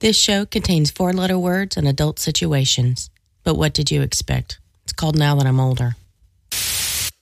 This 0.00 0.16
show 0.16 0.46
contains 0.46 0.92
four 0.92 1.12
letter 1.12 1.36
words 1.38 1.76
and 1.76 1.88
adult 1.88 2.20
situations. 2.20 3.10
But 3.42 3.56
what 3.56 3.74
did 3.74 3.90
you 3.90 4.02
expect? 4.02 4.60
It's 4.84 4.92
called 4.92 5.18
Now 5.18 5.34
That 5.34 5.46
I'm 5.46 5.58
Older. 5.58 5.96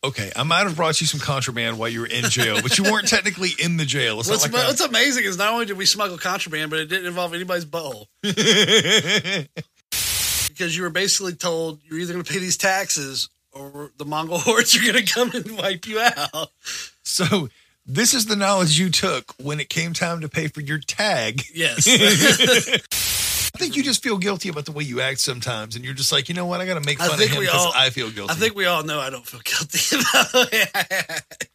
Okay, 0.04 0.30
I 0.36 0.42
might 0.42 0.64
have 0.64 0.76
brought 0.76 1.00
you 1.00 1.06
some 1.06 1.18
contraband 1.18 1.78
while 1.78 1.88
you 1.88 2.00
were 2.00 2.06
in 2.06 2.24
jail, 2.24 2.60
but 2.62 2.76
you 2.76 2.84
weren't 2.84 3.08
technically 3.08 3.52
in 3.58 3.78
the 3.78 3.86
jail. 3.86 4.20
It's 4.20 4.28
What's, 4.28 4.44
not 4.44 4.52
like 4.52 4.68
what's 4.68 4.82
amazing 4.82 5.24
is 5.24 5.38
not 5.38 5.52
only 5.52 5.64
did 5.64 5.78
we 5.78 5.86
smuggle 5.86 6.18
contraband, 6.18 6.70
but 6.70 6.78
it 6.80 6.86
didn't 6.86 7.06
involve 7.06 7.32
anybody's 7.32 7.64
butthole. 7.64 8.06
because 10.48 10.76
you 10.76 10.82
were 10.82 10.90
basically 10.90 11.32
told 11.32 11.80
you're 11.82 11.98
either 11.98 12.12
going 12.12 12.24
to 12.24 12.30
pay 12.32 12.38
these 12.38 12.58
taxes 12.58 13.30
or 13.52 13.90
the 13.96 14.04
Mongol 14.04 14.38
hordes 14.42 14.76
are 14.76 14.82
going 14.92 15.02
to 15.04 15.12
come 15.12 15.30
and 15.32 15.56
wipe 15.56 15.86
you 15.86 15.98
out. 15.98 16.50
so 17.02 17.48
this 17.86 18.14
is 18.14 18.26
the 18.26 18.36
knowledge 18.36 18.78
you 18.78 18.90
took 18.90 19.32
when 19.42 19.60
it 19.60 19.68
came 19.68 19.92
time 19.92 20.20
to 20.22 20.28
pay 20.28 20.48
for 20.48 20.60
your 20.60 20.78
tag. 20.78 21.42
Yes. 21.54 21.86
I 23.54 23.58
think 23.58 23.76
you 23.76 23.82
just 23.82 24.02
feel 24.02 24.18
guilty 24.18 24.48
about 24.50 24.66
the 24.66 24.72
way 24.72 24.84
you 24.84 25.00
act 25.00 25.18
sometimes, 25.20 25.76
and 25.76 25.84
you're 25.84 25.94
just 25.94 26.12
like, 26.12 26.28
you 26.28 26.34
know 26.34 26.44
what? 26.46 26.60
I 26.60 26.66
got 26.66 26.74
to 26.74 26.80
make 26.86 27.00
I 27.00 27.08
fun 27.08 27.22
of 27.22 27.28
him 27.28 27.38
we 27.38 27.46
because 27.46 27.64
all- 27.66 27.72
I 27.74 27.88
feel 27.90 28.10
guilty. 28.10 28.32
I 28.32 28.34
think 28.36 28.54
we 28.54 28.66
all 28.66 28.82
know 28.82 29.00
I 29.00 29.08
don't 29.08 29.26
feel 29.26 29.40
guilty 29.42 29.96
about 30.32 30.48
it. 30.52 31.48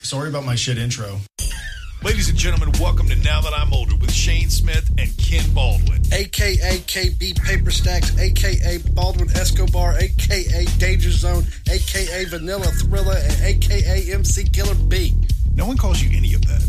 Sorry 0.00 0.28
about 0.28 0.44
my 0.44 0.54
shit 0.54 0.78
intro. 0.78 1.18
Ladies 2.00 2.28
and 2.28 2.38
gentlemen, 2.38 2.70
welcome 2.80 3.08
to 3.08 3.16
Now 3.16 3.40
That 3.40 3.52
I'm 3.52 3.72
Older 3.72 3.96
with 3.96 4.12
Shane 4.12 4.50
Smith 4.50 4.88
and 4.98 5.10
Ken 5.18 5.44
Baldwin. 5.52 6.00
AKA 6.12 6.78
KB 6.86 7.42
Paper 7.42 7.72
Stacks, 7.72 8.16
AKA 8.16 8.78
Baldwin 8.92 9.28
Escobar, 9.32 9.94
AKA 9.98 10.66
Danger 10.78 11.10
Zone, 11.10 11.44
AKA 11.68 12.26
Vanilla 12.26 12.66
Thriller, 12.66 13.16
and 13.16 13.42
AKA 13.42 14.12
MC 14.12 14.44
Killer 14.44 14.76
B. 14.76 15.12
No 15.56 15.66
one 15.66 15.76
calls 15.76 16.00
you 16.00 16.16
any 16.16 16.34
of 16.34 16.46
that. 16.46 16.62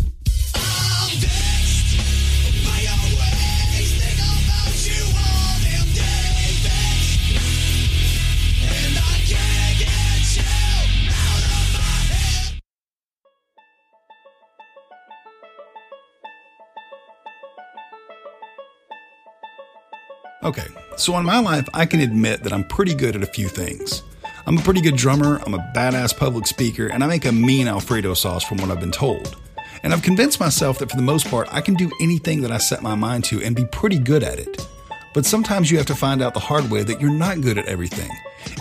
Okay, 20.42 20.68
so 20.96 21.18
in 21.18 21.26
my 21.26 21.40
life, 21.40 21.68
I 21.74 21.86
can 21.86 22.00
admit 22.00 22.44
that 22.44 22.54
I'm 22.54 22.64
pretty 22.64 22.96
good 22.96 23.14
at 23.14 23.24
a 23.24 23.26
few 23.26 23.50
things. 23.50 24.04
I'm 24.46 24.58
a 24.58 24.62
pretty 24.62 24.80
good 24.80 24.96
drummer, 24.96 25.42
I'm 25.46 25.54
a 25.54 25.72
badass 25.76 26.16
public 26.16 26.48
speaker, 26.48 26.88
and 26.88 27.04
I 27.04 27.08
make 27.08 27.26
a 27.26 27.32
mean 27.34 27.68
Alfredo 27.68 28.14
sauce 28.14 28.46
from 28.46 28.58
what 28.60 28.72
I've 28.72 28.80
been 28.80 28.90
told. 28.90 29.36
And 29.84 29.92
I've 29.92 30.02
convinced 30.02 30.40
myself 30.40 30.80
that 30.80 30.90
for 30.90 30.96
the 30.96 31.02
most 31.02 31.30
part, 31.30 31.50
I 31.52 31.60
can 31.60 31.74
do 31.74 31.92
anything 32.00 32.42
that 32.44 32.54
I 32.54 32.58
set 32.58 32.82
my 32.82 32.96
mind 32.96 33.26
to 33.26 33.44
and 33.44 33.54
be 33.54 33.66
pretty 33.66 34.00
good 34.00 34.24
at 34.24 34.40
it. 34.40 34.66
But 35.14 35.26
sometimes 35.26 35.70
you 35.70 35.78
have 35.78 35.88
to 35.88 35.96
find 35.96 36.22
out 36.22 36.34
the 36.34 36.40
hard 36.40 36.72
way 36.72 36.84
that 36.84 37.02
you're 37.02 37.12
not 37.12 37.42
good 37.42 37.58
at 37.58 37.66
everything. 37.66 38.10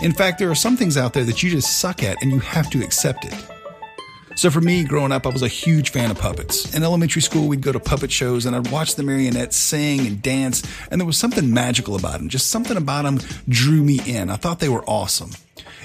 In 0.01 0.11
fact, 0.11 0.37
there 0.37 0.51
are 0.51 0.55
some 0.55 0.75
things 0.75 0.97
out 0.97 1.13
there 1.13 1.23
that 1.23 1.43
you 1.43 1.49
just 1.49 1.79
suck 1.79 2.03
at 2.03 2.21
and 2.21 2.29
you 2.29 2.39
have 2.39 2.69
to 2.71 2.83
accept 2.83 3.23
it. 3.23 3.58
So 4.39 4.49
for 4.49 4.61
me, 4.61 4.85
growing 4.85 5.11
up, 5.11 5.27
I 5.27 5.31
was 5.31 5.41
a 5.41 5.49
huge 5.49 5.89
fan 5.89 6.11
of 6.11 6.17
puppets. 6.17 6.73
In 6.73 6.81
elementary 6.81 7.21
school, 7.21 7.49
we'd 7.49 7.59
go 7.59 7.73
to 7.73 7.79
puppet 7.81 8.09
shows 8.09 8.45
and 8.45 8.55
I'd 8.55 8.71
watch 8.71 8.95
the 8.95 9.03
marionettes 9.03 9.57
sing 9.57 10.07
and 10.07 10.21
dance, 10.21 10.63
and 10.89 11.01
there 11.01 11.05
was 11.05 11.17
something 11.17 11.53
magical 11.53 11.97
about 11.97 12.13
them. 12.13 12.29
Just 12.29 12.49
something 12.49 12.77
about 12.77 13.03
them 13.03 13.19
drew 13.49 13.83
me 13.83 13.99
in. 14.05 14.29
I 14.29 14.37
thought 14.37 14.61
they 14.61 14.69
were 14.69 14.85
awesome. 14.85 15.31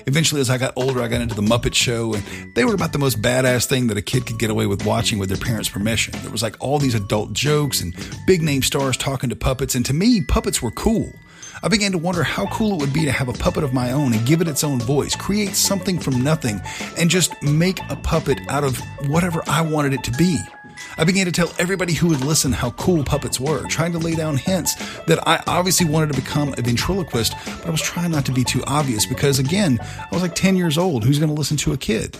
Eventually, 0.07 0.41
as 0.41 0.51
I 0.51 0.59
got 0.59 0.75
older, 0.77 1.01
I 1.01 1.09
got 1.09 1.21
into 1.23 1.35
the 1.35 1.43
Muppet 1.43 1.75
Show, 1.75 2.15
and 2.15 2.55
they 2.55 2.65
were 2.65 2.75
about 2.75 2.93
the 2.93 2.99
most 2.99 3.23
badass 3.23 3.67
thing 3.67 3.87
that 3.87 3.97
a 3.97 4.03
kid 4.03 4.27
could 4.27 4.39
get 4.39 4.51
away 4.51 4.67
with 4.67 4.85
watching 4.85 5.19
with 5.19 5.31
their 5.31 5.39
parents' 5.39 5.69
permission. 5.69 6.15
There 6.21 6.31
was 6.31 6.43
like 6.43 6.57
all 6.61 6.79
these 6.79 6.95
adult 6.95 7.33
jokes 7.33 7.81
and 7.81 7.95
big 8.27 8.43
name 8.43 8.63
stars 8.63 8.97
talking 8.97 9.31
to 9.31 9.37
puppets, 9.37 9.75
and 9.75 9.85
to 9.87 9.95
me, 9.95 10.21
puppets 10.21 10.61
were 10.61 10.71
cool. 10.73 11.13
I 11.63 11.69
began 11.69 11.93
to 11.93 11.99
wonder 11.99 12.23
how 12.23 12.47
cool 12.47 12.75
it 12.75 12.81
would 12.81 12.93
be 12.93 13.07
to 13.07 13.13
have 13.13 13.29
a 13.29 13.33
puppet 13.33 13.65
of 13.65 13.73
my 13.73 13.93
own 13.93 14.13
and 14.13 14.27
give 14.27 14.43
it 14.43 14.49
its 14.49 14.65
own 14.65 14.81
voice, 14.81 15.17
create 15.17 15.55
something 15.55 15.99
from 15.99 16.21
nothing, 16.21 16.61
and 16.99 17.09
just 17.09 17.41
make 17.43 17.81
a 17.89 17.97
puppet 17.97 18.39
out 18.49 18.65
of 18.65 18.79
whatever 19.09 19.43
I 19.47 19.63
wanted 19.63 19.95
it 19.95 20.05
to 20.05 20.11
be. 20.13 20.39
I 20.97 21.05
began 21.05 21.27
to 21.27 21.33
tell 21.33 21.53
everybody 21.59 21.93
who 21.93 22.09
would 22.09 22.25
listen 22.25 22.53
how 22.53 22.71
cool 22.73 23.05
puppets 23.05 23.41
were, 23.41 23.67
trying 23.67 23.93
to 23.93 23.99
lay 23.99 24.15
down 24.15 24.37
hints 24.37 24.75
that 25.07 25.27
I 25.27 25.43
obviously 25.47 25.87
wanted 25.87 26.13
to 26.13 26.21
become 26.21 26.55
a 26.57 26.63
ventriloquist, 26.63 27.35
but 27.45 27.67
I 27.67 27.71
was 27.71 27.83
trying 27.83 28.11
not 28.11 28.27
to 28.27 28.33
be 28.33 28.45
too 28.45 28.63
obvious 28.67 29.07
because, 29.07 29.39
again, 29.39 29.79
I 29.81 30.09
was 30.13 30.23
like 30.23 30.35
10 30.35 30.57
years 30.57 30.79
old. 30.79 31.05
Who's 31.05 31.19
going 31.19 31.29
to 31.31 31.35
listen 31.35 31.57
to 31.59 31.73
a 31.73 31.77
kid? 31.77 32.17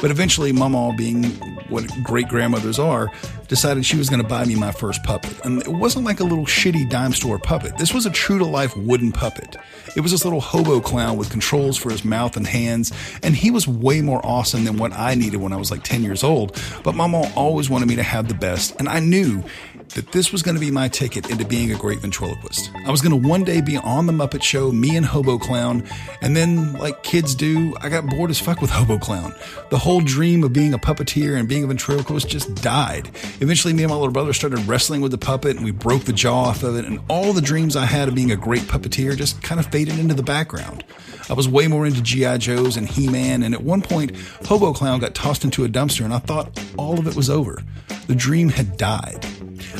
But 0.00 0.10
eventually, 0.10 0.52
Mama, 0.52 0.94
being 0.96 1.24
what 1.68 1.86
great 2.02 2.28
grandmothers 2.28 2.78
are, 2.78 3.10
decided 3.48 3.84
she 3.86 3.96
was 3.96 4.10
going 4.10 4.22
to 4.22 4.28
buy 4.28 4.44
me 4.44 4.54
my 4.54 4.72
first 4.72 5.02
puppet. 5.02 5.38
And 5.44 5.62
it 5.62 5.68
wasn't 5.68 6.04
like 6.04 6.20
a 6.20 6.24
little 6.24 6.46
shitty 6.46 6.90
dime 6.90 7.12
store 7.12 7.38
puppet. 7.38 7.78
This 7.78 7.94
was 7.94 8.06
a 8.06 8.10
true 8.10 8.38
to 8.38 8.44
life 8.44 8.76
wooden 8.76 9.12
puppet. 9.12 9.56
It 9.96 10.00
was 10.00 10.12
this 10.12 10.24
little 10.24 10.40
hobo 10.40 10.80
clown 10.80 11.16
with 11.16 11.30
controls 11.30 11.76
for 11.76 11.90
his 11.90 12.04
mouth 12.04 12.36
and 12.36 12.46
hands, 12.46 12.92
and 13.22 13.34
he 13.34 13.50
was 13.50 13.68
way 13.68 14.00
more 14.00 14.20
awesome 14.24 14.64
than 14.64 14.76
what 14.76 14.92
I 14.92 15.14
needed 15.14 15.38
when 15.38 15.52
I 15.52 15.56
was 15.56 15.70
like 15.70 15.82
10 15.82 16.02
years 16.02 16.24
old. 16.24 16.60
But 16.82 16.94
Mama 16.94 17.30
always 17.36 17.70
wanted 17.70 17.86
me 17.86 17.96
to 17.96 18.02
have 18.02 18.28
the 18.28 18.34
best, 18.34 18.74
and 18.78 18.88
I 18.88 19.00
knew 19.00 19.44
that 19.90 20.12
this 20.12 20.32
was 20.32 20.42
going 20.42 20.54
to 20.54 20.60
be 20.60 20.70
my 20.70 20.88
ticket 20.88 21.30
into 21.30 21.44
being 21.44 21.72
a 21.72 21.76
great 21.76 22.00
ventriloquist. 22.00 22.70
I 22.86 22.90
was 22.90 23.00
going 23.00 23.22
to 23.22 23.28
one 23.28 23.44
day 23.44 23.60
be 23.60 23.76
on 23.76 24.06
the 24.06 24.12
Muppet 24.12 24.42
Show, 24.42 24.72
me 24.72 24.96
and 24.96 25.06
Hobo 25.06 25.38
Clown, 25.38 25.86
and 26.20 26.36
then, 26.36 26.74
like 26.74 27.02
kids 27.02 27.34
do, 27.34 27.74
I 27.80 27.88
got 27.88 28.06
bored 28.06 28.30
as 28.30 28.40
fuck 28.40 28.60
with 28.60 28.70
Hobo 28.70 28.98
Clown. 28.98 29.34
The 29.70 29.78
whole 29.78 30.00
dream 30.00 30.42
of 30.42 30.52
being 30.52 30.74
a 30.74 30.78
puppeteer 30.78 31.38
and 31.38 31.48
being 31.48 31.64
a 31.64 31.66
ventriloquist 31.66 32.28
just 32.28 32.54
died. 32.56 33.10
Eventually, 33.40 33.72
me 33.72 33.84
and 33.84 33.90
my 33.90 33.96
little 33.96 34.12
brother 34.12 34.32
started 34.32 34.58
wrestling 34.66 35.00
with 35.00 35.12
the 35.12 35.18
puppet, 35.18 35.56
and 35.56 35.64
we 35.64 35.70
broke 35.70 36.04
the 36.04 36.12
jaw 36.12 36.44
off 36.44 36.62
of 36.62 36.76
it, 36.76 36.84
and 36.84 37.00
all 37.08 37.32
the 37.32 37.40
dreams 37.40 37.76
I 37.76 37.84
had 37.84 38.08
of 38.08 38.14
being 38.14 38.32
a 38.32 38.36
great 38.36 38.62
puppeteer 38.62 39.16
just 39.16 39.42
kind 39.42 39.60
of 39.60 39.66
faded 39.66 39.98
into 39.98 40.14
the 40.14 40.22
background. 40.22 40.84
I 41.30 41.32
was 41.32 41.48
way 41.48 41.68
more 41.68 41.86
into 41.86 42.02
G.I. 42.02 42.36
Joes 42.38 42.76
and 42.76 42.88
He 42.88 43.08
Man, 43.08 43.42
and 43.42 43.54
at 43.54 43.62
one 43.62 43.80
point, 43.80 44.14
Hobo 44.46 44.72
Clown 44.72 45.00
got 45.00 45.14
tossed 45.14 45.44
into 45.44 45.64
a 45.64 45.68
dumpster, 45.68 46.04
and 46.04 46.12
I 46.12 46.18
thought 46.18 46.60
all 46.76 46.98
of 46.98 47.06
it 47.06 47.16
was 47.16 47.30
over. 47.30 47.62
The 48.06 48.14
dream 48.14 48.50
had 48.50 48.76
died. 48.76 49.24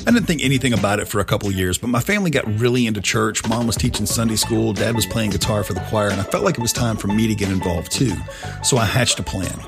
I 0.07 0.11
didn't 0.11 0.27
think 0.27 0.43
anything 0.43 0.73
about 0.73 1.01
it 1.01 1.09
for 1.09 1.21
a 1.21 1.25
couple 1.25 1.51
years, 1.51 1.79
but 1.79 1.89
my 1.89 2.01
family 2.01 2.31
got 2.31 2.47
really 2.61 2.87
into 2.87 3.01
church. 3.01 3.47
Mom 3.49 3.67
was 3.67 3.77
teaching 3.77 4.07
Sunday 4.07 4.37
school, 4.37 4.73
dad 4.73 4.95
was 4.95 5.07
playing 5.07 5.31
guitar 5.31 5.63
for 5.65 5.73
the 5.73 5.81
choir, 5.81 6.09
and 6.09 6.21
I 6.21 6.25
felt 6.25 6.45
like 6.45 6.57
it 6.57 6.61
was 6.61 6.73
time 6.73 6.97
for 6.97 7.09
me 7.09 7.27
to 7.27 7.35
get 7.35 7.51
involved 7.51 7.91
too. 7.93 8.15
So 8.63 8.77
I 8.77 8.85
hatched 8.85 9.19
a 9.19 9.23
plan. 9.23 9.59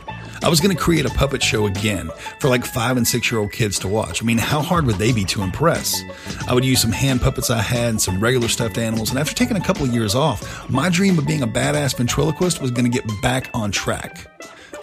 I 0.43 0.49
was 0.49 0.61
going 0.61 0.77
to 0.77 0.81
create 0.81 1.07
a 1.07 1.11
puppet 1.11 1.43
show 1.43 1.67
again 1.67 2.11
for 2.41 2.49
like 2.49 2.65
five 2.65 2.97
and 2.97 3.07
six 3.07 3.31
year 3.31 3.41
old 3.41 3.53
kids 3.53 3.79
to 3.81 3.89
watch. 3.89 4.23
I 4.23 4.27
mean, 4.27 4.39
how 4.39 4.61
hard 4.61 4.87
would 4.87 4.97
they 4.97 5.13
be 5.13 5.25
to 5.25 5.43
impress? 5.43 6.03
I 6.47 6.55
would 6.55 6.65
use 6.65 6.81
some 6.81 6.93
hand 6.93 7.21
puppets 7.21 7.51
I 7.51 7.63
had 7.63 7.91
and 7.91 8.01
some 8.01 8.21
regular 8.21 8.49
stuffed 8.49 8.79
animals, 8.79 9.11
and 9.11 9.19
after 9.19 9.35
taking 9.35 9.57
a 9.57 9.65
couple 9.65 9.85
of 9.85 9.93
years 9.93 10.15
off, 10.15 10.69
my 10.71 10.89
dream 10.89 11.19
of 11.19 11.27
being 11.27 11.43
a 11.43 11.49
badass 11.49 11.97
ventriloquist 11.97 12.61
was 12.61 12.71
going 12.71 12.91
to 12.91 12.91
get 12.91 13.05
back 13.23 13.51
on 13.55 13.71
track. 13.71 14.27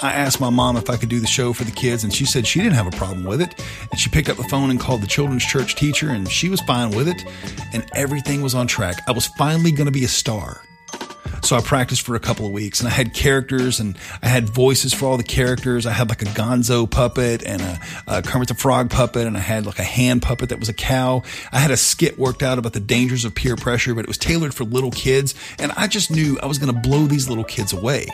I 0.02 0.14
asked 0.14 0.40
my 0.40 0.50
mom 0.50 0.78
if 0.78 0.90
I 0.90 0.98
could 0.98 1.10
do 1.10 1.20
the 1.20 1.28
show 1.28 1.54
for 1.54 1.64
the 1.64 1.72
kids, 1.72 2.04
and 2.04 2.14
she 2.14 2.26
said 2.26 2.48
she 2.48 2.60
didn't 2.60 2.76
have 2.76 2.88
a 2.88 2.98
problem 2.98 3.24
with 3.24 3.42
it. 3.42 3.54
And 3.92 4.00
she 4.00 4.10
picked 4.10 4.30
up 4.30 4.38
the 4.38 4.44
phone 4.44 4.70
and 4.70 4.80
called 4.80 5.02
the 5.02 5.08
children's 5.08 5.46
church 5.46 5.76
teacher, 5.76 6.10
and 6.10 6.30
she 6.30 6.50
was 6.50 6.62
fine 6.62 6.92
with 6.92 7.08
it. 7.08 7.24
And 7.74 7.86
everything 7.96 8.42
was 8.42 8.56
on 8.56 8.68
track. 8.68 8.98
I 9.08 9.12
was 9.12 9.28
finally 9.28 9.72
going 9.72 9.86
to 9.86 9.92
be 9.92 10.04
a 10.04 10.10
star. 10.10 10.62
So 11.44 11.58
I 11.58 11.62
practiced 11.62 12.04
for 12.04 12.16
a 12.16 12.22
couple 12.22 12.46
of 12.46 12.54
weeks 12.54 12.80
and 12.80 12.88
I 12.88 12.92
had 12.92 13.14
characters 13.14 13.82
and 13.82 13.98
I 14.22 14.30
had 14.30 14.50
voices 14.50 14.94
for 14.94 15.08
all 15.08 15.18
the 15.18 15.24
characters. 15.24 15.86
I 15.86 15.92
had 15.92 16.08
like 16.08 16.22
a 16.22 16.26
gonzo 16.26 16.90
puppet 16.90 17.44
and 17.46 17.62
a, 17.62 17.80
a 18.08 18.22
Kermit 18.22 18.48
the 18.48 18.54
Frog 18.54 18.90
puppet 18.90 19.28
and 19.28 19.36
I 19.36 19.42
had 19.42 19.66
like 19.66 19.78
a 19.78 19.84
hand 19.84 20.22
puppet 20.22 20.50
that 20.50 20.60
was 20.60 20.70
a 20.70 20.74
cow. 20.74 21.22
I 21.52 21.60
had 21.60 21.70
a 21.70 21.76
skit 21.76 22.18
worked 22.18 22.44
out 22.44 22.60
about 22.60 22.72
the 22.72 22.80
dangers 22.80 23.26
of 23.26 23.36
peer 23.36 23.58
pressure, 23.58 23.94
but 23.94 24.06
it 24.06 24.08
was 24.08 24.18
tailored 24.18 24.54
for 24.54 24.64
little 24.64 24.92
kids. 24.92 25.36
And 25.60 25.74
I 25.74 25.88
just 25.88 26.12
knew 26.12 26.40
I 26.42 26.46
was 26.46 26.60
going 26.60 26.74
to 26.74 26.80
blow 26.80 27.08
these 27.08 27.28
little 27.28 27.44
kids 27.44 27.74
away. 27.74 28.08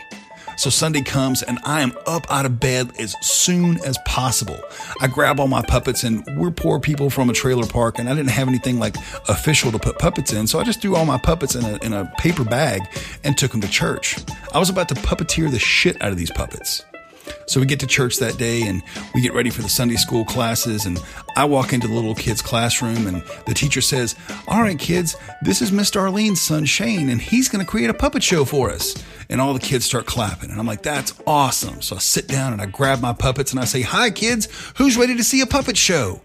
So 0.60 0.70
Sunday 0.70 1.04
comes 1.04 1.42
and 1.42 1.58
I 1.64 1.80
am 1.80 1.98
up 2.06 2.30
out 2.30 2.46
of 2.46 2.60
bed 2.60 2.92
as 3.00 3.16
soon 3.22 3.78
as 3.86 3.98
possible. 4.00 4.60
I 5.00 5.08
grab 5.08 5.40
all 5.40 5.48
my 5.48 5.62
puppets 5.62 6.04
and 6.04 6.22
we're 6.36 6.52
poor 6.52 6.82
people 6.82 7.10
from 7.10 7.30
a 7.30 7.34
trailer 7.34 7.66
park 7.66 7.98
and 7.98 8.10
I 8.10 8.14
didn't 8.14 8.32
have 8.32 8.50
anything 8.50 8.78
like 8.78 8.98
official 9.30 9.72
to 9.72 9.80
put 9.80 9.98
puppets 10.00 10.34
in. 10.34 10.48
So 10.48 10.60
I 10.60 10.66
just 10.66 10.82
threw 10.82 10.98
all 10.98 11.06
my 11.06 11.18
puppets 11.18 11.56
in 11.56 11.64
a, 11.64 11.78
in 11.78 11.94
a 11.94 12.12
paper 12.18 12.44
bag 12.44 12.82
and 13.24 13.38
took 13.38 13.52
them 13.52 13.62
to 13.62 13.70
church. 13.70 14.18
I 14.54 14.60
was 14.60 14.70
about 14.70 14.90
to 14.90 14.96
puppeteer 14.96 15.50
the 15.50 15.60
shit 15.60 16.02
out 16.02 16.12
of 16.12 16.18
these 16.18 16.32
puppets. 16.32 16.84
So 17.48 17.60
we 17.60 17.66
get 17.66 17.80
to 17.80 17.88
church 17.88 18.18
that 18.18 18.38
day 18.38 18.62
and 18.64 18.84
we 19.14 19.22
get 19.22 19.34
ready 19.34 19.50
for 19.50 19.62
the 19.62 19.70
Sunday 19.70 19.96
school 19.96 20.26
classes. 20.26 20.86
And 20.86 21.00
I 21.36 21.46
walk 21.46 21.74
into 21.74 21.88
the 21.88 21.94
little 21.94 22.16
kid's 22.16 22.42
classroom 22.42 23.08
and 23.08 23.24
the 23.46 23.54
teacher 23.54 23.82
says, 23.82 24.16
All 24.48 24.62
right, 24.62 24.78
kids, 24.78 25.16
this 25.42 25.62
is 25.62 25.72
Miss 25.72 25.90
Darlene's 25.92 26.42
son, 26.42 26.66
Shane, 26.66 27.10
and 27.10 27.22
he's 27.22 27.50
going 27.50 27.64
to 27.64 27.70
create 27.70 27.90
a 27.90 27.94
puppet 27.94 28.24
show 28.24 28.46
for 28.46 28.70
us. 28.70 28.96
And 29.30 29.40
all 29.40 29.54
the 29.54 29.60
kids 29.60 29.86
start 29.86 30.06
clapping. 30.06 30.52
And 30.52 30.60
I'm 30.60 30.68
like, 30.68 30.84
That's 30.84 31.14
awesome. 31.26 31.82
So 31.82 31.96
I 31.96 32.00
sit 32.00 32.28
down 32.28 32.54
and 32.54 32.62
I 32.62 32.66
grab 32.66 33.02
my 33.02 33.14
puppets 33.14 33.52
and 33.52 33.60
I 33.60 33.66
say, 33.66 33.82
Hi, 33.82 34.12
kids, 34.12 34.48
who's 34.78 34.98
ready 34.98 35.16
to 35.18 35.24
see 35.24 35.42
a 35.42 35.48
puppet 35.48 35.78
show? 35.78 36.22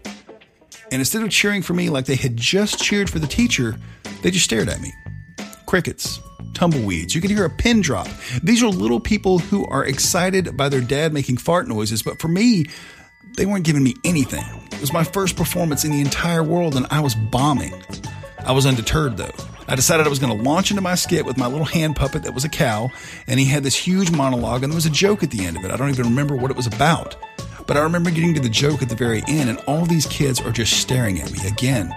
And 0.91 1.01
instead 1.01 1.23
of 1.23 1.29
cheering 1.31 1.61
for 1.61 1.73
me 1.73 1.89
like 1.89 2.05
they 2.05 2.15
had 2.15 2.37
just 2.37 2.79
cheered 2.79 3.09
for 3.09 3.19
the 3.19 3.27
teacher, 3.27 3.77
they 4.21 4.31
just 4.31 4.45
stared 4.45 4.69
at 4.69 4.79
me. 4.81 4.93
Crickets 5.65 6.19
tumbleweeds. 6.55 7.13
You 7.13 7.21
can 7.21 7.29
hear 7.29 7.45
a 7.45 7.49
pin 7.49 7.81
drop. 7.81 8.07
These 8.41 8.63
are 8.63 8.67
little 8.69 8.99
people 8.99 9.39
who 9.39 9.65
are 9.67 9.85
excited 9.85 10.57
by 10.57 10.69
their 10.69 10.81
dad 10.81 11.13
making 11.13 11.37
fart 11.37 11.67
noises, 11.67 12.01
but 12.01 12.19
for 12.19 12.27
me, 12.27 12.65
They 13.37 13.45
weren't 13.45 13.65
giving 13.65 13.83
me 13.83 13.95
anything. 14.05 14.45
It 14.71 14.79
was 14.79 14.93
my 14.93 15.03
first 15.03 15.35
performance 15.35 15.83
in 15.83 15.91
the 15.91 15.99
entire 15.99 16.43
world, 16.43 16.75
and 16.75 16.87
I 16.89 17.01
was 17.01 17.15
bombing. 17.15 17.73
I 18.45 18.53
was 18.53 18.65
undeterred, 18.65 19.17
though. 19.17 19.33
I 19.67 19.75
decided 19.75 20.05
I 20.05 20.09
was 20.09 20.19
going 20.19 20.37
to 20.37 20.43
launch 20.43 20.69
into 20.69 20.81
my 20.81 20.95
skit 20.95 21.25
with 21.25 21.37
my 21.37 21.47
little 21.47 21.65
hand 21.65 21.95
puppet 21.95 22.23
that 22.23 22.33
was 22.33 22.45
a 22.45 22.49
cow, 22.49 22.91
and 23.27 23.39
he 23.39 23.45
had 23.45 23.63
this 23.63 23.75
huge 23.75 24.11
monologue, 24.11 24.63
and 24.63 24.71
there 24.71 24.77
was 24.77 24.85
a 24.85 24.91
joke 24.91 25.21
at 25.21 25.31
the 25.31 25.45
end 25.45 25.57
of 25.57 25.65
it. 25.65 25.71
I 25.71 25.75
don't 25.75 25.89
even 25.89 26.05
remember 26.05 26.35
what 26.35 26.51
it 26.51 26.55
was 26.55 26.67
about. 26.67 27.17
But 27.67 27.75
I 27.75 27.81
remember 27.81 28.11
getting 28.11 28.35
to 28.35 28.39
the 28.39 28.47
joke 28.47 28.81
at 28.81 28.89
the 28.89 28.95
very 28.95 29.23
end, 29.27 29.49
and 29.49 29.57
all 29.67 29.85
these 29.85 30.05
kids 30.05 30.39
are 30.39 30.51
just 30.51 30.79
staring 30.79 31.19
at 31.19 31.31
me. 31.31 31.39
Again, 31.47 31.93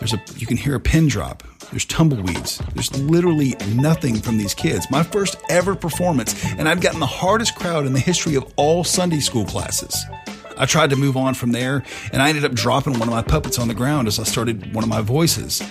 there's 0.00 0.14
a 0.14 0.20
you 0.36 0.46
can 0.46 0.56
hear 0.56 0.74
a 0.74 0.80
pin 0.80 1.06
drop. 1.08 1.44
There's 1.70 1.84
tumbleweeds. 1.84 2.58
There's 2.74 2.96
literally 3.00 3.54
nothing 3.74 4.16
from 4.16 4.38
these 4.38 4.54
kids. 4.54 4.90
My 4.90 5.04
first 5.04 5.36
ever 5.48 5.76
performance, 5.76 6.34
and 6.44 6.68
I've 6.68 6.80
gotten 6.80 6.98
the 6.98 7.06
hardest 7.06 7.54
crowd 7.54 7.86
in 7.86 7.92
the 7.92 8.00
history 8.00 8.34
of 8.34 8.52
all 8.56 8.82
Sunday 8.82 9.20
school 9.20 9.44
classes. 9.44 10.04
I 10.58 10.66
tried 10.66 10.90
to 10.90 10.96
move 10.96 11.16
on 11.16 11.32
from 11.34 11.52
there, 11.52 11.82
and 12.12 12.20
I 12.20 12.28
ended 12.28 12.44
up 12.44 12.52
dropping 12.52 12.98
one 12.98 13.08
of 13.08 13.14
my 13.14 13.22
puppets 13.22 13.58
on 13.58 13.68
the 13.68 13.74
ground 13.74 14.08
as 14.08 14.18
I 14.18 14.24
started 14.24 14.74
one 14.74 14.84
of 14.84 14.90
my 14.90 15.00
voices. 15.00 15.62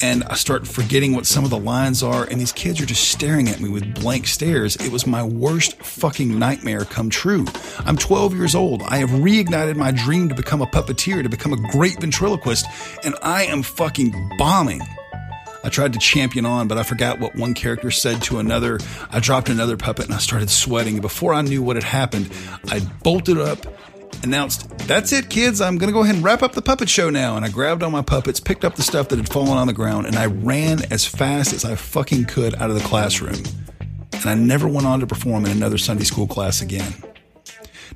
And 0.00 0.22
I 0.24 0.34
start 0.34 0.68
forgetting 0.68 1.14
what 1.14 1.26
some 1.26 1.42
of 1.42 1.50
the 1.50 1.58
lines 1.58 2.02
are, 2.02 2.24
and 2.24 2.40
these 2.40 2.52
kids 2.52 2.80
are 2.80 2.86
just 2.86 3.10
staring 3.10 3.48
at 3.48 3.58
me 3.58 3.68
with 3.68 3.94
blank 3.94 4.28
stares. 4.28 4.76
It 4.76 4.92
was 4.92 5.04
my 5.04 5.24
worst 5.24 5.82
fucking 5.82 6.38
nightmare 6.38 6.84
come 6.84 7.10
true. 7.10 7.46
I'm 7.78 7.96
12 7.96 8.36
years 8.36 8.54
old. 8.54 8.82
I 8.82 8.98
have 8.98 9.10
reignited 9.10 9.74
my 9.74 9.90
dream 9.90 10.28
to 10.28 10.34
become 10.34 10.62
a 10.62 10.66
puppeteer, 10.66 11.22
to 11.24 11.28
become 11.28 11.52
a 11.52 11.70
great 11.72 11.98
ventriloquist, 11.98 12.66
and 13.04 13.16
I 13.22 13.46
am 13.46 13.62
fucking 13.62 14.32
bombing. 14.38 14.82
I 15.66 15.68
tried 15.68 15.94
to 15.94 15.98
champion 15.98 16.46
on, 16.46 16.68
but 16.68 16.78
I 16.78 16.84
forgot 16.84 17.18
what 17.18 17.34
one 17.34 17.52
character 17.52 17.90
said 17.90 18.22
to 18.22 18.38
another. 18.38 18.78
I 19.10 19.18
dropped 19.18 19.48
another 19.48 19.76
puppet 19.76 20.04
and 20.04 20.14
I 20.14 20.18
started 20.18 20.48
sweating. 20.48 21.00
Before 21.00 21.34
I 21.34 21.42
knew 21.42 21.60
what 21.60 21.74
had 21.74 21.82
happened, 21.82 22.30
I 22.68 22.78
bolted 23.02 23.36
up 23.36 23.66
announced, 24.22 24.68
That's 24.86 25.12
it, 25.12 25.28
kids. 25.28 25.60
I'm 25.60 25.76
going 25.76 25.88
to 25.88 25.92
go 25.92 26.04
ahead 26.04 26.14
and 26.14 26.24
wrap 26.24 26.44
up 26.44 26.52
the 26.52 26.62
puppet 26.62 26.88
show 26.88 27.10
now. 27.10 27.34
And 27.34 27.44
I 27.44 27.48
grabbed 27.48 27.82
all 27.82 27.90
my 27.90 28.00
puppets, 28.00 28.38
picked 28.38 28.64
up 28.64 28.76
the 28.76 28.84
stuff 28.84 29.08
that 29.08 29.16
had 29.16 29.28
fallen 29.28 29.58
on 29.58 29.66
the 29.66 29.72
ground, 29.72 30.06
and 30.06 30.14
I 30.14 30.26
ran 30.26 30.84
as 30.92 31.04
fast 31.04 31.52
as 31.52 31.64
I 31.64 31.74
fucking 31.74 32.26
could 32.26 32.54
out 32.54 32.70
of 32.70 32.80
the 32.80 32.88
classroom. 32.88 33.42
And 34.12 34.26
I 34.26 34.34
never 34.34 34.68
went 34.68 34.86
on 34.86 35.00
to 35.00 35.06
perform 35.08 35.46
in 35.46 35.50
another 35.50 35.78
Sunday 35.78 36.04
school 36.04 36.28
class 36.28 36.62
again. 36.62 36.94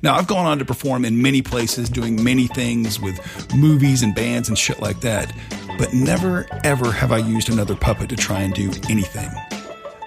Now, 0.03 0.15
I've 0.15 0.27
gone 0.27 0.45
on 0.45 0.57
to 0.59 0.65
perform 0.65 1.05
in 1.05 1.21
many 1.21 1.41
places, 1.41 1.89
doing 1.89 2.21
many 2.21 2.47
things 2.47 2.99
with 2.99 3.19
movies 3.55 4.01
and 4.01 4.15
bands 4.15 4.49
and 4.49 4.57
shit 4.57 4.81
like 4.81 4.99
that, 5.01 5.31
but 5.77 5.93
never, 5.93 6.45
ever 6.63 6.91
have 6.91 7.11
I 7.11 7.17
used 7.17 7.49
another 7.49 7.75
puppet 7.75 8.09
to 8.09 8.15
try 8.15 8.41
and 8.41 8.53
do 8.53 8.71
anything. 8.89 9.29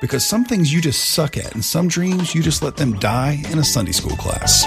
Because 0.00 0.26
some 0.26 0.44
things 0.44 0.72
you 0.72 0.80
just 0.80 1.10
suck 1.10 1.36
at, 1.36 1.54
and 1.54 1.64
some 1.64 1.88
dreams 1.88 2.34
you 2.34 2.42
just 2.42 2.62
let 2.62 2.76
them 2.76 2.94
die 2.98 3.42
in 3.50 3.58
a 3.58 3.64
Sunday 3.64 3.92
school 3.92 4.16
class. 4.16 4.64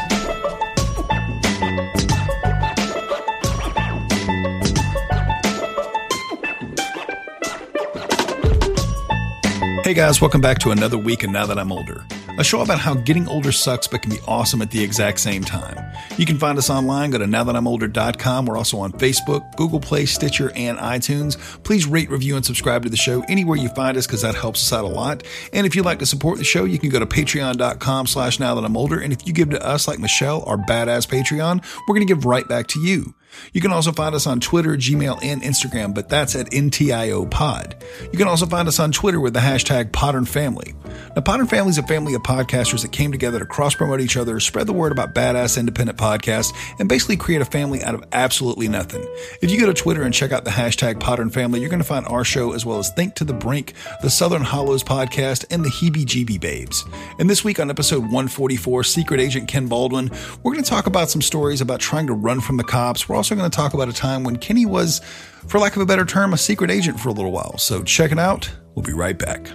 Hey 9.84 9.94
guys, 9.94 10.20
welcome 10.20 10.42
back 10.42 10.60
to 10.60 10.72
another 10.72 10.98
week 10.98 11.24
and 11.24 11.32
Now 11.32 11.46
That 11.46 11.58
I'm 11.58 11.72
Older, 11.72 12.06
a 12.38 12.44
show 12.44 12.62
about 12.62 12.80
how 12.80 12.94
getting 12.94 13.26
older 13.30 13.54
sucks 13.54 13.88
but 13.88 14.02
can 14.02 14.12
be 14.12 14.20
awesome 14.28 14.62
at 14.62 14.72
the 14.72 14.84
exact 14.84 15.22
same 15.22 15.46
time. 15.46 15.78
You 16.18 16.26
can 16.26 16.40
find 16.40 16.58
us 16.58 16.70
online, 16.70 17.12
go 17.12 17.20
to 17.20 17.26
nowthatimolder.com. 17.26 18.46
We're 18.48 18.58
also 18.58 18.80
on 18.80 18.92
Facebook, 18.94 19.56
Google 19.56 19.80
Play, 19.80 20.06
Stitcher, 20.06 20.52
and 20.56 20.78
iTunes. 20.80 21.38
Please 21.64 21.86
rate, 21.86 22.10
review, 22.10 22.36
and 22.36 22.44
subscribe 22.44 22.84
to 22.84 22.90
the 22.90 22.98
show 22.98 23.24
anywhere 23.30 23.56
you 23.56 23.70
find 23.70 23.98
us 23.98 24.08
because 24.08 24.24
that 24.24 24.34
helps 24.34 24.64
us 24.64 24.74
out 24.78 24.84
a 24.84 24.88
lot. 24.88 25.24
And 25.54 25.68
if 25.68 25.76
you'd 25.76 25.86
like 25.86 26.00
to 26.00 26.06
support 26.08 26.40
the 26.40 26.44
show, 26.44 26.66
you 26.66 26.80
can 26.80 26.90
go 26.90 27.00
to 27.00 27.06
patreon.com 27.06 28.08
slash 28.08 28.40
now 28.40 28.56
that 28.56 28.66
I'm 28.66 28.76
older. 28.76 29.00
And 29.00 29.14
if 29.14 29.28
you 29.28 29.34
give 29.34 29.52
to 29.52 29.64
us 29.64 29.88
like 29.88 30.00
Michelle, 30.00 30.44
our 30.46 30.58
badass 30.58 31.08
Patreon, 31.08 31.64
we're 31.88 31.96
going 31.96 32.08
to 32.08 32.14
give 32.14 32.26
right 32.26 32.48
back 32.48 32.68
to 32.68 32.80
you. 32.80 33.14
You 33.54 33.62
can 33.62 33.72
also 33.72 33.92
find 33.92 34.14
us 34.16 34.28
on 34.28 34.40
Twitter, 34.40 34.76
Gmail, 34.76 35.20
and 35.24 35.42
Instagram, 35.42 35.94
but 35.94 36.10
that's 36.10 36.36
at 36.36 36.52
NTIO 36.52 37.30
Pod. 37.30 37.84
You 38.12 38.18
can 38.18 38.28
also 38.28 38.46
find 38.46 38.68
us 38.68 38.80
on 38.80 38.92
Twitter 38.92 39.20
with 39.20 39.34
the 39.34 39.40
hashtag 39.40 39.92
Podern 39.92 40.28
Family. 40.28 40.74
Now, 41.16 41.22
Podern 41.22 41.50
Family 41.50 41.70
is 41.70 41.78
a 41.78 41.84
family 41.84 42.14
of 42.14 42.22
podcasters 42.22 42.82
that 42.84 42.92
came 42.92 43.12
together 43.12 43.40
to 43.40 43.46
cross 43.46 43.76
promote 43.76 44.02
each 44.02 44.18
other, 44.18 44.40
spread 44.40 44.68
the 44.68 44.74
word 44.74 44.92
about 44.92 45.14
badass 45.14 45.58
independent 45.58 45.98
podcasts, 45.98 46.54
and 46.80 46.88
basically 46.88 47.18
create 47.18 47.42
a 47.42 47.46
family 47.46 47.82
out 47.84 47.96
of 47.96 48.04
absolutely 48.12 48.68
nothing. 48.68 49.08
If 49.42 49.52
you 49.52 49.60
go 49.60 49.66
to 49.66 49.74
Twitter 49.74 50.04
and 50.04 50.14
check 50.14 50.32
out 50.32 50.46
the 50.46 50.52
hashtag 50.52 50.96
Podern 50.96 51.32
Family, 51.32 51.60
you're 51.60 51.70
going 51.70 51.82
to 51.82 51.88
find 51.88 52.06
our 52.08 52.24
show 52.24 52.54
as 52.54 52.66
well 52.66 52.80
as 52.80 52.90
Think 52.92 53.16
to 53.16 53.24
the 53.24 53.34
Brink, 53.34 53.74
the 54.02 54.10
Southern 54.10 54.44
Hollows 54.44 54.84
podcast, 54.84 55.46
and 55.52 55.64
the 55.64 55.70
Heebie 55.70 56.06
Jeebie 56.06 56.40
Babes. 56.40 56.86
And 57.20 57.30
this 57.30 57.44
week 57.44 57.60
on 57.60 57.70
episode 57.70 58.02
144, 58.04 58.84
Secret 58.84 59.20
Agent 59.20 59.48
Ken 59.48 59.68
Baldwin, 59.68 60.12
we're 60.44 60.54
going 60.54 60.64
to 60.64 60.70
talk 60.70 60.88
about 60.88 61.10
some 61.10 61.22
stories 61.22 61.62
about 61.62 61.80
trying 61.80 62.08
to 62.08 62.14
run 62.14 62.42
from 62.42 62.58
the 62.58 62.64
cops. 62.64 63.08
We're 63.08 63.16
also 63.16 63.27
going 63.36 63.50
to 63.50 63.56
talk 63.56 63.74
about 63.74 63.90
a 63.90 63.94
time 63.94 64.24
when 64.24 64.38
Kenny 64.38 64.66
was, 64.66 65.00
for 65.48 65.60
lack 65.60 65.76
of 65.76 65.82
a 65.82 65.86
better 65.86 66.06
term, 66.06 66.34
a 66.34 66.38
secret 66.38 66.72
agent 66.72 67.00
for 67.00 67.10
a 67.10 67.12
little 67.12 67.32
while. 67.32 67.58
So 67.58 67.84
check 67.84 68.12
it 68.12 68.20
out. 68.20 68.50
We'll 68.76 68.84
be 68.84 68.94
right 68.94 69.18
back. 69.18 69.48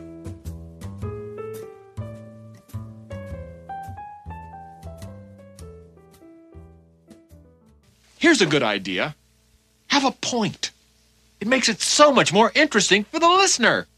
Here's 8.18 8.40
a 8.40 8.46
good 8.46 8.62
idea. 8.62 9.16
Have 9.88 10.04
a 10.04 10.12
point. 10.12 10.70
It 11.40 11.48
makes 11.48 11.68
it 11.68 11.80
so 11.80 12.12
much 12.12 12.32
more 12.32 12.52
interesting 12.54 13.04
for 13.04 13.18
the 13.18 13.28
listener. 13.28 13.88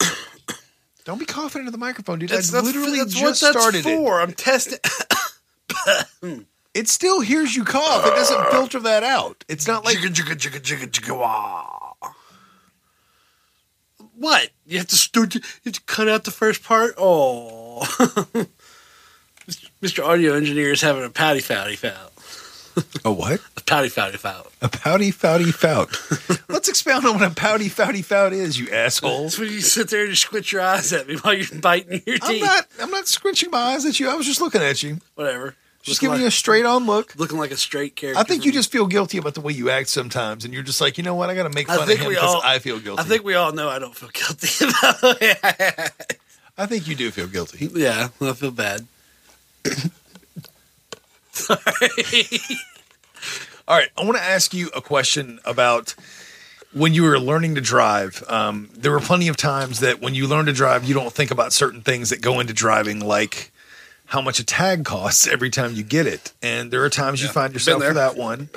Don't 1.04 1.18
be 1.18 1.24
coughing 1.24 1.60
into 1.60 1.72
the 1.72 1.78
microphone, 1.78 2.20
dude. 2.20 2.28
That's, 2.28 2.54
I 2.54 2.58
that's, 2.58 2.66
literally 2.66 2.98
that's 2.98 3.12
just 3.12 3.42
what 3.42 3.52
that's 3.52 3.60
started 3.60 3.84
it. 3.86 3.96
for. 3.96 4.20
I'm 4.20 4.32
testing. 4.32 4.78
Hmm. 6.22 6.42
It 6.74 6.88
still 6.88 7.20
hears 7.20 7.54
you 7.54 7.64
cough. 7.64 8.06
It 8.06 8.10
doesn't 8.10 8.46
filter 8.50 8.80
that 8.80 9.02
out. 9.02 9.44
It's 9.48 9.66
not 9.66 9.84
like. 9.84 9.96
What? 14.16 14.50
You 14.66 14.78
have 14.78 14.86
to. 14.88 15.20
You 15.20 15.40
have 15.64 15.74
to 15.74 15.80
cut 15.82 16.08
out 16.08 16.24
the 16.24 16.30
first 16.30 16.62
part. 16.64 16.94
Oh, 16.96 17.80
Mr. 19.82 20.04
Audio 20.04 20.34
Engineer 20.34 20.70
is 20.72 20.80
having 20.80 21.04
a 21.04 21.10
patty 21.10 21.40
fatty 21.40 21.76
fout. 21.76 22.12
a 23.04 23.12
what? 23.12 23.40
A 23.56 23.60
patty 23.60 23.88
fatty 23.88 24.16
fout. 24.16 24.50
A 24.62 24.68
pouty 24.68 25.10
fouty 25.10 25.52
fout. 25.52 25.90
Let's 26.48 26.68
expound 26.68 27.04
on 27.04 27.18
what 27.18 27.30
a 27.30 27.34
pouty 27.34 27.68
fouty 27.68 28.02
fout 28.02 28.32
is, 28.32 28.58
you 28.58 28.70
asshole. 28.70 29.24
That's 29.24 29.38
when 29.38 29.50
you 29.50 29.60
sit 29.60 29.90
there 29.90 30.06
and 30.06 30.16
squint 30.16 30.52
your 30.52 30.62
eyes 30.62 30.92
at 30.92 31.06
me 31.08 31.16
while 31.16 31.34
you're 31.34 31.60
biting 31.60 32.00
your 32.06 32.16
teeth. 32.18 32.22
I'm 32.24 32.38
not. 32.40 32.66
I'm 32.80 32.90
not 32.90 33.04
squinching 33.04 33.50
my 33.50 33.58
eyes 33.58 33.84
at 33.84 34.00
you. 34.00 34.08
I 34.08 34.14
was 34.14 34.24
just 34.24 34.40
looking 34.40 34.62
at 34.62 34.82
you, 34.82 34.98
Whatever. 35.16 35.54
Just 35.82 36.00
Looking 36.00 36.12
giving 36.14 36.22
you 36.22 36.28
a 36.28 36.30
straight 36.30 36.64
on 36.64 36.86
look. 36.86 37.14
looking 37.16 37.38
like 37.38 37.50
a 37.50 37.56
straight 37.56 37.96
character. 37.96 38.20
I 38.20 38.24
think 38.24 38.44
you 38.44 38.52
from- 38.52 38.58
just 38.58 38.72
feel 38.72 38.86
guilty 38.86 39.18
about 39.18 39.34
the 39.34 39.40
way 39.40 39.52
you 39.52 39.68
act 39.70 39.88
sometimes, 39.88 40.44
and 40.44 40.54
you're 40.54 40.62
just 40.62 40.80
like, 40.80 40.96
you 40.96 41.04
know 41.04 41.14
what? 41.14 41.28
I 41.28 41.34
got 41.34 41.42
to 41.44 41.50
make 41.50 41.66
fun 41.66 41.82
of 41.82 41.88
him 41.88 42.08
because 42.08 42.40
I 42.44 42.58
feel 42.60 42.78
guilty. 42.78 43.02
I 43.02 43.04
think 43.04 43.24
we 43.24 43.34
all 43.34 43.52
know 43.52 43.68
I 43.68 43.78
don't 43.78 43.94
feel 43.94 44.08
guilty 44.12 44.64
about 44.64 45.00
the 45.00 45.18
way 45.20 45.34
I 45.42 45.54
act. 45.58 46.18
I 46.56 46.66
think 46.66 46.86
you 46.86 46.94
do 46.94 47.10
feel 47.10 47.26
guilty. 47.26 47.70
Yeah, 47.74 48.08
I 48.20 48.32
feel 48.32 48.50
bad. 48.50 48.86
Sorry. 51.32 51.58
All 53.68 53.78
right, 53.78 53.88
I 53.96 54.04
want 54.04 54.16
to 54.16 54.22
ask 54.22 54.52
you 54.52 54.70
a 54.74 54.80
question 54.82 55.38
about 55.44 55.94
when 56.72 56.94
you 56.94 57.04
were 57.04 57.18
learning 57.18 57.54
to 57.54 57.60
drive. 57.60 58.22
Um, 58.28 58.68
there 58.74 58.90
were 58.90 59.00
plenty 59.00 59.28
of 59.28 59.36
times 59.36 59.80
that 59.80 60.00
when 60.00 60.14
you 60.14 60.26
learn 60.26 60.46
to 60.46 60.52
drive, 60.52 60.84
you 60.84 60.94
don't 60.94 61.12
think 61.12 61.30
about 61.30 61.52
certain 61.52 61.80
things 61.80 62.10
that 62.10 62.20
go 62.20 62.40
into 62.40 62.52
driving, 62.52 63.00
like 63.00 63.51
how 64.12 64.20
much 64.20 64.38
a 64.38 64.44
tag 64.44 64.84
costs 64.84 65.26
every 65.26 65.48
time 65.48 65.72
you 65.72 65.82
get 65.82 66.06
it. 66.06 66.34
And 66.42 66.70
there 66.70 66.84
are 66.84 66.90
times 66.90 67.22
you 67.22 67.28
find 67.28 67.54
yourself 67.54 67.82
for 67.82 67.94
that 67.94 68.14
one. 68.14 68.50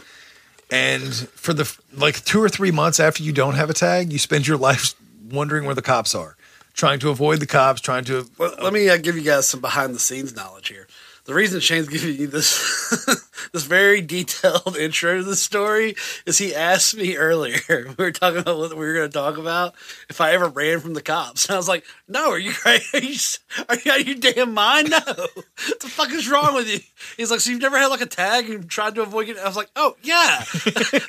And 0.69 1.13
for 1.13 1.53
the 1.53 1.73
like 1.93 2.25
two 2.25 2.43
or 2.43 2.49
three 2.49 2.71
months 2.71 2.99
after 2.99 3.23
you 3.23 3.31
don't 3.31 3.53
have 3.53 3.69
a 3.69 3.73
tag, 3.73 4.11
you 4.11 4.19
spend 4.19 4.47
your 4.47 4.57
life 4.69 4.95
wondering 5.31 5.63
where 5.63 5.73
the 5.73 5.81
cops 5.81 6.13
are, 6.13 6.35
trying 6.73 6.99
to 6.99 7.09
avoid 7.09 7.39
the 7.39 7.45
cops, 7.45 7.79
trying 7.79 8.03
to. 8.03 8.29
Well, 8.37 8.53
let 8.61 8.73
me 8.73 8.89
uh, 8.89 8.97
give 8.97 9.15
you 9.15 9.21
guys 9.21 9.47
some 9.47 9.61
behind 9.61 9.95
the 9.95 9.99
scenes 9.99 10.35
knowledge 10.35 10.67
here. 10.67 10.87
The 11.25 11.33
reason 11.33 11.59
Shane's 11.59 11.87
giving 11.89 12.15
you 12.17 12.27
this 12.27 13.27
this 13.51 13.63
very 13.63 14.01
detailed 14.01 14.77
intro 14.79 15.17
to 15.17 15.23
the 15.23 15.35
story 15.35 15.95
is 16.25 16.37
he 16.37 16.53
asked 16.53 16.95
me 16.95 17.15
earlier. 17.17 17.57
We 17.97 18.03
were 18.05 18.11
talking 18.11 18.39
about 18.39 18.57
what 18.57 18.71
we 18.71 18.85
were 18.85 18.93
going 18.93 19.09
to 19.09 19.13
talk 19.13 19.37
about 19.37 19.73
if 20.09 20.21
I 20.21 20.33
ever 20.33 20.47
ran 20.49 20.79
from 20.81 20.93
the 20.93 21.01
cops, 21.01 21.45
and 21.45 21.55
I 21.55 21.57
was 21.57 21.67
like, 21.67 21.83
"No, 22.07 22.29
are 22.31 22.37
you 22.39 22.51
crazy? 22.53 23.39
Are 23.69 23.75
you, 23.75 23.75
are 23.75 23.77
you 23.77 23.91
out 23.91 24.01
of 24.01 24.07
your 24.07 24.15
damn 24.33 24.53
mind? 24.53 24.89
No, 24.91 24.99
what 24.99 25.79
the 25.79 25.87
fuck 25.87 26.11
is 26.11 26.29
wrong 26.29 26.53
with 26.55 26.69
you?" 26.69 26.79
He's 27.17 27.31
like, 27.31 27.39
"So 27.39 27.51
you've 27.51 27.61
never 27.61 27.77
had 27.77 27.87
like 27.87 28.01
a 28.01 28.05
tag 28.05 28.49
and 28.49 28.69
tried 28.69 28.95
to 28.95 29.01
avoid 29.01 29.29
it?" 29.29 29.37
I 29.37 29.47
was 29.47 29.55
like, 29.55 29.69
"Oh 29.75 29.95
yeah, 30.03 30.43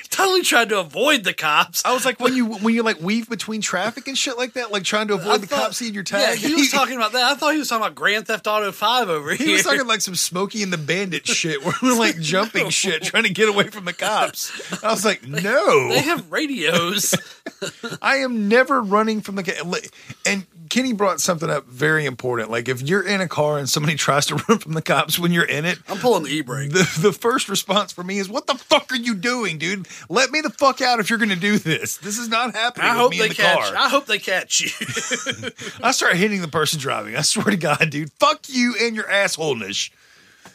totally 0.09 0.41
tried 0.41 0.69
to 0.69 0.79
avoid 0.79 1.23
the 1.25 1.33
cops." 1.33 1.83
I 1.85 1.93
was 1.93 2.05
like, 2.05 2.19
when 2.19 2.33
you 2.35 2.45
when 2.45 2.73
you 2.73 2.81
like 2.83 2.99
weave 3.01 3.29
between 3.29 3.61
traffic 3.61 4.07
and 4.07 4.17
shit 4.17 4.37
like 4.37 4.53
that, 4.53 4.71
like 4.71 4.83
trying 4.83 5.07
to 5.09 5.15
avoid 5.15 5.31
I 5.33 5.37
the 5.37 5.47
thought- 5.47 5.59
cops 5.63 5.77
seeing 5.77 5.93
your 5.93 6.03
tag. 6.03 6.39
Yeah, 6.41 6.47
he 6.49 6.55
was 6.55 6.71
talking 6.71 6.95
about 6.95 7.11
that. 7.13 7.23
I 7.31 7.35
thought 7.35 7.53
he 7.53 7.59
was 7.59 7.69
talking 7.69 7.83
about 7.83 7.95
Grand 7.95 8.27
Theft 8.27 8.47
Auto 8.47 8.71
Five 8.71 9.09
over 9.09 9.31
He 9.35 9.45
here. 9.45 9.53
was 9.53 9.63
talking 9.63 9.85
like 9.87 10.01
some 10.07 10.15
Smokey 10.15 10.63
and 10.63 10.71
the 10.71 10.77
Bandit 10.77 11.27
shit, 11.27 11.63
where 11.65 11.73
we're 11.83 11.97
like 11.97 12.17
jumping 12.19 12.69
shit, 12.69 13.03
trying 13.03 13.23
to 13.23 13.29
get 13.29 13.49
away 13.49 13.67
from 13.67 13.83
the 13.83 13.91
cops. 13.93 14.49
I 14.83 14.89
was 14.89 15.03
like, 15.03 15.27
no. 15.27 15.89
they 15.89 15.99
have 15.99 16.31
radios. 16.31 17.13
I 18.01 18.17
am 18.17 18.47
never 18.47 18.81
running 18.81 19.19
from 19.19 19.35
the. 19.35 19.43
ca- 19.43 19.79
And 20.25 20.45
Kenny 20.69 20.93
brought 20.93 21.21
something 21.21 21.49
up 21.49 21.65
very 21.65 22.05
important. 22.05 22.49
Like 22.49 22.67
if 22.67 22.81
you're 22.81 23.05
in 23.05 23.21
a 23.21 23.27
car 23.27 23.57
and 23.57 23.69
somebody 23.69 23.95
tries 23.97 24.25
to 24.27 24.35
run 24.47 24.59
from 24.59 24.73
the 24.73 24.81
cops 24.81 25.17
when 25.19 25.31
you're 25.31 25.45
in 25.45 25.65
it, 25.65 25.79
I'm 25.87 25.97
pulling 25.97 26.23
the 26.23 26.29
e 26.29 26.41
brake. 26.41 26.71
the, 26.71 26.99
the 27.01 27.13
first 27.13 27.49
response 27.49 27.91
for 27.91 28.03
me 28.03 28.19
is, 28.19 28.29
"What 28.29 28.47
the 28.47 28.55
fuck 28.55 28.91
are 28.91 28.97
you 28.97 29.15
doing, 29.15 29.57
dude? 29.57 29.87
Let 30.09 30.31
me 30.31 30.41
the 30.41 30.49
fuck 30.49 30.81
out 30.81 30.99
if 30.99 31.09
you're 31.09 31.19
going 31.19 31.29
to 31.29 31.35
do 31.35 31.57
this. 31.57 31.97
This 31.97 32.17
is 32.17 32.29
not 32.29 32.53
happening." 32.53 32.87
I 32.87 32.93
hope 32.93 33.11
they 33.11 33.23
in 33.23 33.29
the 33.29 33.35
catch. 33.35 33.59
car. 33.59 33.75
I 33.77 33.89
hope 33.89 34.05
they 34.05 34.19
catch 34.19 34.61
you. 34.61 34.69
I 35.83 35.91
start 35.91 36.15
hitting 36.15 36.41
the 36.41 36.47
person 36.47 36.79
driving. 36.79 37.15
I 37.15 37.21
swear 37.21 37.45
to 37.45 37.57
God, 37.57 37.89
dude. 37.89 38.11
Fuck 38.13 38.49
you 38.49 38.75
and 38.79 38.95
your 38.95 39.05
assholeness. 39.05 39.89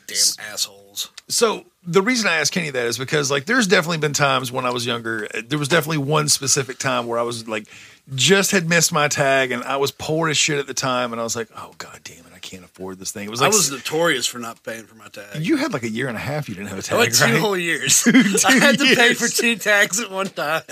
Damn 0.06 0.52
assholes. 0.52 1.10
So 1.28 1.64
the 1.84 2.02
reason 2.02 2.28
I 2.28 2.36
asked 2.36 2.52
Kenny 2.52 2.70
that 2.70 2.86
is 2.86 2.98
because 2.98 3.30
like 3.30 3.46
there's 3.46 3.66
definitely 3.66 3.98
been 3.98 4.12
times 4.12 4.52
when 4.52 4.64
I 4.64 4.70
was 4.70 4.86
younger. 4.86 5.28
There 5.46 5.58
was 5.58 5.68
definitely 5.68 5.98
one 5.98 6.28
specific 6.28 6.78
time 6.78 7.06
where 7.06 7.18
I 7.18 7.22
was 7.22 7.48
like 7.48 7.66
just 8.14 8.50
had 8.50 8.68
missed 8.68 8.92
my 8.92 9.08
tag 9.08 9.50
and 9.52 9.62
I 9.64 9.76
was 9.76 9.90
poor 9.90 10.28
as 10.28 10.36
shit 10.36 10.58
at 10.58 10.66
the 10.66 10.74
time 10.74 11.12
and 11.12 11.20
I 11.20 11.24
was 11.24 11.36
like, 11.36 11.48
oh 11.56 11.72
god 11.78 12.00
damn 12.04 12.18
it, 12.18 12.32
I 12.34 12.38
can't 12.40 12.64
afford 12.64 12.98
this 12.98 13.12
thing. 13.12 13.26
It 13.26 13.30
was 13.30 13.40
like 13.40 13.52
I 13.52 13.54
was 13.54 13.70
notorious 13.70 14.26
for 14.26 14.38
not 14.38 14.62
paying 14.64 14.84
for 14.84 14.94
my 14.96 15.08
tag. 15.08 15.40
you 15.42 15.56
had 15.56 15.72
like 15.72 15.82
a 15.84 15.88
year 15.88 16.08
and 16.08 16.16
a 16.16 16.20
half 16.20 16.48
you 16.48 16.54
didn't 16.54 16.68
have 16.70 16.78
a 16.78 16.82
tag, 16.82 16.98
went 16.98 17.14
two 17.14 17.24
right? 17.24 17.40
whole 17.40 17.56
years. 17.56 18.02
I 18.46 18.52
had 18.52 18.78
to 18.78 18.94
pay 18.96 19.14
for 19.14 19.28
two 19.28 19.56
tags 19.56 20.00
at 20.00 20.10
one 20.10 20.26
time. 20.26 20.62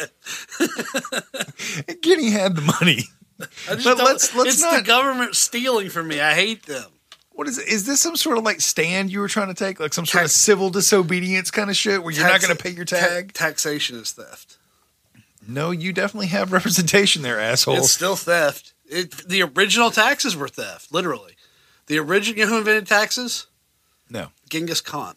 And 1.88 2.02
Kenny 2.02 2.30
had 2.30 2.56
the 2.56 2.62
money. 2.80 3.04
But 3.38 3.98
let's- 3.98 4.34
let's 4.34 4.54
it's 4.54 4.62
not- 4.62 4.76
the 4.76 4.82
government 4.82 5.34
stealing 5.36 5.88
from 5.88 6.08
me. 6.08 6.20
I 6.20 6.34
hate 6.34 6.64
them. 6.66 6.90
What 7.32 7.48
is 7.48 7.58
it? 7.58 7.68
Is 7.68 7.86
this 7.86 8.00
some 8.00 8.16
sort 8.16 8.36
of 8.36 8.44
like 8.44 8.60
stand 8.60 9.10
you 9.10 9.20
were 9.20 9.28
trying 9.28 9.48
to 9.48 9.54
take? 9.54 9.80
Like 9.80 9.94
some 9.94 10.04
sort 10.04 10.24
of 10.24 10.30
civil 10.30 10.68
disobedience 10.68 11.50
kind 11.50 11.70
of 11.70 11.76
shit 11.76 12.02
where 12.02 12.12
you're 12.12 12.26
not 12.26 12.42
going 12.42 12.54
to 12.54 12.62
pay 12.62 12.68
your 12.70 12.84
ta- 12.84 12.96
tag? 12.98 13.32
taxation 13.32 13.96
is 13.96 14.12
theft. 14.12 14.58
No, 15.54 15.70
you 15.70 15.92
definitely 15.92 16.28
have 16.28 16.52
representation 16.52 17.22
there, 17.22 17.40
asshole. 17.40 17.76
It's 17.76 17.90
still 17.90 18.16
theft. 18.16 18.74
It, 18.86 19.28
the 19.28 19.42
original 19.42 19.90
taxes 19.90 20.36
were 20.36 20.48
theft, 20.48 20.92
literally. 20.92 21.36
The 21.86 21.98
original, 21.98 22.38
you 22.38 22.44
know 22.44 22.52
who 22.52 22.58
invented 22.58 22.86
taxes? 22.86 23.46
no. 24.08 24.28
Genghis 24.48 24.80
Khan. 24.80 25.14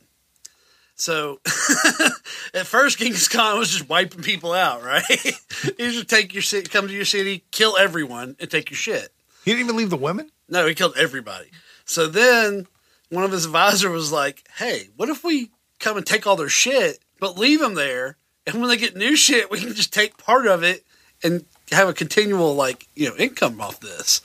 So 0.96 1.40
at 2.54 2.68
first, 2.68 3.00
Genghis 3.00 3.28
Khan 3.28 3.58
was 3.58 3.72
just 3.72 3.90
wiping 3.90 4.22
people 4.22 4.54
out, 4.54 4.84
right? 4.84 5.04
he 5.10 5.74
just 5.78 6.08
take 6.08 6.34
your 6.34 6.44
city, 6.44 6.70
come 6.70 6.88
to 6.88 6.94
your 6.94 7.06
city, 7.06 7.44
kill 7.52 7.76
everyone, 7.78 8.36
and 8.40 8.50
take 8.50 8.70
your 8.70 8.78
shit. 8.78 9.12
He 9.44 9.52
didn't 9.52 9.66
even 9.66 9.76
leave 9.76 9.90
the 9.90 9.98
women? 9.98 10.30
No, 10.48 10.68
he 10.68 10.76
killed 10.76 10.96
everybody. 10.96 11.50
So 11.86 12.08
then 12.08 12.68
one 13.10 13.24
of 13.24 13.32
his 13.32 13.46
advisors 13.46 13.92
was 13.92 14.12
like, 14.12 14.44
"Hey, 14.58 14.90
what 14.96 15.10
if 15.10 15.24
we 15.24 15.50
come 15.80 15.98
and 15.98 16.06
take 16.06 16.28
all 16.28 16.36
their 16.36 16.48
shit, 16.50 17.00
but 17.20 17.38
leave 17.38 17.60
them 17.60 17.74
there, 17.74 18.18
and 18.46 18.60
when 18.60 18.70
they 18.70 18.78
get 18.78 18.96
new 18.96 19.16
shit, 19.16 19.50
we 19.52 19.60
can 19.60 19.74
just 19.74 19.94
take 19.94 20.18
part 20.18 20.48
of 20.48 20.64
it 20.64 20.84
and 21.24 21.46
have 21.72 21.88
a 21.90 21.94
continual 21.94 22.56
like 22.56 22.88
you 22.96 23.10
know 23.10 23.16
income 23.18 23.60
off 23.62 23.80
this." 23.80 24.22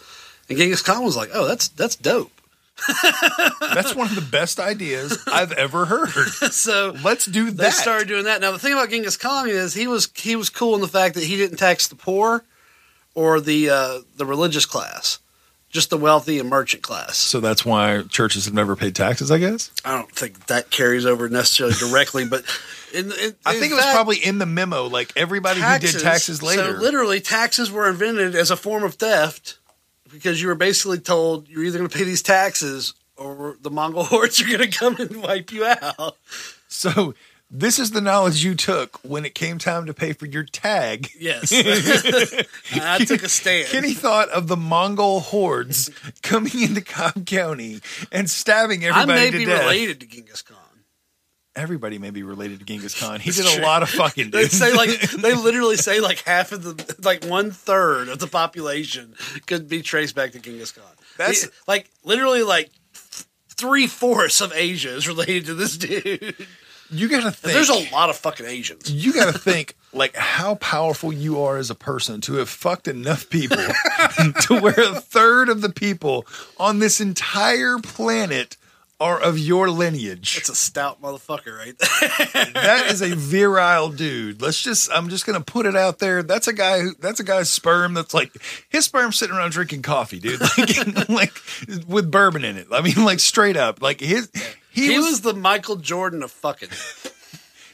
And 0.49 0.57
Genghis 0.59 0.83
Khan 0.83 1.05
was 1.05 1.17
like, 1.17 1.31
"Oh, 1.33 1.47
that's 1.47 1.69
that's 1.69 1.97
dope." 1.97 2.33
That's 3.75 3.93
one 3.97 4.07
of 4.07 4.15
the 4.15 4.21
best 4.31 4.61
ideas 4.61 5.19
I've 5.27 5.51
ever 5.51 5.87
heard. 5.87 6.09
so 6.53 6.95
Let's 7.03 7.27
do 7.27 7.47
that. 7.51 7.57
they 7.57 7.71
started 7.71 8.07
doing 8.07 8.23
that. 8.25 8.41
Now 8.41 8.53
the 8.53 8.59
thing 8.61 8.73
about 8.73 8.91
Genghis 8.91 9.17
Khan 9.17 9.49
is 9.49 9.75
he 9.75 9.89
was 9.89 10.09
he 10.15 10.37
was 10.37 10.49
cool 10.49 10.77
in 10.77 10.81
the 10.81 10.87
fact 10.87 11.17
that 11.17 11.25
he 11.25 11.37
didn't 11.37 11.57
tax 11.57 11.89
the 11.89 11.97
poor 11.97 12.45
or 13.17 13.41
the 13.41 13.69
uh, 13.71 13.99
the 14.17 14.25
religious 14.25 14.65
class, 14.65 15.19
just 15.71 15.91
the 15.91 15.97
wealthy 15.99 16.39
and 16.39 16.49
merchant 16.49 16.83
class. 16.85 17.17
so 17.17 17.41
that's 17.41 17.65
why 17.65 18.03
churches 18.03 18.45
have 18.45 18.55
never 18.55 18.77
paid 18.77 18.95
taxes, 18.95 19.31
I 19.33 19.39
guess. 19.39 19.73
I 19.85 19.97
don't 19.97 20.13
think 20.13 20.47
that 20.47 20.71
carries 20.71 21.05
over 21.05 21.29
necessarily 21.29 21.75
directly, 21.75 22.27
but 22.27 22.45
in, 22.93 23.07
in, 23.13 23.37
I 23.45 23.55
in 23.55 23.61
think 23.61 23.73
it 23.73 23.75
was 23.75 23.85
fact, 23.85 23.95
probably 23.95 24.17
in 24.17 24.39
the 24.39 24.47
memo, 24.47 24.87
like 24.87 25.13
everybody 25.17 25.61
who 25.61 25.79
did 25.79 26.01
taxes 26.01 26.43
later. 26.43 26.75
So 26.77 26.81
literally, 26.81 27.21
taxes 27.21 27.71
were 27.71 27.89
invented 27.89 28.35
as 28.35 28.51
a 28.51 28.57
form 28.57 28.85
of 28.85 28.95
theft 28.95 29.59
because 30.11 30.41
you 30.41 30.49
were 30.49 30.55
basically 30.55 30.99
told 30.99 31.49
you're 31.49 31.65
either 31.65 31.79
going 31.79 31.91
to 31.91 31.97
pay 31.97 32.05
these 32.05 32.23
taxes 32.23 32.95
or 33.17 33.57
the 33.61 33.71
Mongol 33.71 34.05
hordes 34.05 34.41
are 34.41 34.47
going 34.47 34.71
to 34.71 34.79
come 34.79 34.97
and 34.97 35.23
wipe 35.23 35.53
you 35.53 35.65
out. 35.65 36.17
So 36.69 37.15
this 37.51 37.79
is 37.79 37.93
the 37.93 38.03
knowledge 38.03 38.45
you 38.45 38.55
took 38.55 38.99
when 39.03 39.25
it 39.25 39.35
came 39.35 39.59
time 39.59 39.87
to 39.87 39.95
pay 39.95 40.13
for 40.13 40.27
your 40.27 40.45
tag. 40.45 41.11
Yes, 41.19 41.51
I 42.75 43.05
took 43.05 43.23
a 43.23 43.29
stand. 43.29 43.69
Kenny 43.69 43.95
thought 43.95 44.29
of 44.29 44.49
the 44.49 44.57
Mongol 44.57 45.21
hordes 45.21 45.91
coming 46.23 46.61
into 46.61 46.83
Cobb 46.83 47.25
County 47.27 47.81
and 48.13 48.29
stabbing 48.29 48.85
everybody. 48.85 49.13
I 49.13 49.25
may 49.25 49.31
be 49.31 49.45
death. 49.47 49.63
related 49.63 50.01
to 50.01 50.07
Genghis 50.07 50.43
Khan. 50.43 50.58
Everybody 51.59 51.99
may 51.99 52.11
be 52.11 52.23
related 52.23 52.61
to 52.61 52.65
Genghis 52.65 52.99
Khan. 52.99 53.19
He 53.21 53.31
did 53.33 53.45
a 53.59 53.63
lot 53.63 53.83
of 53.83 53.91
fucking. 53.91 54.31
They 54.31 54.45
say 54.47 54.73
like 54.75 55.01
they 55.11 55.35
literally 55.35 55.77
say 55.77 56.01
like 56.01 56.19
half 56.21 56.53
of 56.53 56.63
the 56.63 56.97
like 57.03 57.25
one 57.25 57.51
third 57.51 58.09
of 58.09 58.21
the 58.21 58.29
population 58.29 59.15
could 59.47 59.69
be 59.69 59.83
traced 59.83 60.15
back 60.15 60.33
to 60.33 60.39
Genghis 60.39 60.71
Khan. 60.73 60.85
That's- 61.17 61.43
He- 61.45 61.51
like 61.67 61.91
literally 62.05 62.43
like 62.45 62.71
three 63.49 63.87
fourths 63.89 64.41
of 64.41 64.53
Asia 64.55 64.95
is 64.95 65.09
related 65.09 65.47
to 65.47 65.55
this 65.55 65.77
dude. 65.77 66.37
you 66.91 67.09
gotta 67.09 67.33
think. 67.33 67.55
There's 67.55 67.69
a 67.71 67.93
lot 67.93 68.09
of 68.09 68.17
fucking 68.17 68.47
Asians. 68.47 68.91
you 68.91 69.13
got 69.13 69.33
to 69.33 69.39
think 69.39 69.75
like 69.93 70.15
how 70.15 70.55
powerful 70.57 71.13
you 71.13 71.41
are 71.43 71.57
as 71.57 71.71
a 71.71 71.75
person 71.75 72.21
to 72.23 72.35
have 72.35 72.49
fucked 72.49 72.87
enough 72.87 73.29
people 73.31 73.57
to 74.43 74.61
where 74.61 74.79
a 74.79 75.01
third 75.01 75.49
of 75.49 75.61
the 75.61 75.71
people 75.71 76.25
on 76.59 76.79
this 76.79 77.01
entire 77.01 77.79
planet 77.79 78.57
are 79.01 79.21
of 79.21 79.39
your 79.39 79.71
lineage. 79.71 80.37
It's 80.37 80.49
a 80.49 80.55
stout 80.55 81.01
motherfucker 81.01 81.57
right 81.57 81.79
that 82.55 82.87
is 82.91 83.01
a 83.01 83.15
virile 83.15 83.91
dude. 83.91 84.43
Let's 84.43 84.61
just 84.61 84.91
I'm 84.93 85.09
just 85.09 85.25
gonna 85.25 85.41
put 85.41 85.67
it 85.67 85.77
out 85.77 85.99
there. 86.01 86.23
That's 86.23 86.49
a 86.49 86.53
guy 86.53 86.81
who 86.81 86.95
that's 86.99 87.21
a 87.21 87.25
guy's 87.25 87.49
sperm 87.49 87.95
that's 87.95 88.13
like 88.13 88.33
his 88.69 88.87
sperm 88.87 89.13
sitting 89.13 89.37
around 89.37 89.53
drinking 89.53 89.83
coffee, 89.83 90.19
dude. 90.19 90.41
Like, 90.59 91.09
like 91.09 91.33
with 91.87 92.11
bourbon 92.11 92.45
in 92.45 92.57
it. 92.57 92.67
I 92.73 92.81
mean, 92.81 93.05
like 93.05 93.21
straight 93.21 93.57
up. 93.57 93.81
Like 93.81 94.01
his 94.01 94.31
he, 94.71 94.89
He 94.89 94.97
was, 94.97 95.07
was 95.07 95.21
the 95.21 95.35
Michael 95.35 95.77
Jordan 95.77 96.23
of 96.23 96.31
fucking. 96.31 96.71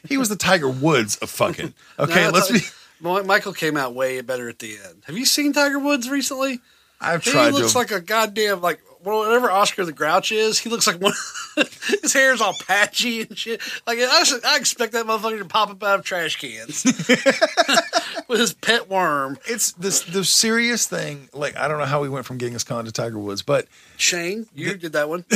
he 0.07 0.17
was 0.17 0.29
the 0.29 0.37
Tiger 0.37 0.69
Woods 0.69 1.17
of 1.17 1.31
fucking. 1.31 1.73
Okay, 1.99 2.25
No, 2.25 2.31
let's 2.31 2.51
be 2.51 2.61
Michael 3.01 3.53
came 3.53 3.77
out 3.77 3.95
way 3.95 4.21
better 4.21 4.49
at 4.49 4.59
the 4.59 4.77
end. 4.77 5.03
Have 5.07 5.17
you 5.17 5.25
seen 5.25 5.53
Tiger 5.53 5.79
Woods 5.79 6.09
recently? 6.09 6.61
I've 7.01 7.25
He 7.25 7.33
tried 7.33 7.53
looks 7.53 7.73
to 7.73 7.79
like 7.79 7.91
a 7.91 8.01
goddamn 8.01 8.61
like 8.61 8.81
whatever 9.05 9.51
Oscar 9.51 9.85
the 9.85 9.93
Grouch 9.93 10.33
is. 10.33 10.59
He 10.59 10.71
looks 10.71 10.87
like 10.87 11.01
one. 11.01 11.13
his 12.03 12.13
hair's 12.13 12.41
all 12.41 12.55
patchy 12.67 13.23
and 13.23 13.39
shit. 13.39 13.61
Like 13.87 13.99
I, 14.01 14.25
I 14.47 14.57
expect 14.57 14.93
that 14.93 15.07
motherfucker 15.07 15.39
to 15.39 15.45
pop 15.45 15.71
up 15.71 15.83
out 15.83 16.01
of 16.01 16.05
trash 16.05 16.37
cans 16.37 16.85
with 18.29 18.41
his 18.41 18.55
pet 18.55 18.89
worm. 18.89 19.39
it's 19.47 19.73
this 19.73 20.03
the 20.03 20.25
serious 20.25 20.87
thing. 20.87 21.29
Like 21.33 21.57
I 21.57 21.69
don't 21.69 21.79
know 21.79 21.85
how 21.85 22.03
we 22.03 22.09
went 22.09 22.27
from 22.27 22.39
Genghis 22.39 22.65
Khan 22.65 22.85
to 22.85 22.93
Tiger 22.93 23.19
Woods, 23.19 23.43
but 23.43 23.67
Shane, 23.97 24.47
you 24.55 24.77
did 24.77 24.93
that 24.93 25.09
one. 25.09 25.25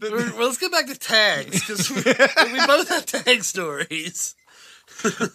well, 0.00 0.46
let's 0.46 0.58
get 0.58 0.72
back 0.72 0.86
to 0.86 0.98
tags 0.98 1.60
because 1.60 1.90
we, 1.90 2.02
we 2.52 2.66
both 2.66 2.88
have 2.88 3.06
tag 3.06 3.42
stories. 3.42 4.34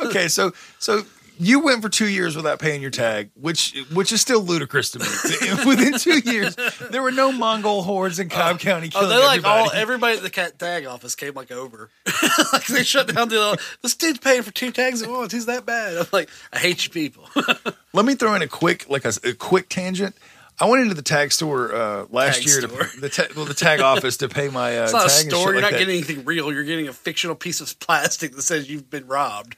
okay, 0.01 0.27
so 0.27 0.51
so 0.79 1.03
you 1.43 1.59
went 1.59 1.81
for 1.81 1.89
two 1.89 2.07
years 2.07 2.35
without 2.35 2.59
paying 2.59 2.81
your 2.81 2.91
tag, 2.91 3.29
which 3.35 3.75
which 3.93 4.11
is 4.11 4.21
still 4.21 4.41
ludicrous 4.41 4.91
to 4.91 4.99
me. 4.99 5.05
Within 5.67 5.97
two 5.99 6.19
years, 6.19 6.55
there 6.89 7.01
were 7.01 7.11
no 7.11 7.31
Mongol 7.31 7.83
hordes 7.83 8.19
in 8.19 8.29
Cobb 8.29 8.59
County 8.59 8.87
Oh, 8.95 8.99
killing 9.01 9.09
they 9.09 9.17
like 9.17 9.37
everybody. 9.39 9.61
all 9.61 9.71
everybody 9.73 10.17
at 10.17 10.23
the 10.23 10.29
cat 10.29 10.57
tag 10.57 10.85
office 10.85 11.15
came 11.15 11.33
like 11.33 11.51
over. 11.51 11.89
like 12.53 12.65
they 12.67 12.83
shut 12.83 13.13
down 13.13 13.29
the 13.29 13.57
this 13.81 13.95
dude's 13.95 14.19
paying 14.19 14.41
for 14.43 14.51
two 14.51 14.71
tags 14.71 15.01
at 15.01 15.09
once. 15.09 15.31
He's 15.33 15.45
that 15.47 15.65
bad. 15.65 15.97
I'm 15.97 16.05
like, 16.11 16.29
I 16.51 16.59
hate 16.59 16.83
you 16.85 16.91
people. 16.91 17.27
Let 17.93 18.05
me 18.05 18.15
throw 18.15 18.33
in 18.35 18.41
a 18.41 18.47
quick 18.47 18.89
like 18.89 19.05
a, 19.05 19.13
a 19.23 19.33
quick 19.33 19.69
tangent. 19.69 20.15
I 20.59 20.67
went 20.69 20.83
into 20.83 20.93
the 20.93 21.01
tag 21.01 21.31
store 21.31 21.73
uh, 21.73 22.05
last 22.11 22.35
Tag 22.37 22.45
year 22.45 22.61
store. 22.61 22.83
to 22.83 23.01
the 23.01 23.09
ta- 23.09 23.25
well, 23.35 23.45
the 23.45 23.55
tag 23.55 23.79
office 23.79 24.17
to 24.17 24.29
pay 24.29 24.49
my 24.49 24.77
uh, 24.77 24.83
It's 24.83 24.93
not 24.93 25.07
a 25.07 25.09
store. 25.09 25.45
You're 25.51 25.53
like 25.55 25.61
not 25.63 25.71
that. 25.71 25.79
getting 25.79 25.95
anything 25.95 26.25
real. 26.25 26.53
You're 26.53 26.63
getting 26.63 26.87
a 26.87 26.93
fictional 26.93 27.35
piece 27.35 27.59
of 27.59 27.77
plastic 27.79 28.35
that 28.35 28.43
says 28.43 28.69
you've 28.69 28.87
been 28.87 29.07
robbed. 29.07 29.55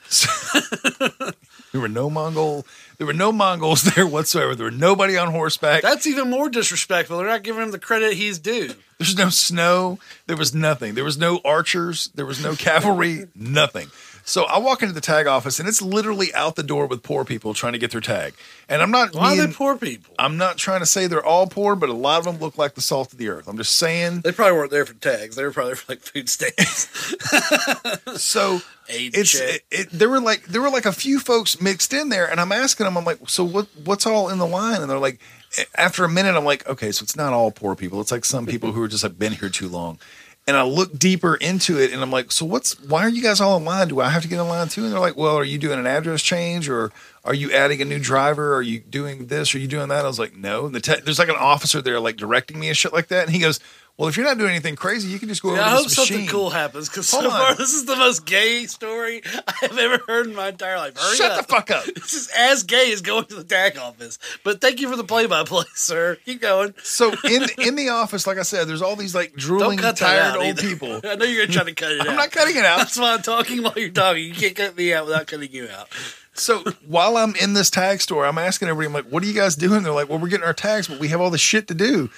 There 1.75 1.81
were 1.81 1.89
no 1.89 2.09
Mongol. 2.09 2.65
There 2.97 3.05
were 3.05 3.11
no 3.11 3.33
Mongols 3.33 3.83
there 3.95 4.07
whatsoever. 4.07 4.55
There 4.55 4.67
were 4.67 4.71
nobody 4.71 5.17
on 5.17 5.29
horseback. 5.29 5.81
That's 5.81 6.07
even 6.07 6.29
more 6.29 6.47
disrespectful. 6.47 7.17
They're 7.17 7.27
not 7.27 7.43
giving 7.43 7.63
him 7.63 7.71
the 7.71 7.79
credit 7.79 8.13
he's 8.13 8.39
due. 8.39 8.73
There's 8.97 9.17
no 9.17 9.27
snow. 9.27 9.99
There 10.25 10.37
was 10.37 10.55
nothing. 10.55 10.95
There 10.95 11.03
was 11.03 11.17
no 11.17 11.41
archers. 11.43 12.11
There 12.15 12.25
was 12.25 12.41
no 12.41 12.55
cavalry. 12.55 13.27
nothing. 13.35 13.89
So 14.27 14.45
I 14.45 14.57
walk 14.57 14.81
into 14.81 14.93
the 14.93 15.01
tag 15.01 15.27
office 15.27 15.59
and 15.59 15.69
it's 15.69 15.83
literally 15.83 16.33
out 16.33 16.55
the 16.55 16.63
door 16.63 16.87
with 16.87 17.03
poor 17.03 17.23
people 17.23 17.53
trying 17.53 17.73
to 17.73 17.79
get 17.79 17.91
their 17.91 18.01
tag. 18.01 18.33
And 18.67 18.81
I'm 18.81 18.89
not 18.89 19.13
Why 19.13 19.37
are 19.37 19.47
they 19.47 19.53
poor 19.53 19.77
people? 19.77 20.15
I'm 20.17 20.35
not 20.35 20.57
trying 20.57 20.79
to 20.79 20.87
say 20.87 21.05
they're 21.05 21.23
all 21.23 21.45
poor, 21.45 21.75
but 21.75 21.89
a 21.89 21.93
lot 21.93 22.17
of 22.17 22.25
them 22.25 22.39
look 22.39 22.57
like 22.57 22.73
the 22.73 22.81
salt 22.81 23.13
of 23.13 23.19
the 23.19 23.29
earth. 23.29 23.47
I'm 23.47 23.55
just 23.55 23.75
saying. 23.75 24.21
They 24.21 24.31
probably 24.31 24.57
weren't 24.57 24.71
there 24.71 24.85
for 24.85 24.95
tags. 24.95 25.35
They 25.35 25.43
were 25.43 25.51
probably 25.51 25.73
there 25.73 25.75
for 25.75 25.91
like 25.91 26.01
food 26.01 26.27
stamps. 26.27 27.15
So 28.15 28.61
Aid 28.87 29.17
it's 29.17 29.35
it, 29.35 29.63
it, 29.71 29.89
there 29.91 30.09
were 30.09 30.19
like 30.19 30.45
there 30.45 30.61
were 30.61 30.69
like 30.69 30.85
a 30.85 30.91
few 30.91 31.19
folks 31.19 31.61
mixed 31.61 31.93
in 31.93 32.09
there, 32.09 32.29
and 32.29 32.39
I'm 32.39 32.51
asking 32.51 32.85
them, 32.85 32.97
I'm 32.97 33.03
like, 33.03 33.29
so 33.29 33.43
what 33.43 33.67
what's 33.83 34.05
all 34.05 34.29
in 34.29 34.37
the 34.37 34.47
line? 34.47 34.81
And 34.81 34.89
they're 34.89 34.99
like, 34.99 35.19
after 35.75 36.03
a 36.03 36.09
minute, 36.09 36.35
I'm 36.35 36.45
like, 36.45 36.67
okay, 36.67 36.91
so 36.91 37.03
it's 37.03 37.15
not 37.15 37.33
all 37.33 37.51
poor 37.51 37.75
people. 37.75 37.99
It's 38.01 38.11
like 38.11 38.25
some 38.25 38.45
people 38.45 38.71
who 38.71 38.81
are 38.81 38.87
just 38.87 39.03
like 39.03 39.17
been 39.17 39.33
here 39.33 39.49
too 39.49 39.67
long. 39.67 39.99
And 40.47 40.55
I 40.55 40.61
look 40.61 40.97
deeper 40.97 41.35
into 41.35 41.79
it 41.79 41.91
and 41.91 42.03
I'm 42.03 42.11
like, 42.11 42.31
so 42.31 42.45
what's, 42.45 42.79
why 42.81 43.01
are 43.01 43.09
you 43.09 43.23
guys 43.23 43.41
all 43.41 43.57
in 43.57 43.65
line? 43.65 43.87
Do 43.87 43.99
I 43.99 44.09
have 44.09 44.21
to 44.21 44.27
get 44.27 44.39
in 44.39 44.47
line 44.47 44.67
too? 44.67 44.83
And 44.83 44.93
they're 44.93 44.99
like, 44.99 45.17
well, 45.17 45.35
are 45.35 45.43
you 45.43 45.57
doing 45.57 45.79
an 45.79 45.87
address 45.87 46.21
change 46.21 46.69
or 46.69 46.91
are 47.23 47.33
you 47.33 47.51
adding 47.51 47.81
a 47.81 47.85
new 47.85 47.97
driver? 47.97 48.53
Are 48.53 48.61
you 48.61 48.79
doing 48.79 49.25
this? 49.25 49.55
Are 49.55 49.57
you 49.57 49.67
doing 49.67 49.89
that? 49.89 50.05
I 50.05 50.07
was 50.07 50.19
like, 50.19 50.35
no. 50.35 50.67
And 50.67 50.75
the 50.75 50.81
te- 50.81 51.01
there's 51.03 51.17
like 51.17 51.29
an 51.29 51.35
officer 51.35 51.81
there 51.81 51.99
like 51.99 52.17
directing 52.17 52.59
me 52.59 52.67
and 52.67 52.77
shit 52.77 52.93
like 52.93 53.07
that. 53.07 53.25
And 53.25 53.35
he 53.35 53.41
goes, 53.41 53.59
well, 53.97 54.09
if 54.09 54.17
you're 54.17 54.25
not 54.25 54.37
doing 54.37 54.51
anything 54.51 54.75
crazy, 54.75 55.07
you 55.07 55.19
can 55.19 55.29
just 55.29 55.41
go 55.41 55.55
Yeah, 55.55 55.61
I 55.61 55.65
over 55.67 55.75
hope 55.75 55.83
to 55.83 55.89
this 55.89 55.95
something 56.07 56.27
cool 56.27 56.49
happens 56.49 56.89
because 56.89 57.07
so 57.07 57.19
on. 57.19 57.29
far 57.31 57.55
this 57.55 57.73
is 57.73 57.85
the 57.85 57.95
most 57.95 58.25
gay 58.25 58.65
story 58.65 59.21
I 59.47 59.53
have 59.61 59.77
ever 59.77 59.99
heard 60.07 60.27
in 60.27 60.35
my 60.35 60.49
entire 60.49 60.77
life. 60.77 60.97
Hurry 60.97 61.15
Shut 61.15 61.31
up. 61.31 61.47
the 61.47 61.53
fuck 61.53 61.71
up. 61.71 61.85
This 61.95 62.13
is 62.13 62.29
as 62.37 62.63
gay 62.63 62.91
as 62.91 63.01
going 63.01 63.25
to 63.25 63.35
the 63.35 63.43
tag 63.43 63.77
office. 63.77 64.19
But 64.43 64.59
thank 64.61 64.79
you 64.81 64.89
for 64.89 64.95
the 64.97 65.03
play-by-play, 65.03 65.65
sir. 65.75 66.17
Keep 66.25 66.41
going. 66.41 66.73
So 66.83 67.13
in 67.23 67.45
in 67.59 67.75
the 67.75 67.89
office, 67.89 68.27
like 68.27 68.37
I 68.37 68.43
said, 68.43 68.67
there's 68.67 68.81
all 68.81 68.95
these 68.95 69.15
like 69.15 69.33
drooling, 69.33 69.79
tired 69.79 70.35
old 70.35 70.45
either. 70.45 70.61
people. 70.61 70.99
I 71.03 71.15
know 71.15 71.25
you're 71.25 71.45
gonna 71.45 71.53
try 71.53 71.63
to 71.63 71.73
cut 71.73 71.91
it 71.91 72.01
out. 72.01 72.09
I'm 72.09 72.15
not 72.15 72.31
cutting 72.31 72.57
it 72.57 72.65
out. 72.65 72.79
That's 72.79 72.97
why 72.97 73.13
I'm 73.13 73.21
talking 73.21 73.63
while 73.63 73.73
you're 73.77 73.89
talking. 73.89 74.23
You 74.25 74.33
can't 74.33 74.55
cut 74.55 74.75
me 74.77 74.93
out 74.93 75.05
without 75.05 75.27
cutting 75.27 75.51
you 75.51 75.67
out. 75.69 75.87
So 76.33 76.63
while 76.85 77.15
I'm 77.15 77.33
in 77.37 77.53
this 77.53 77.69
tag 77.69 78.01
store, 78.01 78.25
I'm 78.25 78.37
asking 78.37 78.67
everybody, 78.67 78.87
I'm 78.87 79.05
like, 79.05 79.11
what 79.11 79.23
are 79.23 79.25
you 79.25 79.33
guys 79.33 79.55
doing? 79.55 79.83
They're 79.83 79.93
like, 79.93 80.09
well, 80.09 80.19
we're 80.19 80.27
getting 80.27 80.45
our 80.45 80.53
tags, 80.53 80.89
but 80.89 80.99
we 80.99 81.07
have 81.07 81.21
all 81.21 81.29
this 81.29 81.39
shit 81.39 81.69
to 81.69 81.73
do. 81.73 82.09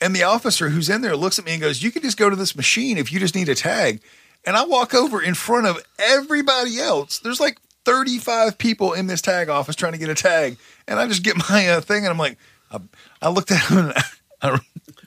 And 0.00 0.14
the 0.14 0.22
officer 0.24 0.68
who's 0.68 0.90
in 0.90 1.00
there 1.00 1.16
looks 1.16 1.38
at 1.38 1.44
me 1.44 1.52
and 1.52 1.62
goes, 1.62 1.82
you 1.82 1.90
can 1.90 2.02
just 2.02 2.16
go 2.18 2.28
to 2.28 2.36
this 2.36 2.56
machine 2.56 2.98
if 2.98 3.12
you 3.12 3.20
just 3.20 3.34
need 3.34 3.48
a 3.48 3.54
tag. 3.54 4.00
And 4.44 4.56
I 4.56 4.64
walk 4.64 4.92
over 4.94 5.22
in 5.22 5.34
front 5.34 5.66
of 5.66 5.82
everybody 5.98 6.78
else. 6.78 7.18
There's 7.20 7.40
like 7.40 7.58
35 7.84 8.58
people 8.58 8.92
in 8.92 9.06
this 9.06 9.22
tag 9.22 9.48
office 9.48 9.76
trying 9.76 9.92
to 9.92 9.98
get 9.98 10.10
a 10.10 10.14
tag. 10.14 10.56
And 10.86 10.98
I 10.98 11.06
just 11.06 11.22
get 11.22 11.36
my 11.50 11.68
uh, 11.68 11.80
thing 11.80 12.04
and 12.04 12.08
I'm 12.08 12.18
like, 12.18 12.36
I, 12.70 12.80
I 13.22 13.28
looked 13.30 13.50
at 13.50 13.64
him 13.64 13.78
and 13.78 13.92
I, 13.92 14.02
I, 14.42 14.58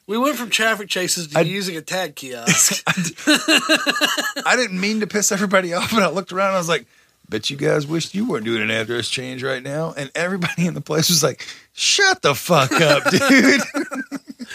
We 0.08 0.17
went 0.17 0.38
from 0.38 0.50
traffic 0.50 0.88
chases 0.88 1.27
to 1.27 1.46
using 1.46 1.75
a 1.75 1.82
tag 1.82 2.15
kiosk. 2.15 2.82
I 2.88 4.56
didn't 4.56 4.79
mean 4.79 5.01
to 5.01 5.08
piss 5.08 5.32
everybody 5.32 5.74
off, 5.74 5.91
but 5.91 6.01
I 6.01 6.10
looked 6.10 6.32
around 6.32 6.48
and 6.48 6.56
I 6.56 6.60
was 6.60 6.70
like, 6.70 6.88
bet 7.29 7.50
you 7.50 7.58
guys 7.58 7.86
wished 7.86 8.15
you 8.15 8.27
weren't 8.27 8.46
doing 8.46 8.62
an 8.62 8.72
address 8.72 9.10
change 9.10 9.44
right 9.44 9.62
now. 9.62 9.94
And 9.96 10.10
everybody 10.15 10.65
in 10.65 10.74
the 10.74 10.82
place 10.82 11.10
was 11.10 11.24
like, 11.24 11.46
shut 11.74 12.22
the 12.22 12.34
fuck 12.34 12.72
up, 12.72 13.03
dude. 13.12 13.62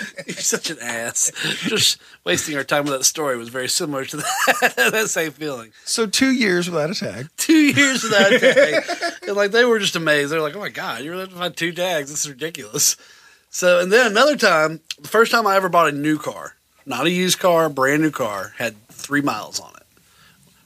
You're 0.27 0.37
such 0.37 0.71
an 0.71 0.79
ass. 0.81 1.33
Just 1.63 2.01
wasting 2.25 2.57
our 2.57 2.65
time 2.65 2.85
with 2.85 2.93
that 2.93 3.05
story 3.05 3.37
was 3.37 3.49
very 3.49 3.69
similar 3.69 4.05
to 4.07 4.17
that, 4.19 4.75
that 4.93 5.09
same 5.09 5.33
feeling. 5.33 5.73
so 5.85 6.07
two 6.07 6.33
years 6.33 6.71
without 6.71 6.91
a 6.91 6.95
tag. 6.95 7.29
Two 7.37 7.53
years 7.55 8.03
without 8.03 8.33
a 8.33 8.39
tag. 8.39 8.85
and 9.27 9.37
like 9.37 9.51
they 9.51 9.65
were 9.65 9.79
just 9.79 9.97
amazed. 9.97 10.33
They're 10.33 10.41
like, 10.41 10.57
oh 10.57 10.61
my 10.61 10.69
God, 10.69 11.03
you're 11.03 11.27
to 11.27 11.33
find 11.33 11.57
two 11.57 11.73
tags. 11.73 12.11
This 12.11 12.25
is 12.25 12.31
ridiculous. 12.31 12.97
So, 13.51 13.81
and 13.81 13.93
then 13.93 14.07
another 14.11 14.37
time, 14.37 14.81
the 15.01 15.09
first 15.09 15.31
time 15.31 15.47
I 15.47 15.57
ever 15.57 15.69
bought 15.69 15.89
a 15.89 15.93
new 15.93 16.19
car, 16.19 16.57
not 16.87 17.07
a 17.07 17.11
used 17.11 17.39
car, 17.39 17.69
brand 17.69 18.03
new 18.03 18.11
car, 18.11 18.55
had 18.57 18.75
three 18.89 19.21
miles 19.21 19.61
on 19.61 19.75
it. 19.77 19.83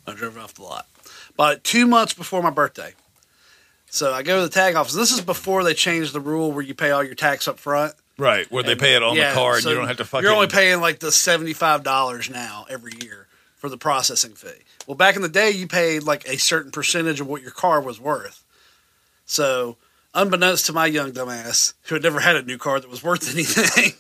I 0.07 0.15
drove 0.15 0.37
it 0.37 0.41
off 0.41 0.55
the 0.55 0.63
lot. 0.63 0.87
Bought 1.37 1.55
it 1.55 1.65
two 1.65 1.87
months 1.87 2.15
before 2.15 2.43
my 2.43 2.51
birthday. 2.51 2.95
So 3.87 4.13
I 4.13 4.23
go 4.23 4.37
to 4.37 4.43
the 4.43 4.53
tag 4.53 4.75
office. 4.75 4.95
This 4.95 5.11
is 5.11 5.21
before 5.21 5.65
they 5.65 5.75
changed 5.75 6.13
the 6.13 6.21
rule 6.21 6.53
where 6.53 6.63
you 6.63 6.75
pay 6.75 6.91
all 6.91 7.03
your 7.03 7.15
tax 7.15 7.49
up 7.49 7.59
front. 7.59 7.95
Right, 8.19 8.51
where 8.51 8.63
they 8.63 8.77
pay 8.77 8.95
it 8.97 9.03
on 9.03 9.15
Yeah, 9.15 9.31
the 9.31 9.35
card 9.35 9.63
so 9.63 9.69
you 9.69 9.75
don't 9.75 9.89
have 9.89 9.99
to 9.99 10.05
fucking. 10.05 10.25
You're 10.25 10.35
only 10.35 10.47
paying 10.47 10.81
like 10.81 11.01
the 11.01 11.13
seventy 11.13 11.53
five 11.53 11.83
dollars 11.83 12.31
now 12.31 12.65
every 12.71 12.93
year 13.03 13.27
for 13.57 13.69
the 13.69 13.77
processing 13.77 14.33
fee. 14.35 14.65
Well, 14.87 14.95
back 14.95 15.17
in 15.17 15.23
the 15.23 15.29
day, 15.29 15.51
you 15.51 15.67
paid 15.67 16.03
like 16.03 16.27
a 16.29 16.39
certain 16.39 16.71
percentage 16.71 17.21
of 17.21 17.27
what 17.27 17.43
your 17.43 17.51
car 17.51 17.81
was 17.81 18.01
worth. 18.01 18.45
So, 19.27 19.77
unbeknownst 20.15 20.67
to 20.67 20.73
my 20.73 20.87
young 20.87 21.13
dumbass 21.13 21.75
who 21.83 21.97
had 21.97 22.03
never 22.03 22.21
had 22.21 22.37
a 22.37 22.43
new 22.43 22.57
car 22.57 22.81
that 22.81 22.89
was 22.89 23.03
worth 23.03 23.31
anything, 23.35 23.93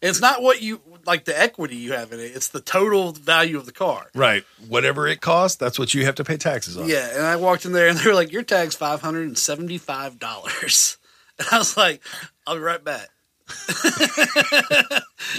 it's 0.00 0.20
not 0.20 0.40
what 0.40 0.62
you 0.62 0.80
like 1.04 1.24
the 1.24 1.38
equity 1.38 1.74
you 1.76 1.94
have 1.94 2.12
in 2.12 2.20
it; 2.20 2.32
it's 2.34 2.48
the 2.48 2.60
total 2.60 3.10
value 3.10 3.56
of 3.56 3.66
the 3.66 3.72
car. 3.72 4.08
Right, 4.14 4.44
whatever 4.68 5.08
it 5.08 5.20
costs, 5.20 5.56
that's 5.56 5.78
what 5.80 5.94
you 5.94 6.04
have 6.04 6.14
to 6.16 6.24
pay 6.24 6.36
taxes 6.36 6.76
on. 6.76 6.88
Yeah, 6.88 7.08
and 7.12 7.24
I 7.24 7.36
walked 7.36 7.64
in 7.64 7.72
there 7.72 7.88
and 7.88 7.98
they 7.98 8.08
were 8.08 8.14
like, 8.14 8.30
"Your 8.30 8.44
tag's 8.44 8.76
five 8.76 9.00
hundred 9.00 9.26
and 9.26 9.36
seventy 9.36 9.78
five 9.78 10.18
dollars," 10.20 10.96
and 11.38 11.48
I 11.50 11.58
was 11.58 11.76
like, 11.76 12.02
"I'll 12.46 12.54
be 12.54 12.60
right 12.60 12.82
back." 12.82 13.08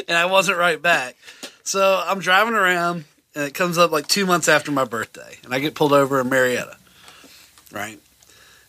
and 0.07 0.17
I 0.17 0.25
wasn't 0.25 0.57
right 0.57 0.81
back. 0.81 1.15
So 1.63 2.03
I'm 2.05 2.19
driving 2.19 2.53
around, 2.53 3.05
and 3.33 3.45
it 3.45 3.53
comes 3.53 3.77
up 3.77 3.91
like 3.91 4.07
two 4.07 4.25
months 4.25 4.47
after 4.47 4.71
my 4.71 4.85
birthday, 4.85 5.37
and 5.43 5.53
I 5.53 5.59
get 5.59 5.75
pulled 5.75 5.93
over 5.93 6.19
in 6.19 6.29
Marietta, 6.29 6.77
right? 7.71 7.99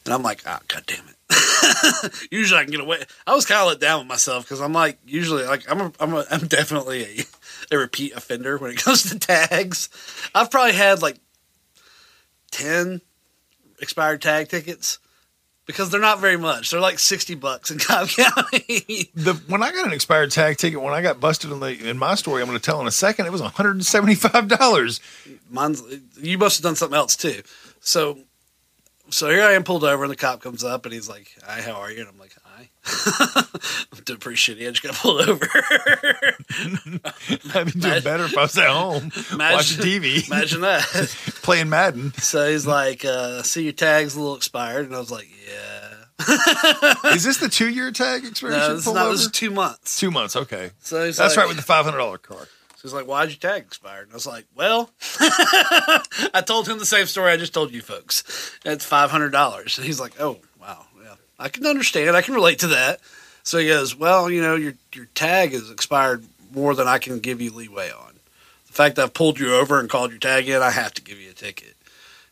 And 0.05 0.15
I'm 0.15 0.23
like, 0.23 0.43
"Ah, 0.47 0.61
god 0.69 0.85
damn 0.87 1.05
it!" 1.09 1.17
usually 2.31 2.61
I 2.61 2.65
can 2.65 2.71
get 2.71 2.81
away. 2.81 3.03
I 3.27 3.35
was 3.35 3.45
kind 3.45 3.61
of 3.61 3.69
let 3.69 3.81
down 3.81 4.01
with 4.01 4.09
myself 4.09 4.45
because 4.45 4.61
I'm 4.61 4.73
like, 4.73 4.99
usually 5.07 5.45
like 5.45 5.71
I'm 5.71 5.81
a, 5.81 5.93
I'm 6.01 6.15
a, 6.15 6.25
I'm 6.31 6.47
definitely 6.47 7.05
a, 7.05 7.25
a 7.75 7.79
repeat 7.79 8.15
offender 8.15 8.57
when 8.59 8.71
it 8.71 8.79
comes 8.79 9.11
to 9.11 9.19
tags. 9.19 9.89
I've 10.35 10.51
probably 10.51 10.75
had 10.75 11.03
like 11.03 11.19
ten 12.51 13.01
expired 13.81 14.23
tag 14.23 14.49
tickets 14.49 14.99
because 15.67 15.91
they're 15.91 16.01
not 16.01 16.21
very 16.21 16.37
much. 16.37 16.71
They're 16.71 16.81
like 16.81 16.99
sixty 16.99 17.35
bucks 17.35 17.71
in 17.71 17.79
Cobb 17.79 18.09
County. 18.17 19.11
The 19.15 19.41
when 19.49 19.63
I 19.63 19.73
got 19.73 19.87
an 19.87 19.93
expired 19.93 20.31
tag 20.31 20.57
ticket, 20.57 20.81
when 20.81 20.95
I 20.95 21.03
got 21.03 21.21
busted 21.21 21.51
in 21.51 21.61
the 21.61 21.89
in 21.89 21.99
my 21.99 22.15
story, 22.15 22.41
I'm 22.43 22.49
going 22.49 22.59
to 22.59 22.65
tell 22.65 22.81
in 22.81 22.87
a 22.87 22.93
second. 22.93 23.27
It 23.27 23.33
was 23.33 23.43
175 23.43 24.49
dollars. 24.49 25.01
Mine's 25.51 25.83
you 26.21 26.39
must 26.39 26.59
have 26.59 26.63
done 26.65 26.77
something 26.77 26.97
else 26.97 27.17
too. 27.17 27.43
So 27.81 28.19
so 29.11 29.29
here 29.31 29.43
I 29.43 29.53
am 29.53 29.65
pulled 29.65 29.85
over 29.85 30.05
and 30.05 30.11
the 30.11 30.17
cop 30.17 30.41
comes 30.41 30.65
up 30.65 30.85
and 30.87 30.93
he's 30.93 31.09
like, 31.09 31.35
Hi, 31.45 31.61
how 31.61 31.73
are 31.73 31.91
you? 31.91 32.01
And 32.01 32.09
I'm 32.09 32.19
like. 32.19 32.33
I'm 32.87 34.03
doing 34.05 34.19
pretty 34.21 34.37
shitty. 34.37 34.67
I 34.67 34.71
just 34.71 34.83
got 34.83 34.95
pulled 34.95 35.29
over. 35.29 35.47
I'd 37.55 37.67
be 37.73 37.81
doing 37.81 38.03
better 38.03 38.25
if 38.25 38.37
I 38.37 38.43
was 38.43 38.57
at 38.59 38.69
home 38.69 39.11
watching 39.39 39.83
TV, 39.85 40.27
Imagine 40.29 40.61
that. 40.63 40.83
playing 41.43 41.69
Madden. 41.69 42.13
So 42.15 42.49
he's 42.51 42.67
like, 42.67 43.05
uh, 43.05 43.43
see 43.43 43.65
your 43.65 43.73
tag's 43.73 44.15
a 44.15 44.21
little 44.21 44.37
expired. 44.37 44.87
And 44.87 44.95
I 44.95 44.99
was 44.99 45.11
like, 45.11 45.29
Yeah. 45.49 45.93
Is 47.15 47.25
this 47.25 47.39
the 47.39 47.49
two 47.51 47.69
year 47.69 47.91
tag 47.91 48.25
expiration? 48.25 48.59
No, 48.61 48.75
this 48.77 48.87
is 48.87 48.93
not 48.95 49.03
over? 49.07 49.13
this 49.13 49.23
is 49.23 49.31
two 49.33 49.51
months. 49.51 49.99
two 49.99 50.11
months. 50.11 50.35
Okay, 50.37 50.71
So 50.81 51.05
he's 51.05 51.17
that's 51.19 51.37
like, 51.37 51.43
right 51.45 51.49
with 51.49 51.57
the 51.59 51.63
five 51.63 51.85
hundred 51.85 51.99
dollar 51.99 52.19
car. 52.19 52.39
So 52.77 52.83
he's 52.83 52.93
like, 52.95 53.07
"Why'd 53.07 53.29
your 53.31 53.39
tag 53.39 53.63
expire?" 53.63 54.03
And 54.03 54.11
I 54.13 54.15
was 54.15 54.27
like, 54.27 54.47
"Well, 54.55 54.91
I 55.21 56.43
told 56.47 56.69
him 56.69 56.79
the 56.79 56.87
same 56.87 57.07
story 57.07 57.33
I 57.33 57.37
just 57.37 57.53
told 57.55 57.73
you 57.73 57.83
folks. 57.83 58.23
Hundred 58.65 59.31
dollars." 59.31 59.77
And 59.79 59.87
he's 59.87 60.01
like, 60.01 60.19
"Oh, 60.21 60.39
I 61.39 61.49
can 61.49 61.67
understand. 61.67 62.17
I 62.17 62.23
can 62.23 62.35
relate 62.35 62.61
to 62.61 62.69
that." 62.69 63.01
So 63.43 63.59
he 63.59 63.69
goes, 63.69 63.95
"Well, 63.95 64.31
you 64.31 64.41
know, 64.43 64.57
your 64.57 64.75
your 64.95 65.07
tag 65.15 65.53
is 65.53 65.71
expired 65.71 66.25
more 66.53 66.75
than 66.75 66.89
I 66.89 66.99
can 66.99 67.21
give 67.21 67.41
you 67.41 67.51
leeway 67.51 67.91
on. 67.91 68.15
The 68.67 68.73
fact 68.73 68.97
that 68.97 69.03
I've 69.03 69.15
pulled 69.15 69.39
you 69.39 69.55
over 69.55 69.79
and 69.79 69.89
called 69.89 70.11
your 70.11 70.21
tag 70.21 70.49
in, 70.49 70.63
I 70.63 70.71
have 70.71 70.95
to 70.95 71.03
give 71.03 71.21
you 71.21 71.31
a 71.31 71.35
ticket." 71.35 71.77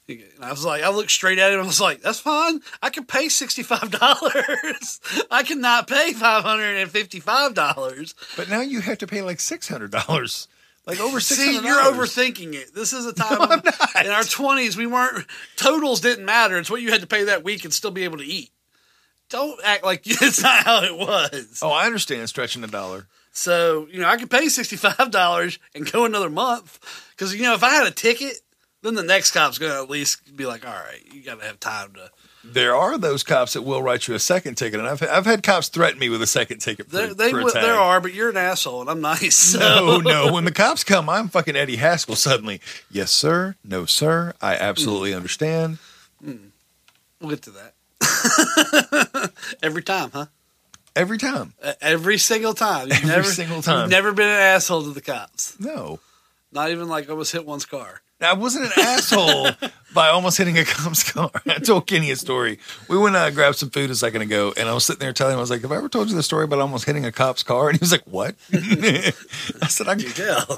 And 0.06 0.22
I 0.42 0.50
was 0.50 0.64
like, 0.64 0.82
I 0.82 0.90
looked 0.90 1.10
straight 1.10 1.38
at 1.38 1.52
him. 1.52 1.60
I 1.60 1.64
was 1.64 1.80
like, 1.80 2.02
"That's 2.02 2.18
fine. 2.20 2.60
I 2.82 2.90
can 2.90 3.04
pay 3.04 3.28
sixty 3.28 3.62
five 3.62 3.90
dollars. 3.90 5.00
I 5.30 5.42
cannot 5.42 5.86
pay 5.86 6.12
five 6.12 6.42
hundred 6.44 6.76
and 6.76 6.90
fifty 6.90 7.20
five 7.20 7.54
dollars." 7.54 8.14
But 8.36 8.50
now 8.50 8.60
you 8.60 8.80
have 8.80 8.98
to 8.98 9.06
pay 9.06 9.22
like 9.22 9.40
six 9.40 9.68
hundred 9.68 9.92
dollars, 9.92 10.46
like 10.86 11.00
over 11.00 11.20
six 11.20 11.40
See, 11.40 11.54
you're 11.54 11.82
overthinking 11.82 12.54
it. 12.54 12.74
This 12.74 12.92
is 12.92 13.06
a 13.06 13.12
time 13.14 13.62
in 14.04 14.10
our 14.10 14.24
twenties 14.24 14.76
we 14.76 14.86
weren't 14.86 15.26
totals 15.56 16.00
didn't 16.00 16.26
matter. 16.26 16.58
It's 16.58 16.70
what 16.70 16.82
you 16.82 16.90
had 16.90 17.00
to 17.00 17.06
pay 17.06 17.24
that 17.24 17.42
week 17.42 17.64
and 17.64 17.72
still 17.72 17.90
be 17.90 18.04
able 18.04 18.18
to 18.18 18.26
eat. 18.26 18.50
Don't 19.30 19.60
act 19.64 19.84
like 19.84 20.02
it's 20.04 20.42
not 20.42 20.64
how 20.64 20.82
it 20.82 20.96
was. 20.96 21.60
Oh, 21.62 21.70
I 21.70 21.86
understand 21.86 22.28
stretching 22.28 22.64
a 22.64 22.68
dollar. 22.68 23.06
So 23.32 23.88
you 23.90 24.00
know, 24.00 24.08
I 24.08 24.16
could 24.16 24.30
pay 24.30 24.48
sixty 24.48 24.76
five 24.76 25.10
dollars 25.10 25.58
and 25.74 25.90
go 25.90 26.04
another 26.04 26.30
month 26.30 26.78
because 27.10 27.34
you 27.34 27.42
know 27.42 27.54
if 27.54 27.64
I 27.64 27.70
had 27.70 27.86
a 27.86 27.90
ticket, 27.90 28.38
then 28.82 28.94
the 28.94 29.02
next 29.02 29.32
cop's 29.32 29.58
gonna 29.58 29.82
at 29.82 29.90
least 29.90 30.36
be 30.36 30.46
like, 30.46 30.66
all 30.66 30.72
right, 30.72 31.00
you 31.12 31.22
got 31.22 31.40
to 31.40 31.46
have 31.46 31.58
time 31.58 31.94
to. 31.94 32.10
There 32.44 32.76
are 32.76 32.98
those 32.98 33.22
cops 33.22 33.54
that 33.54 33.62
will 33.62 33.82
write 33.82 34.06
you 34.06 34.14
a 34.14 34.18
second 34.18 34.56
ticket, 34.56 34.78
and 34.78 34.86
I've 34.86 35.02
I've 35.02 35.24
had 35.24 35.42
cops 35.42 35.68
threaten 35.68 35.98
me 35.98 36.10
with 36.10 36.20
a 36.20 36.26
second 36.26 36.58
ticket. 36.58 36.90
For, 36.90 36.96
There, 36.96 37.14
they 37.14 37.30
for 37.30 37.50
there 37.50 37.74
are, 37.74 38.00
but 38.00 38.12
you're 38.12 38.28
an 38.28 38.36
asshole 38.36 38.82
and 38.82 38.90
I'm 38.90 39.00
nice. 39.00 39.34
So. 39.54 39.58
No, 39.58 39.98
no. 39.98 40.32
When 40.32 40.44
the 40.44 40.52
cops 40.52 40.84
come, 40.84 41.08
I'm 41.08 41.28
fucking 41.28 41.56
Eddie 41.56 41.76
Haskell 41.76 42.16
suddenly. 42.16 42.60
Yes, 42.90 43.10
sir. 43.10 43.56
No, 43.64 43.86
sir. 43.86 44.34
I 44.40 44.56
absolutely 44.56 45.12
mm. 45.12 45.16
understand. 45.16 45.78
Mm. 46.24 46.50
we'll 47.20 47.30
get 47.30 47.42
to 47.42 47.50
that. 47.52 47.73
Every 49.62 49.82
time, 49.82 50.10
huh? 50.12 50.26
Every 50.96 51.18
time. 51.18 51.54
Every 51.80 52.18
single 52.18 52.54
time. 52.54 52.88
You've 52.88 52.98
Every 52.98 53.08
never, 53.08 53.24
single 53.24 53.62
time. 53.62 53.82
You've 53.82 53.90
never 53.90 54.12
been 54.12 54.28
an 54.28 54.40
asshole 54.40 54.84
to 54.84 54.90
the 54.90 55.00
cops. 55.00 55.58
No. 55.58 55.98
Not 56.52 56.70
even 56.70 56.88
like 56.88 57.08
I 57.08 57.12
almost 57.12 57.32
hit 57.32 57.44
one's 57.44 57.64
car. 57.64 58.00
I 58.20 58.32
wasn't 58.34 58.66
an 58.66 58.72
asshole 58.78 59.50
by 59.92 60.08
almost 60.08 60.38
hitting 60.38 60.56
a 60.56 60.64
cop's 60.64 61.10
car. 61.10 61.30
I 61.46 61.58
told 61.58 61.86
Kenny 61.86 62.10
a 62.10 62.16
story. 62.16 62.58
We 62.88 62.96
went 62.96 63.16
out 63.16 63.26
uh, 63.26 63.30
grabbed 63.30 63.56
some 63.56 63.70
food 63.70 63.90
a 63.90 63.94
second 63.94 64.22
ago, 64.22 64.52
and 64.56 64.68
I 64.68 64.74
was 64.74 64.84
sitting 64.84 65.00
there 65.00 65.12
telling 65.12 65.34
him, 65.34 65.38
I 65.38 65.40
was 65.40 65.50
like, 65.50 65.62
Have 65.62 65.72
I 65.72 65.76
ever 65.76 65.88
told 65.88 66.08
you 66.08 66.16
the 66.16 66.22
story 66.22 66.44
about 66.44 66.60
almost 66.60 66.84
hitting 66.84 67.04
a 67.04 67.12
cop's 67.12 67.42
car? 67.42 67.68
And 67.68 67.78
he 67.78 67.82
was 67.82 67.92
like, 67.92 68.04
What? 68.04 68.36
I 68.52 69.66
said, 69.68 69.88
I. 69.88 69.96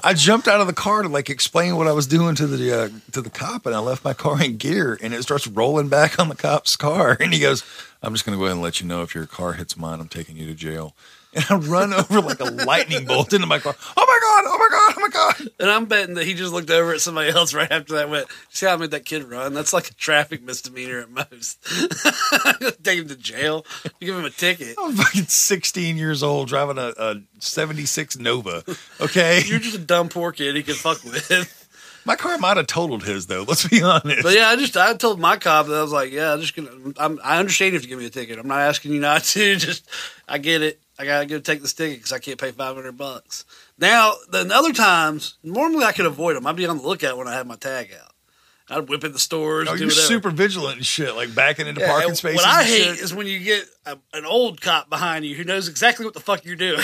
I 0.03 0.13
jumped 0.13 0.47
out 0.47 0.61
of 0.61 0.67
the 0.67 0.73
car 0.73 1.01
to 1.01 1.09
like 1.09 1.29
explain 1.29 1.75
what 1.77 1.87
I 1.87 1.91
was 1.93 2.07
doing 2.07 2.35
to 2.35 2.47
the 2.47 2.73
uh, 2.73 2.89
to 3.13 3.21
the 3.21 3.29
cop, 3.29 3.65
and 3.65 3.75
I 3.75 3.79
left 3.79 4.03
my 4.03 4.13
car 4.13 4.41
in 4.43 4.57
gear, 4.57 4.97
and 5.01 5.13
it 5.13 5.23
starts 5.23 5.47
rolling 5.47 5.89
back 5.89 6.19
on 6.19 6.29
the 6.29 6.35
cop's 6.35 6.75
car. 6.75 7.17
And 7.27 7.33
he 7.33 7.41
goes, 7.41 7.63
I'm 8.01 8.13
just 8.13 8.25
going 8.25 8.37
to 8.37 8.39
go 8.39 8.45
ahead 8.45 8.53
and 8.53 8.61
let 8.61 8.79
you 8.79 8.87
know 8.87 9.01
if 9.01 9.13
your 9.13 9.25
car 9.25 9.53
hits 9.53 9.75
mine, 9.75 9.99
I'm 9.99 10.07
taking 10.07 10.37
you 10.37 10.45
to 10.45 10.53
jail. 10.53 10.95
And 11.37 11.45
I 11.49 11.55
run 11.55 11.93
over 11.93 12.19
like 12.19 12.39
a 12.39 12.45
lightning 12.45 13.05
bolt 13.05 13.31
into 13.31 13.45
my 13.45 13.59
car. 13.59 13.75
Oh 13.95 14.05
my 14.07 14.19
God, 14.21 14.43
oh 14.47 14.57
my 14.57 14.67
God, 14.71 14.93
oh 14.97 15.01
my 15.01 15.09
god! 15.09 15.51
And 15.59 15.69
I'm 15.69 15.85
betting 15.85 16.15
that 16.15 16.25
he 16.25 16.33
just 16.33 16.51
looked 16.51 16.71
over 16.71 16.93
at 16.93 17.01
somebody 17.01 17.29
else 17.29 17.53
right 17.53 17.71
after 17.71 17.93
that. 17.93 18.09
Went, 18.09 18.27
see 18.49 18.65
how 18.65 18.73
I 18.73 18.77
made 18.77 18.91
that 18.91 19.05
kid 19.05 19.23
run? 19.23 19.53
That's 19.53 19.71
like 19.71 19.89
a 19.89 19.93
traffic 19.93 20.41
misdemeanor 20.41 21.01
at 21.01 21.11
most. 21.11 21.63
Take 22.83 22.99
him 22.99 23.07
to 23.09 23.15
jail. 23.15 23.65
Give 23.99 24.17
him 24.17 24.25
a 24.25 24.31
ticket. 24.31 24.75
I'm 24.79 24.95
fucking 24.95 25.25
16 25.25 25.95
years 25.97 26.23
old 26.23 26.47
driving 26.47 26.79
a, 26.79 26.93
a 26.97 27.21
76 27.39 28.17
Nova. 28.17 28.63
Okay, 28.99 29.43
You're 29.45 29.59
just 29.59 29.75
a 29.75 29.79
dumb 29.79 30.09
poor 30.09 30.31
kid 30.31 30.55
he 30.55 30.63
can 30.63 30.73
fuck 30.73 31.03
with. 31.03 32.01
my 32.03 32.15
car 32.15 32.39
might 32.39 32.57
have 32.57 32.65
totaled 32.65 33.03
his 33.03 33.27
though. 33.27 33.43
Let's 33.47 33.67
be 33.67 33.83
honest. 33.83 34.23
But 34.23 34.33
yeah, 34.33 34.47
I 34.47 34.55
just 34.55 34.75
I 34.75 34.95
told 34.95 35.19
my 35.19 35.37
cop 35.37 35.67
that 35.67 35.75
I 35.75 35.83
was 35.83 35.91
like, 35.91 36.11
yeah, 36.11 36.33
I'm 36.33 36.41
just 36.41 36.55
gonna. 36.55 36.93
I'm, 36.97 37.19
I 37.23 37.37
understand 37.37 37.75
if 37.75 37.83
you 37.83 37.89
give 37.89 37.99
me 37.99 38.07
a 38.07 38.09
ticket. 38.09 38.39
I'm 38.39 38.47
not 38.47 38.61
asking 38.61 38.93
you 38.93 38.99
not 38.99 39.23
to. 39.25 39.55
Just 39.55 39.87
I 40.27 40.39
get 40.39 40.63
it. 40.63 40.81
I 40.99 41.05
gotta 41.05 41.25
go 41.25 41.39
take 41.39 41.61
this 41.61 41.73
ticket 41.73 41.99
because 41.99 42.11
I 42.13 42.19
can't 42.19 42.39
pay 42.39 42.51
500 42.51 42.97
bucks. 42.97 43.45
Now, 43.77 44.13
then 44.31 44.51
other 44.51 44.73
times, 44.73 45.37
normally 45.43 45.85
I 45.85 45.91
could 45.91 46.05
avoid 46.07 46.35
them. 46.35 46.47
I'd 46.47 46.55
be 46.55 46.65
on 46.65 46.77
the 46.77 46.83
lookout 46.83 47.17
when 47.17 47.27
I 47.27 47.33
have 47.33 47.45
my 47.47 47.55
tag 47.55 47.91
out. 47.93 48.11
I'd 48.69 48.89
whip 48.89 49.03
in 49.05 49.13
the 49.13 49.19
stores. 49.19 49.69
Oh, 49.69 49.73
do 49.73 49.79
you're 49.79 49.87
whatever. 49.87 50.07
super 50.07 50.29
vigilant 50.29 50.75
and 50.77 50.85
shit, 50.85 51.15
like 51.15 51.33
backing 51.33 51.67
into 51.67 51.79
Yeah, 51.79 51.87
parking 51.91 52.15
spaces. 52.15 52.37
What 52.37 52.45
I 52.45 52.63
hate 52.63 52.83
shit. 52.95 52.99
is 52.99 53.13
when 53.13 53.25
you 53.25 53.39
get 53.39 53.65
a, 53.85 53.97
an 54.13 54.25
old 54.25 54.59
cop 54.59 54.89
behind 54.89 55.23
you 55.23 55.35
who 55.35 55.45
knows 55.45 55.69
exactly 55.69 56.03
what 56.03 56.13
the 56.13 56.19
fuck 56.19 56.43
you're 56.43 56.57
doing, 56.57 56.81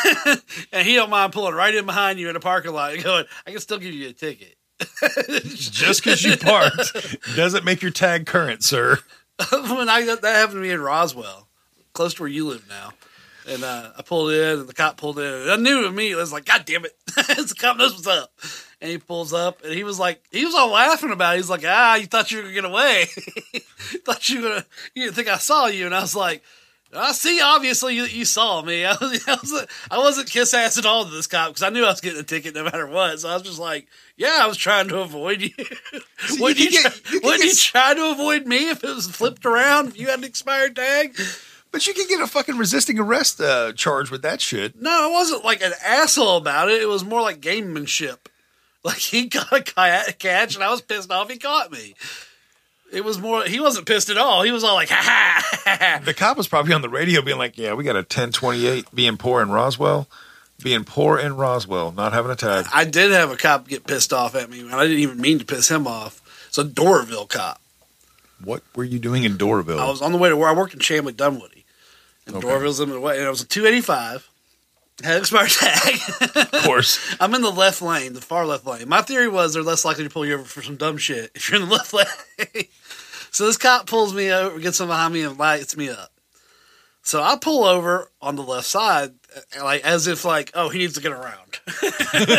and 0.72 0.86
he 0.86 0.94
don't 0.94 1.10
mind 1.10 1.32
pulling 1.32 1.54
right 1.54 1.74
in 1.74 1.84
behind 1.84 2.20
you 2.20 2.30
in 2.30 2.36
a 2.36 2.40
parking 2.40 2.72
lot 2.72 2.92
and 2.94 3.02
going, 3.02 3.24
"I 3.46 3.50
can 3.50 3.60
still 3.60 3.78
give 3.78 3.92
you 3.92 4.08
a 4.08 4.12
ticket." 4.12 4.56
just 5.56 6.04
because 6.04 6.22
you 6.22 6.36
parked 6.36 6.94
doesn't 7.34 7.64
make 7.64 7.82
your 7.82 7.90
tag 7.90 8.26
current, 8.26 8.62
sir. 8.62 8.98
when 9.50 9.88
I 9.88 10.04
that 10.04 10.22
happened 10.22 10.56
to 10.56 10.60
me 10.62 10.70
in 10.70 10.80
Roswell, 10.80 11.48
close 11.92 12.14
to 12.14 12.22
where 12.22 12.30
you 12.30 12.46
live 12.46 12.68
now. 12.68 12.92
And 13.48 13.62
uh, 13.62 13.90
I 13.96 14.02
pulled 14.02 14.32
in, 14.32 14.60
and 14.60 14.68
the 14.68 14.74
cop 14.74 14.96
pulled 14.96 15.18
in. 15.18 15.24
And 15.24 15.50
I 15.50 15.56
knew 15.56 15.90
me 15.92 16.12
I 16.12 16.16
was 16.16 16.32
like, 16.32 16.46
"God 16.46 16.64
damn 16.64 16.84
it!" 16.84 16.96
the 17.06 17.54
cop 17.56 17.76
knows 17.76 17.92
what's 17.92 18.06
up. 18.06 18.32
And 18.80 18.90
he 18.90 18.98
pulls 18.98 19.32
up, 19.32 19.62
and 19.62 19.72
he 19.72 19.84
was 19.84 19.98
like, 19.98 20.22
he 20.30 20.44
was 20.44 20.54
all 20.54 20.70
laughing 20.70 21.12
about 21.12 21.34
it. 21.34 21.38
He's 21.38 21.50
like, 21.50 21.64
"Ah, 21.64 21.94
you 21.94 22.06
thought 22.06 22.30
you 22.30 22.38
were 22.38 22.42
gonna 22.42 22.54
get 22.54 22.64
away? 22.64 23.04
thought 24.04 24.28
you 24.28 24.42
were 24.42 24.48
gonna? 24.48 24.66
You 24.94 25.04
didn't 25.04 25.14
think 25.14 25.28
I 25.28 25.38
saw 25.38 25.66
you?" 25.66 25.86
And 25.86 25.94
I 25.94 26.00
was 26.00 26.16
like, 26.16 26.42
"I 26.92 27.12
see. 27.12 27.40
Obviously, 27.40 27.94
you, 27.94 28.04
you 28.04 28.24
saw 28.24 28.62
me. 28.62 28.84
I, 28.84 28.96
was, 29.00 29.28
I, 29.28 29.34
was, 29.34 29.66
I 29.92 29.98
wasn't 29.98 30.28
kiss 30.28 30.52
ass 30.52 30.76
at 30.76 30.84
all 30.84 31.04
to 31.04 31.10
this 31.10 31.28
cop 31.28 31.50
because 31.50 31.62
I 31.62 31.70
knew 31.70 31.84
I 31.84 31.90
was 31.90 32.00
getting 32.00 32.20
a 32.20 32.24
ticket 32.24 32.54
no 32.54 32.64
matter 32.64 32.88
what. 32.88 33.20
So 33.20 33.28
I 33.28 33.34
was 33.34 33.44
just 33.44 33.60
like, 33.60 33.86
yeah, 34.16 34.40
I 34.40 34.48
was 34.48 34.56
trying 34.56 34.88
to 34.88 34.98
avoid 34.98 35.40
you. 35.40 35.50
wouldn't 36.40 36.58
you 36.58 36.70
you, 36.70 36.82
try, 36.82 36.92
you 37.12 37.20
wouldn't 37.22 37.44
you 37.44 37.54
try 37.54 37.94
to 37.94 38.10
avoid 38.10 38.44
me 38.44 38.70
if 38.70 38.82
it 38.82 38.92
was 38.92 39.06
flipped 39.06 39.46
around? 39.46 39.88
If 39.88 40.00
you 40.00 40.08
had 40.08 40.18
an 40.18 40.24
expired 40.24 40.74
tag? 40.74 41.16
But 41.76 41.86
you 41.86 41.92
can 41.92 42.08
get 42.08 42.22
a 42.22 42.26
fucking 42.26 42.56
resisting 42.56 42.98
arrest 42.98 43.38
uh, 43.38 43.74
charge 43.74 44.10
with 44.10 44.22
that 44.22 44.40
shit. 44.40 44.80
No, 44.80 44.90
I 44.90 45.12
wasn't 45.12 45.44
like 45.44 45.60
an 45.60 45.74
asshole 45.84 46.38
about 46.38 46.70
it. 46.70 46.80
It 46.80 46.88
was 46.88 47.04
more 47.04 47.20
like 47.20 47.40
gamemanship. 47.40 48.16
Like 48.82 48.98
he 48.98 49.26
got 49.26 49.52
a 49.52 50.12
catch, 50.12 50.54
and 50.54 50.62
I 50.62 50.70
was 50.70 50.80
pissed 50.80 51.10
off. 51.10 51.28
He 51.28 51.38
caught 51.38 51.72
me. 51.72 51.96
It 52.92 53.04
was 53.04 53.18
more. 53.18 53.42
He 53.42 53.58
wasn't 53.58 53.86
pissed 53.86 54.10
at 54.10 54.16
all. 54.16 54.42
He 54.42 54.52
was 54.52 54.62
all 54.62 54.74
like, 54.74 54.90
"Ha 54.90 55.02
ha!" 55.02 55.58
ha, 55.64 55.76
ha." 55.80 56.00
The 56.04 56.14
cop 56.14 56.36
was 56.36 56.46
probably 56.46 56.72
on 56.72 56.82
the 56.82 56.88
radio 56.88 57.20
being 57.20 57.36
like, 57.36 57.58
"Yeah, 57.58 57.74
we 57.74 57.82
got 57.82 57.96
a 57.96 58.06
1028 58.06 58.94
being 58.94 59.16
poor 59.16 59.42
in 59.42 59.50
Roswell, 59.50 60.06
being 60.62 60.84
poor 60.84 61.18
in 61.18 61.36
Roswell, 61.36 61.90
not 61.90 62.12
having 62.12 62.30
a 62.30 62.36
tag." 62.36 62.66
I 62.72 62.84
did 62.84 63.10
have 63.10 63.32
a 63.32 63.36
cop 63.36 63.66
get 63.66 63.88
pissed 63.88 64.12
off 64.12 64.36
at 64.36 64.48
me, 64.48 64.60
and 64.60 64.72
I 64.72 64.84
didn't 64.84 65.00
even 65.00 65.20
mean 65.20 65.40
to 65.40 65.44
piss 65.44 65.68
him 65.68 65.88
off. 65.88 66.22
It's 66.46 66.58
a 66.58 66.64
Doraville 66.64 67.28
cop. 67.28 67.60
What 68.44 68.62
were 68.76 68.84
you 68.84 68.98
doing 68.98 69.24
in 69.24 69.36
Doraville? 69.36 69.80
I 69.80 69.88
was 69.88 70.02
on 70.02 70.12
the 70.12 70.18
way 70.18 70.28
to 70.28 70.36
where 70.36 70.48
I 70.48 70.52
worked 70.52 70.74
in 70.74 70.80
Chamblee 70.80 71.16
Dunwoody, 71.16 71.55
and 72.26 72.36
Okay. 72.36 72.46
Doraville's 72.46 72.80
in 72.80 72.90
the 72.90 73.00
way, 73.00 73.16
and 73.18 73.26
it 73.26 73.30
was 73.30 73.42
a 73.42 73.46
two 73.46 73.66
eighty 73.66 73.80
five. 73.80 74.28
Had 75.04 75.18
expired 75.18 75.50
tag. 75.50 76.00
of 76.36 76.62
course. 76.64 76.98
I'm 77.20 77.34
in 77.34 77.42
the 77.42 77.50
left 77.50 77.82
lane, 77.82 78.14
the 78.14 78.22
far 78.22 78.46
left 78.46 78.66
lane. 78.66 78.88
My 78.88 79.02
theory 79.02 79.28
was 79.28 79.52
they're 79.52 79.62
less 79.62 79.84
likely 79.84 80.04
to 80.04 80.10
pull 80.10 80.24
you 80.24 80.32
over 80.34 80.44
for 80.44 80.62
some 80.62 80.76
dumb 80.76 80.96
shit 80.96 81.30
if 81.34 81.50
you're 81.50 81.60
in 81.60 81.68
the 81.68 81.74
left 81.74 81.92
lane. 81.92 82.64
so 83.30 83.44
this 83.46 83.58
cop 83.58 83.86
pulls 83.86 84.14
me 84.14 84.32
over, 84.32 84.58
gets 84.58 84.80
in 84.80 84.86
behind 84.86 85.12
me, 85.12 85.22
and 85.22 85.38
lights 85.38 85.76
me 85.76 85.90
up. 85.90 86.12
So 87.02 87.22
I 87.22 87.36
pull 87.36 87.64
over 87.64 88.10
on 88.22 88.36
the 88.36 88.42
left 88.42 88.66
side, 88.66 89.10
uh, 89.60 89.62
like 89.64 89.84
as 89.84 90.06
if 90.06 90.24
like, 90.24 90.50
oh, 90.54 90.70
he 90.70 90.78
needs 90.78 90.94
to 90.94 91.02
get 91.02 91.12
around. 91.12 91.60
and, 91.82 92.30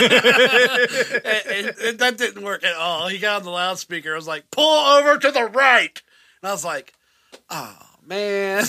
and- 1.48 1.78
and 1.80 2.00
that 2.00 2.16
didn't 2.18 2.44
work 2.44 2.64
at 2.64 2.76
all. 2.76 3.08
He 3.08 3.20
got 3.20 3.38
on 3.38 3.44
the 3.44 3.52
loudspeaker. 3.52 4.14
I 4.14 4.16
was 4.16 4.28
like, 4.28 4.50
pull 4.52 4.80
over 4.98 5.18
to 5.20 5.32
the 5.32 5.46
right, 5.46 6.02
and 6.42 6.50
I 6.50 6.52
was 6.52 6.66
like, 6.66 6.94
oh 7.50 7.78
man. 8.06 8.66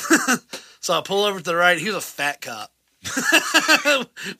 So 0.88 0.94
I 0.98 1.03
pull 1.03 1.24
over 1.24 1.38
to 1.38 1.44
the 1.44 1.55
right. 1.55 1.77
He 1.79 1.87
was 1.87 1.96
a 1.96 2.01
fat 2.01 2.40
cop. 2.40 2.72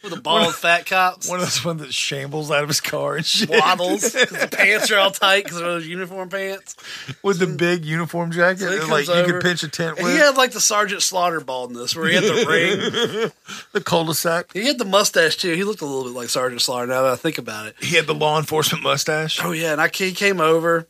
With 0.03 0.13
a 0.13 0.21
bald 0.21 0.53
fat 0.55 0.85
cops 0.85 1.29
One 1.29 1.39
of 1.39 1.45
those 1.47 1.65
ones 1.65 1.81
that 1.81 1.95
shambles 1.95 2.51
out 2.51 2.63
of 2.63 2.69
his 2.69 2.81
car 2.81 3.17
and 3.17 3.25
shit. 3.25 3.49
waddles. 3.51 4.01
the 4.13 4.49
pants 4.57 4.91
are 4.91 4.99
all 4.99 5.11
tight 5.13 5.45
because 5.45 5.59
they're 5.59 5.69
those 5.69 5.87
uniform 5.87 6.29
pants. 6.29 6.75
with 7.23 7.39
the 7.39 7.47
big 7.47 7.85
uniform 7.85 8.33
jacket, 8.33 8.61
So 8.61 8.71
that, 8.71 8.89
like 8.89 9.07
comes 9.07 9.09
you 9.09 9.15
over, 9.15 9.33
could 9.35 9.43
pinch 9.43 9.63
a 9.63 9.69
tent 9.69 9.99
And 9.99 10.07
with. 10.07 10.13
he 10.15 10.19
had 10.19 10.37
like 10.37 10.51
the 10.51 10.61
Sergeant 10.61 11.03
Slaughter 11.03 11.41
baldness 11.41 11.95
where 11.95 12.09
he 12.09 12.15
had 12.15 12.25
the 12.25 12.47
ring. 12.49 13.31
the 13.73 13.81
cul-de-sac. 13.81 14.53
He 14.55 14.67
had 14.67 14.79
the 14.79 14.85
mustache 14.85 15.37
too. 15.37 15.53
He 15.55 15.63
looked 15.65 15.83
a 15.83 15.87
little 15.87 16.05
bit 16.05 16.15
like 16.19 16.29
Sergeant 16.29 16.61
Slaughter 16.61 16.87
now 16.89 17.03
that 17.03 17.13
I 17.13 17.17
think 17.17 17.39
about 17.39 17.67
it. 17.67 17.77
He 17.81 17.95
had 17.95 18.07
the 18.09 18.15
law 18.15 18.39
enforcement 18.39 18.83
mustache. 18.83 19.39
Oh 19.45 19.53
yeah, 19.53 19.71
and 19.73 19.81
I 19.81 19.89
he 19.93 20.13
came 20.13 20.41
over. 20.41 20.89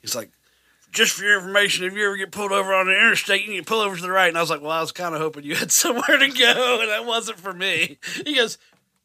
He's 0.00 0.16
like, 0.16 0.30
just 0.94 1.12
for 1.12 1.24
your 1.24 1.36
information, 1.36 1.84
if 1.84 1.92
you 1.92 2.06
ever 2.06 2.16
get 2.16 2.30
pulled 2.30 2.52
over 2.52 2.72
on 2.72 2.86
the 2.86 2.92
interstate, 2.92 3.42
you 3.42 3.50
need 3.50 3.58
to 3.58 3.64
pull 3.64 3.80
over 3.80 3.96
to 3.96 4.02
the 4.02 4.10
right. 4.10 4.28
And 4.28 4.38
I 4.38 4.40
was 4.40 4.48
like, 4.48 4.62
well, 4.62 4.70
I 4.70 4.80
was 4.80 4.92
kind 4.92 5.14
of 5.14 5.20
hoping 5.20 5.44
you 5.44 5.56
had 5.56 5.72
somewhere 5.72 6.18
to 6.18 6.28
go, 6.28 6.80
and 6.80 6.88
that 6.88 7.04
wasn't 7.04 7.38
for 7.38 7.52
me. 7.52 7.98
He 8.24 8.36
goes, 8.36 8.56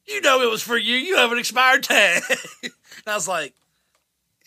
you 0.07 0.21
know 0.21 0.41
it 0.41 0.49
was 0.49 0.63
for 0.63 0.77
you. 0.77 0.95
You 0.95 1.17
have 1.17 1.31
an 1.31 1.37
expired 1.37 1.83
tag. 1.83 2.23
and 2.63 2.71
I 3.05 3.15
was 3.15 3.27
like, 3.27 3.53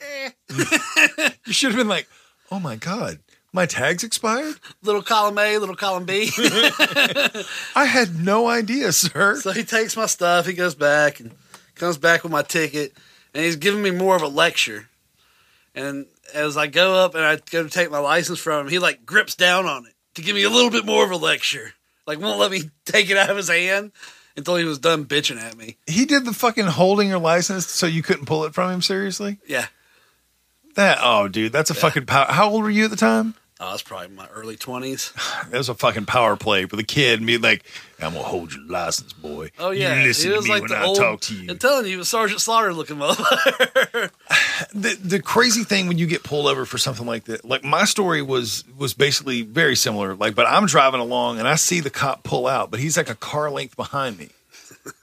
eh. 0.00 0.31
You 1.46 1.52
should 1.52 1.72
have 1.72 1.78
been 1.78 1.88
like, 1.88 2.09
"Oh 2.50 2.59
my 2.59 2.76
god, 2.76 3.20
my 3.52 3.66
tag's 3.66 4.02
expired." 4.05 4.57
Little 4.83 5.02
column 5.02 5.38
A, 5.38 5.59
little 5.59 5.76
column 5.76 6.05
B. 6.05 6.31
I 6.37 7.85
had 7.85 8.18
no 8.18 8.48
idea, 8.48 8.92
sir. 8.92 9.40
So 9.40 9.52
he 9.52 9.64
takes 9.64 9.96
my 9.96 10.07
stuff, 10.07 10.46
he 10.46 10.52
goes 10.52 10.74
back 10.74 11.20
and 11.20 11.33
comes 11.74 11.98
back 11.98 12.22
with 12.22 12.33
my 12.33 12.42
ticket, 12.42 12.96
and 13.35 13.44
he's 13.44 13.57
giving 13.57 13.83
me 13.83 13.90
more 13.90 14.16
of 14.16 14.22
a 14.22 14.28
lecture. 14.28 14.88
And 15.74 16.07
as 16.35 16.56
I 16.56 16.66
go 16.66 16.94
up 16.94 17.14
and 17.14 17.24
I 17.24 17.37
go 17.50 17.62
to 17.62 17.68
take 17.70 17.90
my 17.90 17.98
license 17.98 18.38
from 18.38 18.66
him, 18.66 18.72
he 18.72 18.78
like 18.78 19.04
grips 19.06 19.35
down 19.35 19.66
on 19.66 19.87
it 19.87 19.94
to 20.14 20.22
give 20.22 20.35
me 20.35 20.42
a 20.44 20.50
little 20.50 20.70
bit 20.70 20.85
more 20.87 21.04
of 21.04 21.11
a 21.11 21.16
lecture. 21.16 21.72
Like 22.06 22.20
won't 22.20 22.38
let 22.38 22.50
me 22.50 22.62
take 22.85 23.11
it 23.11 23.16
out 23.16 23.30
of 23.30 23.37
his 23.37 23.48
hand 23.48 23.92
until 24.37 24.56
he 24.56 24.64
was 24.64 24.78
done 24.78 25.04
bitching 25.04 25.40
at 25.40 25.56
me. 25.56 25.76
He 25.87 26.04
did 26.04 26.24
the 26.24 26.32
fucking 26.32 26.66
holding 26.66 27.08
your 27.08 27.18
license 27.18 27.66
so 27.66 27.87
you 27.87 28.02
couldn't 28.02 28.26
pull 28.26 28.44
it 28.44 28.54
from 28.54 28.70
him. 28.70 28.82
Seriously, 28.82 29.38
Yeah. 29.46 29.66
that 30.76 30.98
oh, 31.02 31.28
dude, 31.28 31.52
that's 31.52 31.70
a 31.70 31.74
fucking 31.74 32.06
power. 32.06 32.26
How 32.32 32.48
old 32.50 32.62
were 32.62 32.70
you 32.70 32.85
at 32.85 32.90
the 32.90 32.96
time? 32.96 33.35
Oh, 33.62 33.68
I 33.68 33.72
was 33.75 33.83
probably 33.83 34.07
in 34.09 34.16
my 34.16 34.27
early 34.35 34.57
twenties. 34.57 35.12
That 35.51 35.59
was 35.59 35.68
a 35.68 35.75
fucking 35.75 36.07
power 36.07 36.35
play 36.37 36.64
with 36.64 36.81
a 36.81 36.85
kid 36.85 37.20
me 37.22 37.37
like, 37.38 37.64
"I'm 38.01 38.12
gonna 38.14 38.25
hold 38.25 38.53
your 38.55 38.64
license, 38.64 39.12
boy. 39.12 39.51
Oh 39.59 39.70
yeah, 39.70 40.01
you 40.01 40.09
listen 40.09 40.31
to 40.31 40.37
was 40.37 40.46
me 40.46 40.51
like 40.51 40.62
when 40.62 40.70
the 40.70 40.77
I 40.79 40.85
old. 40.85 40.96
talk 40.96 41.20
to 41.20 41.35
you." 41.35 41.48
I'm 41.51 41.59
telling 41.59 41.85
you, 41.85 41.90
he 41.92 41.96
was 41.96 42.09
Sergeant 42.09 42.40
Slaughter 42.40 42.72
looking 42.75 42.96
motherfucker. 42.96 44.11
the 44.75 44.98
the 45.03 45.20
crazy 45.22 45.62
thing 45.64 45.87
when 45.87 45.98
you 45.98 46.07
get 46.07 46.22
pulled 46.25 46.46
over 46.46 46.64
for 46.64 46.79
something 46.79 47.07
like 47.07 47.25
that, 47.25 47.44
like 47.44 47.62
my 47.62 47.85
story 47.85 48.22
was 48.22 48.64
was 48.77 48.94
basically 48.94 49.42
very 49.42 49.77
similar. 49.77 50.14
Like, 50.14 50.35
but 50.35 50.46
I'm 50.46 50.66
driving 50.66 51.01
along 51.01 51.38
and 51.38 51.46
I 51.46 51.55
see 51.57 51.81
the 51.81 51.90
cop 51.90 52.25
pull 52.25 52.46
out, 52.48 52.70
but 52.70 52.81
he's 52.81 52.96
like 52.96 53.11
a 53.11 53.14
car 53.14 53.51
length 53.51 53.77
behind 53.77 54.18
me. 54.18 54.31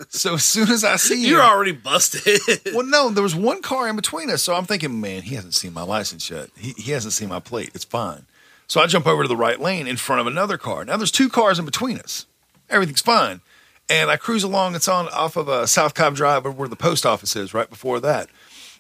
So 0.10 0.34
as 0.34 0.44
soon 0.44 0.70
as 0.70 0.84
I 0.84 0.98
see 0.98 1.24
him, 1.24 1.30
You're 1.30 1.42
already 1.42 1.72
busted. 1.72 2.40
well, 2.74 2.86
no, 2.86 3.10
there 3.10 3.24
was 3.24 3.36
one 3.36 3.62
car 3.62 3.88
in 3.88 3.96
between 3.96 4.30
us. 4.30 4.42
So 4.44 4.54
I'm 4.56 4.66
thinking, 4.66 5.00
man, 5.00 5.22
he 5.22 5.36
hasn't 5.36 5.54
seen 5.54 5.74
my 5.74 5.84
license 5.84 6.30
yet. 6.30 6.50
He, 6.58 6.72
he 6.72 6.92
hasn't 6.92 7.14
seen 7.14 7.30
my 7.30 7.40
plate. 7.40 7.72
It's 7.74 7.86
fine. 7.86 8.26
So 8.70 8.80
I 8.80 8.86
jump 8.86 9.08
over 9.08 9.24
to 9.24 9.28
the 9.28 9.36
right 9.36 9.60
lane 9.60 9.88
in 9.88 9.98
front 9.98 10.22
of 10.22 10.28
another 10.28 10.58
car. 10.58 10.86
Now 10.86 10.96
there's 10.96 11.12
two 11.12 11.28
cars 11.28 11.58
in 11.58 11.66
between 11.66 11.98
us. 11.98 12.28
Everything's 12.70 13.02
fine. 13.02 13.42
And 13.90 14.12
I 14.12 14.16
cruise 14.16 14.44
along. 14.44 14.76
It's 14.76 14.88
on 14.88 15.10
off 15.10 15.36
of 15.36 15.48
a 15.48 15.68
South 15.68 15.96
Cobb 15.96 16.16
Drive 16.16 16.46
where 16.46 16.68
the 16.68 16.76
post 16.76 17.04
office 17.04 17.36
is 17.36 17.54
right 17.54 17.68
before 17.68 18.00
that. 18.00 18.30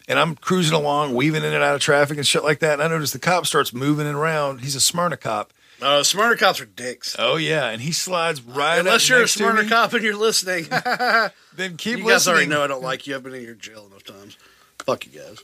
And 0.07 0.19
I'm 0.19 0.35
cruising 0.35 0.75
along, 0.75 1.15
weaving 1.15 1.43
in 1.43 1.53
and 1.53 1.63
out 1.63 1.73
of 1.73 1.81
traffic 1.81 2.17
and 2.17 2.25
shit 2.25 2.43
like 2.43 2.59
that. 2.59 2.73
And 2.73 2.83
I 2.83 2.87
notice 2.87 3.11
the 3.11 3.19
cop 3.19 3.47
starts 3.47 3.73
moving 3.73 4.05
it 4.05 4.13
around. 4.13 4.61
He's 4.61 4.75
a 4.75 4.79
Smyrna 4.79 5.17
cop. 5.17 5.53
Oh, 5.81 6.03
Smyrna 6.03 6.37
cops 6.37 6.61
are 6.61 6.65
dicks. 6.65 7.15
Oh 7.17 7.37
yeah, 7.37 7.69
and 7.69 7.81
he 7.81 7.91
slides 7.91 8.41
right 8.41 8.79
Unless 8.79 9.07
you're 9.09 9.23
a 9.23 9.27
Smyrna 9.27 9.67
cop 9.67 9.93
and 9.93 10.03
you're 10.03 10.15
listening. 10.15 10.67
Then 11.55 11.75
keep 11.75 11.99
you 11.99 12.07
guys 12.07 12.25
already 12.25 12.45
know 12.45 12.63
I 12.63 12.67
don't 12.67 12.81
like 12.81 13.05
you. 13.05 13.15
I've 13.15 13.23
been 13.23 13.33
in 13.33 13.43
your 13.43 13.53
jail 13.53 13.85
enough 13.85 14.03
times. 14.03 14.37
Fuck 14.85 15.05
you 15.05 15.19
guys. 15.19 15.39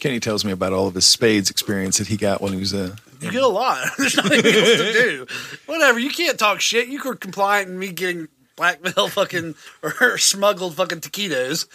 Kenny 0.00 0.20
tells 0.20 0.44
me 0.44 0.52
about 0.52 0.72
all 0.72 0.86
of 0.86 0.94
his 0.94 1.06
spades 1.06 1.50
experience 1.50 1.98
that 1.98 2.06
he 2.06 2.16
got 2.16 2.40
when 2.40 2.52
he 2.52 2.58
was 2.58 2.72
a 2.72 2.96
You 3.20 3.30
get 3.30 3.42
a 3.42 3.48
lot. 3.48 3.86
There's 3.98 4.16
nothing 4.16 4.38
else 4.38 4.44
to 4.44 4.92
do. 4.92 5.26
Whatever. 5.66 5.98
You 5.98 6.10
can't 6.10 6.38
talk 6.38 6.60
shit. 6.60 6.88
You 6.88 7.02
were 7.02 7.16
compliant 7.16 7.70
in 7.70 7.78
me 7.78 7.92
getting 7.92 8.28
blackmail 8.56 9.08
fucking 9.08 9.54
or 9.82 10.18
smuggled 10.18 10.74
fucking 10.76 11.00
taquitos. 11.00 11.66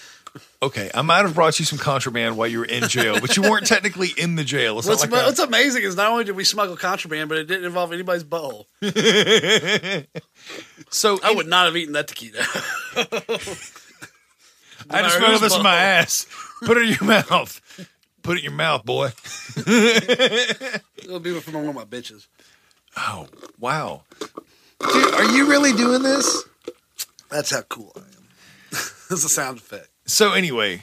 Okay, 0.64 0.90
I 0.94 1.02
might 1.02 1.26
have 1.26 1.36
brought 1.36 1.60
you 1.60 1.66
some 1.66 1.78
contraband 1.78 2.38
while 2.38 2.48
you 2.48 2.60
were 2.60 2.66
in 2.66 2.88
jail, 2.88 3.20
but 3.20 3.36
you 3.36 3.44
weren't 3.44 3.68
technically 3.68 4.12
in 4.16 4.36
the 4.36 4.46
jail. 4.46 4.80
It's 4.80 4.88
What's, 4.88 5.02
like 5.02 5.12
what's 5.12 5.40
amazing 5.40 5.84
is 5.84 5.98
not 5.98 6.10
only 6.10 6.24
did 6.24 6.38
we 6.38 6.46
smuggle 6.46 6.78
contraband, 6.78 7.28
but 7.28 7.38
it 7.38 7.48
didn't 7.48 7.66
involve 7.66 7.92
anybody's 7.92 8.24
butthole. 8.24 8.68
So 10.92 11.20
I 11.24 11.34
would 11.34 11.48
not 11.48 11.66
have 11.68 11.78
eaten 11.78 11.94
that 11.94 12.08
taquito. 12.08 12.40
I 14.90 15.02
just 15.04 15.20
matter 15.20 15.26
smell 15.26 15.40
this 15.40 15.56
in 15.56 15.64
my 15.64 15.76
ass. 15.76 16.28
Put 16.66 16.78
it 16.78 16.84
in 16.84 16.90
your 16.90 17.04
mouth. 17.04 17.62
Put 18.22 18.38
it 18.38 18.40
in 18.40 18.44
your 18.46 18.54
mouth, 18.54 18.86
boy. 18.86 19.12
It'll 19.58 21.20
be 21.20 21.40
from 21.40 21.54
one 21.54 21.68
of 21.70 21.76
my 21.76 21.86
bitches. 21.86 22.28
Oh, 22.98 23.28
wow. 23.60 24.04
Dude, 24.20 25.14
are 25.14 25.36
you 25.36 25.48
really 25.48 25.74
doing 25.74 26.04
this? 26.04 26.44
That's 27.30 27.52
how 27.52 27.62
cool 27.62 27.92
I 27.96 28.00
am. 28.00 28.28
That's 28.72 29.24
a 29.24 29.30
sound 29.30 29.60
effect. 29.60 29.90
So 30.06 30.34
anyway, 30.34 30.82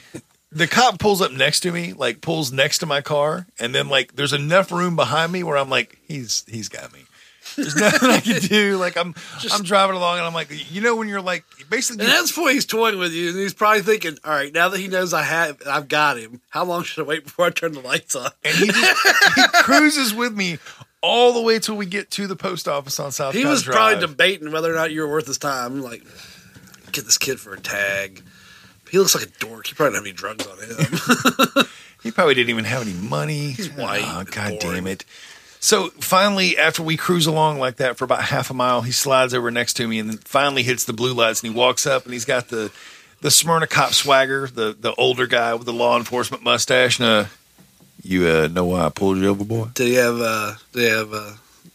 the 0.51 0.67
cop 0.67 0.99
pulls 0.99 1.21
up 1.21 1.31
next 1.31 1.61
to 1.61 1.71
me, 1.71 1.93
like 1.93 2.21
pulls 2.21 2.51
next 2.51 2.79
to 2.79 2.85
my 2.85 3.01
car, 3.01 3.47
and 3.59 3.73
then 3.75 3.89
like 3.89 4.15
there's 4.15 4.33
enough 4.33 4.71
room 4.71 4.95
behind 4.95 5.31
me 5.31 5.43
where 5.43 5.57
I'm 5.57 5.69
like, 5.69 5.97
he's 6.07 6.43
he's 6.47 6.69
got 6.69 6.91
me. 6.93 7.05
There's 7.55 7.75
nothing 7.75 8.09
I 8.09 8.19
can 8.19 8.41
do. 8.41 8.77
Like 8.77 8.97
I'm 8.97 9.13
I'm 9.51 9.63
driving 9.63 9.95
along 9.95 10.17
and 10.17 10.25
I'm 10.27 10.33
like, 10.33 10.49
you 10.71 10.81
know, 10.81 10.95
when 10.95 11.07
you're 11.07 11.21
like 11.21 11.43
basically 11.69 12.03
And 12.05 12.11
that's 12.13 12.37
why 12.37 12.53
he's 12.53 12.65
toying 12.65 12.99
with 12.99 13.11
you, 13.13 13.29
and 13.29 13.37
he's 13.39 13.53
probably 13.53 13.81
thinking, 13.81 14.17
"All 14.23 14.31
right, 14.31 14.53
now 14.53 14.69
that 14.69 14.79
he 14.79 14.87
knows 14.87 15.13
I 15.13 15.23
have, 15.23 15.61
I've 15.67 15.87
got 15.87 16.17
him. 16.19 16.41
How 16.49 16.63
long 16.65 16.83
should 16.83 17.03
I 17.03 17.07
wait 17.07 17.23
before 17.25 17.45
I 17.45 17.49
turn 17.49 17.73
the 17.73 17.79
lights 17.81 18.15
on?" 18.15 18.31
and 18.43 18.55
he 18.55 18.67
just 18.67 19.35
he 19.35 19.43
cruises 19.63 20.13
with 20.13 20.35
me 20.35 20.57
all 21.01 21.33
the 21.33 21.41
way 21.41 21.59
till 21.59 21.77
we 21.77 21.85
get 21.85 22.11
to 22.11 22.27
the 22.27 22.35
post 22.35 22.67
office 22.67 22.99
on 22.99 23.11
South. 23.11 23.33
He 23.33 23.45
was 23.45 23.63
Drive. 23.63 23.75
probably 23.75 24.07
debating 24.07 24.51
whether 24.51 24.71
or 24.71 24.75
not 24.75 24.91
you 24.91 25.01
were 25.01 25.07
worth 25.09 25.27
his 25.27 25.37
time. 25.37 25.81
Like, 25.81 26.03
get 26.91 27.05
this 27.05 27.17
kid 27.17 27.39
for 27.39 27.53
a 27.53 27.59
tag. 27.59 28.21
He 28.91 28.97
looks 28.97 29.13
like 29.15 29.23
a 29.25 29.31
dork. 29.39 29.67
He 29.67 29.75
probably 29.75 29.93
don't 29.93 30.05
have 30.05 30.05
any 30.05 30.13
drugs 30.13 30.47
on 30.47 30.57
him. 31.57 31.65
He 32.01 32.11
probably 32.11 32.33
didn't 32.33 32.49
even 32.51 32.63
have 32.63 32.81
any 32.83 32.93
money. 32.93 33.51
He's 33.51 33.69
white 33.69 34.03
Oh, 34.05 34.23
God 34.23 34.57
boring. 34.61 34.75
damn 34.75 34.87
it. 34.87 35.03
So 35.59 35.89
finally, 35.99 36.57
after 36.57 36.81
we 36.81 36.95
cruise 36.95 37.27
along 37.27 37.59
like 37.59 37.77
that 37.77 37.97
for 37.97 38.05
about 38.05 38.23
half 38.23 38.49
a 38.49 38.53
mile, 38.53 38.81
he 38.81 38.91
slides 38.91 39.33
over 39.33 39.51
next 39.51 39.73
to 39.73 39.87
me 39.87 39.99
and 39.99 40.09
then 40.09 40.17
finally 40.19 40.63
hits 40.63 40.85
the 40.85 40.93
blue 40.93 41.13
lights 41.13 41.43
and 41.43 41.51
he 41.51 41.57
walks 41.57 41.85
up 41.85 42.05
and 42.05 42.13
he's 42.13 42.25
got 42.25 42.47
the 42.47 42.71
the 43.21 43.29
Smyrna 43.29 43.67
cop 43.67 43.91
swagger, 43.91 44.47
the 44.47 44.75
the 44.79 44.93
older 44.95 45.27
guy 45.27 45.53
with 45.53 45.65
the 45.65 45.73
law 45.73 45.97
enforcement 45.97 46.43
mustache. 46.43 46.99
And 46.99 47.09
uh, 47.09 47.25
you 48.01 48.27
uh, 48.27 48.47
know 48.47 48.65
why 48.65 48.85
I 48.85 48.89
pulled 48.89 49.17
you 49.17 49.27
over, 49.27 49.43
boy? 49.43 49.67
Did 49.73 49.87
he 49.87 49.93
have? 49.95 50.19
uh 50.19 50.55
Did 50.71 50.81
he 50.81 50.89
have 50.89 51.13
uh, 51.13 51.31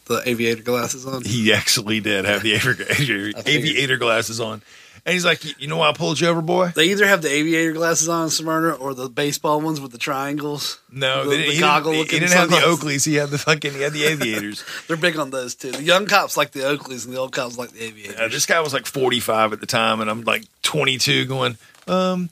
the 0.07 0.23
aviator 0.25 0.62
glasses 0.62 1.07
on? 1.07 1.23
He 1.23 1.53
actually 1.53 2.01
did 2.01 2.25
have 2.25 2.42
the 2.42 2.55
aviator, 2.55 3.33
aviator 3.47 3.97
glasses 3.99 4.40
on. 4.40 4.62
And 5.06 5.12
he's 5.12 5.24
like, 5.24 5.60
"You 5.60 5.68
know 5.68 5.76
why 5.76 5.90
I 5.90 5.92
pulled 5.92 6.18
you 6.18 6.28
over, 6.28 6.40
boy?" 6.40 6.72
They 6.74 6.86
either 6.86 7.06
have 7.06 7.20
the 7.20 7.30
aviator 7.30 7.72
glasses 7.72 8.08
on, 8.08 8.30
Smyrna, 8.30 8.72
or 8.72 8.94
the 8.94 9.10
baseball 9.10 9.60
ones 9.60 9.78
with 9.78 9.92
the 9.92 9.98
triangles. 9.98 10.80
No, 10.90 11.24
the, 11.24 11.30
they 11.30 11.36
the 11.36 11.42
didn't, 11.42 11.54
he, 11.54 11.60
goggle 11.60 11.92
didn't, 11.92 12.10
he 12.10 12.18
didn't 12.20 12.32
have 12.32 12.50
the. 12.50 12.56
Oakleys. 12.56 13.04
He 13.04 13.16
had 13.16 13.28
the 13.28 13.36
fucking 13.36 13.74
he 13.74 13.82
had 13.82 13.92
the 13.92 14.04
aviators. 14.06 14.64
They're 14.88 14.96
big 14.96 15.18
on 15.18 15.28
those 15.30 15.54
too. 15.54 15.72
The 15.72 15.82
young 15.82 16.06
cops 16.06 16.38
like 16.38 16.52
the 16.52 16.60
Oakleys, 16.60 17.04
and 17.04 17.12
the 17.14 17.18
old 17.18 17.32
cops 17.32 17.58
like 17.58 17.72
the 17.72 17.84
aviators. 17.84 18.18
Uh, 18.18 18.28
this 18.28 18.46
guy 18.46 18.60
was 18.60 18.72
like 18.72 18.86
45 18.86 19.52
at 19.52 19.60
the 19.60 19.66
time, 19.66 20.00
and 20.00 20.08
I'm 20.08 20.22
like 20.22 20.44
22 20.62 21.26
going, 21.26 21.58
um, 21.86 22.30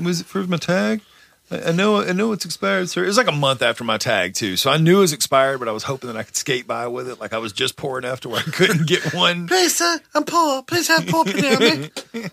was 0.00 0.20
it 0.20 0.26
for 0.26 0.42
my 0.44 0.56
tag? 0.56 1.02
I 1.50 1.68
I 1.68 1.72
know, 1.72 2.00
I 2.00 2.12
know 2.12 2.32
it's 2.32 2.44
expired, 2.44 2.88
sir. 2.88 3.04
It 3.04 3.08
was 3.08 3.16
like 3.16 3.26
a 3.28 3.32
month 3.32 3.62
after 3.62 3.84
my 3.84 3.98
tag 3.98 4.34
too, 4.34 4.56
so 4.56 4.70
I 4.70 4.76
knew 4.76 4.98
it 4.98 5.00
was 5.00 5.12
expired, 5.12 5.58
but 5.58 5.68
I 5.68 5.72
was 5.72 5.84
hoping 5.84 6.08
that 6.08 6.16
I 6.16 6.22
could 6.22 6.36
skate 6.36 6.66
by 6.66 6.86
with 6.86 7.08
it. 7.08 7.20
Like 7.20 7.32
I 7.32 7.38
was 7.38 7.52
just 7.52 7.76
poor 7.76 7.98
enough 7.98 8.20
to 8.20 8.28
where 8.28 8.40
I 8.40 8.50
couldn't 8.50 8.86
get 8.86 9.12
one. 9.12 9.46
Please, 9.48 9.76
sir, 9.76 10.00
I'm 10.14 10.24
poor. 10.24 10.62
Please 10.62 10.88
have 10.88 11.06
poor 11.06 11.24
me. 11.24 11.90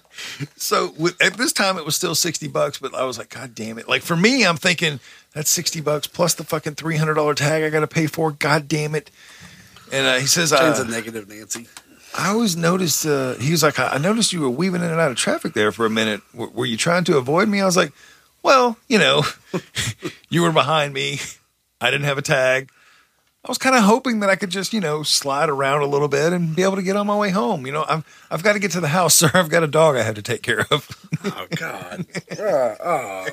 So 0.55 0.93
with, 0.97 1.21
at 1.21 1.35
this 1.35 1.53
time, 1.53 1.77
it 1.77 1.85
was 1.85 1.95
still 1.95 2.15
60 2.15 2.47
bucks, 2.47 2.79
but 2.79 2.93
I 2.95 3.03
was 3.03 3.17
like, 3.17 3.29
God 3.29 3.53
damn 3.53 3.77
it! 3.77 3.87
Like 3.87 4.01
for 4.01 4.15
me, 4.15 4.45
I'm 4.45 4.57
thinking 4.57 4.99
that's 5.33 5.49
60 5.51 5.81
bucks 5.81 6.07
plus 6.07 6.33
the 6.33 6.43
fucking 6.43 6.75
300 6.75 7.13
dollar 7.13 7.33
tag 7.35 7.63
I 7.63 7.69
got 7.69 7.81
to 7.81 7.87
pay 7.87 8.07
for. 8.07 8.31
God 8.31 8.67
damn 8.67 8.95
it! 8.95 9.11
And 9.91 10.05
uh, 10.07 10.15
he 10.17 10.25
says, 10.27 10.49
Shane's 10.49 10.79
uh, 10.79 10.85
a 10.87 10.91
negative 10.91 11.27
Nancy. 11.29 11.67
I 12.17 12.29
always 12.29 12.55
noticed. 12.55 13.05
Uh, 13.05 13.35
he 13.35 13.51
was 13.51 13.63
like, 13.63 13.79
I 13.79 13.89
I 13.89 13.97
noticed 13.97 14.33
you 14.33 14.41
were 14.41 14.49
weaving 14.49 14.81
in 14.81 14.89
and 14.89 14.99
out 14.99 15.11
of 15.11 15.17
traffic 15.17 15.53
there 15.53 15.71
for 15.71 15.85
a 15.85 15.89
minute. 15.89 16.21
W- 16.33 16.51
were 16.53 16.65
you 16.65 16.77
trying 16.77 17.03
to 17.05 17.17
avoid 17.17 17.47
me? 17.47 17.61
I 17.61 17.65
was 17.65 17.77
like, 17.77 17.91
well, 18.47 18.77
you 18.87 18.97
know, 18.97 19.23
you 20.29 20.41
were 20.41 20.53
behind 20.53 20.93
me. 20.93 21.19
I 21.81 21.91
didn't 21.91 22.05
have 22.05 22.17
a 22.17 22.21
tag. 22.21 22.69
I 23.43 23.49
was 23.49 23.57
kind 23.57 23.75
of 23.75 23.83
hoping 23.83 24.21
that 24.21 24.29
I 24.29 24.37
could 24.37 24.49
just, 24.49 24.71
you 24.71 24.79
know, 24.79 25.03
slide 25.03 25.49
around 25.49 25.81
a 25.81 25.85
little 25.85 26.07
bit 26.07 26.31
and 26.31 26.55
be 26.55 26.63
able 26.63 26.77
to 26.77 26.81
get 26.81 26.95
on 26.95 27.07
my 27.07 27.15
way 27.17 27.29
home. 27.29 27.65
You 27.65 27.73
know, 27.73 27.83
I'm, 27.87 28.05
I've 28.31 28.43
got 28.43 28.53
to 28.53 28.59
get 28.59 28.71
to 28.71 28.79
the 28.79 28.87
house, 28.87 29.15
sir. 29.19 29.29
I've 29.33 29.49
got 29.49 29.63
a 29.63 29.67
dog 29.67 29.97
I 29.97 30.01
have 30.03 30.15
to 30.15 30.21
take 30.21 30.43
care 30.43 30.65
of. 30.71 30.87
Oh 31.25 31.47
God. 31.55 32.05
Uh, 32.39 32.75
oh. 32.83 33.25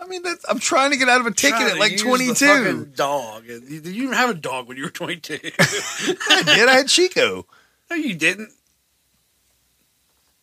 I 0.00 0.06
mean, 0.06 0.22
that's, 0.22 0.44
I'm 0.48 0.58
trying 0.58 0.90
to 0.92 0.96
get 0.96 1.08
out 1.10 1.20
of 1.20 1.26
a 1.26 1.32
ticket 1.32 1.60
at 1.60 1.78
like 1.78 1.98
22. 1.98 2.86
Dog. 2.94 3.44
You- 3.46 3.60
Did 3.60 3.86
you 3.94 4.04
even 4.04 4.14
have 4.14 4.30
a 4.30 4.34
dog 4.34 4.68
when 4.68 4.78
you 4.78 4.84
were 4.84 4.90
22? 4.90 5.34
I 5.34 6.42
did. 6.46 6.68
I 6.68 6.76
had 6.76 6.88
Chico. 6.88 7.44
no, 7.90 7.96
you 7.96 8.14
didn't. 8.14 8.50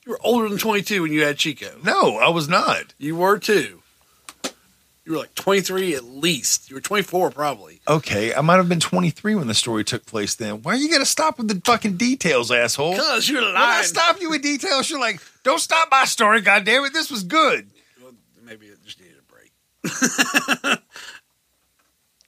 You 0.06 0.12
were 0.12 0.20
older 0.24 0.50
than 0.50 0.58
22 0.60 1.02
when 1.02 1.12
you 1.14 1.24
had 1.24 1.38
Chico. 1.38 1.78
No, 1.84 2.18
I 2.18 2.30
was 2.30 2.48
not. 2.50 2.94
You 3.00 3.16
were 3.16 3.40
too. 3.40 3.82
You 5.06 5.12
were 5.12 5.18
like 5.18 5.36
23 5.36 5.96
at 5.96 6.06
least. 6.06 6.70
You 6.70 6.76
were 6.78 6.82
24 6.82 7.32
probably. 7.32 7.82
Okay, 7.88 8.34
I 8.34 8.40
might 8.40 8.56
have 8.56 8.70
been 8.70 8.80
23 8.80 9.36
when 9.36 9.48
the 9.48 9.54
story 9.54 9.84
took 9.84 10.06
place 10.06 10.36
then. 10.36 10.62
Why 10.62 10.74
are 10.74 10.78
you 10.78 10.88
going 10.88 11.02
to 11.02 11.06
stop 11.06 11.38
with 11.38 11.50
the 11.50 11.62
fucking 11.66 11.98
details, 11.98 12.52
asshole? 12.52 12.94
Because 12.94 13.28
you're 13.28 13.42
When 13.42 13.58
I 13.58 13.82
stop 13.82 14.22
you 14.22 14.30
with 14.30 14.42
details, 14.42 14.90
you're 14.90 15.02
like, 15.02 15.22
don't 15.44 15.60
stop 15.60 15.90
my 15.92 16.06
story, 16.06 16.40
God 16.40 16.64
damn 16.64 16.86
it! 16.86 16.94
This 16.94 17.12
was 17.12 17.24
good. 17.24 17.70
Well, 18.02 18.14
Maybe 18.44 18.68
it 18.68 18.78
just 18.86 19.02
needed 19.02 19.18
a 19.18 20.70
break. 20.70 20.80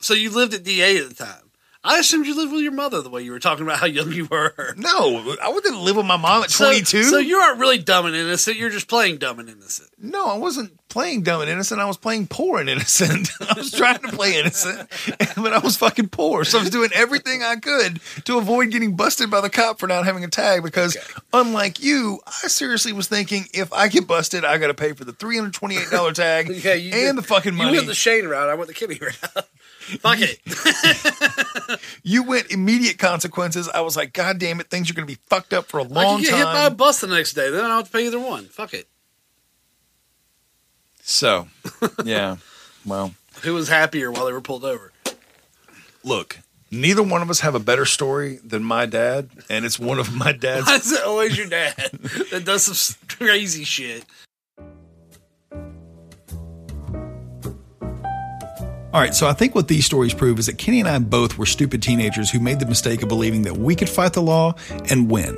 so 0.02 0.14
you 0.14 0.32
lived 0.32 0.54
at 0.54 0.64
DA 0.64 0.98
at 0.98 1.08
the 1.10 1.16
time. 1.16 1.45
I 1.86 2.00
assumed 2.00 2.26
you 2.26 2.36
lived 2.36 2.52
with 2.52 2.63
your 2.63 2.71
mother 2.71 3.02
the 3.02 3.10
way 3.10 3.21
you 3.21 3.32
were 3.32 3.39
talking 3.39 3.63
about 3.65 3.78
how 3.80 3.86
young 3.86 4.12
you 4.12 4.26
were. 4.26 4.74
No, 4.76 5.36
I 5.41 5.50
wouldn't 5.50 5.78
live 5.82 5.95
with 5.98 6.06
my 6.06 6.17
mom 6.17 6.43
at 6.43 6.52
So- 6.52 6.65
22. 6.65 7.04
So, 7.04 7.17
you 7.19 7.38
aren't 7.38 7.60
really 7.60 7.78
dumb 7.78 8.06
and 8.08 8.15
innocent. 8.15 8.58
You're 8.58 8.69
just 8.71 8.88
playing 8.88 9.17
dumb 9.17 9.39
and 9.39 9.48
innocent. 9.50 9.89
no, 10.02 10.26
I 10.28 10.38
wasn't 10.38 10.71
playing 10.89 11.24
dumb 11.24 11.41
and 11.41 11.50
innocent. 11.50 11.80
I 11.82 11.86
was 11.86 11.98
playing 11.98 12.28
poor 12.28 12.60
and 12.60 12.69
innocent. 12.69 13.30
I 13.41 13.54
was 13.58 13.71
trying 13.71 14.00
to 14.00 14.08
play 14.10 14.39
innocent, 14.39 14.89
but 15.36 15.54
I 15.54 15.60
was 15.60 15.78
fucking 15.78 16.10
poor. 16.10 16.43
So 16.45 16.58
I 16.58 16.62
was 16.62 16.69
doing 16.71 16.89
everything 16.93 17.43
I 17.43 17.58
could 17.58 18.00
to 18.26 18.38
avoid 18.38 18.71
getting 18.71 18.95
busted 18.95 19.30
by 19.30 19.41
the 19.41 19.50
cop 19.50 19.80
for 19.80 19.88
not 19.88 20.06
having 20.06 20.24
a 20.24 20.28
tag. 20.30 20.63
Because 20.63 20.98
unlike 21.34 21.84
you, 21.84 22.19
I 22.26 22.48
seriously 22.48 22.93
was 22.93 23.08
thinking 23.08 23.45
if 23.54 23.71
I 23.74 23.89
get 23.89 24.08
busted, 24.08 24.43
I 24.45 24.58
got 24.58 24.67
to 24.67 24.74
pay 24.74 24.93
for 24.93 25.04
the 25.06 25.13
three 25.13 25.36
hundred 25.38 25.54
twenty-eight 25.54 25.89
dollar 25.91 26.13
tag 26.13 26.48
Yeah, 26.63 26.74
you 26.74 26.91
and 26.93 27.02
did- 27.02 27.15
the 27.17 27.28
fucking 27.28 27.54
money. 27.56 27.69
You 27.69 27.76
money. 27.76 27.78
went 27.80 27.88
the 27.88 27.95
Shane 27.95 28.26
route. 28.26 28.50
I 28.50 28.56
went 28.56 28.69
the 28.69 28.74
Kenny 28.74 28.98
route. 28.98 29.17
Fuck 29.86 30.17
it. 30.19 31.80
you 32.04 32.24
went 32.24 32.52
immediate 32.52 32.98
consequences. 32.98 33.69
I 33.69 33.82
was 33.82 33.95
like, 33.95 34.13
God 34.13 34.39
damn 34.39 34.60
it, 34.60 34.69
things 34.69 34.89
are 34.89 34.93
going 34.93 35.08
to 35.08 35.13
be 35.13 35.19
fucked 35.28 35.54
up 35.54 35.67
for 35.67 35.80
a 35.80 35.84
long 35.84 36.17
could 36.17 36.30
get 36.30 36.38
hit 36.38 36.45
by 36.45 36.65
a 36.65 36.71
bus 36.71 37.02
the 37.02 37.08
next 37.08 37.34
day. 37.34 37.50
Then 37.50 37.63
I 37.63 37.67
don't 37.67 37.78
have 37.78 37.86
to 37.86 37.91
pay 37.91 38.08
either 38.08 38.19
one. 38.19 38.45
Fuck 38.45 38.74
it. 38.74 38.88
So, 41.02 41.48
yeah, 42.04 42.38
well, 42.86 43.13
Who 43.43 43.54
was 43.54 43.67
happier 43.69 44.12
while 44.12 44.26
they 44.26 44.34
were 44.34 44.41
pulled 44.41 44.65
over? 44.65 44.91
look, 46.04 46.39
neither 46.71 47.04
one 47.04 47.21
of 47.21 47.30
us 47.30 47.41
have 47.41 47.54
a 47.54 47.60
better 47.60 47.86
story 47.86 48.39
than 48.43 48.63
my 48.63 48.86
dad, 48.88 49.30
and 49.50 49.65
it's 49.65 49.78
one 49.80 50.00
of 50.00 50.13
my 50.15 50.32
dad's. 50.39 50.65
Why 50.65 50.76
is 50.78 50.91
it 50.91 51.04
always 51.04 51.38
your 51.38 51.48
dad 51.48 51.76
that 52.32 52.43
does 52.43 52.63
some 52.63 53.08
crazy 53.08 53.63
shit? 53.63 54.04
All 58.96 59.02
right, 59.02 59.14
so 59.14 59.28
I 59.28 59.34
think 59.34 59.56
what 59.56 59.68
these 59.68 59.86
stories 59.86 60.14
prove 60.14 60.40
is 60.40 60.46
that 60.46 60.58
Kenny 60.58 60.80
and 60.80 60.88
I 60.88 60.98
both 61.00 61.38
were 61.38 61.46
stupid 61.46 61.84
teenagers 61.84 62.32
who 62.32 62.40
made 62.40 62.62
the 62.62 62.66
mistake 62.66 63.04
of 63.04 63.10
believing 63.10 63.42
that 63.42 63.58
we 63.58 63.76
could 63.76 63.90
fight 63.90 64.14
the 64.14 64.22
law 64.22 64.56
and 64.90 65.12
win. 65.12 65.36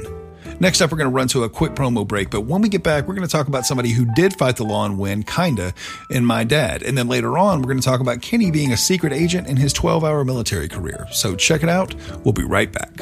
Next 0.59 0.79
up, 0.79 0.91
we're 0.91 0.99
going 0.99 1.09
to 1.09 1.15
run 1.15 1.27
to 1.29 1.43
a 1.43 1.49
quick 1.49 1.71
promo 1.71 2.07
break, 2.07 2.29
but 2.29 2.41
when 2.41 2.61
we 2.61 2.69
get 2.69 2.83
back, 2.83 3.07
we're 3.07 3.15
going 3.15 3.27
to 3.27 3.31
talk 3.31 3.47
about 3.47 3.65
somebody 3.65 3.89
who 3.89 4.05
did 4.13 4.37
fight 4.37 4.57
the 4.57 4.63
law 4.63 4.85
and 4.85 4.99
win, 4.99 5.23
kinda, 5.23 5.73
in 6.11 6.23
my 6.23 6.43
dad. 6.43 6.83
And 6.83 6.95
then 6.95 7.07
later 7.07 7.35
on, 7.35 7.63
we're 7.63 7.69
going 7.69 7.79
to 7.79 7.83
talk 7.83 7.99
about 7.99 8.21
Kenny 8.21 8.51
being 8.51 8.73
a 8.73 8.77
secret 8.77 9.11
agent 9.11 9.47
in 9.47 9.57
his 9.57 9.73
12 9.73 10.03
hour 10.03 10.23
military 10.23 10.67
career. 10.67 11.07
So 11.11 11.35
check 11.35 11.63
it 11.63 11.69
out. 11.69 11.95
We'll 12.23 12.33
be 12.33 12.43
right 12.43 12.71
back. 12.71 12.99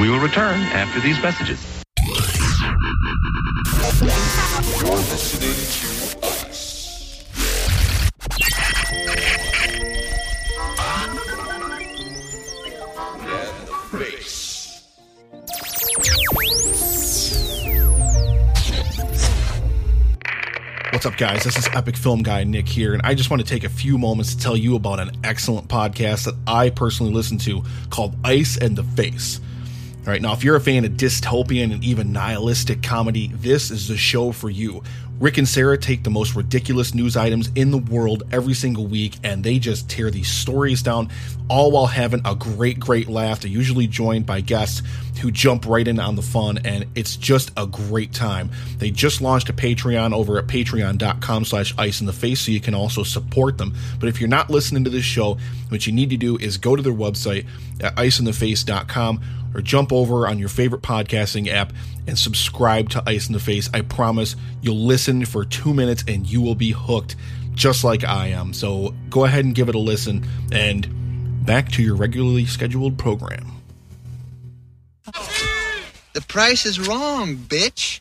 We 0.00 0.10
will 0.10 0.18
return 0.18 0.60
after 0.72 0.98
these 0.98 1.22
messages. 1.22 1.73
What's 20.92 21.06
up, 21.06 21.16
guys? 21.16 21.44
This 21.44 21.56
is 21.58 21.68
Epic 21.74 21.96
Film 21.96 22.22
Guy 22.22 22.44
Nick 22.44 22.68
here, 22.68 22.92
and 22.92 23.02
I 23.04 23.14
just 23.14 23.30
want 23.30 23.40
to 23.40 23.48
take 23.48 23.64
a 23.64 23.68
few 23.68 23.98
moments 23.98 24.34
to 24.34 24.40
tell 24.40 24.56
you 24.56 24.76
about 24.76 25.00
an 25.00 25.10
excellent 25.24 25.68
podcast 25.68 26.24
that 26.24 26.34
I 26.46 26.70
personally 26.70 27.12
listen 27.12 27.36
to 27.38 27.62
called 27.90 28.16
Ice 28.24 28.56
in 28.56 28.74
the 28.74 28.84
Face. 28.84 29.40
All 30.06 30.10
right, 30.10 30.20
now, 30.20 30.34
if 30.34 30.44
you're 30.44 30.56
a 30.56 30.60
fan 30.60 30.84
of 30.84 30.92
dystopian 30.92 31.72
and 31.72 31.82
even 31.82 32.12
nihilistic 32.12 32.82
comedy, 32.82 33.28
this 33.36 33.70
is 33.70 33.88
the 33.88 33.96
show 33.96 34.32
for 34.32 34.50
you. 34.50 34.82
Rick 35.18 35.38
and 35.38 35.48
Sarah 35.48 35.78
take 35.78 36.02
the 36.04 36.10
most 36.10 36.36
ridiculous 36.36 36.92
news 36.92 37.16
items 37.16 37.50
in 37.54 37.70
the 37.70 37.78
world 37.78 38.24
every 38.30 38.52
single 38.52 38.86
week 38.86 39.16
and 39.24 39.42
they 39.42 39.58
just 39.58 39.88
tear 39.88 40.10
these 40.10 40.28
stories 40.28 40.82
down, 40.82 41.08
all 41.48 41.70
while 41.70 41.86
having 41.86 42.20
a 42.26 42.34
great, 42.34 42.78
great 42.78 43.08
laugh. 43.08 43.40
They're 43.40 43.50
usually 43.50 43.86
joined 43.86 44.26
by 44.26 44.42
guests 44.42 44.82
who 45.24 45.30
jump 45.30 45.64
right 45.64 45.88
in 45.88 45.98
on 45.98 46.16
the 46.16 46.22
fun 46.22 46.58
and 46.66 46.84
it's 46.94 47.16
just 47.16 47.50
a 47.56 47.66
great 47.66 48.12
time. 48.12 48.50
They 48.76 48.90
just 48.90 49.22
launched 49.22 49.48
a 49.48 49.54
Patreon 49.54 50.12
over 50.12 50.36
at 50.36 50.46
patreon.com 50.46 51.46
slash 51.46 51.72
ice 51.78 52.00
in 52.00 52.06
the 52.06 52.12
face 52.12 52.42
so 52.42 52.52
you 52.52 52.60
can 52.60 52.74
also 52.74 53.02
support 53.02 53.56
them. 53.56 53.74
But 53.98 54.10
if 54.10 54.20
you're 54.20 54.28
not 54.28 54.50
listening 54.50 54.84
to 54.84 54.90
this 54.90 55.06
show, 55.06 55.38
what 55.70 55.86
you 55.86 55.94
need 55.94 56.10
to 56.10 56.18
do 56.18 56.36
is 56.36 56.58
go 56.58 56.76
to 56.76 56.82
their 56.82 56.92
website 56.92 57.46
at 57.80 57.96
iceintheface.com 57.96 59.22
or 59.54 59.62
jump 59.62 59.94
over 59.94 60.28
on 60.28 60.38
your 60.38 60.50
favorite 60.50 60.82
podcasting 60.82 61.48
app 61.48 61.72
and 62.06 62.18
subscribe 62.18 62.90
to 62.90 63.02
Ice 63.06 63.26
in 63.26 63.32
the 63.32 63.40
Face. 63.40 63.70
I 63.72 63.80
promise 63.80 64.36
you'll 64.60 64.84
listen 64.84 65.24
for 65.24 65.46
two 65.46 65.72
minutes 65.72 66.04
and 66.06 66.26
you 66.26 66.42
will 66.42 66.54
be 66.54 66.72
hooked 66.72 67.16
just 67.54 67.82
like 67.82 68.04
I 68.04 68.26
am. 68.26 68.52
So 68.52 68.94
go 69.08 69.24
ahead 69.24 69.46
and 69.46 69.54
give 69.54 69.70
it 69.70 69.74
a 69.74 69.78
listen 69.78 70.28
and 70.52 71.46
back 71.46 71.70
to 71.72 71.82
your 71.82 71.96
regularly 71.96 72.44
scheduled 72.44 72.98
program. 72.98 73.53
The 75.04 76.20
price 76.28 76.64
is 76.66 76.80
wrong, 76.86 77.36
bitch. 77.36 78.00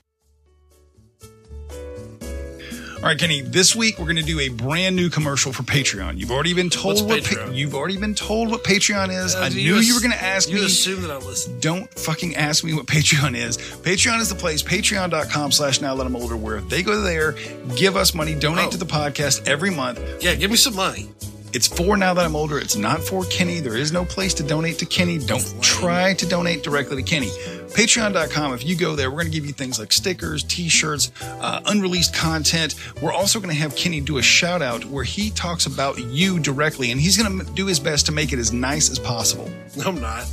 All 2.98 3.10
right, 3.10 3.20
Kenny. 3.20 3.42
This 3.42 3.76
week 3.76 4.00
we're 4.00 4.06
going 4.06 4.16
to 4.16 4.22
do 4.24 4.40
a 4.40 4.48
brand 4.48 4.96
new 4.96 5.10
commercial 5.10 5.52
for 5.52 5.64
Patreon. 5.64 6.18
You've 6.18 6.32
already 6.32 6.54
been 6.54 6.70
told 6.70 7.02
What's 7.02 7.02
what 7.02 7.24
pa- 7.38 7.44
Patreon? 7.48 7.56
you've 7.56 7.76
already 7.76 7.98
been 7.98 8.16
told 8.16 8.50
what 8.50 8.64
Patreon 8.64 9.10
is. 9.10 9.36
Uh, 9.36 9.40
I 9.40 9.50
do 9.50 9.56
knew 9.56 9.76
ass- 9.78 9.88
you 9.88 9.94
were 9.96 10.00
going 10.00 10.14
to 10.14 10.24
ask 10.24 10.48
you 10.48 10.56
me. 10.60 10.66
assume 10.66 11.02
that 11.02 11.12
I 11.12 11.18
listen. 11.18 11.60
Don't 11.60 11.90
fucking 12.00 12.38
ask 12.38 12.64
me 12.64 12.74
what 12.74 12.86
Patreon 12.88 13.36
is. 13.36 13.58
Patreon 13.58 14.22
is 14.22 14.30
the 14.30 14.36
place, 14.36 14.64
patreon.com 14.64 15.52
slash 15.52 15.82
now 15.82 15.96
that 15.96 16.06
I'm 16.08 16.16
older, 16.16 16.38
where 16.38 16.62
they 16.62 16.82
go 16.82 17.02
there, 17.02 17.34
give 17.76 17.98
us 17.98 18.14
money, 18.14 18.36
donate 18.36 18.68
Oh. 18.68 18.72
to 18.72 18.78
the 18.78 18.86
podcast 18.86 19.46
every 19.50 19.70
month. 19.72 20.00
Yeah, 20.24 20.36
give 20.36 20.50
me 20.50 20.56
some 20.56 20.76
money. 20.76 21.10
It's 21.54 21.68
for 21.68 21.98
now 21.98 22.16
that 22.16 22.26
I'm 22.26 22.36
older. 22.36 22.58
It's 22.58 22.76
not 22.76 23.00
for 23.00 23.26
Kenny. 23.26 23.60
There 23.60 23.78
is 23.78 23.92
no 23.92 24.04
place 24.04 24.34
to 24.36 24.44
donate 24.44 24.80
to 24.80 24.88
Kenny. 24.88 25.20
Don't 25.20 25.46
try 25.62 26.16
to 26.16 26.26
donate 26.26 26.64
directly 26.64 26.96
to 26.96 27.04
Kenny. 27.04 27.28
Patreon.com, 27.28 28.54
if 28.54 28.66
you 28.66 28.76
go 28.76 28.96
there, 28.96 29.12
we're 29.12 29.18
going 29.18 29.32
to 29.32 29.38
give 29.38 29.46
you 29.46 29.54
things 29.54 29.78
like 29.78 29.94
stickers, 29.94 30.44
t 30.44 30.68
shirts, 30.68 31.12
uh, 31.22 31.62
unreleased 31.68 32.16
content. 32.16 32.74
We're 33.04 33.14
also 33.14 33.40
going 33.40 33.54
to 33.54 33.60
have 33.62 33.76
Kenny 33.76 34.02
do 34.02 34.18
a 34.18 34.22
shout 34.24 34.64
out 34.64 34.84
where 34.86 35.04
he 35.04 35.30
talks 35.30 35.68
about 35.68 36.00
you 36.00 36.40
directly, 36.40 36.90
and 36.90 37.00
he's 37.00 37.18
going 37.18 37.40
to 37.40 37.54
do 37.54 37.68
his 37.68 37.80
best 37.80 38.08
to 38.08 38.12
make 38.12 38.34
it 38.34 38.40
as 38.40 38.52
nice 38.52 38.90
as 38.90 38.98
possible. 38.98 39.48
No, 39.78 39.90
I'm 39.90 40.02
not. 40.02 40.28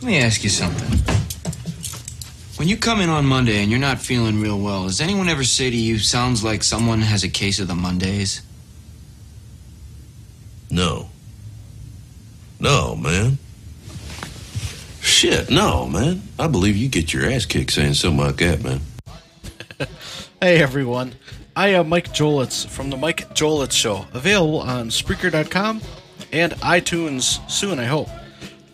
Let 0.00 0.02
me 0.02 0.18
ask 0.18 0.42
you 0.42 0.50
something. 0.50 0.98
When 2.56 2.66
you 2.66 2.76
come 2.76 3.00
in 3.00 3.08
on 3.08 3.24
Monday 3.24 3.62
and 3.62 3.70
you're 3.70 3.78
not 3.78 4.00
feeling 4.00 4.40
real 4.40 4.58
well, 4.58 4.84
does 4.84 5.00
anyone 5.00 5.28
ever 5.28 5.44
say 5.44 5.70
to 5.70 5.76
you, 5.76 6.00
sounds 6.00 6.42
like 6.42 6.64
someone 6.64 7.00
has 7.00 7.22
a 7.22 7.28
case 7.28 7.60
of 7.60 7.68
the 7.68 7.74
Mondays? 7.76 8.42
No. 10.74 11.08
No, 12.58 12.96
man. 12.96 13.38
Shit, 15.00 15.48
no, 15.48 15.86
man. 15.86 16.22
I 16.36 16.48
believe 16.48 16.76
you 16.76 16.88
get 16.88 17.14
your 17.14 17.30
ass 17.30 17.46
kicked 17.46 17.70
saying 17.70 17.94
something 17.94 18.26
like 18.26 18.36
that, 18.38 18.62
man. 18.62 18.80
Hey 20.42 20.60
everyone, 20.60 21.14
I 21.56 21.68
am 21.68 21.88
Mike 21.88 22.12
Jolitz 22.12 22.66
from 22.68 22.90
the 22.90 22.98
Mike 22.98 23.30
Jolitz 23.34 23.72
Show, 23.72 24.04
available 24.12 24.58
on 24.58 24.90
Spreaker.com 24.90 25.80
and 26.32 26.52
iTunes 26.54 27.48
soon, 27.48 27.78
I 27.78 27.84
hope. 27.84 28.08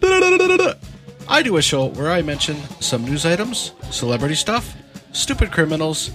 I 1.28 1.42
do 1.44 1.58
a 1.58 1.62
show 1.62 1.84
where 1.84 2.10
I 2.10 2.22
mention 2.22 2.56
some 2.80 3.04
news 3.04 3.24
items, 3.24 3.72
celebrity 3.90 4.34
stuff, 4.34 4.74
stupid 5.12 5.52
criminals, 5.52 6.10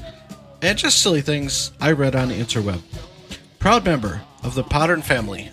and 0.61 0.77
just 0.77 1.01
silly 1.01 1.21
things 1.21 1.71
I 1.79 1.93
read 1.93 2.15
on 2.15 2.27
the 2.29 2.35
interweb. 2.35 2.81
Proud 3.59 3.85
member 3.85 4.23
of 4.43 4.55
the 4.55 4.63
Podern 4.63 5.03
family. 5.03 5.51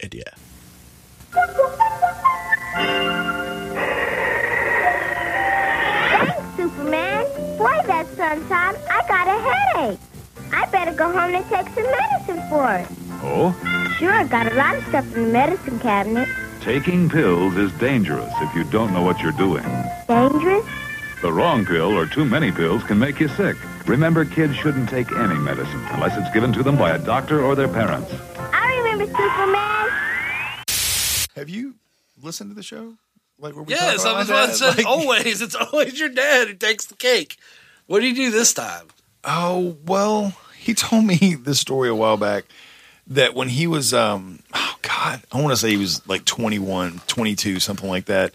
And. 0.00 0.14
Thanks, 6.12 6.56
Superman. 6.56 7.26
Boy, 7.58 7.82
that 7.86 8.06
sun's 8.16 8.48
hot. 8.48 8.76
I 8.88 9.02
got 9.08 9.26
a 9.26 9.38
headache. 9.40 10.00
I 10.52 10.66
better 10.70 10.92
go 10.92 11.06
home 11.06 11.34
and 11.34 11.44
take 11.46 11.66
some 11.74 11.90
medicine 11.90 12.48
for 12.48 12.74
it. 12.74 12.86
Oh? 13.22 13.52
Sure, 13.98 14.12
I 14.12 14.24
got 14.24 14.52
a 14.52 14.54
lot 14.54 14.76
of 14.76 14.86
stuff 14.86 15.16
in 15.16 15.24
the 15.24 15.32
medicine 15.32 15.80
cabinet. 15.80 16.28
Taking 16.60 17.08
pills 17.08 17.56
is 17.56 17.72
dangerous 17.72 18.32
if 18.40 18.54
you 18.54 18.62
don't 18.64 18.92
know 18.92 19.02
what 19.02 19.18
you're 19.18 19.32
doing. 19.32 19.64
Dangerous? 20.06 20.64
The 21.22 21.32
wrong 21.32 21.66
pill 21.66 21.98
or 21.98 22.06
too 22.06 22.24
many 22.24 22.52
pills 22.52 22.84
can 22.84 23.00
make 23.00 23.18
you 23.18 23.26
sick. 23.26 23.56
Remember, 23.88 24.24
kids 24.24 24.54
shouldn't 24.54 24.88
take 24.88 25.10
any 25.10 25.38
medicine 25.38 25.84
unless 25.90 26.16
it's 26.16 26.32
given 26.32 26.52
to 26.52 26.62
them 26.62 26.76
by 26.76 26.94
a 26.94 26.98
doctor 26.98 27.42
or 27.42 27.56
their 27.56 27.66
parents. 27.66 28.12
I 28.52 28.76
remember 28.76 29.06
Superman. 29.06 29.77
Have 31.38 31.48
you 31.48 31.74
listened 32.22 32.50
to 32.50 32.54
the 32.54 32.62
show? 32.62 32.94
Like 33.38 33.54
where 33.54 33.62
we 33.62 33.72
Yes, 33.72 34.02
talk 34.02 34.06
I 34.06 34.10
about 34.10 34.18
was 34.18 34.28
about 34.28 34.46
to 34.48 34.54
say 34.76 34.82
Like- 34.82 34.86
always. 34.86 35.40
It's 35.42 35.54
always 35.54 35.98
your 35.98 36.08
dad 36.08 36.48
who 36.48 36.54
takes 36.54 36.86
the 36.86 36.96
cake. 36.96 37.36
What 37.86 38.00
do 38.00 38.06
you 38.06 38.14
do 38.14 38.30
this 38.30 38.52
time? 38.52 38.88
Oh, 39.24 39.76
well, 39.86 40.34
he 40.58 40.74
told 40.74 41.04
me 41.04 41.16
this 41.40 41.60
story 41.60 41.88
a 41.88 41.94
while 41.94 42.16
back 42.16 42.44
that 43.06 43.34
when 43.34 43.48
he 43.48 43.66
was, 43.66 43.94
um, 43.94 44.40
oh 44.52 44.74
God, 44.82 45.22
I 45.32 45.40
want 45.40 45.52
to 45.52 45.56
say 45.56 45.70
he 45.70 45.76
was 45.76 46.06
like 46.08 46.24
21, 46.24 47.00
22, 47.06 47.60
something 47.60 47.88
like 47.88 48.06
that. 48.06 48.34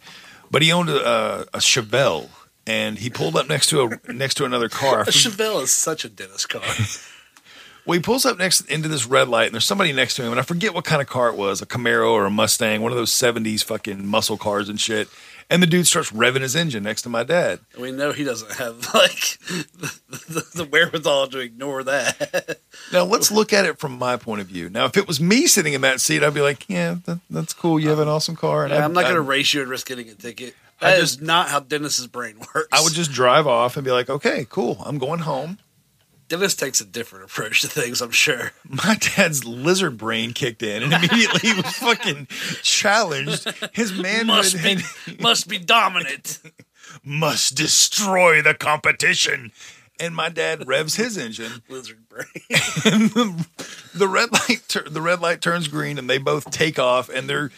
But 0.50 0.62
he 0.62 0.72
owned 0.72 0.90
a, 0.90 1.06
a, 1.08 1.42
a 1.56 1.60
Chevelle 1.60 2.30
and 2.66 2.98
he 2.98 3.10
pulled 3.10 3.36
up 3.36 3.48
next 3.50 3.68
to 3.68 4.00
a 4.08 4.14
next 4.14 4.36
to 4.36 4.46
another 4.46 4.70
car. 4.70 5.02
A 5.04 5.06
Chevelle 5.08 5.62
is 5.64 5.72
such 5.72 6.06
a 6.06 6.10
dentist 6.10 6.48
car. 6.50 6.62
Well, 7.86 7.96
he 7.98 8.02
pulls 8.02 8.26
up 8.26 8.38
next 8.38 8.62
into 8.72 8.88
this 8.88 9.06
red 9.06 9.28
light, 9.28 9.46
and 9.48 9.54
there's 9.54 9.66
somebody 9.66 9.92
next 9.92 10.16
to 10.16 10.24
him, 10.24 10.32
and 10.32 10.40
I 10.40 10.44
forget 10.44 10.74
what 10.74 10.86
kind 10.86 11.02
of 11.02 11.08
car 11.10 11.28
it 11.30 11.36
was 11.36 11.62
a 11.62 11.66
Camaro 11.66 12.12
or 12.12 12.26
a 12.26 12.30
Mustang, 12.32 12.82
one 12.82 12.92
of 12.94 12.98
those 12.98 13.12
70s 13.12 13.62
fucking 13.64 14.08
muscle 14.08 14.38
cars 14.38 14.70
and 14.70 14.80
shit. 14.80 15.10
And 15.50 15.62
the 15.62 15.68
dude 15.68 15.86
starts 15.86 16.10
revving 16.12 16.40
his 16.42 16.56
engine 16.56 16.84
next 16.84 17.02
to 17.02 17.10
my 17.10 17.24
dad. 17.24 17.60
we 17.78 17.92
know 17.92 18.14
he 18.14 18.24
doesn't 18.24 18.54
have 18.54 18.78
like 18.94 19.38
the, 19.48 20.00
the, 20.30 20.48
the 20.56 20.66
wherewithal 20.66 21.28
to 21.28 21.40
ignore 21.40 21.84
that. 21.84 22.60
Now, 22.92 23.04
let's 23.06 23.32
look 23.32 23.54
at 23.54 23.66
it 23.66 23.80
from 23.80 23.98
my 23.98 24.18
point 24.18 24.42
of 24.42 24.48
view. 24.48 24.70
Now, 24.70 24.86
if 24.86 24.98
it 24.98 25.08
was 25.08 25.20
me 25.20 25.48
sitting 25.48 25.74
in 25.74 25.82
that 25.82 26.00
seat, 26.00 26.24
I'd 26.24 26.34
be 26.34 26.42
like, 26.42 26.70
yeah, 26.70 26.98
that, 27.06 27.20
that's 27.30 27.54
cool. 27.54 27.80
You 27.80 27.90
have 27.90 27.98
an 28.00 28.08
awesome 28.08 28.36
car. 28.36 28.64
And 28.66 28.72
Yeah, 28.72 28.78
I'd- 28.78 28.86
I'm 28.86 28.94
not 28.94 29.04
going 29.04 29.16
to 29.16 29.22
race 29.22 29.54
you 29.54 29.62
and 29.62 29.70
risk 29.70 29.88
getting 29.88 30.10
a 30.10 30.14
ticket. 30.14 30.54
I 30.82 30.98
just- 31.00 31.16
is 31.16 31.22
not 31.22 31.50
how 31.50 31.60
Dennis's 31.60 32.08
brain 32.08 32.38
works. 32.54 32.68
I 32.72 32.82
would 32.82 32.94
just 32.94 33.12
drive 33.12 33.48
off 33.48 33.78
and 33.78 33.86
be 33.86 33.92
like, 33.92 34.10
okay, 34.10 34.46
cool. 34.50 34.78
I'm 34.86 34.98
going 35.00 35.20
home. 35.22 35.58
Dennis 36.34 36.56
takes 36.56 36.82
a 36.82 36.86
different 36.86 37.26
approach 37.26 37.62
to 37.62 37.68
things, 37.68 38.02
I'm 38.02 38.10
sure. 38.10 38.54
My 38.68 38.96
dad's 38.96 39.46
lizard 39.46 39.98
brain 39.98 40.34
kicked 40.34 40.64
in 40.64 40.82
and 40.82 40.92
immediately 40.92 41.48
he 41.48 41.54
was 41.54 41.66
fucking 41.76 42.26
challenged. 42.64 43.48
His 43.72 43.94
manhood 43.94 44.28
Must 44.28 44.54
be, 44.56 44.76
had- 44.76 45.22
must 45.22 45.48
be 45.48 45.60
dominant. 45.60 46.40
must 47.04 47.54
destroy 47.56 48.42
the 48.42 48.56
competition. 48.56 49.52
And 50.00 50.16
my 50.16 50.30
dad 50.30 50.68
revs 50.68 50.96
his 50.96 51.20
engine. 51.20 51.52
Lizard 51.70 52.10
brain. 52.10 52.26
and 52.50 53.12
the, 53.12 53.48
the 53.94 54.08
red 54.08 54.32
light 54.32 54.64
tur- 54.68 54.90
the 54.90 55.02
red 55.02 55.22
light 55.22 55.40
turns 55.40 55.68
green 55.68 56.00
and 56.00 56.10
they 56.10 56.18
both 56.18 56.50
take 56.50 56.80
off 56.80 57.10
and 57.10 57.30
they're 57.30 57.52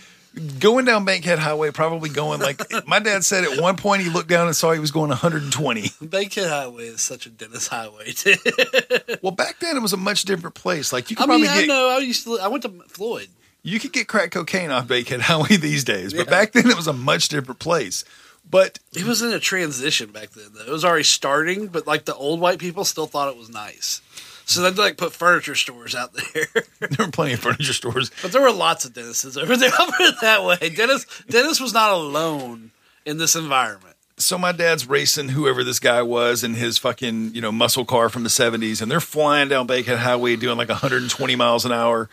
going 0.59 0.85
down 0.85 1.05
Bankhead 1.05 1.39
Highway 1.39 1.71
probably 1.71 2.09
going 2.09 2.39
like 2.41 2.61
my 2.87 2.99
dad 2.99 3.23
said 3.23 3.43
at 3.43 3.61
one 3.61 3.75
point 3.77 4.01
he 4.01 4.09
looked 4.09 4.29
down 4.29 4.47
and 4.47 4.55
saw 4.55 4.71
he 4.73 4.79
was 4.79 4.91
going 4.91 5.09
120. 5.09 5.91
Bankhead 6.01 6.49
Highway 6.49 6.87
is 6.87 7.01
such 7.01 7.25
a 7.25 7.29
Dennis 7.29 7.67
highway, 7.67 8.11
too. 8.11 8.35
Well, 9.21 9.31
back 9.31 9.59
then 9.59 9.75
it 9.77 9.81
was 9.81 9.93
a 9.93 9.97
much 9.97 10.23
different 10.23 10.55
place. 10.55 10.91
Like 10.93 11.09
you 11.09 11.15
could 11.15 11.29
I 11.29 11.35
mean, 11.37 11.45
probably 11.45 11.63
I 11.63 11.67
know. 11.67 11.89
I 11.89 11.97
used 11.99 12.23
to. 12.25 12.39
I 12.39 12.47
went 12.47 12.63
to 12.63 12.69
Floyd. 12.87 13.29
you 13.63 13.79
could 13.79 13.93
get 13.93 14.07
crack 14.07 14.31
cocaine 14.31 14.69
off 14.71 14.87
Bankhead 14.87 15.21
Highway 15.21 15.57
these 15.59 15.83
days, 15.83 16.13
but 16.13 16.25
Yeah. 16.27 16.31
back 16.31 16.51
then 16.51 16.69
it 16.69 16.75
was 16.75 16.87
a 16.87 16.93
much 16.93 17.29
different 17.29 17.59
place. 17.59 18.03
But 18.47 18.77
It 18.93 19.05
was 19.05 19.23
in 19.23 19.33
a 19.33 19.39
transition 19.39 20.11
back 20.11 20.29
then, 20.31 20.45
though. 20.53 20.61
It 20.65 20.69
was 20.69 20.85
already 20.85 21.03
starting, 21.03 21.67
but 21.67 21.87
like 21.87 22.05
the 22.05 22.13
old 22.13 22.39
white 22.39 22.59
people 22.59 22.85
still 22.85 23.07
thought 23.07 23.29
it 23.29 23.37
was 23.37 23.49
nice. 23.49 24.01
So 24.45 24.61
they'd 24.61 24.77
like 24.77 24.97
put 24.97 25.11
furniture 25.13 25.55
stores 25.55 25.95
out 25.95 26.13
there. 26.13 26.47
there 26.79 27.05
were 27.05 27.11
plenty 27.11 27.33
of 27.33 27.39
furniture 27.39 27.73
stores. 27.73 28.11
but 28.21 28.31
there 28.31 28.41
were 28.41 28.51
lots 28.51 28.85
of 28.85 28.93
Dennis's 28.93 29.37
over 29.37 29.57
there. 29.57 29.71
I'll 29.77 29.91
put 29.91 30.01
it 30.01 30.15
that 30.21 30.43
way. 30.43 30.69
Dennis 30.69 31.05
Dennis 31.29 31.59
was 31.59 31.73
not 31.73 31.91
alone 31.91 32.71
in 33.05 33.17
this 33.17 33.35
environment. 33.35 33.95
so 34.17 34.37
my 34.37 34.51
dad's 34.51 34.87
racing 34.87 35.29
whoever 35.29 35.63
this 35.63 35.79
guy 35.79 36.01
was 36.01 36.43
in 36.43 36.53
his 36.53 36.77
fucking 36.77 37.33
you 37.35 37.41
know 37.41 37.51
muscle 37.51 37.85
car 37.85 38.07
from 38.09 38.23
the 38.23 38.29
70s 38.29 38.81
and 38.81 38.89
they're 38.89 38.99
flying 39.01 39.49
down 39.49 39.67
bankhead 39.67 39.97
highway 39.99 40.35
doing 40.35 40.57
like 40.57 40.69
120 40.69 41.35
miles 41.35 41.65
an 41.65 41.71
hour 41.71 42.09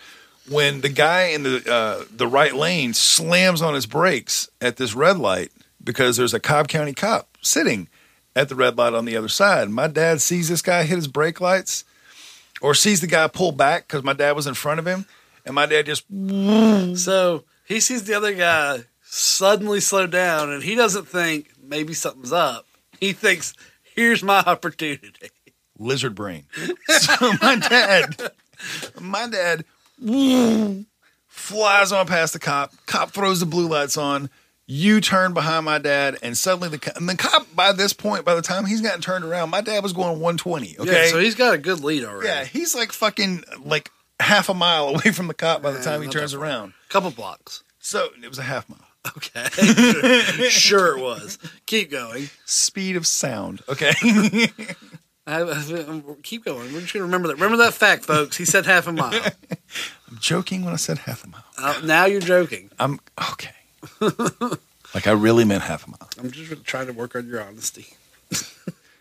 when 0.51 0.81
the 0.81 0.89
guy 0.89 1.27
in 1.27 1.45
the 1.45 1.63
uh, 1.73 2.05
the 2.11 2.27
right 2.27 2.55
lane 2.55 2.93
slams 2.93 3.63
on 3.63 3.75
his 3.75 3.87
brakes 3.87 4.49
at 4.61 4.77
this 4.79 4.95
red 4.95 5.17
light 5.17 5.53
because 5.83 6.17
there's 6.17 6.35
a 6.35 6.41
cobb 6.41 6.67
county 6.69 6.93
cop 6.93 7.29
sitting 7.41 7.89
at 8.35 8.49
the 8.49 8.55
red 8.55 8.77
light 8.77 8.95
on 8.95 9.05
the 9.05 9.17
other 9.17 9.29
side 9.29 9.69
my 9.71 9.87
dad 9.87 10.21
sees 10.21 10.49
this 10.49 10.63
guy 10.63 10.83
hit 10.83 10.97
his 10.97 11.09
brake 11.09 11.41
lights 11.41 11.85
or 12.63 12.75
sees 12.75 13.01
the 13.03 13.07
guy 13.07 13.27
pull 13.29 13.53
back 13.53 13.87
because 13.87 14.03
my 14.03 14.15
dad 14.15 14.33
was 14.35 14.47
in 14.47 14.55
front 14.55 14.79
of 14.81 14.87
him 14.87 15.05
and 15.45 15.55
my 15.55 15.67
dad 15.67 15.85
just 15.87 16.05
So 16.99 17.45
he 17.67 17.81
sees 17.81 18.05
the 18.05 18.15
other 18.15 18.33
guy 18.35 18.85
suddenly 19.03 19.81
slow 19.81 20.07
down, 20.07 20.51
and 20.51 20.63
he 20.63 20.75
doesn't 20.75 21.07
think 21.07 21.51
maybe 21.63 21.93
something's 21.93 22.33
up. 22.33 22.67
He 22.99 23.13
thinks, 23.13 23.53
here's 23.95 24.23
my 24.23 24.39
opportunity. 24.47 25.31
lizard 25.79 26.15
brain. 26.15 26.45
So 26.89 27.33
my 27.43 27.57
dad, 27.57 28.31
my 29.01 29.29
dad 29.29 29.65
flies 31.27 31.93
on 31.93 32.07
past 32.07 32.33
the 32.33 32.39
cop. 32.39 32.73
Cop 32.87 33.11
throws 33.11 33.41
the 33.41 33.47
blue 33.47 33.69
lights 33.69 33.97
on. 33.97 34.31
You 34.67 35.01
turn 35.01 35.35
behind 35.35 35.65
my 35.65 35.79
dad, 35.79 36.19
and 36.23 36.39
suddenly 36.39 36.69
the 36.69 36.79
co- 36.79 36.93
and 36.97 37.09
the 37.09 37.17
cop. 37.17 37.47
By 37.55 37.73
this 37.73 37.93
point, 37.93 38.25
by 38.25 38.35
the 38.35 38.43
time 38.43 38.65
he's 38.65 38.81
gotten 38.81 39.01
turned 39.01 39.25
around, 39.25 39.51
my 39.51 39.61
dad 39.61 39.83
was 39.83 39.93
going 39.93 40.21
120. 40.21 40.77
Okay, 40.79 41.05
Yeah, 41.07 41.11
so 41.11 41.19
he's 41.19 41.35
got 41.35 41.55
a 41.55 41.59
good 41.59 41.81
lead 41.81 42.05
already. 42.05 42.29
yeah, 42.29 42.45
he's 42.45 42.75
like 42.75 42.93
fucking 42.93 43.43
like 43.65 43.91
half 44.21 44.49
a 44.49 44.55
mile 44.55 44.89
away 44.95 45.13
from 45.13 45.27
the 45.27 45.35
cop 45.35 45.63
by 45.63 45.73
the 45.73 45.83
time 45.83 46.01
he 46.01 46.07
not 46.07 46.13
turns 46.13 46.31
that 46.33 46.39
far. 46.39 46.47
around. 46.47 46.73
Couple 46.89 47.11
blocks. 47.11 47.65
So 47.81 48.09
it 48.23 48.29
was 48.29 48.39
a 48.39 48.43
half 48.43 48.69
mile. 48.69 48.79
Okay. 49.17 49.49
sure 50.49 50.97
it 50.97 51.03
was. 51.03 51.39
Keep 51.67 51.91
going. 51.91 52.31
Speed 52.47 52.95
of 52.95 53.05
sound. 53.07 53.61
Okay. 53.69 53.91
I, 55.27 55.43
I- 55.43 56.03
keep 56.23 56.45
going. 56.45 56.73
We're 56.73 56.81
just 56.81 56.93
gonna 56.93 57.05
remember 57.05 57.29
that. 57.29 57.35
Remember 57.35 57.57
that 57.65 57.75
fact, 57.75 58.05
folks. 58.05 58.37
He 58.37 58.45
said 58.45 58.65
half 58.67 58.87
a 58.87 58.93
mile. 58.93 59.13
I'm 60.09 60.19
joking 60.21 60.65
when 60.65 60.73
I 60.73 60.77
said 60.77 60.99
half 60.99 61.25
a 61.25 61.29
mile. 61.29 61.45
Uh, 61.59 61.81
now 61.85 62.07
you're 62.07 62.21
joking. 62.21 62.71
I'm 62.79 63.01
okay. 63.33 63.51
like 64.95 65.07
I 65.07 65.13
really 65.13 65.45
meant 65.45 65.63
half 65.63 65.87
a 65.87 65.91
mile. 65.91 66.09
I'm 66.19 66.31
just 66.31 66.65
trying 66.65 66.87
to 66.87 66.93
work 66.93 67.15
on 67.17 67.27
your 67.27 67.43
honesty. 67.43 67.87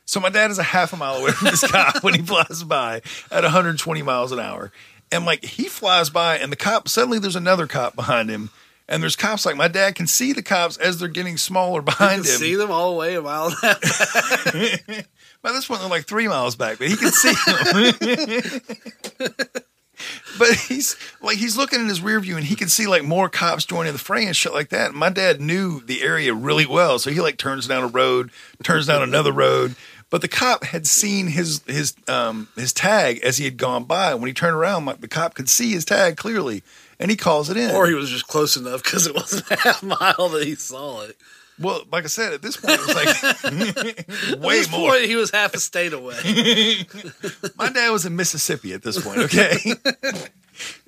So 0.03 0.19
my 0.19 0.29
dad 0.29 0.51
is 0.51 0.59
a 0.59 0.63
half 0.63 0.91
a 0.91 0.97
mile 0.97 1.15
away 1.15 1.32
from 1.32 1.51
this 1.51 1.61
cop 1.71 2.03
when 2.03 2.13
he 2.13 2.21
flies 2.21 2.65
by 2.65 3.01
at 3.32 3.43
120 3.43 4.01
miles 4.01 4.34
an 4.34 4.41
hour. 4.41 4.73
And 5.09 5.25
like 5.25 5.45
he 5.45 5.69
flies 5.69 6.09
by 6.09 6.38
and 6.38 6.51
the 6.51 6.57
cop 6.57 6.89
suddenly 6.89 7.17
there's 7.17 7.38
another 7.38 7.65
cop 7.65 7.95
behind 7.95 8.29
him. 8.29 8.49
And 8.89 9.01
there's 9.01 9.15
cops 9.15 9.45
like 9.45 9.55
my 9.55 9.69
dad 9.69 9.95
can 9.95 10.07
see 10.07 10.34
the 10.34 10.43
cops 10.43 10.75
as 10.75 10.99
they're 10.99 11.07
getting 11.07 11.38
smaller 11.38 11.82
behind 11.82 12.25
can 12.25 12.34
him. 12.34 12.39
see 12.39 12.55
them 12.55 12.71
all 12.71 12.91
the 12.91 12.97
way 12.97 13.15
a 13.15 13.21
mile 13.21 13.45
and 13.45 13.55
a 13.63 13.67
half. 13.67 13.82
By 15.41 15.53
this 15.53 15.65
point, 15.65 15.79
they're 15.79 15.89
like 15.89 16.07
three 16.07 16.27
miles 16.27 16.57
back, 16.57 16.77
but 16.77 16.89
he 16.89 16.97
can 16.97 17.11
see 17.11 17.34
them. 17.45 17.93
But 20.37 20.49
he's 20.55 20.95
like 21.21 21.37
he's 21.37 21.57
looking 21.57 21.79
in 21.79 21.87
his 21.87 22.01
rear 22.01 22.19
view 22.19 22.37
and 22.37 22.45
he 22.45 22.55
can 22.55 22.67
see 22.69 22.87
like 22.87 23.03
more 23.03 23.29
cops 23.29 23.65
joining 23.65 23.93
the 23.93 23.99
fray 23.99 24.25
and 24.25 24.35
shit 24.35 24.53
like 24.53 24.69
that. 24.69 24.93
My 24.93 25.09
dad 25.09 25.41
knew 25.41 25.81
the 25.81 26.01
area 26.03 26.33
really 26.33 26.65
well, 26.65 26.99
so 26.99 27.09
he 27.11 27.21
like 27.21 27.37
turns 27.37 27.67
down 27.67 27.83
a 27.83 27.87
road, 27.87 28.31
turns 28.63 28.87
down 28.87 29.01
another 29.01 29.31
road. 29.31 29.75
But 30.09 30.21
the 30.21 30.27
cop 30.27 30.65
had 30.65 30.85
seen 30.87 31.27
his 31.27 31.61
his 31.65 31.95
um 32.07 32.49
his 32.55 32.73
tag 32.73 33.19
as 33.23 33.37
he 33.37 33.45
had 33.45 33.57
gone 33.57 33.85
by. 33.85 34.13
When 34.13 34.27
he 34.27 34.33
turned 34.33 34.55
around, 34.55 34.85
the 34.99 35.07
cop 35.07 35.35
could 35.35 35.47
see 35.47 35.71
his 35.71 35.85
tag 35.85 36.17
clearly, 36.17 36.63
and 36.99 37.09
he 37.09 37.15
calls 37.15 37.49
it 37.49 37.55
in. 37.55 37.73
or 37.73 37.87
he 37.87 37.93
was 37.93 38.09
just 38.09 38.27
close 38.27 38.57
enough 38.57 38.83
because 38.83 39.07
it 39.07 39.15
wasn't 39.15 39.49
a 39.49 39.55
half 39.59 39.81
mile 39.81 40.27
that 40.29 40.43
he 40.45 40.55
saw 40.55 41.03
it. 41.03 41.15
Well, 41.59 41.83
like 41.91 42.03
I 42.03 42.07
said, 42.07 42.33
at 42.33 42.41
this 42.41 42.57
point 42.57 42.79
it 42.79 42.87
was 42.87 42.95
like 42.95 44.33
At 44.33 44.39
way 44.39 44.59
this 44.59 44.71
more. 44.71 44.91
point, 44.91 45.05
he 45.05 45.15
was 45.15 45.31
half 45.31 45.53
a 45.53 45.59
state 45.59 45.93
away. 45.93 46.15
My 47.55 47.69
dad 47.69 47.89
was 47.91 48.05
in 48.05 48.15
Mississippi 48.15 48.73
at 48.73 48.83
this 48.83 49.01
point, 49.03 49.19
okay? 49.19 49.57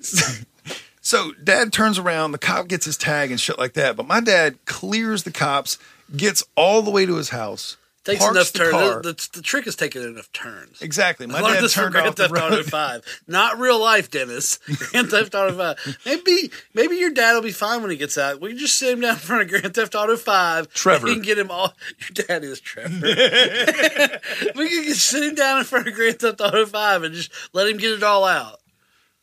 so 1.00 1.32
dad 1.42 1.72
turns 1.72 1.98
around, 1.98 2.32
the 2.32 2.38
cop 2.38 2.68
gets 2.68 2.86
his 2.86 2.96
tag 2.96 3.30
and 3.30 3.40
shit 3.40 3.58
like 3.58 3.74
that, 3.74 3.96
but 3.96 4.06
my 4.06 4.20
dad 4.20 4.64
clears 4.66 5.22
the 5.24 5.30
cops, 5.32 5.78
gets 6.16 6.44
all 6.56 6.82
the 6.82 6.90
way 6.90 7.06
to 7.06 7.16
his 7.16 7.30
house, 7.30 7.76
Takes 8.04 8.20
parks 8.20 8.36
enough 8.36 8.52
the 8.52 8.58
turns. 8.58 8.70
car. 8.70 9.02
The, 9.02 9.12
the, 9.12 9.28
the 9.34 9.42
trick 9.42 9.66
is 9.66 9.76
taking 9.76 10.02
enough 10.02 10.30
turns. 10.32 10.82
Exactly. 10.82 11.26
My 11.26 11.38
I 11.38 11.40
learned 11.40 11.54
dad 11.54 11.64
this 11.64 11.72
from 11.74 11.84
turned 11.84 11.92
Grand 11.94 12.08
off 12.08 12.14
the 12.16 12.28
Theft 12.28 12.42
Auto. 12.42 12.62
Five, 12.62 13.22
not 13.26 13.58
real 13.58 13.80
life, 13.80 14.10
Dennis. 14.10 14.58
Grand 14.90 15.08
Theft 15.10 15.34
Auto 15.34 15.56
Five. 15.56 15.98
Maybe, 16.04 16.50
maybe 16.74 16.96
your 16.96 17.10
dad 17.10 17.32
will 17.32 17.40
be 17.40 17.50
fine 17.50 17.80
when 17.80 17.90
he 17.90 17.96
gets 17.96 18.18
out. 18.18 18.42
We 18.42 18.50
can 18.50 18.58
just 18.58 18.76
sit 18.76 18.92
him 18.92 19.00
down 19.00 19.12
in 19.12 19.16
front 19.20 19.42
of 19.42 19.48
Grand 19.48 19.74
Theft 19.74 19.94
Auto 19.94 20.16
Five. 20.18 20.68
Trevor. 20.74 21.06
we 21.06 21.14
can 21.14 21.22
get 21.22 21.38
him 21.38 21.50
all. 21.50 21.72
Your 21.98 22.26
dad 22.26 22.44
is 22.44 22.60
Trevor. 22.60 22.90
we 24.54 24.68
can 24.68 24.84
just 24.84 25.06
sit 25.06 25.22
him 25.22 25.34
down 25.34 25.60
in 25.60 25.64
front 25.64 25.88
of 25.88 25.94
Grand 25.94 26.18
Theft 26.20 26.40
Auto 26.42 26.66
Five 26.66 27.04
and 27.04 27.14
just 27.14 27.30
let 27.54 27.66
him 27.68 27.78
get 27.78 27.92
it 27.92 28.02
all 28.02 28.24
out. 28.24 28.60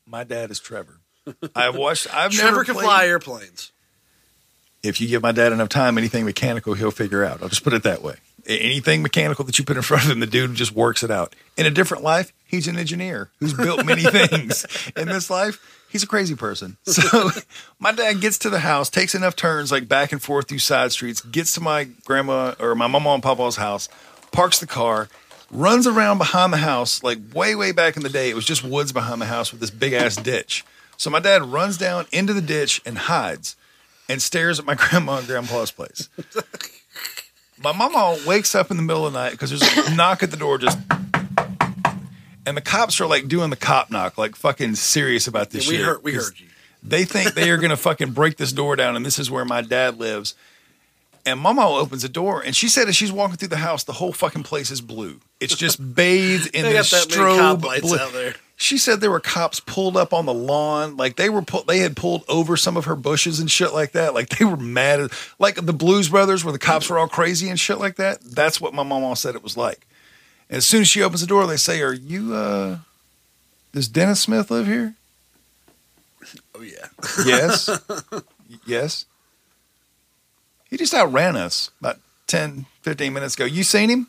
My 0.08 0.24
dad 0.24 0.50
is 0.50 0.60
Trevor. 0.60 0.98
I've 1.56 1.76
watched. 1.76 2.08
I've 2.14 2.32
Trevor 2.32 2.50
never 2.52 2.64
can 2.64 2.74
played- 2.74 2.86
fly 2.86 3.06
airplanes. 3.06 3.72
If 4.82 5.00
you 5.00 5.08
give 5.08 5.22
my 5.22 5.32
dad 5.32 5.52
enough 5.54 5.70
time, 5.70 6.00
anything 6.00 6.26
mechanical 6.26 6.74
he'll 6.74 6.90
figure 6.90 7.24
out. 7.24 7.44
I'll 7.44 7.50
just 7.50 7.64
put 7.64 7.74
it 7.74 7.84
that 7.84 8.02
way. 8.02 8.16
Anything 8.60 9.02
mechanical 9.02 9.46
that 9.46 9.58
you 9.58 9.66
put 9.66 9.78
in 9.78 9.84
front 9.84 10.06
of 10.06 10.12
him, 10.12 10.20
the 10.20 10.28
dude 10.28 10.56
just 10.56 10.74
works 10.74 11.04
it 11.04 11.12
out. 11.12 11.36
In 11.58 11.66
a 11.66 11.72
different 11.72 12.04
life, 12.04 12.34
he's 12.46 12.68
an 12.68 12.78
engineer 12.78 13.30
who's 13.40 13.54
built 13.54 13.86
many 13.86 14.04
things. 14.28 14.66
In 14.96 15.08
this 15.08 15.30
life, 15.30 15.86
he's 15.90 16.04
a 16.04 16.08
crazy 16.08 16.36
person. 16.36 16.78
So 16.86 17.30
my 17.80 17.92
dad 17.92 18.22
gets 18.22 18.38
to 18.40 18.50
the 18.50 18.60
house, 18.60 18.90
takes 18.90 19.16
enough 19.16 19.36
turns 19.36 19.72
like 19.72 19.88
back 19.88 20.12
and 20.12 20.22
forth 20.22 20.48
through 20.48 20.60
side 20.60 20.92
streets, 20.92 21.22
gets 21.22 21.54
to 21.56 21.62
my 21.62 21.86
grandma 22.06 22.54
or 22.60 22.76
my 22.76 22.88
mama 22.88 23.10
and 23.12 23.24
papa's 23.24 23.56
house, 23.56 23.90
parks 24.32 24.60
the 24.60 24.68
car, 24.68 25.08
runs 25.52 25.88
around 25.88 26.18
behind 26.18 26.54
the 26.54 26.58
house, 26.58 27.04
like 27.04 27.20
way, 27.34 27.56
way 27.56 27.72
back 27.72 27.98
in 27.98 28.04
the 28.04 28.10
day, 28.10 28.30
it 28.30 28.36
was 28.36 28.46
just 28.46 28.64
woods 28.64 28.92
behind 28.92 29.22
the 29.22 29.26
house 29.26 29.52
with 29.52 29.62
this 29.62 29.70
big 29.70 29.94
ass 29.94 30.16
ditch. 30.16 30.64
So 30.98 31.10
my 31.10 31.20
dad 31.20 31.44
runs 31.44 31.78
down 31.78 32.06
into 32.12 32.34
the 32.34 32.42
ditch 32.42 32.82
and 32.86 32.98
hides 32.98 33.56
and 34.08 34.22
stares 34.22 34.60
at 34.60 34.66
my 34.66 34.76
grandma 34.76 35.18
and 35.18 35.28
grandpa's 35.28 35.72
place. 35.72 36.10
My 37.64 37.72
mama 37.74 38.18
wakes 38.26 38.56
up 38.56 38.72
in 38.72 38.78
the 38.78 38.84
middle 38.84 39.06
of 39.06 39.14
the 39.14 39.20
night 39.20 39.32
because 39.32 39.50
there's 39.52 39.88
a 39.88 39.96
knock 39.96 40.24
at 40.24 40.32
the 40.32 40.38
door, 40.38 40.58
just, 40.58 40.78
and 42.46 42.58
the 42.58 42.62
cops 42.62 43.00
are 43.00 43.06
like 43.08 43.28
doing 43.28 43.50
the 43.52 43.56
cop 43.56 43.92
knock, 43.92 44.18
like 44.18 44.36
fucking 44.36 44.76
serious 44.76 45.28
about 45.28 45.52
this 45.52 45.66
Yeah, 45.66 45.70
we 45.72 45.78
shit. 45.78 45.86
heard- 45.86 46.04
we 46.04 46.14
heard 46.14 46.40
you. 46.40 46.48
They 46.84 47.04
think 47.06 47.36
they 47.36 47.52
are 47.52 47.58
gonna 47.58 47.78
fucking 47.78 48.12
break 48.14 48.38
this 48.38 48.52
door 48.52 48.76
down, 48.76 48.96
and 48.96 49.06
this 49.06 49.20
is 49.20 49.30
where 49.30 49.46
my 49.46 49.62
dad 49.62 50.00
lives. 50.00 50.34
And 51.24 51.40
Mama 51.40 51.68
opens 51.70 52.02
the 52.02 52.10
door, 52.10 52.42
and 52.44 52.56
she 52.56 52.68
said 52.68 52.88
as 52.90 52.96
she's 52.96 53.12
walking 53.12 53.38
through 53.38 53.50
the 53.50 53.58
house, 53.58 53.84
the 53.84 53.94
whole 53.94 54.12
fucking 54.12 54.42
place 54.42 54.72
is 54.72 54.82
blue. 54.82 55.20
It's 55.40 55.56
just 55.56 55.94
bathed 55.94 56.48
in 56.56 56.64
this 56.64 56.90
got 56.90 57.08
that 57.08 57.16
many 57.16 57.38
cop 57.38 57.60
strobe 57.60 57.64
lights 57.64 57.82
blue. 57.88 58.32
She 58.62 58.78
said 58.78 59.02
there 59.02 59.10
were 59.10 59.20
cops 59.20 59.60
pulled 59.60 59.98
up 59.98 60.14
on 60.14 60.28
the 60.28 60.34
lawn, 60.36 60.96
like 60.96 61.16
they 61.16 61.30
were 61.30 61.42
pull, 61.42 61.64
they 61.64 61.80
had 61.80 61.96
pulled 61.96 62.24
over 62.30 62.56
some 62.56 62.78
of 62.78 62.86
her 62.86 62.96
bushes 62.96 63.40
and 63.40 63.50
shit 63.50 63.74
like 63.74 63.94
that. 63.94 64.14
Like 64.14 64.30
they 64.30 64.46
were 64.46 64.56
mad, 64.56 65.00
at, 65.00 65.12
like 65.40 65.56
the 65.56 65.74
Blues 65.74 66.10
Brothers, 66.10 66.46
where 66.46 66.52
the 66.52 66.60
cops 66.60 66.88
were 66.88 67.00
all 67.00 67.08
crazy 67.08 67.50
and 67.50 67.60
shit 67.60 67.80
like 67.80 67.96
that. 67.96 68.22
That's 68.22 68.62
what 68.62 68.76
my 68.76 68.84
mama 68.84 69.16
said 69.16 69.34
it 69.34 69.42
was 69.42 69.58
like. 69.58 69.88
And 70.48 70.58
as 70.58 70.66
soon 70.68 70.82
as 70.82 70.88
she 70.88 71.02
opens 71.02 71.22
the 71.22 71.28
door, 71.28 71.48
they 71.48 71.58
say, 71.58 71.82
"Are 71.82 71.92
you? 71.92 72.36
uh 72.36 72.78
Does 73.74 73.88
Dennis 73.88 74.20
Smith 74.20 74.52
live 74.52 74.68
here?" 74.68 74.94
Oh 76.54 76.62
yeah. 76.62 76.88
Yes. 77.26 77.68
yes. 78.68 79.06
He 80.70 80.78
just 80.78 80.94
outran 80.94 81.36
us 81.36 81.72
about 81.80 81.98
10, 82.28 82.68
15 82.84 83.12
minutes 83.12 83.34
ago. 83.34 83.46
You 83.46 83.64
seen 83.64 83.90
him? 83.90 84.08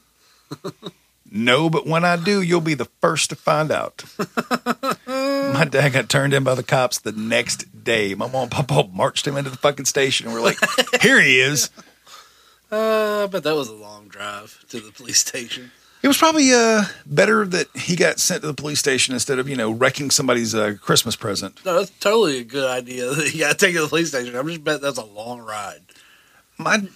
no, 1.33 1.71
but 1.71 1.87
when 1.87 2.05
I 2.05 2.17
do, 2.17 2.43
you'll 2.43 2.61
be 2.61 2.75
the 2.75 2.89
first 3.01 3.31
to 3.31 3.37
find 3.37 3.71
out. 3.71 4.05
My 5.07 5.65
dad 5.71 5.91
got 5.93 6.09
turned 6.09 6.35
in 6.35 6.45
by 6.45 6.55
the 6.55 6.63
cops 6.63 6.99
the 6.99 7.13
next 7.13 7.85
day. 7.85 8.15
My 8.15 8.27
mom 8.27 8.43
and 8.45 8.51
papa 8.51 8.89
marched 8.93 9.27
him 9.27 9.37
into 9.37 9.51
the 9.51 9.57
fucking 9.57 9.87
station. 9.87 10.27
and 10.27 10.35
We're 10.35 10.43
like, 10.43 10.59
here 11.03 11.21
he 11.21 11.41
is. 11.41 11.71
Uh, 12.71 13.27
but 13.29 13.45
that 13.45 13.55
was 13.55 13.69
a 13.69 13.75
long 13.75 14.09
drive 14.09 14.65
to 14.71 14.81
the 14.81 14.93
police 14.93 15.19
station. 15.19 15.71
It 16.03 16.09
was 16.09 16.19
probably 16.19 16.53
uh, 16.53 16.83
better 17.07 17.47
that 17.47 17.69
he 17.77 17.95
got 17.97 18.19
sent 18.19 18.41
to 18.41 18.49
the 18.49 18.55
police 18.55 18.81
station 18.81 19.15
instead 19.15 19.39
of, 19.39 19.49
you 19.49 19.55
know, 19.57 19.71
wrecking 19.71 20.11
somebody's 20.11 20.55
uh, 20.55 20.75
Christmas 20.81 21.15
present. 21.15 21.65
No, 21.65 21.79
that's 21.79 21.91
totally 22.01 22.39
a 22.39 22.45
good 22.45 22.69
idea 22.69 23.07
that 23.15 23.33
you 23.33 23.41
got 23.41 23.53
to 23.53 23.67
take 23.67 23.75
it 23.75 23.79
to 23.79 23.83
the 23.83 23.89
police 23.89 24.09
station. 24.09 24.35
I'm 24.35 24.49
just 24.49 24.65
bet 24.65 24.81
that's 24.81 24.99
a 24.99 25.05
long 25.05 25.41
ride. 25.41 25.81
my 26.59 26.89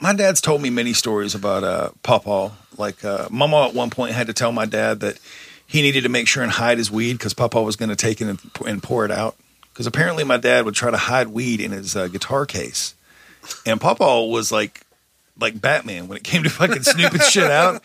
my 0.00 0.12
dad's 0.14 0.40
told 0.40 0.60
me 0.62 0.70
many 0.70 0.92
stories 0.92 1.34
about 1.34 1.62
uh 1.62 1.90
Papa. 2.02 2.52
Like 2.78 3.04
uh, 3.04 3.28
Mama 3.30 3.68
at 3.68 3.74
one 3.74 3.90
point 3.90 4.12
had 4.12 4.26
to 4.28 4.32
tell 4.32 4.52
my 4.52 4.66
dad 4.66 5.00
that 5.00 5.18
he 5.66 5.82
needed 5.82 6.02
to 6.02 6.08
make 6.08 6.28
sure 6.28 6.42
and 6.42 6.52
hide 6.52 6.78
his 6.78 6.90
weed 6.90 7.14
because 7.14 7.34
Papa 7.34 7.60
was 7.62 7.76
going 7.76 7.88
to 7.88 7.96
take 7.96 8.20
it 8.20 8.26
and, 8.28 8.40
and 8.66 8.82
pour 8.82 9.04
it 9.04 9.10
out. 9.10 9.36
Because 9.72 9.86
apparently 9.86 10.22
my 10.24 10.36
dad 10.36 10.64
would 10.66 10.74
try 10.74 10.90
to 10.90 10.96
hide 10.98 11.28
weed 11.28 11.60
in 11.60 11.70
his 11.70 11.96
uh, 11.96 12.08
guitar 12.08 12.44
case, 12.44 12.94
and 13.64 13.80
Papa 13.80 14.22
was 14.26 14.52
like 14.52 14.82
like 15.40 15.60
Batman 15.60 16.08
when 16.08 16.18
it 16.18 16.24
came 16.24 16.42
to 16.42 16.50
fucking 16.50 16.82
snooping 16.82 17.20
shit 17.22 17.50
out. 17.50 17.82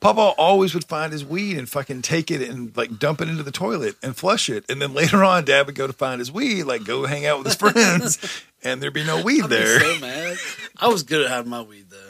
Papa 0.00 0.20
always 0.38 0.72
would 0.74 0.84
find 0.84 1.12
his 1.12 1.24
weed 1.24 1.56
and 1.58 1.68
fucking 1.68 2.02
take 2.02 2.30
it 2.30 2.46
and 2.48 2.74
like 2.76 2.98
dump 2.98 3.20
it 3.20 3.28
into 3.28 3.42
the 3.42 3.50
toilet 3.50 3.96
and 4.02 4.14
flush 4.16 4.48
it. 4.48 4.64
And 4.70 4.80
then 4.80 4.94
later 4.94 5.24
on, 5.24 5.44
Dad 5.44 5.66
would 5.66 5.74
go 5.74 5.86
to 5.86 5.92
find 5.92 6.18
his 6.20 6.30
weed, 6.30 6.64
like 6.64 6.84
go 6.84 7.06
hang 7.06 7.26
out 7.26 7.38
with 7.38 7.46
his 7.48 7.56
friends, 7.72 8.18
and 8.62 8.80
there'd 8.82 8.92
be 8.94 9.04
no 9.04 9.22
weed 9.22 9.44
I'd 9.44 9.50
there. 9.50 9.80
so 9.80 10.00
mad. 10.00 10.36
I 10.78 10.88
was 10.88 11.02
good 11.02 11.22
at 11.24 11.30
having 11.30 11.50
my 11.50 11.62
weed 11.62 11.86
though. 11.90 12.05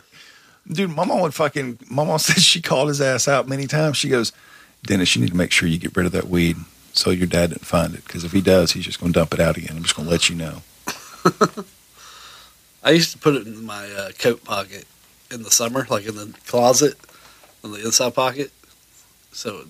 Dude, 0.70 0.90
Mama 0.90 1.16
would 1.22 1.34
fucking. 1.34 1.78
Mama 1.90 2.18
said 2.18 2.42
she 2.42 2.60
called 2.60 2.88
his 2.88 3.00
ass 3.00 3.28
out 3.28 3.48
many 3.48 3.66
times. 3.66 3.96
She 3.96 4.08
goes, 4.08 4.32
Dennis, 4.84 5.14
you 5.14 5.22
need 5.22 5.30
to 5.30 5.36
make 5.36 5.52
sure 5.52 5.68
you 5.68 5.78
get 5.78 5.96
rid 5.96 6.06
of 6.06 6.12
that 6.12 6.28
weed 6.28 6.56
so 6.92 7.10
your 7.10 7.26
dad 7.26 7.50
didn't 7.50 7.66
find 7.66 7.94
it. 7.94 8.04
Because 8.04 8.24
if 8.24 8.32
he 8.32 8.40
does, 8.40 8.72
he's 8.72 8.84
just 8.84 9.00
going 9.00 9.12
to 9.12 9.18
dump 9.18 9.34
it 9.34 9.40
out 9.40 9.56
again. 9.56 9.76
I'm 9.76 9.82
just 9.82 9.96
going 9.96 10.06
to 10.06 10.12
let 10.12 10.28
you 10.28 10.36
know. 10.36 10.62
I 12.82 12.90
used 12.90 13.12
to 13.12 13.18
put 13.18 13.34
it 13.34 13.46
in 13.46 13.64
my 13.64 13.90
uh, 13.90 14.10
coat 14.18 14.44
pocket 14.44 14.86
in 15.30 15.42
the 15.42 15.50
summer, 15.50 15.86
like 15.90 16.06
in 16.06 16.14
the 16.14 16.32
closet, 16.46 16.94
in 17.64 17.72
the 17.72 17.84
inside 17.84 18.14
pocket. 18.14 18.52
So 19.32 19.64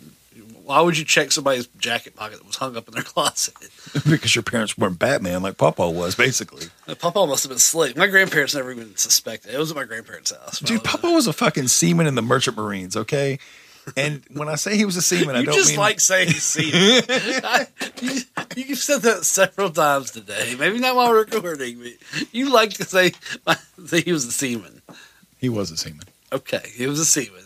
Why 0.67 0.81
would 0.81 0.99
you 0.99 1.05
check 1.05 1.31
somebody's 1.31 1.69
jacket 1.79 2.17
pocket 2.17 2.39
that 2.39 2.45
was 2.47 2.57
hung 2.57 2.77
up 2.77 2.89
in 2.89 2.95
their 2.95 3.03
closet? 3.05 3.55
because 4.11 4.35
your 4.35 4.43
parents 4.43 4.77
weren't 4.77 4.99
Batman 4.99 5.41
like 5.43 5.57
Papa 5.59 5.89
was, 5.89 6.17
basically. 6.17 6.67
Uh, 6.89 6.97
Papa 6.97 7.25
must 7.25 7.45
have 7.45 7.51
been 7.51 7.61
slick. 7.61 7.97
My 7.97 8.09
grandparents 8.09 8.53
never 8.53 8.73
even 8.73 8.97
suspected. 8.97 9.55
It 9.55 9.59
was 9.59 9.71
at 9.71 9.77
my 9.77 9.85
grandparents' 9.85 10.33
house. 10.33 10.59
Dude, 10.59 10.83
Papa 10.83 11.09
was 11.09 11.29
a 11.29 11.33
fucking 11.33 11.69
seaman 11.69 12.09
in 12.09 12.17
the 12.17 12.23
Merchant 12.23 12.57
Marines, 12.57 12.97
okay? 12.97 13.39
And 13.97 14.25
when 14.33 14.49
I 14.49 14.57
say 14.57 14.77
he 14.77 14.85
was 14.85 14.97
a 14.97 15.03
seaman, 15.03 15.37
I 15.37 15.45
don't 15.45 15.55
just 15.55 15.71
mean 15.71 15.79
like 15.79 16.01
saying 16.01 16.31
semen. 16.31 17.05
I- 17.45 17.69
you, 18.03 18.21
you've 18.57 18.79
said 18.79 19.03
that 19.03 19.25
several 19.25 19.71
times 19.71 20.11
today. 20.11 20.57
Maybe 20.59 20.81
not 20.81 20.97
while 20.97 21.13
recording, 21.13 21.79
but 21.81 22.27
you 22.35 22.53
like 22.53 22.71
to 22.75 22.85
say 22.85 23.13
that 23.47 24.03
he 24.05 24.13
was 24.13 24.25
a 24.25 24.33
seaman. 24.33 24.83
he 25.39 25.49
was 25.49 25.71
a 25.71 25.77
seaman. 25.77 26.07
Okay, 26.33 26.73
he 26.75 26.89
was 26.89 26.99
a 26.99 27.05
seaman. 27.05 27.46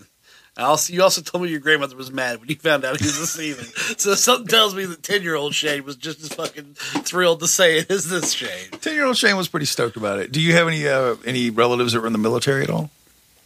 Also, 0.60 0.92
you 0.92 1.02
also 1.02 1.20
told 1.22 1.42
me 1.44 1.50
your 1.50 1.60
grandmother 1.60 1.96
was 1.96 2.10
mad 2.12 2.40
when 2.40 2.48
you 2.48 2.56
found 2.56 2.84
out 2.84 2.98
he 2.98 3.06
was 3.06 3.18
a 3.18 3.26
seaman. 3.26 3.64
so 3.98 4.14
something 4.14 4.46
tells 4.46 4.74
me 4.74 4.84
that 4.84 5.02
ten 5.02 5.22
year 5.22 5.34
old 5.34 5.54
Shane 5.54 5.84
was 5.84 5.96
just 5.96 6.20
as 6.22 6.28
fucking 6.28 6.74
thrilled 6.74 7.40
to 7.40 7.48
say 7.48 7.78
it 7.78 7.90
as 7.90 8.08
this 8.08 8.32
Shane. 8.32 8.70
Ten 8.80 8.94
year 8.94 9.06
old 9.06 9.16
Shane 9.16 9.36
was 9.36 9.48
pretty 9.48 9.66
stoked 9.66 9.96
about 9.96 10.18
it. 10.18 10.32
Do 10.32 10.40
you 10.40 10.52
have 10.54 10.68
any 10.68 10.86
uh, 10.86 11.16
any 11.24 11.50
relatives 11.50 11.92
that 11.92 12.00
were 12.00 12.06
in 12.06 12.12
the 12.12 12.18
military 12.18 12.62
at 12.62 12.70
all? 12.70 12.90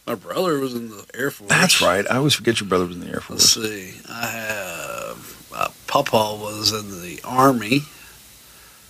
My 0.05 0.15
brother 0.15 0.59
was 0.59 0.75
in 0.75 0.89
the 0.89 1.03
Air 1.15 1.31
Force. 1.31 1.49
That's 1.49 1.81
right. 1.81 2.05
I 2.09 2.17
always 2.17 2.35
forget 2.35 2.59
your 2.59 2.69
brother 2.69 2.85
was 2.85 2.95
in 2.95 3.01
the 3.01 3.07
Air 3.07 3.23
Let's 3.29 3.53
Force. 3.53 3.67
see. 3.69 3.93
I 4.09 4.27
have 4.27 5.47
uh, 5.53 5.69
Papa 5.87 6.37
was 6.39 6.71
in 6.73 7.01
the 7.01 7.19
Army. 7.23 7.81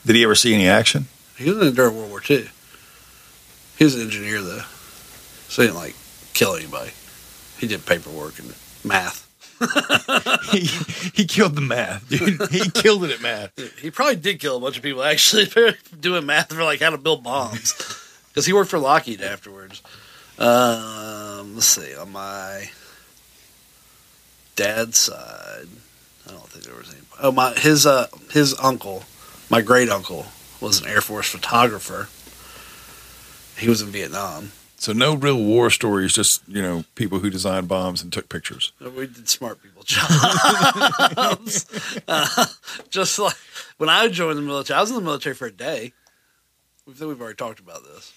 Did 0.05 0.15
he 0.17 0.23
ever 0.23 0.35
see 0.35 0.53
any 0.53 0.67
action? 0.67 1.07
He 1.37 1.49
was 1.49 1.65
in 1.67 1.73
during 1.73 1.95
World 1.95 2.09
War 2.09 2.21
II. 2.29 2.49
He 3.77 3.83
was 3.83 3.95
an 3.95 4.01
engineer 4.01 4.41
though, 4.41 4.63
so 5.47 5.61
he 5.61 5.67
didn't 5.67 5.77
like 5.77 5.95
kill 6.33 6.55
anybody. 6.55 6.91
He 7.57 7.67
did 7.67 7.85
paperwork 7.85 8.39
and 8.39 8.53
math. 8.83 9.25
he, 10.51 10.65
he 11.15 11.25
killed 11.25 11.55
the 11.55 11.61
math, 11.61 12.09
dude. 12.09 12.49
He 12.51 12.69
killed 12.69 13.05
it 13.05 13.11
at 13.11 13.21
math. 13.21 13.51
He 13.79 13.89
probably 13.89 14.17
did 14.17 14.39
kill 14.39 14.57
a 14.57 14.59
bunch 14.59 14.75
of 14.75 14.83
people 14.83 15.03
actually 15.03 15.47
doing 15.99 16.25
math 16.25 16.51
for 16.51 16.63
like 16.63 16.81
how 16.81 16.89
to 16.89 16.97
build 16.97 17.23
bombs 17.23 17.73
because 18.27 18.45
he 18.45 18.51
worked 18.51 18.69
for 18.69 18.79
Lockheed 18.79 19.21
afterwards. 19.21 19.81
Um, 20.37 21.55
let's 21.55 21.67
see 21.67 21.95
on 21.95 22.11
my 22.11 22.69
dad's 24.57 24.97
side, 24.97 25.67
I 26.27 26.31
don't 26.31 26.47
think 26.49 26.65
there 26.65 26.75
was 26.75 26.89
any. 26.91 27.01
Oh 27.21 27.31
my, 27.31 27.53
his 27.53 27.85
uh 27.85 28.07
his 28.31 28.53
uncle, 28.59 29.03
my 29.49 29.61
great 29.61 29.89
uncle, 29.89 30.25
was 30.59 30.81
an 30.81 30.89
Air 30.89 31.01
Force 31.01 31.29
photographer. 31.29 32.09
He 33.57 33.69
was 33.69 33.81
in 33.81 33.87
Vietnam. 33.87 34.51
So 34.85 34.93
no 34.93 35.15
real 35.15 35.43
war 35.43 35.71
stories, 35.71 36.13
just 36.13 36.47
you 36.47 36.61
know 36.61 36.83
people 36.93 37.17
who 37.17 37.31
designed 37.31 37.67
bombs 37.67 38.03
and 38.03 38.13
took 38.13 38.29
pictures. 38.29 38.71
We 38.79 39.07
did 39.07 39.27
smart 39.27 39.59
people 39.63 39.81
jobs. 39.81 41.65
uh, 42.07 42.45
just 42.91 43.17
like 43.17 43.33
when 43.77 43.89
I 43.89 44.07
joined 44.09 44.37
the 44.37 44.43
military, 44.43 44.77
I 44.77 44.81
was 44.81 44.91
in 44.91 44.95
the 44.97 45.01
military 45.01 45.33
for 45.33 45.47
a 45.47 45.51
day. 45.51 45.91
We 46.85 46.93
think 46.93 47.07
we've 47.09 47.19
already 47.19 47.35
talked 47.35 47.59
about 47.59 47.83
this. 47.83 48.13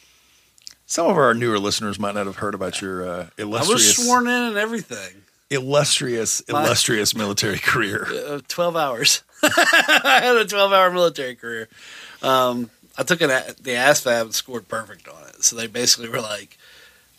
Some 0.84 1.06
of 1.06 1.16
our 1.16 1.32
newer 1.32 1.58
listeners 1.58 1.98
might 1.98 2.14
not 2.14 2.26
have 2.26 2.36
heard 2.36 2.52
about 2.54 2.82
your 2.82 3.02
uh, 3.08 3.26
I 3.38 3.40
illustrious, 3.40 3.96
was 3.96 4.04
sworn 4.06 4.26
in 4.26 4.42
and 4.42 4.58
everything. 4.58 5.22
illustrious, 5.48 6.42
My- 6.50 6.64
illustrious 6.66 7.14
military 7.14 7.60
career. 7.60 8.06
Uh, 8.28 8.40
Twelve 8.46 8.76
hours. 8.76 9.22
I 9.42 10.20
had 10.22 10.36
a 10.36 10.44
twelve-hour 10.44 10.90
military 10.90 11.34
career. 11.34 11.68
Um, 12.20 12.68
I 12.98 13.04
took 13.04 13.20
an, 13.20 13.28
the 13.28 13.74
ASVAB 13.74 14.22
and 14.22 14.34
scored 14.34 14.66
perfect 14.66 15.08
on 15.08 15.22
it. 15.28 15.44
So 15.44 15.54
they 15.54 15.68
basically 15.68 16.08
were 16.08 16.20
like, 16.20 16.58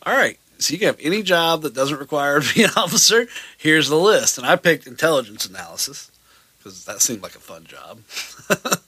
"All 0.05 0.13
right, 0.13 0.37
so 0.57 0.73
you 0.73 0.77
can 0.77 0.87
have 0.87 0.99
any 0.99 1.23
job 1.23 1.61
that 1.61 1.73
doesn't 1.73 1.97
require 1.97 2.41
to 2.41 2.53
be 2.53 2.63
an 2.63 2.71
officer. 2.77 3.27
Here's 3.57 3.87
the 3.87 3.95
list." 3.95 4.37
And 4.37 4.45
I 4.45 4.57
picked 4.57 4.85
intelligence 4.85 5.45
analysis 5.45 6.11
because 6.57 6.83
that 6.83 7.01
seemed 7.01 7.23
like 7.23 7.35
a 7.35 7.39
fun 7.39 7.63
job. 7.63 8.01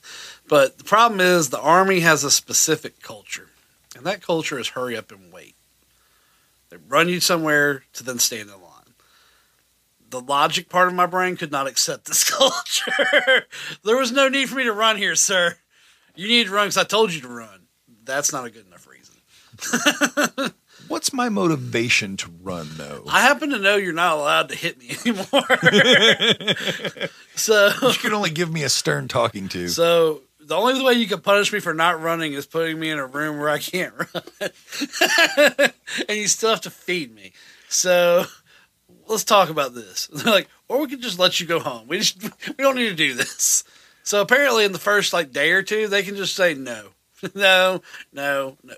but 0.49 0.77
the 0.77 0.83
problem 0.83 1.21
is 1.21 1.49
the 1.49 1.61
Army 1.61 2.01
has 2.01 2.25
a 2.25 2.31
specific 2.31 3.01
culture, 3.01 3.47
and 3.95 4.05
that 4.05 4.21
culture 4.21 4.59
is 4.59 4.69
hurry 4.69 4.97
up 4.97 5.11
and 5.11 5.31
wait. 5.31 5.55
They 6.69 6.77
run 6.89 7.07
you 7.07 7.21
somewhere 7.21 7.83
to 7.93 8.03
then 8.03 8.19
stand 8.19 8.49
in 8.49 8.55
line. 8.55 8.95
The 10.09 10.19
logic 10.19 10.67
part 10.67 10.89
of 10.89 10.93
my 10.93 11.05
brain 11.05 11.37
could 11.37 11.51
not 11.53 11.67
accept 11.67 12.05
this 12.05 12.29
culture. 12.37 13.45
there 13.85 13.95
was 13.95 14.11
no 14.11 14.27
need 14.27 14.49
for 14.49 14.55
me 14.55 14.63
to 14.65 14.73
run 14.73 14.97
here, 14.97 15.15
sir. 15.15 15.55
You 16.21 16.27
need 16.27 16.45
to 16.45 16.53
run 16.53 16.65
because 16.65 16.77
I 16.77 16.83
told 16.83 17.11
you 17.11 17.21
to 17.21 17.27
run. 17.27 17.65
That's 18.03 18.31
not 18.31 18.45
a 18.45 18.51
good 18.51 18.67
enough 18.67 18.87
reason. 18.87 19.15
What's 20.87 21.11
my 21.13 21.29
motivation 21.29 22.15
to 22.17 22.29
run, 22.43 22.69
though? 22.73 23.05
I 23.07 23.21
happen 23.21 23.49
to 23.49 23.57
know 23.57 23.75
you're 23.75 23.91
not 23.91 24.19
allowed 24.19 24.49
to 24.49 24.55
hit 24.55 24.77
me 24.77 24.95
anymore. 25.03 25.25
so 27.35 27.71
you 27.81 27.93
can 27.93 28.13
only 28.13 28.29
give 28.29 28.53
me 28.53 28.61
a 28.61 28.69
stern 28.69 29.07
talking 29.07 29.49
to. 29.49 29.67
So 29.69 30.21
the 30.39 30.55
only 30.55 30.83
way 30.83 30.93
you 30.93 31.07
can 31.07 31.21
punish 31.21 31.51
me 31.51 31.59
for 31.59 31.73
not 31.73 31.99
running 31.99 32.33
is 32.33 32.45
putting 32.45 32.79
me 32.79 32.91
in 32.91 32.99
a 32.99 33.07
room 33.07 33.39
where 33.39 33.49
I 33.49 33.57
can't 33.57 33.95
run, 34.13 35.71
and 36.07 36.17
you 36.19 36.27
still 36.27 36.51
have 36.51 36.61
to 36.61 36.69
feed 36.69 37.15
me. 37.15 37.33
So 37.67 38.25
let's 39.07 39.23
talk 39.23 39.49
about 39.49 39.73
this. 39.73 40.05
They're 40.13 40.31
like, 40.31 40.49
or 40.67 40.81
we 40.81 40.87
could 40.87 41.01
just 41.01 41.17
let 41.17 41.39
you 41.39 41.47
go 41.47 41.59
home. 41.59 41.87
We 41.87 41.97
just 41.97 42.21
we 42.47 42.63
don't 42.63 42.75
need 42.75 42.89
to 42.89 42.95
do 42.95 43.15
this. 43.15 43.63
So 44.03 44.21
apparently, 44.21 44.65
in 44.65 44.71
the 44.71 44.79
first 44.79 45.13
like 45.13 45.31
day 45.31 45.51
or 45.51 45.61
two, 45.63 45.87
they 45.87 46.03
can 46.03 46.15
just 46.15 46.35
say 46.35 46.53
no, 46.53 46.87
no, 47.35 47.81
no, 48.11 48.57
no. 48.63 48.73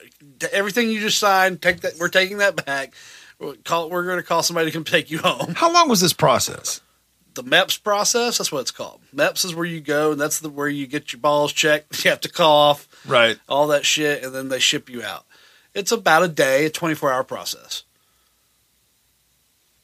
Everything 0.52 0.90
you 0.90 1.00
just 1.00 1.18
signed, 1.20 1.62
take 1.62 1.82
that. 1.82 1.94
We're 2.00 2.10
taking 2.10 2.38
that 2.40 2.66
back. 2.66 2.94
We'll 3.40 3.56
call. 3.64 3.90
We're 3.90 4.04
going 4.06 4.18
to 4.18 4.24
call 4.24 4.44
somebody 4.44 4.68
to 4.70 4.74
come 4.74 4.84
take 4.86 5.10
you 5.12 5.20
home. 5.20 5.54
How 5.56 5.72
long 5.72 5.90
was 5.90 6.02
this 6.02 6.14
process? 6.14 6.82
the 7.36 7.44
MEPS 7.44 7.82
process. 7.84 8.38
That's 8.38 8.52
what 8.52 8.60
it's 8.60 8.70
called. 8.70 9.02
MEPS 9.12 9.44
is 9.46 9.56
where 9.56 9.66
you 9.66 9.82
go, 9.82 10.12
and 10.12 10.22
that's 10.22 10.40
the 10.40 10.50
where 10.52 10.68
you 10.68 10.86
get 10.86 11.14
your 11.14 11.20
balls 11.20 11.52
checked. 11.52 11.90
You 12.06 12.12
have 12.12 12.22
to 12.22 12.30
cough, 12.30 12.88
Right. 13.08 13.40
all 13.50 13.66
that 13.70 13.86
shit, 13.88 14.24
and 14.24 14.36
then 14.36 14.50
they 14.50 14.60
ship 14.60 14.88
you 14.88 15.02
out. 15.02 15.26
It's 15.74 15.92
about 15.92 16.22
a 16.22 16.28
day, 16.28 16.66
a 16.66 16.70
twenty 16.70 16.94
four 16.94 17.12
hour 17.12 17.24
process. 17.24 17.86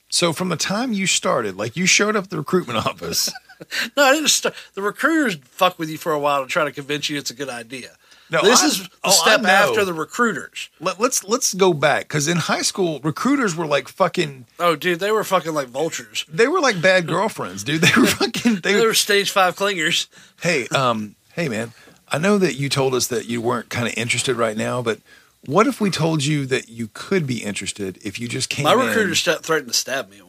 So 0.10 0.32
from 0.34 0.50
the 0.50 0.56
time 0.58 0.94
you 0.94 1.08
started, 1.08 1.56
like 1.58 1.76
you 1.76 1.86
showed 1.88 2.16
up 2.16 2.26
at 2.26 2.30
the 2.30 2.38
recruitment 2.38 2.86
office. 2.86 3.32
No, 3.98 4.04
I 4.04 4.14
didn't 4.14 4.30
start. 4.30 4.56
The 4.74 4.82
recruiters 4.82 5.36
fuck 5.46 5.78
with 5.80 5.90
you 5.90 5.98
for 5.98 6.12
a 6.12 6.20
while 6.20 6.44
to 6.44 6.48
try 6.48 6.64
to 6.66 6.72
convince 6.72 7.10
you 7.10 7.18
it's 7.18 7.30
a 7.32 7.34
good 7.36 7.50
idea. 7.50 7.90
No, 8.32 8.42
this 8.44 8.62
I- 8.62 8.68
is 8.68 8.80
the 8.84 8.90
oh, 9.04 9.10
step 9.12 9.44
after 9.44 9.84
the 9.84 9.94
recruiters. 9.94 10.70
Let, 10.80 11.00
let's 11.00 11.24
let's 11.24 11.54
go 11.56 11.74
back 11.74 12.04
because 12.04 12.28
in 12.28 12.38
high 12.38 12.62
school, 12.62 13.00
recruiters 13.04 13.56
were 13.56 13.66
like 13.66 13.88
fucking. 13.88 14.46
Oh, 14.60 14.76
dude, 14.76 15.00
they 15.00 15.12
were 15.12 15.24
fucking 15.24 15.54
like 15.54 15.68
vultures. 15.70 16.26
They 16.30 16.48
were 16.48 16.60
like 16.60 16.80
bad 16.82 17.08
girlfriends, 17.08 17.64
dude. 17.64 17.82
They 17.82 18.00
were 18.00 18.08
fucking. 18.22 18.58
They, 18.58 18.74
They 18.74 18.86
were 18.86 18.94
stage 18.94 19.32
five 19.32 19.56
clingers. 19.56 20.08
hey, 20.42 20.68
um, 20.68 21.16
hey, 21.34 21.50
man. 21.50 21.74
I 22.12 22.18
know 22.18 22.38
that 22.38 22.56
you 22.56 22.70
told 22.70 22.94
us 22.96 23.08
that 23.08 23.26
you 23.26 23.42
weren't 23.42 23.70
kind 23.70 23.88
of 23.88 23.94
interested 23.98 24.36
right 24.36 24.58
now, 24.58 24.82
but 24.82 25.00
what 25.46 25.68
if 25.68 25.80
we 25.82 25.90
told 25.90 26.24
you 26.24 26.46
that 26.48 26.68
you 26.70 26.90
could 26.94 27.26
be 27.28 27.44
interested 27.44 27.98
if 28.04 28.20
you 28.20 28.28
just 28.28 28.50
came? 28.50 28.64
My 28.66 28.74
in- 28.74 28.80
recruiter 28.80 29.16
st- 29.16 29.44
threatened 29.44 29.72
to 29.72 29.78
stab 29.78 30.10
me 30.10 30.18
at 30.18 30.24
one 30.24 30.29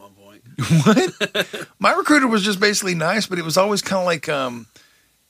what? 0.83 1.67
My 1.79 1.93
recruiter 1.93 2.27
was 2.27 2.43
just 2.43 2.59
basically 2.59 2.95
nice, 2.95 3.25
but 3.27 3.39
it 3.39 3.45
was 3.45 3.57
always 3.57 3.81
kind 3.81 3.99
of 3.99 4.05
like 4.05 4.27
um, 4.29 4.67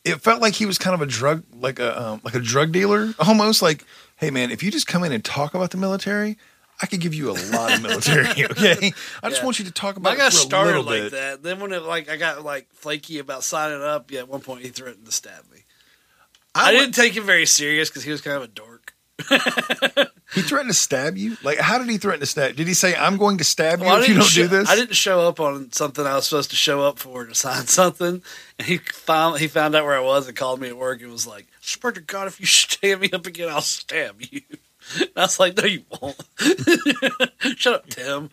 it 0.04 0.22
felt 0.22 0.42
like 0.42 0.54
he 0.56 0.66
was 0.66 0.78
kind 0.78 0.94
of 0.94 1.02
a 1.02 1.06
drug, 1.06 1.44
like 1.54 1.80
a 1.80 2.02
um, 2.02 2.22
like 2.24 2.36
a 2.36 2.40
drug 2.40 2.72
dealer, 2.72 3.14
almost 3.20 3.62
like, 3.62 3.86
hey 4.18 4.32
man, 4.32 4.52
if 4.52 4.64
you 4.64 4.72
just 4.72 4.88
come 4.88 5.04
in 5.04 5.12
and 5.12 5.24
talk 5.24 5.54
about 5.54 5.72
the 5.72 5.78
military, 5.78 6.38
I 6.82 6.86
could 6.88 7.00
give 7.02 7.14
you 7.14 7.30
a 7.30 7.38
lot 7.52 7.74
of 7.74 7.82
military. 7.82 8.26
Okay, 8.52 8.94
I 9.22 9.30
just 9.30 9.42
Yeah. 9.42 9.46
want 9.46 9.60
you 9.60 9.66
to 9.66 9.72
talk 9.72 9.98
about. 9.98 10.14
I 10.14 10.16
got 10.16 10.28
it 10.28 10.36
for 10.36 10.40
a 10.40 10.42
started 10.42 10.82
like 10.82 11.02
bit. 11.04 11.12
that. 11.12 11.44
Then 11.44 11.60
when 11.60 11.72
it 11.74 11.84
like 11.84 12.10
I 12.10 12.18
got 12.18 12.44
like 12.44 12.68
flaky 12.74 13.20
about 13.20 13.44
signing 13.44 13.82
up, 13.84 14.10
yeah, 14.12 14.20
at 14.22 14.28
one 14.30 14.42
point 14.42 14.62
he 14.64 14.70
threatened 14.70 15.06
to 15.06 15.12
stab 15.12 15.44
me. 15.52 15.60
I, 16.54 16.72
didn't 16.72 16.96
take 16.96 17.14
him 17.16 17.24
very 17.26 17.46
serious 17.46 17.90
because 17.90 18.04
he 18.04 18.12
was 18.12 18.20
kind 18.22 18.36
of 18.36 18.44
a 18.44 18.48
dork. 18.48 18.71
He 20.34 20.42
threatened 20.42 20.70
to 20.70 20.78
stab 20.78 21.18
you. 21.18 21.36
Like, 21.44 21.58
how 21.58 21.78
did 21.78 21.90
he 21.90 21.98
threaten 21.98 22.22
to 22.22 22.26
stab? 22.26 22.56
Did 22.56 22.66
he 22.66 22.74
say, 22.74 22.96
"I'm 22.96 23.18
going 23.18 23.38
to 23.40 23.44
stab 23.44 23.80
you 23.80 23.86
Well, 23.86 24.02
if 24.02 24.08
you 24.08 24.16
don't 24.16 24.34
do 24.34 24.48
this"? 24.48 24.70
I 24.70 24.76
didn't 24.76 24.96
show 24.96 25.28
up 25.28 25.42
on 25.42 25.74
something 25.74 26.06
I 26.06 26.16
was 26.16 26.28
supposed 26.28 26.52
to 26.52 26.56
show 26.56 26.82
up 26.82 27.00
for 27.00 27.26
to 27.26 27.36
sign 27.36 27.68
something, 27.68 28.22
and 28.58 28.68
he 28.68 28.78
found 28.78 29.40
he 29.40 29.48
found 29.48 29.76
out 29.76 29.84
where 29.84 29.98
I 29.98 30.00
was 30.00 30.28
and 30.28 30.38
called 30.38 30.62
me 30.62 30.70
at 30.70 30.78
work 30.78 31.02
and 31.02 31.12
was 31.12 31.28
like, 31.28 31.48
"Swear 31.60 31.92
to 31.92 32.00
God, 32.02 32.28
if 32.28 32.40
you 32.40 32.46
stand 32.48 33.02
me 33.02 33.10
up 33.12 33.26
again, 33.26 33.50
I'll 33.50 33.62
stab 33.62 34.22
you." 34.22 34.42
And 35.00 35.10
I 35.18 35.22
was 35.22 35.38
like, 35.38 35.58
"No, 35.58 35.66
you 35.66 35.84
won't." 36.02 36.22
Shut 37.58 37.74
up, 37.74 37.88
Tim. 37.88 38.30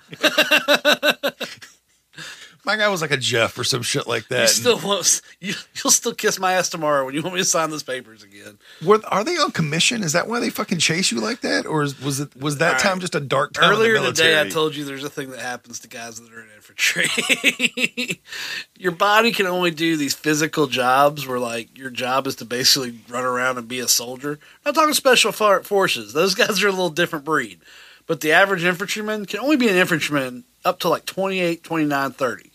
My 2.64 2.76
guy 2.76 2.88
was 2.88 3.00
like 3.00 3.10
a 3.10 3.16
Jeff 3.16 3.58
or 3.58 3.64
some 3.64 3.82
shit 3.82 4.06
like 4.06 4.28
that. 4.28 4.42
You 4.42 4.48
still 4.48 4.78
won't. 4.78 5.20
You, 5.40 5.54
you'll 5.74 5.90
still 5.90 6.14
kiss 6.14 6.38
my 6.38 6.54
ass 6.54 6.68
tomorrow 6.68 7.04
when 7.04 7.14
you 7.14 7.22
want 7.22 7.34
me 7.34 7.40
to 7.40 7.44
sign 7.44 7.70
those 7.70 7.82
papers 7.82 8.22
again. 8.22 8.58
Were, 8.84 9.00
are 9.06 9.24
they 9.24 9.36
on 9.36 9.52
commission? 9.52 10.02
Is 10.02 10.12
that 10.12 10.28
why 10.28 10.40
they 10.40 10.50
fucking 10.50 10.78
chase 10.78 11.12
you 11.12 11.20
like 11.20 11.40
that, 11.42 11.66
or 11.66 11.82
is, 11.82 12.00
was 12.00 12.20
it 12.20 12.34
was 12.36 12.58
that 12.58 12.66
All 12.66 12.72
right. 12.72 12.80
time 12.80 13.00
just 13.00 13.14
a 13.14 13.20
dark 13.20 13.52
time? 13.52 13.70
Earlier 13.70 13.96
in 13.96 14.02
the 14.02 14.12
today, 14.12 14.40
I 14.40 14.48
told 14.48 14.74
you 14.74 14.84
there's 14.84 15.04
a 15.04 15.10
thing 15.10 15.30
that 15.30 15.40
happens 15.40 15.80
to 15.80 15.88
guys 15.88 16.20
that 16.20 16.32
are 16.32 16.40
in 16.40 16.48
infantry. 16.56 18.20
your 18.78 18.92
body 18.92 19.32
can 19.32 19.46
only 19.46 19.70
do 19.70 19.96
these 19.96 20.14
physical 20.14 20.66
jobs 20.66 21.26
where, 21.26 21.38
like, 21.38 21.76
your 21.78 21.90
job 21.90 22.26
is 22.26 22.36
to 22.36 22.44
basically 22.44 23.00
run 23.08 23.24
around 23.24 23.58
and 23.58 23.68
be 23.68 23.78
a 23.78 23.88
soldier. 23.88 24.38
I'm 24.64 24.70
not 24.70 24.74
talking 24.74 24.94
special 24.94 25.32
forces; 25.32 26.12
those 26.12 26.34
guys 26.34 26.62
are 26.62 26.68
a 26.68 26.72
little 26.72 26.90
different 26.90 27.24
breed. 27.24 27.60
But 28.06 28.22
the 28.22 28.32
average 28.32 28.64
infantryman 28.64 29.26
can 29.26 29.40
only 29.40 29.56
be 29.56 29.68
an 29.68 29.76
infantryman 29.76 30.44
up 30.64 30.80
to 30.80 30.88
like 30.88 31.04
28, 31.06 31.62
29, 31.62 32.10
30. 32.12 32.50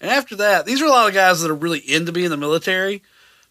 And 0.00 0.10
after 0.10 0.36
that, 0.36 0.66
these 0.66 0.80
are 0.80 0.86
a 0.86 0.90
lot 0.90 1.08
of 1.08 1.14
guys 1.14 1.40
that 1.40 1.50
are 1.50 1.54
really 1.54 1.80
into 1.80 2.12
being 2.12 2.26
in 2.26 2.30
the 2.30 2.36
military, 2.36 3.02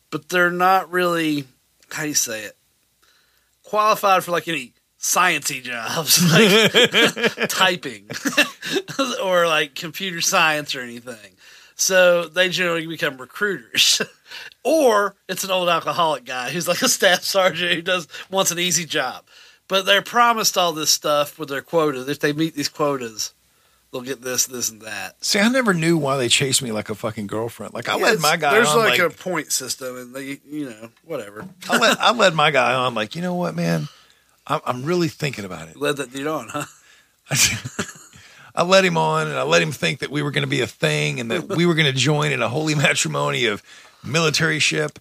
but 0.09 0.29
they're 0.29 0.51
not 0.51 0.91
really 0.91 1.45
how 1.91 2.03
do 2.03 2.09
you 2.09 2.13
say 2.13 2.43
it 2.43 2.57
qualified 3.67 4.23
for 4.23 4.31
like 4.31 4.47
any 4.47 4.73
sciencey 4.99 5.61
jobs 5.61 6.23
like 7.37 7.49
typing 7.49 8.07
or 9.23 9.45
like 9.47 9.75
computer 9.75 10.21
science 10.21 10.75
or 10.75 10.81
anything. 10.81 11.33
So 11.75 12.27
they 12.27 12.49
generally 12.49 12.87
become 12.87 13.17
recruiters. 13.17 14.01
or 14.63 15.15
it's 15.29 15.43
an 15.43 15.51
old 15.51 15.69
alcoholic 15.69 16.25
guy 16.25 16.49
who's 16.49 16.67
like 16.67 16.81
a 16.81 16.89
staff 16.89 17.21
sergeant 17.21 17.73
who 17.73 17.81
does 17.81 18.07
wants 18.31 18.51
an 18.51 18.59
easy 18.59 18.85
job. 18.85 19.25
But 19.67 19.85
they're 19.85 20.01
promised 20.01 20.57
all 20.57 20.71
this 20.71 20.89
stuff 20.89 21.37
with 21.37 21.49
their 21.49 21.61
quotas. 21.61 22.07
If 22.07 22.19
they 22.19 22.31
meet 22.31 22.55
these 22.55 22.69
quotas, 22.69 23.33
they'll 23.91 24.01
get 24.01 24.21
this, 24.21 24.45
this, 24.47 24.69
and 24.69 24.81
that. 24.81 25.23
See, 25.23 25.39
I 25.39 25.47
never 25.49 25.73
knew 25.73 25.97
why 25.97 26.17
they 26.17 26.27
chased 26.27 26.61
me 26.61 26.71
like 26.71 26.89
a 26.89 26.95
fucking 26.95 27.27
girlfriend. 27.27 27.73
Like 27.73 27.89
I 27.89 27.97
Yeah, 27.97 28.05
led 28.05 28.19
my 28.19 28.35
guy 28.37 28.53
There's 28.55 28.69
on 28.69 28.77
like, 28.77 28.99
like, 28.99 29.11
a 29.11 29.15
point 29.15 29.51
system, 29.51 29.97
and 29.97 30.15
they, 30.15 30.39
you 30.49 30.69
know, 30.69 30.89
whatever. 31.03 31.45
I 31.69 31.77
led 31.77 31.97
I 31.99 32.11
led 32.13 32.33
my 32.33 32.51
guy 32.51 32.73
on 32.73 32.93
like, 32.93 33.15
you 33.15 33.21
know 33.21 33.35
what, 33.35 33.55
man, 33.55 33.87
I'm 34.45 34.61
I'm 34.65 34.83
really 34.83 35.07
thinking 35.07 35.45
about 35.45 35.67
it. 35.69 35.77
Led 35.77 35.97
that 35.97 36.11
dude 36.11 36.27
on, 36.27 36.49
huh? 36.49 36.65
I 38.55 38.63
let 38.63 38.83
him 38.85 38.97
on 38.97 39.27
and 39.27 39.37
I 39.37 39.43
let 39.43 39.61
him 39.61 39.71
think 39.71 39.99
that 39.99 40.09
we 40.09 40.21
were 40.23 40.31
going 40.31 40.43
to 40.43 40.49
be 40.49 40.61
a 40.61 40.67
thing 40.67 41.19
and 41.19 41.29
that 41.29 41.47
we 41.49 41.65
were 41.65 41.75
going 41.75 41.85
to 41.85 41.97
join 41.97 42.31
in 42.31 42.41
a 42.41 42.49
holy 42.49 42.73
matrimony 42.85 43.45
of 43.45 43.61
military 44.03 44.59
ship. 44.59 44.99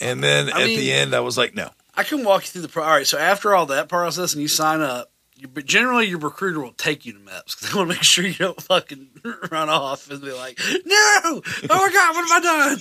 And 0.00 0.22
then 0.22 0.50
I 0.52 0.62
at 0.62 0.66
mean- 0.66 0.78
the 0.78 0.92
end, 0.92 1.14
I 1.14 1.20
was 1.20 1.38
like, 1.38 1.54
no. 1.54 1.70
I 1.94 2.02
can 2.04 2.24
walk 2.24 2.42
you 2.42 2.48
through 2.48 2.62
the 2.62 2.68
pro- 2.68 2.84
all 2.84 2.90
right. 2.90 3.06
So 3.06 3.18
after 3.18 3.54
all 3.54 3.66
that 3.66 3.88
process, 3.88 4.32
and 4.32 4.40
you 4.40 4.48
sign 4.48 4.80
up, 4.80 5.11
you, 5.42 5.48
but 5.48 5.64
generally 5.66 6.06
your 6.06 6.18
recruiter 6.18 6.60
will 6.60 6.72
take 6.72 7.04
you 7.04 7.12
to 7.12 7.18
MEPS 7.18 7.44
because 7.60 7.70
they 7.70 7.76
want 7.78 7.90
to 7.90 7.94
make 7.96 8.02
sure 8.02 8.24
you 8.26 8.34
don't 8.34 8.60
fucking 8.62 9.08
run 9.50 9.68
off 9.68 10.10
and 10.10 10.20
be 10.22 10.32
like, 10.32 10.58
"No, 10.58 10.72
oh 10.86 11.42
my 11.68 11.90
god, 11.92 12.14
what 12.14 12.28
have 12.28 12.32
I 12.32 12.40
done?" 12.40 12.78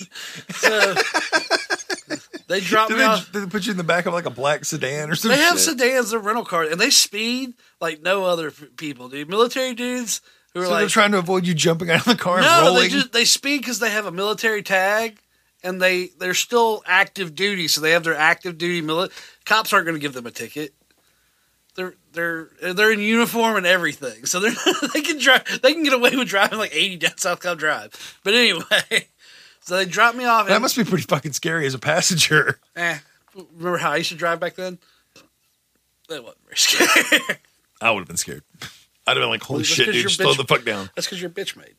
So 0.56 2.18
they 2.48 2.60
drop 2.60 2.88
Did 2.90 2.96
me 2.96 3.00
they, 3.00 3.06
off. 3.06 3.32
did 3.32 3.44
they 3.44 3.48
put 3.50 3.66
you 3.66 3.72
in 3.72 3.78
the 3.78 3.84
back 3.84 4.06
of 4.06 4.14
like 4.14 4.26
a 4.26 4.30
black 4.32 4.66
sedan 4.66 5.10
or 5.10 5.16
something? 5.16 5.38
They 5.40 5.44
have 5.46 5.60
sedans, 5.60 6.12
they're 6.12 6.20
rental 6.20 6.46
cars, 6.46 6.72
and 6.72 6.80
they 6.80 6.90
speed 6.90 7.54
like 7.80 8.02
no 8.02 8.26
other 8.26 8.52
people, 8.52 9.10
dude. 9.10 9.30
Military 9.30 9.74
dudes 9.74 10.22
who 10.54 10.62
are 10.62 10.66
So 10.66 10.72
like 10.72 10.80
they're 10.82 10.90
trying 10.90 11.12
to 11.14 11.20
avoid 11.20 11.46
you 11.48 11.54
jumping 11.54 11.90
out 11.90 12.00
of 12.02 12.06
the 12.06 12.16
car 12.16 12.38
and 12.38 12.46
no, 12.46 12.62
rolling. 12.64 12.84
they 12.84 12.90
just 12.90 13.14
they 13.14 13.26
speed 13.26 13.60
because 13.62 13.80
they 13.80 13.90
have 13.92 14.06
a 14.06 14.12
military 14.12 14.64
tag, 14.64 15.20
and 15.64 15.82
they 15.82 16.10
they're 16.20 16.34
still 16.34 16.84
active 16.86 17.36
duty, 17.36 17.68
so 17.68 17.80
they 17.82 17.92
have 17.92 18.04
their 18.04 18.16
active 18.18 18.58
duty. 18.58 18.86
Mili- 18.86 19.12
Cops 19.46 19.72
aren't 19.74 19.86
going 19.86 19.96
to 19.96 20.02
give 20.02 20.14
them 20.14 20.26
a 20.26 20.32
ticket. 20.32 20.74
They're 22.14 22.50
they're 22.62 22.92
in 22.92 23.00
uniform 23.00 23.56
and 23.56 23.66
everything, 23.66 24.26
so 24.26 24.40
they're 24.40 24.54
they 24.94 25.02
can 25.02 25.18
drive. 25.18 25.62
They 25.62 25.74
can 25.74 25.84
get 25.84 25.94
away 25.94 26.16
with 26.16 26.28
driving 26.28 26.60
like 26.60 26.76
eighty 26.76 26.98
down 26.98 27.18
South 27.18 27.40
Cobb 27.40 27.58
Drive. 27.58 28.20
But 28.24 28.34
anyway, 28.34 28.64
so 29.62 29.78
they 29.78 29.86
dropped 29.86 30.18
me 30.18 30.26
off. 30.26 30.48
that 30.48 30.54
and- 30.54 30.62
must 30.62 30.76
be 30.76 30.84
pretty 30.84 31.04
fucking 31.04 31.34
scary 31.34 31.66
as 31.66 31.74
a 31.74 31.80
passenger. 31.80 32.60
Eh, 32.76 32.98
remember 33.36 33.78
how 33.78 33.92
I 33.92 33.98
used 33.98 34.10
to 34.10 34.16
drive 34.16 34.40
back 34.40 34.56
then? 34.56 34.80
That 36.10 36.24
wasn't 36.24 36.44
very 36.46 36.58
scary. 36.58 37.38
I 37.82 37.92
would 37.92 38.00
have 38.00 38.08
been 38.08 38.18
scared. 38.18 38.44
I'd 39.08 39.18
have 39.18 39.22
been 39.22 39.30
like, 39.30 39.44
holy 39.44 39.60
That's 39.60 39.70
shit, 39.70 39.92
dude, 39.92 40.10
slow 40.10 40.34
the 40.34 40.44
fuck 40.44 40.64
down. 40.64 40.90
That's 40.96 41.08
because 41.08 41.22
you're 41.22 41.32
a 41.32 41.34
bitch 41.34 41.56
made. 41.58 41.76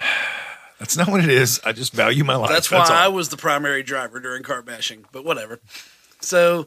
That's 0.78 0.96
not 0.96 1.08
what 1.08 1.22
it 1.24 1.30
is. 1.30 1.60
I 1.64 1.72
just 1.72 1.92
value 1.92 2.24
my 2.24 2.36
life. 2.36 2.50
That's 2.50 2.70
why 2.70 2.78
all. 2.80 2.90
I 2.90 3.08
was 3.08 3.30
the 3.30 3.36
primary 3.36 3.82
driver 3.82 4.20
during 4.20 4.42
car 4.42 4.62
bashing, 4.62 5.06
but 5.12 5.24
whatever. 5.24 5.60
So, 6.20 6.66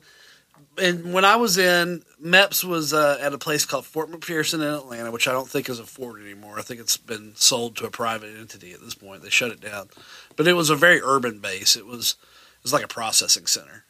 and 0.80 1.14
when 1.14 1.26
I 1.26 1.36
was 1.36 1.58
in, 1.58 2.04
MEPS 2.24 2.64
was 2.64 2.94
uh, 2.94 3.18
at 3.22 3.34
a 3.34 3.38
place 3.38 3.66
called 3.66 3.86
Fort 3.86 4.10
McPherson 4.12 4.56
in 4.56 4.74
Atlanta, 4.74 5.12
which 5.12 5.28
I 5.28 5.32
don't 5.32 5.50
think 5.50 5.70
is 5.70 5.80
a 5.80 5.86
fort 5.86 6.22
anymore. 6.22 6.58
I 6.58 6.62
think 6.62 6.80
it's 6.80 6.98
been 6.98 7.34
sold 7.36 7.76
to 7.78 7.86
a 7.86 7.92
private 7.92 8.36
entity 8.38 8.74
at 8.74 8.82
this 8.82 8.96
point. 8.96 9.22
They 9.22 9.30
shut 9.30 9.52
it 9.52 9.62
down, 9.62 9.90
but 10.36 10.48
it 10.48 10.54
was 10.54 10.70
a 10.70 10.76
very 10.76 11.02
urban 11.04 11.40
base. 11.40 11.76
It 11.76 11.86
was 11.86 12.16
it 12.58 12.64
was 12.64 12.74
like 12.74 12.84
a 12.84 12.90
processing 12.90 13.46
center, 13.46 13.86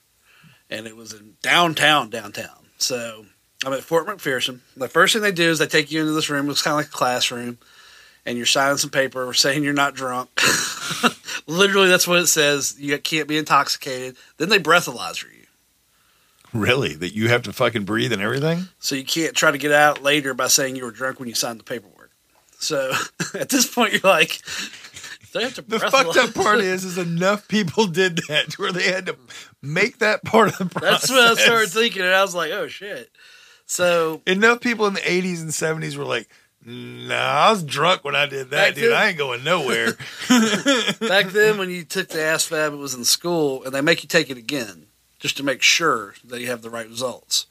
and 0.69 0.87
it 0.87 0.95
was 0.95 1.13
in 1.13 1.35
downtown 1.41 2.09
downtown. 2.09 2.67
So 2.77 3.25
I'm 3.65 3.73
at 3.73 3.83
Fort 3.83 4.07
McPherson. 4.07 4.59
The 4.77 4.87
first 4.87 5.13
thing 5.13 5.21
they 5.21 5.31
do 5.31 5.49
is 5.49 5.59
they 5.59 5.67
take 5.67 5.91
you 5.91 6.01
into 6.01 6.13
this 6.13 6.29
room. 6.29 6.49
It's 6.49 6.61
kind 6.61 6.73
of 6.73 6.77
like 6.77 6.87
a 6.87 6.97
classroom, 6.97 7.57
and 8.25 8.37
you're 8.37 8.45
signing 8.45 8.77
some 8.77 8.89
paper 8.89 9.33
saying 9.33 9.63
you're 9.63 9.73
not 9.73 9.95
drunk. 9.95 10.29
Literally, 11.47 11.89
that's 11.89 12.07
what 12.07 12.19
it 12.19 12.27
says. 12.27 12.75
You 12.79 12.97
can't 12.99 13.27
be 13.27 13.37
intoxicated. 13.37 14.17
Then 14.37 14.49
they 14.49 14.59
breathalyzer 14.59 15.25
you. 15.33 15.38
Really? 16.53 16.95
That 16.95 17.13
you 17.13 17.29
have 17.29 17.43
to 17.43 17.53
fucking 17.53 17.85
breathe 17.85 18.11
and 18.11 18.21
everything? 18.21 18.67
So 18.79 18.95
you 18.95 19.03
can't 19.03 19.35
try 19.35 19.51
to 19.51 19.57
get 19.57 19.71
out 19.71 20.01
later 20.01 20.33
by 20.33 20.47
saying 20.47 20.75
you 20.75 20.85
were 20.85 20.91
drunk 20.91 21.19
when 21.19 21.29
you 21.29 21.35
signed 21.35 21.59
the 21.59 21.63
paperwork. 21.63 22.11
So 22.59 22.91
at 23.33 23.49
this 23.49 23.71
point, 23.71 23.93
you're 23.93 24.01
like, 24.03 24.41
they 25.33 25.43
have 25.43 25.55
to 25.55 25.61
The 25.61 25.79
fucked 25.79 26.17
up 26.17 26.33
part 26.33 26.59
is, 26.59 26.85
is 26.85 26.97
enough 27.07 27.47
people 27.47 27.87
did 27.87 28.17
that 28.27 28.57
where 28.57 28.71
they 28.71 28.91
had 28.91 29.05
to 29.07 29.15
make 29.61 29.99
that 29.99 30.23
part 30.23 30.49
of 30.49 30.57
the 30.57 30.65
process. 30.65 31.07
That's 31.07 31.11
what 31.11 31.19
I 31.39 31.41
started 31.41 31.69
thinking, 31.69 32.01
and 32.01 32.13
I 32.13 32.21
was 32.21 32.35
like, 32.35 32.51
oh 32.51 32.67
shit. 32.67 33.09
So 33.65 34.21
Enough 34.25 34.61
people 34.61 34.87
in 34.87 34.95
the 34.95 35.01
80s 35.01 35.41
and 35.41 35.51
70s 35.51 35.95
were 35.95 36.03
like, 36.03 36.27
nah, 36.65 37.15
I 37.15 37.51
was 37.51 37.61
drunk 37.63 38.03
when 38.03 38.15
I 38.15 38.25
did 38.25 38.49
that, 38.49 38.69
Back 38.69 38.75
dude. 38.75 38.91
then- 38.91 38.97
I 38.97 39.09
ain't 39.09 39.17
going 39.19 39.43
nowhere. 39.43 39.91
back 40.99 41.27
then, 41.27 41.59
when 41.59 41.69
you 41.69 41.85
took 41.85 42.09
the 42.09 42.17
ASVAB, 42.17 42.73
it 42.73 42.77
was 42.77 42.95
in 42.95 43.05
school, 43.05 43.63
and 43.63 43.73
they 43.73 43.81
make 43.81 44.01
you 44.01 44.09
take 44.09 44.31
it 44.31 44.37
again 44.37 44.87
just 45.19 45.37
to 45.37 45.43
make 45.43 45.61
sure 45.61 46.15
that 46.23 46.39
you 46.39 46.47
have 46.47 46.61
the 46.61 46.69
right 46.69 46.87
results. 46.87 47.45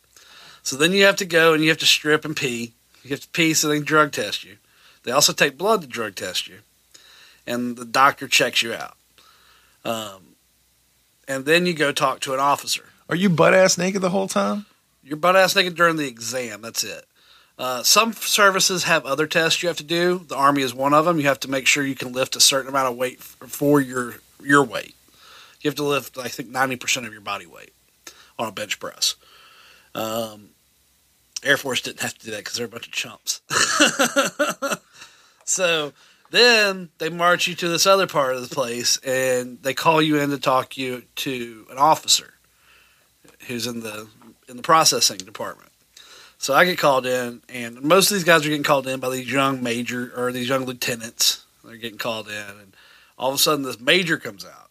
So 0.62 0.76
then 0.76 0.92
you 0.92 1.04
have 1.04 1.16
to 1.16 1.24
go 1.24 1.54
and 1.54 1.62
you 1.62 1.68
have 1.68 1.78
to 1.78 1.86
strip 1.86 2.24
and 2.24 2.36
pee. 2.36 2.72
You 3.04 3.10
have 3.10 3.20
to 3.20 3.28
pee 3.28 3.54
so 3.54 3.68
they 3.68 3.76
can 3.76 3.84
drug 3.84 4.12
test 4.12 4.44
you. 4.44 4.56
They 5.04 5.12
also 5.12 5.32
take 5.32 5.56
blood 5.56 5.82
to 5.82 5.86
drug 5.86 6.14
test 6.16 6.48
you, 6.48 6.58
and 7.46 7.76
the 7.76 7.84
doctor 7.84 8.28
checks 8.28 8.62
you 8.62 8.74
out. 8.74 8.96
Um, 9.84 10.34
and 11.26 11.44
then 11.44 11.64
you 11.64 11.72
go 11.72 11.92
talk 11.92 12.20
to 12.20 12.34
an 12.34 12.40
officer. 12.40 12.86
Are 13.08 13.16
you 13.16 13.30
butt 13.30 13.54
ass 13.54 13.78
naked 13.78 14.02
the 14.02 14.10
whole 14.10 14.28
time? 14.28 14.66
You're 15.02 15.16
butt 15.16 15.36
ass 15.36 15.56
naked 15.56 15.76
during 15.76 15.96
the 15.96 16.08
exam. 16.08 16.60
That's 16.60 16.84
it. 16.84 17.06
Uh, 17.58 17.82
some 17.82 18.12
services 18.12 18.84
have 18.84 19.04
other 19.04 19.26
tests 19.26 19.62
you 19.62 19.68
have 19.68 19.78
to 19.78 19.84
do. 19.84 20.24
The 20.28 20.36
Army 20.36 20.62
is 20.62 20.74
one 20.74 20.94
of 20.94 21.06
them. 21.06 21.18
You 21.18 21.26
have 21.26 21.40
to 21.40 21.50
make 21.50 21.66
sure 21.66 21.84
you 21.84 21.94
can 21.94 22.12
lift 22.12 22.36
a 22.36 22.40
certain 22.40 22.68
amount 22.68 22.92
of 22.92 22.96
weight 22.96 23.20
for 23.20 23.80
your 23.80 24.16
your 24.42 24.62
weight. 24.62 24.94
You 25.60 25.68
have 25.68 25.76
to 25.76 25.84
lift, 25.84 26.18
I 26.18 26.28
think, 26.28 26.50
ninety 26.50 26.76
percent 26.76 27.06
of 27.06 27.12
your 27.12 27.22
body 27.22 27.46
weight 27.46 27.72
on 28.38 28.48
a 28.48 28.52
bench 28.52 28.78
press. 28.78 29.16
Um, 29.94 30.50
Air 31.42 31.56
Force 31.56 31.80
didn't 31.80 32.00
have 32.00 32.16
to 32.18 32.24
do 32.26 32.30
that 32.32 32.38
because 32.38 32.54
they're 32.54 32.66
a 32.66 32.68
bunch 32.68 32.86
of 32.86 32.92
chumps. 32.92 33.40
so 35.44 35.92
then 36.30 36.90
they 36.98 37.08
march 37.08 37.46
you 37.46 37.54
to 37.56 37.68
this 37.68 37.86
other 37.86 38.06
part 38.06 38.34
of 38.34 38.48
the 38.48 38.54
place, 38.54 38.98
and 38.98 39.62
they 39.62 39.74
call 39.74 40.02
you 40.02 40.18
in 40.18 40.30
to 40.30 40.38
talk 40.38 40.76
you 40.76 41.02
to 41.16 41.66
an 41.70 41.78
officer 41.78 42.34
who's 43.46 43.66
in 43.66 43.80
the 43.80 44.08
in 44.48 44.56
the 44.56 44.62
processing 44.62 45.18
department. 45.18 45.70
So 46.38 46.54
I 46.54 46.64
get 46.64 46.78
called 46.78 47.06
in, 47.06 47.42
and 47.48 47.82
most 47.82 48.10
of 48.10 48.16
these 48.16 48.24
guys 48.24 48.44
are 48.46 48.48
getting 48.48 48.62
called 48.62 48.86
in 48.86 49.00
by 49.00 49.10
these 49.10 49.30
young 49.30 49.62
major 49.62 50.12
or 50.16 50.32
these 50.32 50.48
young 50.48 50.64
lieutenants. 50.64 51.44
They're 51.64 51.76
getting 51.76 51.98
called 51.98 52.28
in, 52.28 52.34
and 52.34 52.76
all 53.18 53.30
of 53.30 53.34
a 53.34 53.38
sudden 53.38 53.64
this 53.64 53.80
major 53.80 54.18
comes 54.18 54.44
out, 54.44 54.67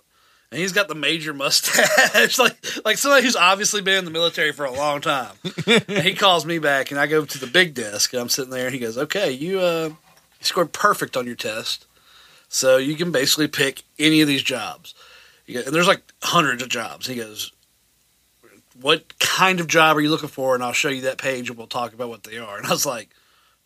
and 0.52 0.60
he's 0.60 0.74
got 0.74 0.88
the 0.88 0.96
major 0.96 1.34
mustache, 1.34 2.38
like 2.38 2.58
like 2.86 2.98
somebody 2.98 3.24
who's 3.24 3.36
obviously 3.36 3.82
been 3.82 4.00
in 4.00 4.06
the 4.06 4.12
military 4.12 4.52
for 4.52 4.66
a 4.66 4.72
long 4.72 5.02
time. 5.02 5.36
and 5.66 6.04
he 6.04 6.14
calls 6.14 6.46
me 6.46 6.60
back, 6.60 6.92
and 6.92 7.00
I 7.00 7.08
go 7.08 7.26
to 7.26 7.40
the 7.40 7.48
big 7.48 7.74
desk, 7.74 8.14
and 8.14 8.22
I'm 8.22 8.30
sitting 8.30 8.52
there, 8.52 8.66
and 8.66 8.74
he 8.74 8.80
goes, 8.80 8.98
"Okay, 8.98 9.32
you 9.32 9.60
uh, 9.60 9.90
you 9.90 9.96
scored 10.42 10.74
perfect 10.74 11.18
on 11.18 11.26
your 11.26 11.36
test, 11.36 11.86
so 12.48 12.78
you 12.78 12.96
can 12.96 13.12
basically 13.12 13.48
pick 13.48 13.84
any 14.00 14.22
of 14.22 14.28
these 14.28 14.44
jobs." 14.44 14.94
Goes, 15.52 15.66
and 15.66 15.74
there's 15.74 15.88
like 15.88 16.04
hundreds 16.22 16.62
of 16.62 16.70
jobs. 16.70 17.08
He 17.08 17.16
goes, 17.16 17.54
what 18.82 19.18
kind 19.20 19.60
of 19.60 19.68
job 19.68 19.98
are 19.98 20.02
you 20.02 20.10
looking 20.10 20.30
for? 20.30 20.54
And 20.56 20.64
I'll 20.64 20.74
show 20.74 20.90
you 20.90 21.02
that 21.02 21.18
page 21.18 21.50
and 21.50 21.58
we'll 21.58 21.68
talk 21.68 21.94
about 21.94 22.10
what 22.10 22.24
they 22.24 22.38
are. 22.38 22.58
And 22.58 22.68
I 22.68 22.70
was 22.70 22.86
like, 22.86 23.10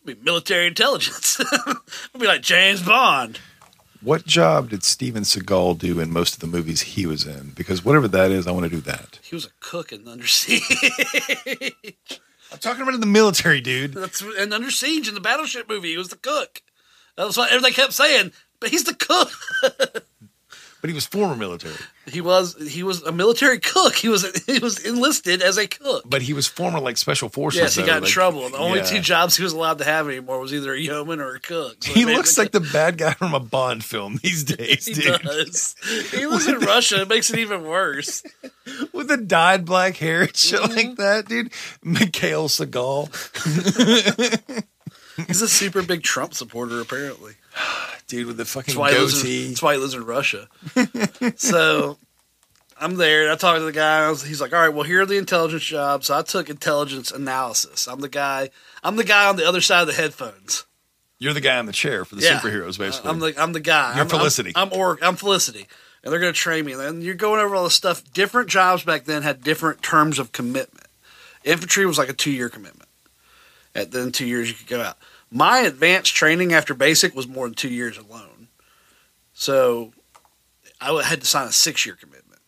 be 0.05 0.15
military 0.15 0.67
intelligence. 0.67 1.39
I'll 1.67 2.19
be 2.19 2.27
like 2.27 2.41
James 2.41 2.81
Bond. 2.81 3.39
What 4.01 4.25
job 4.25 4.69
did 4.71 4.83
Steven 4.83 5.21
Seagal 5.21 5.77
do 5.77 5.99
in 5.99 6.11
most 6.11 6.33
of 6.33 6.39
the 6.39 6.47
movies 6.47 6.81
he 6.81 7.05
was 7.05 7.25
in? 7.27 7.51
Because 7.55 7.85
whatever 7.85 8.07
that 8.07 8.31
is, 8.31 8.47
I 8.47 8.51
want 8.51 8.63
to 8.63 8.69
do 8.69 8.81
that. 8.81 9.19
He 9.21 9.35
was 9.35 9.45
a 9.45 9.51
cook 9.59 9.91
in 9.91 10.07
Under 10.07 10.25
Siege. 10.25 10.63
I'm 12.51 12.57
talking 12.57 12.81
about 12.81 12.95
in 12.95 12.99
the 12.99 13.05
military, 13.05 13.61
dude. 13.61 13.93
That's 13.93 14.21
in 14.21 14.51
Under 14.53 14.71
Siege 14.71 15.07
in 15.07 15.13
the 15.13 15.21
battleship 15.21 15.69
movie. 15.69 15.91
He 15.91 15.97
was 15.97 16.09
the 16.09 16.17
cook. 16.17 16.63
That's 17.15 17.37
what 17.37 17.51
everybody 17.51 17.75
kept 17.75 17.93
saying. 17.93 18.31
But 18.59 18.69
he's 18.69 18.85
the 18.85 18.95
cook. 18.95 19.31
But 20.81 20.89
he 20.89 20.93
was 20.95 21.05
former 21.05 21.35
military. 21.35 21.75
he 22.07 22.21
was 22.21 22.55
he 22.69 22.81
was 22.81 23.03
a 23.03 23.11
military 23.11 23.59
cook. 23.59 23.95
He 23.95 24.09
was 24.09 24.25
he 24.47 24.57
was 24.59 24.79
enlisted 24.83 25.41
as 25.43 25.57
a 25.57 25.67
cook. 25.67 26.03
But 26.07 26.23
he 26.23 26.33
was 26.33 26.47
former 26.47 26.79
like 26.79 26.97
special 26.97 27.29
forces. 27.29 27.61
Yes, 27.61 27.75
he 27.75 27.81
though, 27.81 27.87
got 27.87 27.97
in 27.97 28.03
like- 28.03 28.11
trouble. 28.11 28.49
The 28.49 28.57
only 28.57 28.79
Yeah. 28.79 28.85
two 28.85 28.99
jobs 28.99 29.37
he 29.37 29.43
was 29.43 29.53
allowed 29.53 29.77
to 29.77 29.83
have 29.83 30.07
anymore 30.07 30.39
was 30.39 30.51
either 30.53 30.73
a 30.73 30.79
yeoman 30.79 31.19
or 31.21 31.35
a 31.35 31.39
cook. 31.39 31.77
So 31.83 31.93
He 31.93 32.05
looks 32.05 32.35
like 32.37 32.51
the 32.51 32.59
bad 32.59 32.97
guy 32.97 33.13
from 33.13 33.35
a 33.35 33.39
Bond 33.39 33.83
film 33.85 34.19
these 34.23 34.43
days, 34.43 34.87
He 34.87 34.93
dude. 34.95 35.21
does. 35.21 35.75
He 36.11 36.25
lives 36.25 36.47
in 36.47 36.57
Russia. 36.59 37.01
It 37.01 37.09
makes 37.09 37.29
it 37.29 37.37
even 37.39 37.63
worse. 37.63 38.23
With 38.93 39.07
the 39.07 39.17
dyed 39.17 39.65
black 39.65 39.97
hair 39.97 40.21
and 40.23 40.35
shit 40.35 40.59
Mm-hmm. 40.61 40.75
like 40.75 40.95
that, 40.97 41.27
dude. 41.27 41.51
Mikhail 41.83 42.47
Seagal. 42.49 43.09
He's 45.27 45.41
a 45.43 45.47
super 45.47 45.83
big 45.83 46.01
Trump 46.03 46.33
supporter, 46.33 46.79
apparently. 46.81 47.33
dude 48.11 48.27
with 48.27 48.37
the 48.37 48.45
fucking 48.45 48.75
That's 48.75 48.93
lives 48.93 49.13
in, 49.21 49.21
goatee. 49.23 49.47
that's 49.47 49.61
why 49.63 49.73
he 49.73 49.79
lives 49.79 49.93
in 49.95 50.05
Russia. 50.05 50.47
so 51.37 51.97
I'm 52.79 52.95
there 52.95 53.23
and 53.23 53.31
I 53.31 53.35
talk 53.35 53.57
to 53.57 53.63
the 53.63 53.71
guy. 53.71 54.09
Was, 54.09 54.23
he's 54.23 54.41
like, 54.41 54.53
"All 54.53 54.59
right, 54.59 54.69
well, 54.73 54.83
here 54.83 55.01
are 55.01 55.05
the 55.05 55.17
intelligence 55.17 55.63
jobs." 55.63 56.07
So 56.07 56.17
I 56.17 56.21
took 56.21 56.49
intelligence 56.49 57.11
analysis. 57.11 57.87
I'm 57.87 58.01
the 58.01 58.09
guy. 58.09 58.49
I'm 58.83 58.95
the 58.95 59.03
guy 59.03 59.27
on 59.27 59.35
the 59.35 59.47
other 59.47 59.61
side 59.61 59.81
of 59.81 59.87
the 59.87 59.93
headphones. 59.93 60.65
You're 61.19 61.33
the 61.33 61.41
guy 61.41 61.59
in 61.59 61.67
the 61.67 61.71
chair 61.73 62.03
for 62.05 62.15
the 62.15 62.21
Yeah. 62.23 62.39
superheroes, 62.39 62.77
basically. 62.79 63.09
I'm 63.09 63.19
the 63.19 63.33
I'm 63.37 63.53
the 63.53 63.59
guy. 63.59 63.93
You're 63.95 64.03
I'm, 64.03 64.09
Felicity. 64.09 64.51
I'm, 64.55 64.71
I'm 64.71 64.79
or 64.79 64.97
I'm 65.01 65.15
Felicity, 65.15 65.67
and 66.03 66.11
they're 66.11 66.19
going 66.19 66.33
to 66.33 66.39
train 66.39 66.65
me. 66.65 66.73
And 66.73 67.03
you're 67.03 67.15
going 67.15 67.39
over 67.39 67.55
all 67.55 67.63
this 67.65 67.75
stuff. 67.75 68.03
Different 68.13 68.49
jobs 68.49 68.83
back 68.83 69.05
then 69.05 69.21
had 69.21 69.43
different 69.43 69.81
terms 69.83 70.17
of 70.19 70.31
commitment. 70.31 70.87
Infantry 71.43 71.85
was 71.85 71.97
like 71.97 72.09
a 72.09 72.13
two 72.13 72.31
year 72.31 72.49
commitment. 72.49 72.89
At 73.73 73.91
then 73.91 74.11
two 74.11 74.25
years 74.25 74.49
you 74.49 74.55
could 74.55 74.67
go 74.67 74.81
out. 74.81 74.97
My 75.31 75.59
advanced 75.59 76.13
training 76.13 76.53
after 76.53 76.73
basic 76.73 77.15
was 77.15 77.27
more 77.27 77.47
than 77.47 77.55
two 77.55 77.69
years 77.69 77.97
alone. 77.97 78.49
So 79.33 79.93
I 80.79 81.01
had 81.03 81.21
to 81.21 81.27
sign 81.27 81.47
a 81.47 81.51
six 81.51 81.85
year 81.85 81.95
commitment. 81.95 82.41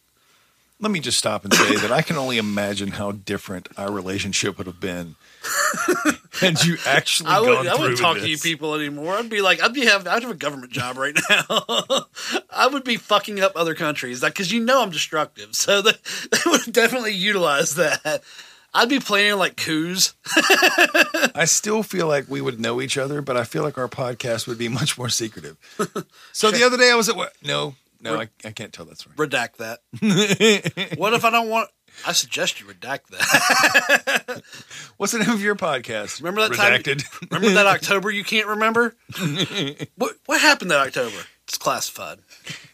Let 0.80 0.92
me 0.92 1.00
just 1.00 1.18
stop 1.18 1.46
and 1.46 1.54
say 1.54 1.78
that 1.78 1.92
I 1.92 2.02
can 2.02 2.18
only 2.18 2.38
imagine 2.38 2.90
how 2.90 3.14
different 3.14 3.70
our 3.78 3.90
relationship 3.90 4.58
would 4.58 4.68
have 4.68 4.82
been 4.82 5.16
and 6.42 6.64
you 6.64 6.78
actually 6.86 7.30
I 7.30 7.40
would, 7.40 7.68
I 7.68 7.76
wouldn't 7.76 8.00
talk 8.00 8.16
this. 8.16 8.24
to 8.24 8.30
you 8.30 8.38
people 8.38 8.76
anymore. 8.76 9.16
I'd 9.16 9.30
be 9.30 9.42
like, 9.42 9.62
I'd 9.62 9.74
be 9.74 9.86
have 9.86 10.08
I'd 10.08 10.24
have 10.24 10.32
a 10.32 10.36
government 10.36 10.72
job 10.72 10.98
right 10.98 11.18
now. 11.30 11.44
I 12.50 12.68
would 12.68 12.84
be 12.84 12.98
fucking 12.98 13.42
up 13.42 13.54
other 13.56 13.76
countries, 13.76 14.24
like 14.24 14.34
because 14.34 14.52
you 14.52 14.64
know 14.64 14.82
I'm 14.82 14.90
destructive, 14.90 15.56
so 15.56 15.82
they, 15.82 15.92
they 16.32 16.38
would 16.46 16.72
definitely 16.72 17.14
utilize 17.14 17.76
that. 17.76 18.24
I'd 18.74 18.90
be 18.90 19.00
playing 19.00 19.38
like 19.38 19.56
coups. 19.56 20.16
I 21.36 21.46
still 21.46 21.84
feel 21.84 22.08
like 22.08 22.28
we 22.28 22.42
would 22.42 22.60
know 22.60 22.82
each 22.82 22.98
other, 22.98 23.22
but 23.22 23.38
I 23.38 23.44
feel 23.44 23.62
like 23.64 23.78
our 23.78 23.88
podcast 23.88 24.48
would 24.48 24.58
be 24.58 24.68
much 24.68 24.98
more 24.98 25.10
secretive. 25.10 25.58
So 26.32 26.50
the 26.52 26.64
other 26.64 26.78
day 26.78 26.92
I 26.92 26.96
was 26.96 27.10
at 27.10 27.16
work. 27.16 27.34
No, 27.44 27.76
no, 28.02 28.20
I, 28.20 28.28
I 28.44 28.52
can't 28.52 28.74
tell 28.74 28.86
that 28.86 28.98
story. 28.98 29.16
Redact 29.16 29.58
that. 29.58 29.80
what 30.98 31.14
if 31.14 31.24
I 31.24 31.30
don't 31.30 31.48
want? 31.48 31.70
I 32.08 32.12
suggest 32.12 32.60
you 32.60 32.66
redact 32.66 33.08
that. 33.12 34.42
What's 34.98 35.14
the 35.14 35.20
name 35.20 35.30
of 35.30 35.42
your 35.42 35.56
podcast? 35.56 36.20
Remember 36.22 36.42
that 36.42 36.58
Redacted. 36.58 37.04
time? 37.04 37.28
Remember 37.32 37.54
that 37.56 37.68
October 37.68 38.10
you 38.10 38.24
can't 38.24 38.48
remember? 38.48 38.96
what 39.96 40.16
what 40.26 40.42
happened 40.42 40.72
that 40.72 40.80
October? 40.80 41.18
It's 41.48 41.58
classified. 41.58 42.20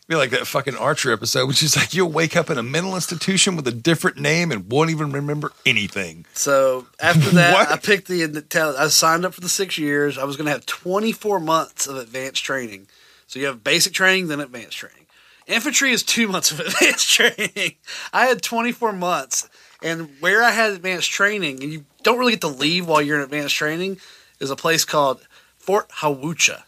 Be 0.10 0.16
like 0.16 0.32
that 0.32 0.48
fucking 0.48 0.76
Archer 0.76 1.14
episode, 1.14 1.46
which 1.48 1.62
is 1.62 1.78
like 1.78 1.94
you'll 1.94 2.12
wake 2.12 2.36
up 2.36 2.50
in 2.50 2.58
a 2.58 2.64
mental 2.64 2.96
institution 2.96 3.56
with 3.56 3.68
a 3.68 3.72
different 3.72 4.18
name 4.18 4.52
and 4.52 4.68
won't 4.68 4.90
even 4.90 5.12
remember 5.12 5.52
anything. 5.68 6.26
So 6.34 6.88
after 7.00 7.30
that, 7.30 7.70
I 7.72 7.78
picked 7.78 8.08
the. 8.08 8.76
I 8.80 8.88
signed 8.88 9.24
up 9.24 9.36
for 9.36 9.42
the 9.42 9.48
six 9.48 9.78
years. 9.78 10.18
I 10.18 10.24
was 10.24 10.36
going 10.36 10.48
to 10.48 10.52
have 10.52 10.66
24 10.66 11.40
months 11.40 11.86
of 11.86 11.96
advanced 11.96 12.44
training. 12.44 12.88
So 13.28 13.38
you 13.38 13.46
have 13.46 13.64
basic 13.64 13.94
training, 13.94 14.30
then 14.30 14.40
advanced 14.40 14.78
training. 14.78 15.06
Infantry 15.46 15.92
is 15.92 16.02
two 16.02 16.28
months 16.32 16.50
of 16.50 16.60
advanced 16.60 17.08
training. 17.08 17.76
I 18.12 18.26
had 18.26 18.42
24 18.42 18.94
months, 18.94 19.48
and 19.84 20.10
where 20.22 20.42
I 20.42 20.50
had 20.50 20.72
advanced 20.72 21.12
training, 21.12 21.62
and 21.62 21.72
you 21.72 21.86
don't 22.02 22.18
really 22.18 22.32
get 22.32 22.42
to 22.42 22.48
leave 22.48 22.88
while 22.88 23.04
you're 23.04 23.18
in 23.18 23.24
advanced 23.24 23.54
training, 23.54 24.00
is 24.40 24.50
a 24.50 24.56
place 24.56 24.86
called 24.86 25.28
Fort 25.60 25.88
Huachuca. 25.90 26.64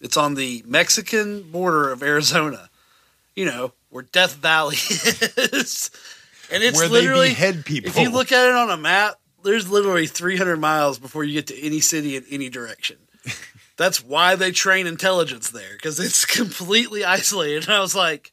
It's 0.00 0.16
on 0.16 0.34
the 0.34 0.62
Mexican 0.66 1.50
border 1.50 1.90
of 1.90 2.02
Arizona. 2.02 2.70
You 3.34 3.44
know 3.46 3.72
where 3.90 4.02
Death 4.02 4.36
Valley 4.36 4.76
is, 4.76 5.90
and 6.50 6.62
it's 6.62 6.78
Where 6.78 6.88
they 6.88 6.94
literally 6.94 7.28
behead 7.28 7.64
people. 7.64 7.90
If 7.90 7.98
you 7.98 8.10
look 8.10 8.32
at 8.32 8.48
it 8.48 8.54
on 8.54 8.70
a 8.70 8.76
map, 8.76 9.16
there's 9.42 9.68
literally 9.70 10.06
300 10.06 10.56
miles 10.58 10.98
before 10.98 11.24
you 11.24 11.34
get 11.34 11.46
to 11.48 11.58
any 11.58 11.80
city 11.80 12.16
in 12.16 12.24
any 12.30 12.48
direction. 12.48 12.96
That's 13.76 14.04
why 14.04 14.36
they 14.36 14.52
train 14.52 14.86
intelligence 14.86 15.50
there 15.50 15.74
because 15.74 15.98
it's 16.00 16.24
completely 16.36 17.04
isolated. 17.04 17.64
And 17.64 17.74
I 17.74 17.80
was 17.80 17.94
like, 17.94 18.32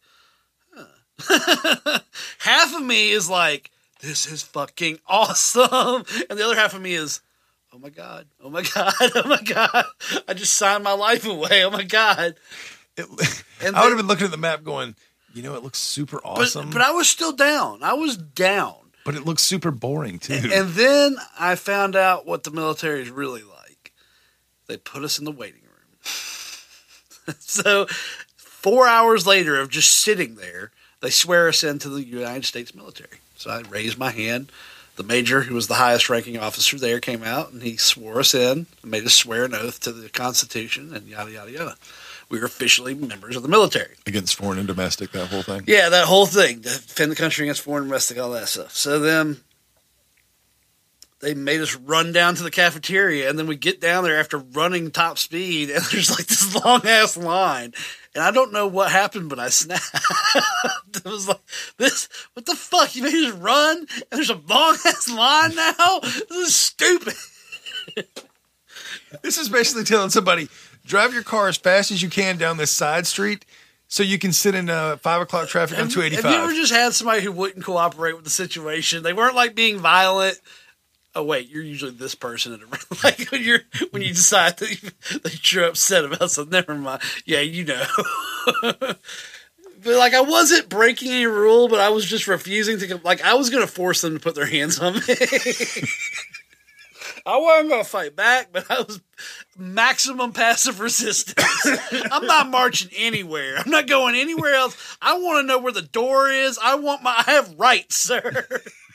huh. 1.19 1.99
half 2.39 2.75
of 2.75 2.83
me 2.83 3.11
is 3.11 3.29
like, 3.29 3.71
this 4.01 4.25
is 4.31 4.43
fucking 4.43 4.99
awesome, 5.07 6.05
and 6.29 6.37
the 6.37 6.45
other 6.45 6.55
half 6.55 6.75
of 6.75 6.81
me 6.81 6.93
is, 6.93 7.21
oh 7.73 7.79
my 7.79 7.89
god, 7.89 8.27
oh 8.43 8.49
my 8.49 8.61
god, 8.73 8.93
oh 8.99 9.27
my 9.27 9.41
god, 9.41 9.85
I 10.27 10.33
just 10.33 10.53
signed 10.53 10.83
my 10.83 10.93
life 10.93 11.25
away. 11.25 11.63
Oh 11.63 11.69
my 11.71 11.83
god. 11.83 12.35
And 12.97 13.07
And 13.63 13.75
I 13.75 13.81
would 13.83 13.89
have 13.89 13.97
been 13.97 14.07
looking 14.07 14.25
at 14.25 14.31
the 14.31 14.37
map 14.37 14.63
going, 14.63 14.95
you 15.33 15.41
know, 15.43 15.55
it 15.55 15.63
looks 15.63 15.79
super 15.79 16.17
awesome, 16.23 16.67
But, 16.67 16.73
but 16.73 16.81
I 16.81 16.91
was 16.91 17.07
still 17.09 17.31
down. 17.31 17.83
I 17.83 17.93
was 17.93 18.17
down. 18.17 18.75
but 19.05 19.15
it 19.15 19.25
looks 19.25 19.43
super 19.43 19.71
boring 19.71 20.19
too. 20.19 20.49
And 20.53 20.69
then 20.69 21.17
I 21.39 21.55
found 21.55 21.95
out 21.95 22.25
what 22.25 22.43
the 22.43 22.51
military 22.51 23.01
is 23.01 23.09
really 23.09 23.41
like. 23.43 23.93
They 24.67 24.77
put 24.77 25.03
us 25.03 25.17
in 25.19 25.25
the 25.25 25.31
waiting 25.31 25.61
room. 25.61 26.01
so, 27.39 27.85
four 28.35 28.87
hours 28.87 29.25
later 29.27 29.59
of 29.59 29.69
just 29.69 29.97
sitting 29.97 30.35
there, 30.35 30.71
they 31.01 31.09
swear 31.09 31.47
us 31.47 31.63
into 31.63 31.89
the 31.89 32.03
United 32.03 32.45
States 32.45 32.73
military. 32.75 33.19
So 33.35 33.49
I 33.51 33.61
raised 33.69 33.97
my 33.97 34.11
hand. 34.11 34.51
The 34.97 35.03
major, 35.03 35.41
who 35.41 35.55
was 35.55 35.67
the 35.67 35.75
highest 35.75 36.09
ranking 36.09 36.37
officer 36.37 36.77
there, 36.77 36.99
came 36.99 37.23
out 37.23 37.51
and 37.51 37.61
he 37.61 37.77
swore 37.77 38.19
us 38.19 38.33
in, 38.33 38.65
made 38.83 39.05
us 39.05 39.13
swear 39.13 39.45
an 39.45 39.53
oath 39.53 39.79
to 39.81 39.91
the 39.91 40.09
Constitution, 40.09 40.93
and 40.93 41.07
yada, 41.07 41.31
yada, 41.31 41.51
yada. 41.51 41.75
We 42.29 42.39
were 42.39 42.45
officially 42.45 42.93
members 42.93 43.35
of 43.35 43.43
the 43.43 43.47
military. 43.47 43.95
Against 44.05 44.35
foreign 44.35 44.57
and 44.57 44.67
domestic, 44.67 45.11
that 45.11 45.27
whole 45.27 45.43
thing. 45.43 45.63
Yeah, 45.65 45.89
that 45.89 46.05
whole 46.05 46.25
thing, 46.25 46.57
to 46.57 46.69
defend 46.69 47.11
the 47.11 47.15
country 47.15 47.45
against 47.45 47.61
foreign 47.61 47.83
and 47.83 47.89
domestic, 47.89 48.19
all 48.19 48.31
that 48.31 48.49
stuff. 48.49 48.75
So 48.75 48.99
then 48.99 49.37
they 51.19 51.33
made 51.33 51.61
us 51.61 51.75
run 51.75 52.11
down 52.11 52.35
to 52.35 52.43
the 52.43 52.51
cafeteria, 52.51 53.29
and 53.29 53.39
then 53.39 53.47
we 53.47 53.55
get 53.55 53.79
down 53.81 54.03
there 54.03 54.19
after 54.19 54.37
running 54.37 54.91
top 54.91 55.17
speed, 55.17 55.69
and 55.71 55.83
there's 55.85 56.11
like 56.11 56.27
this 56.27 56.55
long 56.63 56.85
ass 56.85 57.17
line. 57.17 57.73
And 58.17 58.25
I 58.25 58.31
don't 58.31 58.51
know 58.51 58.65
what 58.65 58.91
happened, 58.91 59.29
but 59.29 59.37
I 59.37 59.49
snapped. 59.49 59.91
it 60.95 61.05
was 61.05 61.27
like, 61.27 61.39
this, 61.77 62.09
what 62.33 62.47
the 62.47 62.55
fuck? 62.55 62.95
You 62.95 63.03
made 63.03 63.13
us 63.13 63.31
run, 63.33 63.77
and 63.77 64.05
there's 64.09 64.31
a 64.31 64.41
long 64.49 64.75
ass 64.87 65.07
line 65.07 65.53
now? 65.53 65.99
This 66.01 66.31
is 66.31 66.55
stupid. 66.55 67.13
This 69.21 69.37
is 69.37 69.49
basically 69.49 69.83
telling 69.83 70.09
somebody 70.09 70.49
drive 70.83 71.13
your 71.13 71.21
car 71.21 71.47
as 71.47 71.57
fast 71.57 71.91
as 71.91 72.01
you 72.01 72.09
can 72.09 72.37
down 72.37 72.57
this 72.57 72.71
side 72.71 73.05
street 73.05 73.45
so 73.87 74.01
you 74.01 74.17
can 74.17 74.33
sit 74.33 74.55
in 74.55 74.69
uh, 74.69 74.97
five 74.97 75.21
o'clock 75.21 75.47
traffic 75.47 75.77
on 75.77 75.83
Have 75.85 75.93
two 75.93 76.01
you've 76.01 76.25
you 76.31 76.37
ever 76.43 76.53
just 76.53 76.73
had 76.73 76.93
somebody 76.93 77.21
who 77.21 77.31
wouldn't 77.31 77.63
cooperate 77.63 78.15
with 78.15 78.23
the 78.23 78.31
situation? 78.31 79.03
They 79.03 79.13
weren't 79.13 79.35
like 79.35 79.53
being 79.53 79.77
violent. 79.77 80.39
Oh 81.17 81.23
wait, 81.23 81.49
you're 81.49 81.63
usually 81.63 81.89
this 81.89 82.13
person 82.13 82.53
at 82.53 82.59
a 82.59 82.65
like 83.03 83.31
when 83.31 83.41
you're 83.41 83.61
when 83.89 84.03
you 84.03 84.09
decide 84.09 84.57
that, 84.57 84.69
you, 84.69 84.91
that 85.23 85.51
you're 85.51 85.63
upset 85.63 86.05
about 86.05 86.29
something. 86.29 86.51
Never 86.51 86.75
mind. 86.75 87.01
Yeah, 87.25 87.39
you 87.39 87.65
know. 87.65 87.83
but 88.61 88.99
like 89.83 90.13
I 90.13 90.21
wasn't 90.21 90.69
breaking 90.69 91.11
any 91.11 91.25
rule, 91.25 91.69
but 91.69 91.79
I 91.79 91.89
was 91.89 92.05
just 92.05 92.27
refusing 92.27 92.77
to. 92.77 93.01
Like 93.03 93.23
I 93.23 93.33
was 93.33 93.49
to 93.49 93.65
force 93.65 94.01
them 94.01 94.13
to 94.13 94.19
put 94.19 94.35
their 94.35 94.45
hands 94.45 94.77
on 94.77 94.93
me. 94.93 95.01
I 97.25 97.37
wasn't 97.37 97.71
to 97.71 97.83
fight 97.83 98.15
back, 98.15 98.49
but 98.53 98.69
I 98.69 98.81
was 98.81 99.01
maximum 99.57 100.33
passive 100.33 100.79
resistance. 100.79 101.43
I'm 102.11 102.27
not 102.27 102.51
marching 102.51 102.91
anywhere. 102.95 103.57
I'm 103.57 103.71
not 103.71 103.87
going 103.87 104.13
anywhere 104.15 104.53
else. 104.53 104.97
I 105.01 105.17
want 105.17 105.41
to 105.41 105.47
know 105.47 105.57
where 105.57 105.73
the 105.73 105.81
door 105.81 106.29
is. 106.29 106.59
I 106.63 106.75
want 106.75 107.01
my. 107.01 107.23
I 107.27 107.31
have 107.31 107.55
rights, 107.57 107.95
sir. 107.95 108.45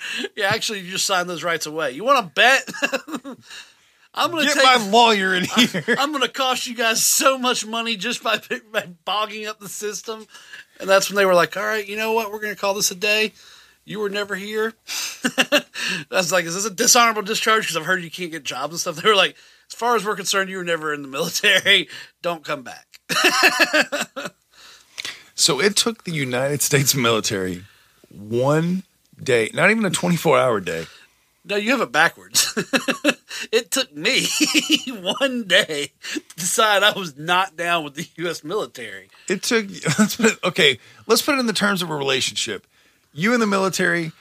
yeah, 0.37 0.47
actually, 0.49 0.81
you 0.81 0.91
just 0.91 1.07
signed 1.07 1.29
those 1.29 1.45
rights 1.45 1.67
away. 1.67 1.93
You 1.93 2.05
want 2.05 2.27
to 2.27 2.33
bet? 2.35 2.69
I'm 4.15 4.31
going 4.31 4.47
to 4.47 4.55
Get 4.55 4.63
take 4.63 4.65
my 4.65 4.91
lawyer 4.91 5.35
in 5.35 5.45
here. 5.57 5.97
I'm 5.99 6.13
going 6.13 6.23
to 6.23 6.29
cost 6.29 6.67
you 6.67 6.75
guys 6.75 7.03
so 7.03 7.39
much 7.39 7.65
money 7.65 7.97
just 7.97 8.23
by, 8.23 8.41
by 8.71 8.89
bogging 9.05 9.47
up 9.47 9.59
the 9.59 9.69
system. 9.69 10.27
And 10.79 10.89
that's 10.89 11.09
when 11.09 11.17
they 11.17 11.25
were 11.25 11.35
like, 11.35 11.57
all 11.57 11.65
right, 11.65 11.87
you 11.87 11.97
know 11.97 12.13
what? 12.13 12.31
We're 12.31 12.41
going 12.41 12.55
to 12.55 12.61
call 12.61 12.75
this 12.75 12.91
a 12.91 12.95
day. 12.95 13.33
You 13.85 14.01
were 14.01 14.11
never 14.11 14.35
here. 14.35 14.75
I 15.25 15.63
was 16.11 16.31
like, 16.31 16.45
is 16.45 16.55
this 16.55 16.67
a 16.67 16.71
dishonorable 16.71 17.23
discharge? 17.23 17.63
Because 17.63 17.77
I've 17.77 17.87
heard 17.87 18.03
you 18.03 18.11
can't 18.11 18.31
get 18.31 18.45
jobs 18.45 18.73
and 18.75 18.81
stuff. 18.81 18.97
They 18.97 19.09
were 19.09 19.17
like, 19.17 19.35
as 19.69 19.75
far 19.75 19.97
as 19.97 20.05
we're 20.05 20.15
concerned, 20.15 20.51
you 20.51 20.59
were 20.59 20.65
never 20.65 20.93
in 20.93 21.03
the 21.03 21.09
military. 21.09 21.89
Don't 22.21 22.45
come 22.45 22.63
back. 22.63 23.01
So 25.35 25.61
it 25.61 25.75
took 25.77 26.05
the 26.05 26.13
United 26.13 26.63
States 26.63 26.95
military 26.95 27.65
one 28.09 28.85
day, 29.25 29.51
not 29.55 29.71
even 29.71 29.85
a 29.85 29.91
24 29.91 30.39
hour 30.39 30.61
day. 30.61 30.87
No, 31.45 31.57
you 31.57 31.71
have 31.73 31.81
it 31.81 31.91
backwards. 31.91 32.53
it 33.53 33.73
took 33.73 33.95
me 33.95 34.27
one 34.87 35.45
day 35.45 35.91
to 36.13 36.21
decide 36.37 36.85
I 36.85 36.93
was 36.93 37.17
not 37.19 37.57
down 37.57 37.83
with 37.83 37.95
the 37.95 38.07
U.S. 38.17 38.45
military. 38.45 39.11
It 39.29 39.43
took, 39.43 39.67
let's 39.99 40.17
put 40.17 40.27
it, 40.27 40.39
okay, 40.45 40.79
let's 41.09 41.23
put 41.23 41.35
it 41.35 41.41
in 41.41 41.47
the 41.47 41.53
terms 41.53 41.83
of 41.83 41.91
a 41.91 41.97
relationship. 41.97 42.67
You 43.13 43.33
and 43.33 43.43
the 43.43 43.49
military 43.49 44.13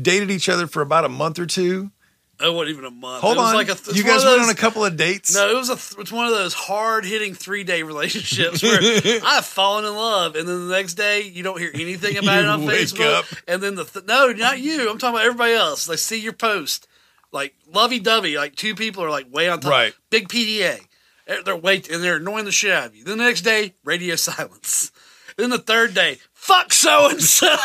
dated 0.00 0.30
each 0.30 0.50
other 0.50 0.66
for 0.66 0.82
about 0.82 1.06
a 1.06 1.08
month 1.08 1.38
or 1.38 1.46
two. 1.46 1.90
Oh, 2.38 2.52
what 2.52 2.68
even 2.68 2.84
a 2.84 2.90
month? 2.90 3.22
Hold 3.22 3.36
It 3.38 3.40
was 3.40 3.48
on. 3.48 3.54
like 3.54 3.68
a 3.70 3.74
th- 3.74 3.96
you 3.96 4.04
guys 4.04 4.22
of 4.22 4.28
went 4.28 4.42
on 4.42 4.50
a 4.50 4.54
couple 4.54 4.84
of 4.84 4.94
dates. 4.96 5.34
No, 5.34 5.48
it 5.50 5.54
was 5.54 5.70
a. 5.70 5.76
Th- 5.76 5.94
it's 6.00 6.12
one 6.12 6.26
of 6.26 6.32
those 6.32 6.52
hard 6.52 7.06
hitting 7.06 7.32
three 7.32 7.64
day 7.64 7.82
relationships 7.82 8.62
where 8.62 8.78
I've 9.24 9.46
fallen 9.46 9.86
in 9.86 9.94
love, 9.94 10.36
and 10.36 10.46
then 10.46 10.68
the 10.68 10.74
next 10.76 10.94
day 10.94 11.22
you 11.22 11.42
don't 11.42 11.58
hear 11.58 11.70
anything 11.72 12.18
about 12.18 12.40
it 12.40 12.46
on 12.46 12.60
Facebook, 12.62 13.20
up. 13.20 13.24
and 13.48 13.62
then 13.62 13.74
the 13.74 13.84
th- 13.84 14.04
no, 14.04 14.32
not 14.32 14.58
you. 14.60 14.90
I'm 14.90 14.98
talking 14.98 15.14
about 15.16 15.24
everybody 15.26 15.54
else. 15.54 15.86
They 15.86 15.96
see 15.96 16.20
your 16.20 16.34
post, 16.34 16.86
like 17.32 17.54
lovey 17.72 18.00
dovey, 18.00 18.36
like 18.36 18.54
two 18.54 18.74
people 18.74 19.02
are 19.02 19.10
like 19.10 19.32
way 19.32 19.48
on 19.48 19.60
top, 19.60 19.70
Right. 19.70 19.94
big 20.10 20.28
PDA, 20.28 20.80
They're, 21.26 21.42
they're 21.42 21.56
wait 21.56 21.88
and 21.90 22.04
they're 22.04 22.16
annoying 22.16 22.44
the 22.44 22.52
shit 22.52 22.70
out 22.70 22.88
of 22.88 22.94
you. 22.96 23.04
Then 23.04 23.16
the 23.16 23.24
next 23.24 23.40
day, 23.42 23.72
radio 23.82 24.14
silence. 24.16 24.92
Then 25.38 25.48
the 25.50 25.58
third 25.58 25.94
day, 25.94 26.18
fuck 26.34 26.72
so 26.72 27.08
and 27.10 27.20
so. 27.22 27.46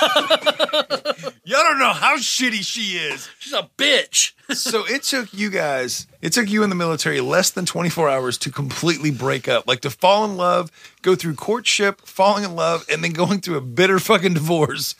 Y'all 1.44 1.64
don't 1.64 1.80
know 1.80 1.94
how 1.94 2.18
shitty 2.18 2.64
she 2.64 2.98
is. 2.98 3.28
She's 3.40 3.54
a 3.54 3.68
bitch. 3.76 4.34
so 4.56 4.86
it 4.86 5.02
took 5.02 5.34
you 5.34 5.50
guys, 5.50 6.06
it 6.22 6.34
took 6.34 6.50
you 6.50 6.62
in 6.62 6.70
the 6.70 6.76
military 6.76 7.20
less 7.20 7.50
than 7.50 7.66
24 7.66 8.10
hours 8.10 8.38
to 8.40 8.52
completely 8.52 9.10
break 9.10 9.48
up, 9.48 9.68
like 9.68 9.82
to 9.82 9.90
fall 9.90 10.24
in 10.26 10.38
love, 10.38 10.72
go 11.02 11.16
through 11.16 11.34
courtship, 11.34 12.02
falling 12.02 12.44
in 12.44 12.56
love, 12.56 12.86
and 12.92 13.04
then 13.04 13.12
going 13.12 13.42
through 13.42 13.58
a 13.58 13.62
bitter 13.62 13.98
fucking 13.98 14.36
divorce, 14.36 14.94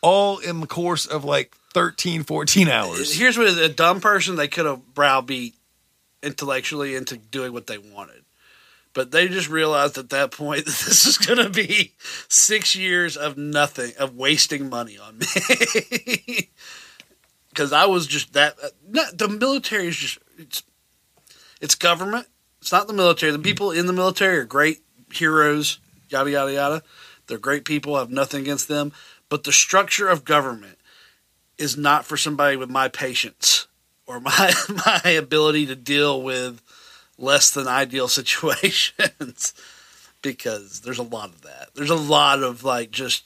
all 0.00 0.38
in 0.38 0.60
the 0.60 0.68
course 0.68 1.04
of 1.04 1.24
like 1.24 1.52
13, 1.74 2.22
14 2.22 2.68
hours. 2.68 3.12
Here's 3.14 3.36
what 3.36 3.48
a 3.48 3.68
dumb 3.68 4.00
person 4.00 4.36
they 4.36 4.48
could 4.48 4.66
have 4.66 4.94
browbeat 4.94 5.54
intellectually 6.22 6.94
into 6.94 7.16
doing 7.16 7.52
what 7.52 7.66
they 7.66 7.78
wanted. 7.78 8.24
But 8.98 9.12
they 9.12 9.28
just 9.28 9.48
realized 9.48 9.96
at 9.96 10.10
that 10.10 10.32
point 10.32 10.64
that 10.64 10.74
this 10.74 11.06
is 11.06 11.18
going 11.18 11.38
to 11.38 11.50
be 11.50 11.94
six 12.26 12.74
years 12.74 13.16
of 13.16 13.38
nothing, 13.38 13.92
of 13.96 14.16
wasting 14.16 14.68
money 14.68 14.98
on 14.98 15.18
me. 15.18 16.50
Because 17.50 17.72
I 17.72 17.86
was 17.86 18.06
just 18.06 18.34
that. 18.34 18.56
Uh, 18.62 18.68
not, 18.88 19.18
the 19.18 19.28
military 19.28 19.86
is 19.88 19.96
just 19.96 20.18
it's 20.36 20.62
it's 21.60 21.74
government. 21.74 22.26
It's 22.60 22.70
not 22.70 22.86
the 22.86 22.92
military. 22.92 23.32
The 23.32 23.38
people 23.38 23.72
in 23.72 23.86
the 23.86 23.92
military 23.92 24.38
are 24.38 24.44
great 24.44 24.80
heroes. 25.12 25.78
Yada 26.08 26.30
yada 26.30 26.52
yada. 26.52 26.82
They're 27.26 27.38
great 27.38 27.64
people. 27.64 27.96
I 27.96 28.00
have 28.00 28.10
nothing 28.10 28.42
against 28.42 28.68
them. 28.68 28.92
But 29.28 29.42
the 29.42 29.52
structure 29.52 30.08
of 30.08 30.24
government 30.24 30.78
is 31.56 31.76
not 31.76 32.04
for 32.04 32.16
somebody 32.16 32.56
with 32.56 32.70
my 32.70 32.88
patience 32.88 33.66
or 34.06 34.20
my 34.20 34.52
my 34.86 35.10
ability 35.10 35.66
to 35.66 35.76
deal 35.76 36.20
with 36.22 36.60
less 37.18 37.50
than 37.50 37.66
ideal 37.66 38.08
situations 38.08 39.54
because 40.22 40.80
there's 40.80 40.98
a 40.98 41.02
lot 41.02 41.30
of 41.30 41.42
that. 41.42 41.70
There's 41.74 41.90
a 41.90 41.94
lot 41.94 42.42
of 42.42 42.64
like 42.64 42.90
just 42.90 43.24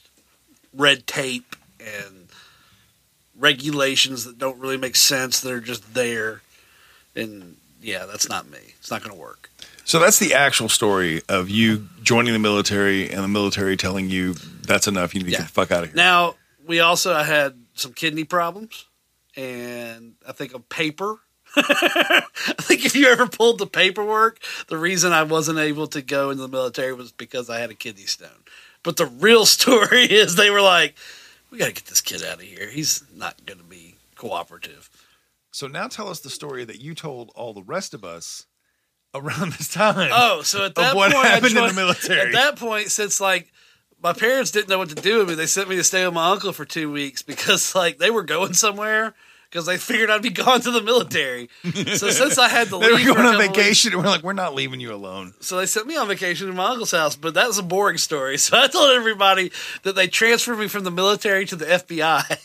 red 0.73 1.07
tape 1.07 1.55
and 1.79 2.27
regulations 3.37 4.25
that 4.25 4.37
don't 4.37 4.59
really 4.59 4.77
make 4.77 4.95
sense. 4.95 5.39
They're 5.39 5.59
just 5.59 5.93
there. 5.93 6.41
And 7.15 7.57
yeah, 7.81 8.05
that's 8.05 8.29
not 8.29 8.49
me. 8.49 8.59
It's 8.79 8.91
not 8.91 9.01
going 9.03 9.13
to 9.13 9.19
work. 9.19 9.49
So 9.85 9.99
that's 9.99 10.19
the 10.19 10.33
actual 10.33 10.69
story 10.69 11.21
of 11.27 11.49
you 11.49 11.89
joining 12.01 12.33
the 12.33 12.39
military 12.39 13.09
and 13.09 13.23
the 13.23 13.27
military 13.27 13.75
telling 13.75 14.09
you 14.09 14.33
that's 14.33 14.87
enough. 14.87 15.13
You 15.13 15.19
need 15.21 15.25
to 15.25 15.31
get 15.31 15.41
the 15.41 15.47
fuck 15.47 15.71
out 15.71 15.83
of 15.83 15.89
here. 15.89 15.95
Now, 15.95 16.35
we 16.65 16.79
also 16.79 17.13
had 17.15 17.55
some 17.75 17.91
kidney 17.91 18.23
problems 18.23 18.85
and 19.35 20.13
I 20.27 20.31
think 20.31 20.53
a 20.53 20.59
paper. 20.59 21.17
I 21.55 22.23
think 22.61 22.85
if 22.85 22.95
you 22.95 23.07
ever 23.07 23.27
pulled 23.27 23.59
the 23.59 23.67
paperwork, 23.67 24.39
the 24.67 24.77
reason 24.77 25.13
I 25.13 25.23
wasn't 25.23 25.59
able 25.59 25.87
to 25.87 26.01
go 26.01 26.29
into 26.29 26.41
the 26.41 26.47
military 26.47 26.93
was 26.93 27.11
because 27.11 27.49
I 27.49 27.59
had 27.59 27.69
a 27.69 27.75
kidney 27.75 28.05
stone. 28.05 28.29
But 28.81 28.97
the 28.97 29.05
real 29.05 29.45
story 29.47 30.03
is 30.05 30.35
they 30.35 30.49
were 30.49 30.61
like, 30.61 30.95
we 31.51 31.57
got 31.57 31.67
to 31.67 31.73
get 31.73 31.85
this 31.85 32.01
kid 32.01 32.23
out 32.23 32.35
of 32.35 32.41
here. 32.41 32.69
He's 32.69 33.03
not 33.15 33.45
going 33.45 33.59
to 33.59 33.65
be 33.65 33.95
cooperative. 34.15 34.89
So 35.51 35.67
now 35.67 35.87
tell 35.87 36.09
us 36.09 36.19
the 36.19 36.31
story 36.31 36.65
that 36.65 36.81
you 36.81 36.95
told 36.95 37.31
all 37.35 37.53
the 37.53 37.61
rest 37.61 37.93
of 37.93 38.03
us 38.03 38.47
around 39.13 39.53
this 39.53 39.67
time. 39.67 40.09
Oh, 40.11 40.41
so 40.41 40.65
at 40.65 40.75
that 40.75 40.95
what 40.95 41.11
point, 41.13 41.25
happened 41.25 41.55
in 41.55 41.67
the 41.67 41.73
military. 41.73 42.21
At 42.21 42.31
that 42.33 42.55
point, 42.57 42.89
since 42.89 43.21
like 43.21 43.51
my 44.01 44.13
parents 44.13 44.49
didn't 44.49 44.69
know 44.69 44.79
what 44.79 44.89
to 44.89 44.95
do 44.95 45.19
with 45.19 45.29
me, 45.29 45.35
they 45.35 45.45
sent 45.45 45.69
me 45.69 45.75
to 45.75 45.83
stay 45.83 46.03
with 46.05 46.15
my 46.15 46.31
uncle 46.31 46.53
for 46.53 46.65
two 46.65 46.91
weeks 46.91 47.21
because 47.21 47.75
like 47.75 47.99
they 47.99 48.09
were 48.09 48.23
going 48.23 48.53
somewhere 48.53 49.13
because 49.53 49.67
they 49.67 49.77
figured 49.77 50.09
I'd 50.09 50.23
be 50.23 50.29
gone 50.31 50.61
to 50.61 50.71
the 50.71 50.81
military. 50.81 51.47
So 51.63 52.09
since 52.09 52.39
I 52.39 52.49
had 52.49 52.69
to 52.69 52.79
they 52.79 52.87
were 52.87 52.95
leave 52.95 53.05
going 53.05 53.25
on 53.25 53.37
vacation, 53.37 53.93
and 53.93 54.01
we're 54.01 54.09
like, 54.09 54.23
we're 54.23 54.33
not 54.33 54.55
leaving 54.55 54.79
you 54.79 54.91
alone. 54.93 55.35
So 55.41 55.57
they 55.57 55.67
sent 55.67 55.85
me 55.85 55.95
on 55.95 56.07
vacation 56.07 56.47
to 56.47 56.53
my 56.53 56.71
uncle's 56.71 56.91
house, 56.91 57.15
but 57.15 57.35
that 57.35 57.47
was 57.47 57.59
a 57.59 57.63
boring 57.63 57.97
story. 57.97 58.37
So 58.43 58.57
I 58.57 58.67
told 58.67 58.91
everybody 58.91 59.51
that 59.83 59.95
they 59.95 60.07
transferred 60.07 60.57
me 60.57 60.67
from 60.67 60.83
the 60.83 60.91
military 60.91 61.45
to 61.45 61.55
the 61.55 61.65
FBI. 61.65 62.37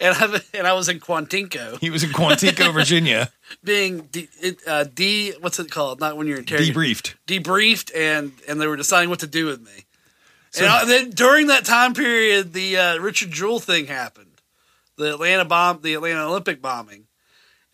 And 0.00 0.14
I, 0.14 0.40
and 0.54 0.66
I 0.66 0.72
was 0.72 0.88
in 0.88 1.00
Quantico. 1.00 1.78
He 1.80 1.90
was 1.90 2.02
in 2.02 2.10
Quantico, 2.10 2.72
Virginia. 2.72 3.30
Being 3.62 4.02
de, 4.10 4.28
uh, 4.66 4.84
de, 4.84 5.32
what's 5.40 5.58
it 5.58 5.70
called? 5.70 6.00
Not 6.00 6.16
when 6.16 6.26
you're 6.26 6.38
interrogated. 6.38 6.74
Debriefed. 6.74 7.14
Debriefed, 7.26 7.90
and 7.94 8.32
and 8.48 8.60
they 8.60 8.66
were 8.66 8.76
deciding 8.76 9.10
what 9.10 9.20
to 9.20 9.26
do 9.26 9.46
with 9.46 9.60
me. 9.60 9.84
and 10.56 10.66
I, 10.66 10.84
then 10.86 11.10
during 11.10 11.48
that 11.48 11.64
time 11.64 11.94
period, 11.94 12.52
the 12.52 12.76
uh, 12.76 12.98
Richard 12.98 13.30
Jewell 13.30 13.60
thing 13.60 13.86
happened, 13.86 14.25
the 14.96 15.14
Atlanta 15.14 15.44
bomb, 15.44 15.80
the 15.82 15.94
Atlanta 15.94 16.26
Olympic 16.26 16.60
bombing. 16.60 17.06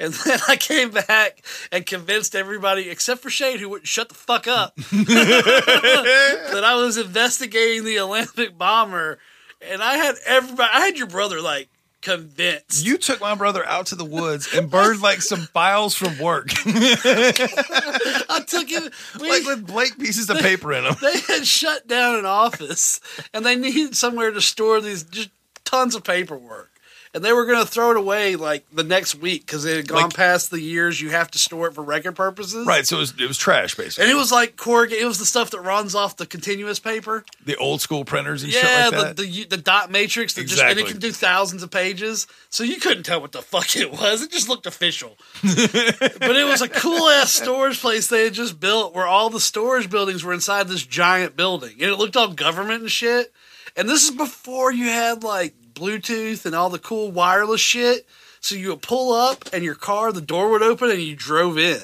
And 0.01 0.13
then 0.15 0.41
I 0.49 0.57
came 0.57 0.91
back 0.91 1.45
and 1.71 1.87
convinced 1.87 2.35
everybody, 2.35 2.91
except 2.91 3.23
for 3.23 3.31
Shane, 3.31 3.59
who 3.59 3.69
wouldn't 3.69 3.87
shut 3.87 4.09
the 4.09 4.15
fuck 4.15 4.49
up, 4.49 4.75
that 4.77 6.63
I 6.65 6.75
was 6.75 6.97
investigating 6.99 7.85
the 7.85 8.01
Olympic 8.01 8.59
bomber. 8.59 9.19
And 9.61 9.81
I 9.83 9.95
had 9.95 10.17
everybody, 10.27 10.71
I 10.73 10.81
had 10.81 10.99
your 10.99 11.07
brother 11.07 11.41
like 11.41 11.69
convinced. 12.01 12.85
You 12.85 12.99
took 12.99 13.21
my 13.21 13.37
brother 13.37 13.65
out 13.65 13.87
to 13.87 13.95
the 13.95 14.05
woods 14.05 14.53
and 14.53 14.69
burned 14.69 15.01
like 15.01 15.23
some 15.23 15.43
files 15.53 15.95
from 15.95 16.19
work, 16.19 16.49
I 16.67 18.43
took 18.47 18.69
him 18.69 18.91
like 19.21 19.45
with 19.47 19.67
blank 19.67 20.01
pieces 20.01 20.29
of 20.29 20.39
paper 20.39 20.73
in 20.73 20.83
them. 20.83 20.97
They 21.01 21.21
had 21.21 21.47
shut 21.47 21.87
down 21.87 22.19
an 22.19 22.27
office 22.27 23.01
and 23.33 23.47
they 23.47 23.55
needed 23.55 23.97
somewhere 23.97 24.33
to 24.33 24.41
store 24.41 24.81
these 24.81 25.05
just 25.05 25.31
tons 25.65 25.95
of 25.95 26.03
paperwork. 26.03 26.72
And 27.15 27.23
they 27.23 27.33
were 27.35 27.45
going 27.45 27.63
to 27.63 27.71
throw 27.71 27.91
it 27.91 27.99
away 27.99 28.37
like 28.37 28.65
the 28.73 28.83
next 28.83 29.17
week 29.17 29.45
because 29.45 29.67
it 29.67 29.77
had 29.77 29.87
gone 29.89 30.05
Like- 30.05 30.15
past 30.15 30.51
the 30.51 30.61
years 30.61 30.99
you 30.99 31.11
have 31.11 31.31
to 31.33 31.39
store 31.39 31.69
it 31.69 31.75
for 31.75 31.83
record 31.83 32.17
purposes. 32.17 32.67
Right, 32.67 32.87
so 32.87 32.97
it 32.97 33.01
was, 33.01 33.15
it 33.21 33.29
was 33.29 33.37
trash, 33.37 33.75
basically. 33.75 34.05
And 34.05 34.11
it 34.11 34.15
was 34.15 34.33
like 34.33 34.57
corrugate. 34.57 34.99
It 34.99 35.05
was 35.05 35.19
the 35.19 35.27
stuff 35.27 35.51
that 35.51 35.61
runs 35.61 35.95
off 35.95 36.17
the 36.17 36.25
continuous 36.25 36.79
paper. 36.79 37.25
The 37.45 37.57
old 37.57 37.83
school 37.83 38.07
printers 38.07 38.43
and 38.43 38.51
yeah, 38.51 38.61
shit 38.61 38.93
like 38.99 39.07
that. 39.09 39.17
the, 39.19 39.25
the 39.25 39.45
the 39.45 39.57
dot 39.59 39.91
matrix 39.91 40.33
that 40.35 40.45
just 40.47 40.63
and 40.63 40.79
it 40.79 40.87
can 40.87 40.99
do 40.99 41.13
thousands 41.13 41.63
of 41.63 41.71
pages, 41.71 42.27
so 42.49 42.65
you 42.65 42.77
couldn't 42.77 43.03
tell 43.03 43.21
what 43.21 43.33
the 43.33 43.43
fuck 43.43 43.77
it 43.77 43.93
was. 43.93 44.23
It 44.23 44.31
just 44.31 44.49
looked 44.49 44.65
official. 44.67 45.19
but 45.43 46.37
it 46.37 46.47
was 46.47 46.63
a 46.63 46.69
cool 46.69 47.09
ass 47.11 47.31
storage 47.31 47.79
place 47.81 48.09
they 48.09 48.25
had 48.25 48.33
just 48.33 48.59
built, 48.59 48.95
where 48.95 49.07
all 49.07 49.29
the 49.29 49.41
storage 49.41 49.91
buildings 49.91 50.25
were 50.25 50.33
inside 50.33 50.69
this 50.69 50.87
giant 50.87 51.37
building, 51.37 51.73
and 51.73 51.91
it 51.91 51.97
looked 51.97 52.17
all 52.17 52.29
government 52.29 52.81
and 52.81 52.91
shit. 52.91 53.33
And 53.77 53.89
this 53.89 54.05
is 54.05 54.11
before 54.11 54.73
you 54.73 54.87
had 54.87 55.25
like 55.25 55.55
Bluetooth 55.83 56.47
and 56.47 56.55
all 56.55 56.71
the 56.71 56.79
cool 56.79 57.11
wireless 57.11 57.61
shit. 57.61 58.07
So 58.41 58.55
you 58.55 58.71
would 58.71 58.83
pull 58.83 59.13
up, 59.13 59.45
and 59.53 59.63
your 59.63 59.75
car, 59.77 60.13
the 60.13 60.21
door 60.21 60.51
would 60.51 60.63
open, 60.63 60.91
and 60.91 61.01
you 61.01 61.15
drove 61.15 61.59
in, 61.59 61.81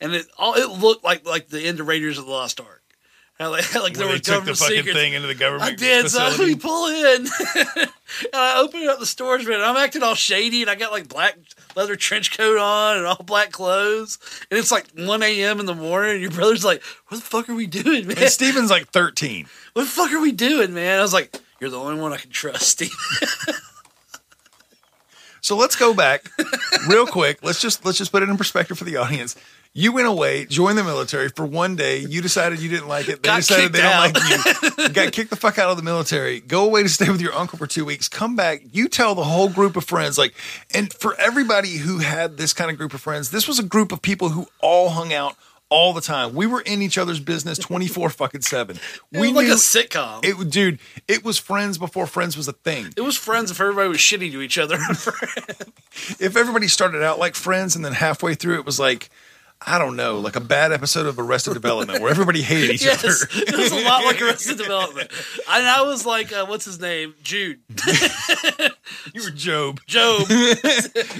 and 0.00 0.12
it 0.14 0.26
all 0.36 0.54
it 0.54 0.68
looked 0.68 1.04
like 1.04 1.24
like 1.26 1.48
the 1.48 1.60
end 1.62 1.78
of 1.80 1.86
Raiders 1.86 2.18
of 2.18 2.24
the 2.26 2.30
Lost 2.30 2.60
Ark. 2.60 2.82
How, 3.38 3.50
Like, 3.50 3.74
like 3.74 3.94
there 3.94 4.08
they 4.08 4.18
took 4.18 4.44
the 4.44 4.54
fucking 4.54 4.76
secrets. 4.76 4.96
thing 4.98 5.12
into 5.12 5.26
the 5.28 5.34
government 5.34 5.72
I 5.72 5.74
did. 5.74 6.08
So 6.08 6.18
facility. 6.30 6.54
we 6.54 6.60
pull 6.60 6.86
in, 6.88 7.26
and 7.76 7.90
I 8.32 8.60
open 8.60 8.88
up 8.88 8.98
the 8.98 9.06
storage 9.06 9.44
bin. 9.44 9.54
And 9.54 9.62
I'm 9.64 9.76
acting 9.76 10.02
all 10.02 10.14
shady, 10.16 10.62
and 10.62 10.70
I 10.70 10.74
got 10.76 10.90
like 10.92 11.08
black 11.08 11.36
leather 11.76 11.94
trench 11.96 12.36
coat 12.36 12.58
on 12.58 12.96
and 12.98 13.06
all 13.06 13.22
black 13.24 13.50
clothes. 13.52 14.18
And 14.50 14.58
it's 14.58 14.72
like 14.72 14.86
1 14.96 15.22
a.m. 15.22 15.60
in 15.60 15.66
the 15.66 15.74
morning, 15.74 16.12
and 16.12 16.22
your 16.22 16.30
brother's 16.32 16.64
like, 16.64 16.82
"What 17.08 17.18
the 17.18 17.24
fuck 17.26 17.48
are 17.48 17.54
we 17.54 17.66
doing, 17.68 18.08
man? 18.08 18.18
And 18.18 18.30
Steven's 18.30 18.70
like 18.70 18.88
13. 18.88 19.46
What 19.74 19.82
the 19.84 19.88
fuck 19.90 20.12
are 20.12 20.20
we 20.20 20.32
doing, 20.32 20.74
man?" 20.74 20.98
I 20.98 21.02
was 21.02 21.12
like, 21.14 21.40
"You're 21.60 21.70
the 21.70 21.78
only 21.78 22.00
one 22.00 22.12
I 22.12 22.16
can 22.18 22.30
trust, 22.30 22.62
Steve." 22.68 22.90
So 25.40 25.56
let's 25.58 25.76
go 25.76 25.92
back 25.92 26.30
real 26.88 27.06
quick. 27.06 27.40
Let's 27.42 27.60
just 27.60 27.84
let's 27.84 27.98
just 27.98 28.10
put 28.10 28.22
it 28.22 28.30
in 28.30 28.36
perspective 28.38 28.78
for 28.78 28.84
the 28.84 28.96
audience. 28.96 29.36
You 29.74 29.92
went 29.92 30.06
away, 30.06 30.46
joined 30.46 30.78
the 30.78 30.84
military 30.84 31.28
for 31.28 31.44
one 31.44 31.76
day. 31.76 31.98
You 31.98 32.22
decided 32.22 32.60
you 32.60 32.70
didn't 32.70 32.88
like 32.88 33.08
it. 33.08 33.22
They 33.22 33.28
Got 33.28 33.36
decided 33.38 33.72
they 33.72 33.82
don't 33.82 33.92
out. 33.92 34.14
like 34.14 34.28
you. 34.78 34.84
You 34.84 34.88
got 34.88 35.12
kicked 35.12 35.28
the 35.30 35.36
fuck 35.36 35.58
out 35.58 35.68
of 35.68 35.76
the 35.76 35.82
military. 35.82 36.40
Go 36.40 36.64
away 36.64 36.82
to 36.84 36.88
stay 36.88 37.10
with 37.10 37.20
your 37.20 37.34
uncle 37.34 37.58
for 37.58 37.66
two 37.66 37.84
weeks. 37.84 38.08
Come 38.08 38.36
back. 38.36 38.62
You 38.72 38.88
tell 38.88 39.14
the 39.16 39.24
whole 39.24 39.50
group 39.50 39.76
of 39.76 39.84
friends. 39.84 40.16
Like, 40.16 40.32
and 40.72 40.90
for 40.94 41.14
everybody 41.20 41.76
who 41.78 41.98
had 41.98 42.36
this 42.38 42.52
kind 42.54 42.70
of 42.70 42.78
group 42.78 42.94
of 42.94 43.00
friends, 43.02 43.30
this 43.30 43.46
was 43.48 43.58
a 43.58 43.64
group 43.64 43.90
of 43.92 44.00
people 44.00 44.28
who 44.30 44.46
all 44.60 44.90
hung 44.90 45.12
out 45.12 45.36
all 45.70 45.92
the 45.92 46.00
time. 46.00 46.34
We 46.34 46.46
were 46.46 46.60
in 46.60 46.82
each 46.82 46.98
other's 46.98 47.20
business 47.20 47.58
twenty 47.58 47.86
four 47.88 48.10
fucking 48.10 48.42
seven. 48.42 48.76
It 49.12 49.20
we 49.20 49.28
was 49.28 49.32
like 49.32 49.46
knew 49.46 49.52
a 49.52 49.56
sitcom. 49.56 50.24
it, 50.24 50.50
dude. 50.50 50.78
It 51.08 51.24
was 51.24 51.38
friends 51.38 51.78
before 51.78 52.06
friends 52.06 52.36
was 52.36 52.48
a 52.48 52.52
thing. 52.52 52.92
It 52.96 53.00
was 53.02 53.16
friends 53.16 53.50
if 53.50 53.60
everybody 53.60 53.88
was 53.88 53.98
shitty 53.98 54.30
to 54.32 54.40
each 54.40 54.58
other. 54.58 54.76
if 56.18 56.36
everybody 56.36 56.68
started 56.68 57.02
out 57.02 57.18
like 57.18 57.34
friends 57.34 57.76
and 57.76 57.84
then 57.84 57.92
halfway 57.92 58.34
through 58.34 58.58
it 58.58 58.66
was 58.66 58.78
like 58.78 59.10
I 59.66 59.78
don't 59.78 59.96
know, 59.96 60.18
like 60.18 60.36
a 60.36 60.40
bad 60.40 60.72
episode 60.72 61.06
of 61.06 61.18
Arrested 61.18 61.54
Development 61.54 62.00
where 62.00 62.10
everybody 62.10 62.42
hated 62.42 62.70
each 62.70 62.84
yes, 62.84 63.02
other. 63.04 63.14
it 63.46 63.56
was 63.56 63.72
a 63.72 63.82
lot 63.82 64.04
like 64.04 64.20
Arrested 64.20 64.58
Development. 64.58 65.10
And 65.48 65.66
I 65.66 65.82
was 65.82 66.04
like, 66.04 66.32
uh, 66.32 66.44
what's 66.46 66.66
his 66.66 66.78
name? 66.80 67.14
Jude. 67.22 67.60
you 69.14 69.22
were 69.22 69.30
Gob. 69.30 69.80
Gob. 69.90 70.26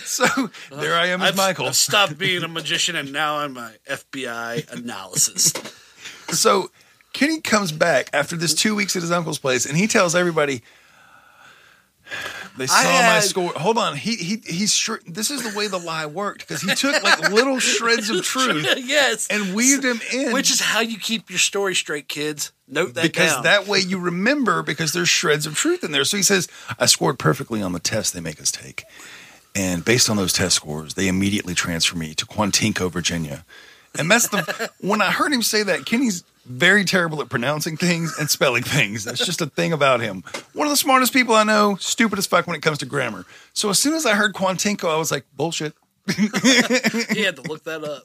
so 0.02 0.26
there 0.70 0.94
I 0.94 1.06
am 1.06 1.22
as 1.22 1.30
I've, 1.30 1.36
Michael. 1.36 1.66
I've 1.66 1.76
stopped 1.76 2.18
being 2.18 2.42
a 2.42 2.48
magician 2.48 2.96
and 2.96 3.12
now 3.12 3.38
I'm 3.38 3.56
a 3.56 3.72
FBI 3.88 4.70
analysis. 4.72 5.52
So 6.28 6.70
Kenny 7.14 7.40
comes 7.40 7.72
back 7.72 8.10
after 8.12 8.36
this 8.36 8.52
two 8.52 8.74
weeks 8.74 8.94
at 8.94 9.02
his 9.02 9.10
uncle's 9.10 9.38
place 9.38 9.64
and 9.64 9.76
he 9.76 9.86
tells 9.86 10.14
everybody, 10.14 10.62
They 12.56 12.66
saw 12.66 12.82
my 12.82 13.20
score. 13.20 13.52
Hold 13.56 13.78
on. 13.78 13.96
He 13.96 14.14
he 14.14 14.40
he's 14.44 14.72
sure. 14.72 15.00
This 15.06 15.30
is 15.30 15.42
the 15.42 15.56
way 15.58 15.66
the 15.66 15.78
lie 15.78 16.06
worked 16.06 16.46
because 16.46 16.62
he 16.62 16.72
took 16.74 17.02
like 17.02 17.30
little 17.30 17.58
shreds 17.58 18.10
of 18.10 18.24
truth 18.24 18.66
yes, 18.76 19.26
and 19.28 19.54
weaved 19.54 19.82
them 19.82 20.00
in, 20.12 20.32
which 20.32 20.50
is 20.50 20.60
how 20.60 20.80
you 20.80 20.98
keep 20.98 21.30
your 21.30 21.38
story 21.38 21.74
straight, 21.74 22.08
kids. 22.08 22.52
Note 22.68 22.94
that 22.94 23.02
because 23.02 23.32
down. 23.34 23.42
that 23.42 23.66
way 23.66 23.80
you 23.80 23.98
remember 23.98 24.62
because 24.62 24.92
there's 24.92 25.08
shreds 25.08 25.46
of 25.46 25.56
truth 25.56 25.82
in 25.82 25.90
there. 25.90 26.04
So 26.04 26.16
he 26.16 26.22
says, 26.22 26.48
I 26.78 26.86
scored 26.86 27.18
perfectly 27.18 27.60
on 27.60 27.72
the 27.72 27.80
test 27.80 28.14
they 28.14 28.20
make 28.20 28.40
us 28.40 28.52
take. 28.52 28.84
And 29.56 29.84
based 29.84 30.08
on 30.08 30.16
those 30.16 30.32
test 30.32 30.56
scores, 30.56 30.94
they 30.94 31.08
immediately 31.08 31.54
transfer 31.54 31.96
me 31.96 32.14
to 32.14 32.26
Quantico, 32.26 32.90
Virginia. 32.90 33.44
And 33.96 34.10
that's 34.10 34.28
the 34.28 34.70
when 34.80 35.02
I 35.02 35.10
heard 35.10 35.32
him 35.32 35.42
say 35.42 35.62
that, 35.64 35.86
Kenny's 35.86 36.24
very 36.46 36.84
terrible 36.84 37.20
at 37.22 37.28
pronouncing 37.28 37.76
things 37.76 38.14
and 38.18 38.28
spelling 38.30 38.62
things. 38.62 39.04
That's 39.04 39.24
just 39.24 39.40
a 39.40 39.46
thing 39.46 39.72
about 39.72 40.00
him. 40.00 40.22
One 40.52 40.66
of 40.66 40.70
the 40.72 40.76
smartest 40.76 41.12
people 41.12 41.34
I 41.34 41.44
know, 41.44 41.76
stupid 41.76 42.18
as 42.18 42.26
fuck 42.26 42.46
when 42.46 42.56
it 42.56 42.62
comes 42.62 42.78
to 42.78 42.86
grammar. 42.86 43.24
So 43.52 43.70
as 43.70 43.78
soon 43.78 43.94
as 43.94 44.04
I 44.06 44.14
heard 44.14 44.34
Quantico, 44.34 44.90
I 44.90 44.96
was 44.96 45.10
like, 45.10 45.24
bullshit. 45.36 45.74
he 46.06 47.22
had 47.22 47.36
to 47.36 47.42
look 47.48 47.64
that 47.64 47.82
up. 47.82 48.04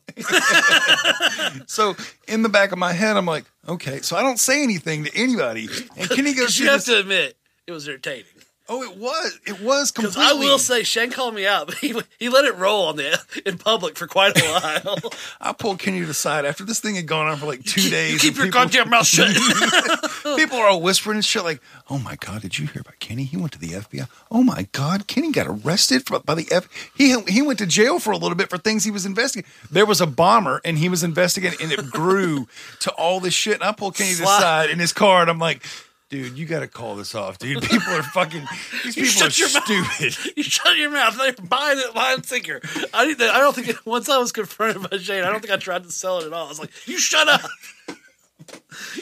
So 1.67 1.95
in 2.27 2.43
the 2.43 2.49
back 2.49 2.71
of 2.71 2.77
my 2.77 2.93
head, 2.93 3.17
I'm 3.17 3.25
like, 3.25 3.45
okay. 3.67 4.01
So 4.01 4.15
I 4.15 4.21
don't 4.21 4.39
say 4.39 4.63
anything 4.63 5.03
to 5.05 5.15
anybody. 5.15 5.67
And 5.97 6.09
Kenny 6.09 6.33
goes, 6.33 6.57
you 6.57 6.67
have 6.67 6.77
this- 6.77 6.85
to 6.85 6.99
admit, 6.99 7.37
it 7.67 7.71
was 7.71 7.87
entertaining. 7.87 8.25
Oh, 8.71 8.83
it 8.83 8.97
was. 8.97 9.39
It 9.47 9.61
was 9.61 9.91
Because 9.91 10.13
completely. 10.13 10.45
I 10.45 10.49
will 10.49 10.59
say, 10.59 10.83
Shane 10.83 11.09
called 11.11 11.33
me 11.33 11.47
out, 11.47 11.65
but 11.67 11.75
he 11.79 11.99
he 12.19 12.29
let 12.29 12.45
it 12.45 12.55
roll 12.55 12.85
on 12.85 12.97
the 12.97 13.19
in 13.45 13.57
public 13.57 13.97
for 13.97 14.05
quite 14.05 14.37
a 14.37 14.45
while. 14.45 14.97
I 15.41 15.53
pulled 15.53 15.79
Kenny 15.79 16.01
to 16.01 16.05
the 16.05 16.13
side 16.13 16.45
after 16.45 16.63
this 16.63 16.79
thing 16.79 16.95
had 16.95 17.07
gone 17.07 17.27
on 17.27 17.37
for 17.37 17.47
like 17.47 17.63
two 17.63 17.81
keep- 17.81 17.91
days. 17.91 18.13
you 18.13 18.19
keep 18.19 18.29
and 18.29 18.37
your 18.37 18.45
people- 18.47 18.61
goddamn 18.61 18.89
mouth 18.91 19.07
shut. 19.07 20.37
people 20.37 20.57
are 20.59 20.67
all 20.67 20.81
whispering 20.81 21.15
and 21.15 21.25
shit 21.25 21.43
like, 21.43 21.61
"Oh 21.89 21.97
my 21.97 22.15
god, 22.17 22.41
did 22.43 22.59
you 22.59 22.67
hear 22.67 22.81
about 22.81 22.99
Kenny? 22.99 23.23
He 23.23 23.37
went 23.37 23.53
to 23.53 23.59
the 23.59 23.69
FBI. 23.69 24.07
Oh 24.31 24.43
my 24.43 24.67
god, 24.71 25.07
Kenny 25.07 25.31
got 25.31 25.47
arrested 25.47 26.05
for, 26.05 26.19
by 26.19 26.35
the 26.35 26.47
F. 26.51 26.67
He 26.95 27.19
he 27.27 27.41
went 27.41 27.57
to 27.59 27.65
jail 27.65 27.99
for 27.99 28.11
a 28.11 28.17
little 28.17 28.35
bit 28.37 28.49
for 28.49 28.57
things 28.59 28.83
he 28.83 28.91
was 28.91 29.05
investigating. 29.05 29.49
There 29.71 29.85
was 29.87 29.99
a 29.99 30.07
bomber 30.07 30.61
and 30.63 30.77
he 30.77 30.89
was 30.89 31.03
investigating, 31.03 31.57
and 31.61 31.71
it 31.71 31.89
grew 31.89 32.47
to 32.81 32.91
all 32.91 33.19
this 33.19 33.33
shit. 33.33 33.55
And 33.55 33.63
I 33.63 33.71
pulled 33.71 33.95
Kenny 33.95 34.13
to 34.13 34.19
the 34.21 34.25
side 34.27 34.69
in 34.69 34.77
his 34.79 34.93
car, 34.93 35.21
and 35.21 35.29
I'm 35.31 35.39
like. 35.39 35.63
Dude, 36.09 36.37
you 36.39 36.47
got 36.47 36.61
to 36.61 36.67
call 36.67 36.95
this 36.95 37.13
off, 37.13 37.37
dude. 37.37 37.61
People 37.69 37.93
are 37.93 38.01
fucking. 38.01 38.43
These 38.83 38.97
You 38.97 39.03
people 39.05 39.27
are 39.27 39.29
your 39.29 39.53
mouth. 39.53 39.63
stupid. 39.93 40.33
you 40.37 40.43
shut 40.43 40.75
your 40.75 40.89
mouth. 40.89 41.15
They're 41.17 41.33
buying 41.33 41.77
it, 41.77 41.93
buying 41.93 42.23
sinker. 42.23 42.59
I. 42.93 43.15
I 43.19 43.39
don't 43.39 43.55
think 43.55 43.85
once 43.85 44.09
I 44.09 44.17
was 44.17 44.31
confronted 44.31 44.89
by 44.89 44.97
Shane, 44.97 45.23
I 45.23 45.29
don't 45.29 45.39
think 45.39 45.53
I 45.53 45.57
tried 45.57 45.83
to 45.83 45.91
sell 45.91 46.19
it 46.19 46.25
at 46.25 46.33
all. 46.33 46.47
I 46.47 46.49
was 46.49 46.59
like, 46.59 46.71
"You 46.87 46.97
shut 46.97 47.27
up. 47.27 47.41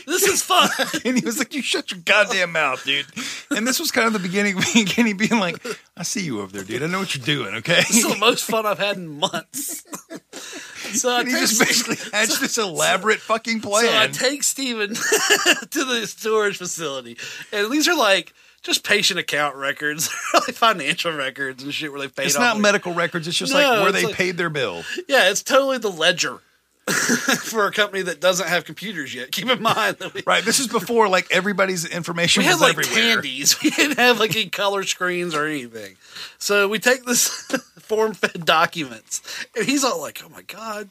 This 0.06 0.24
is 0.24 0.42
fun." 0.42 0.70
And 1.06 1.18
he 1.18 1.26
was 1.26 1.38
like, 1.38 1.54
"You 1.54 1.62
shut 1.62 1.92
your 1.92 2.00
goddamn 2.06 2.52
mouth, 2.52 2.84
dude." 2.84 3.06
And 3.52 3.68
this 3.68 3.80
was 3.80 3.92
kind 3.92 4.08
of 4.08 4.14
the 4.14 4.20
beginning 4.20 4.58
of 4.58 4.64
me 4.76 4.82
and 4.82 4.90
Kenny 4.90 5.14
being 5.14 5.40
like, 5.40 5.64
"I 5.96 6.04
see 6.04 6.22
you 6.22 6.42
over 6.42 6.52
there, 6.52 6.64
dude. 6.64 6.84
I 6.84 6.88
know 6.88 7.00
what 7.00 7.16
you're 7.16 7.26
doing. 7.26 7.56
Okay." 7.56 7.76
This 7.76 7.98
is 7.98 8.10
the 8.10 8.18
most 8.18 8.44
fun 8.46 8.66
I've 8.66 8.80
had 8.80 8.98
in 8.98 9.08
months. 9.20 9.84
so 11.00 11.10
I 11.12 11.20
And 11.20 11.28
he 11.28 11.34
take 11.34 11.42
just 11.42 11.60
basically 11.60 11.96
hatched 12.14 12.40
this 12.42 12.58
elaborate 12.58 13.20
fucking 13.20 13.62
plan. 13.62 13.86
So 13.86 13.98
I 13.98 14.08
take 14.30 14.44
Steven 14.44 14.90
to 14.96 15.86
the 15.86 16.06
storage 16.08 16.58
facility, 16.58 17.18
and 17.52 17.72
these 17.72 17.88
are 17.88 17.96
like 17.96 18.34
just 18.64 18.84
patient 18.84 19.20
account 19.20 19.56
records, 19.56 20.10
like 20.34 20.56
financial 20.56 21.12
records 21.14 21.64
and 21.64 21.74
shit 21.74 21.92
where 21.92 22.02
they 22.02 22.08
paid. 22.08 22.26
it's 22.26 22.38
not 22.38 22.54
their- 22.56 22.62
medical 22.64 22.94
records. 22.94 23.28
It's 23.28 23.38
just 23.38 23.54
No, 23.54 23.60
like 23.60 23.84
where 23.84 23.92
they 23.92 24.06
like- 24.06 24.16
paid 24.16 24.38
their 24.38 24.50
bill. 24.50 24.84
Yeah, 25.08 25.30
it's 25.30 25.44
totally 25.44 25.78
the 25.78 25.92
ledger 25.92 26.40
for 27.44 27.66
a 27.68 27.72
company 27.72 28.02
that 28.04 28.22
doesn't 28.22 28.48
have 28.48 28.64
computers 28.66 29.14
yet. 29.14 29.32
Keep 29.32 29.50
in 29.50 29.62
mind 29.62 29.98
that 29.98 30.14
we, 30.14 30.24
Right. 30.26 30.44
This 30.44 30.60
is 30.60 30.68
before 30.68 31.10
like 31.10 31.28
everybody's 31.32 31.86
information 31.86 32.42
we 32.42 32.46
had 32.46 32.54
was 32.54 32.62
like 32.62 32.78
everywhere. 32.78 33.14
candies. 33.16 33.58
We 33.64 33.72
didn't 33.72 33.98
have 33.98 34.20
like 34.20 34.36
any 34.36 34.50
color 34.50 34.84
screens 34.84 35.36
or 35.36 35.46
anything. 35.46 35.98
So 36.38 36.68
we 36.68 36.80
take 36.80 37.04
this 37.04 37.48
form 37.88 38.14
fed 38.14 38.46
documents, 38.46 39.22
and 39.56 39.66
he's 39.66 39.84
all 39.84 40.00
like, 40.02 40.22
"Oh 40.26 40.30
my 40.30 40.42
god." 40.44 40.90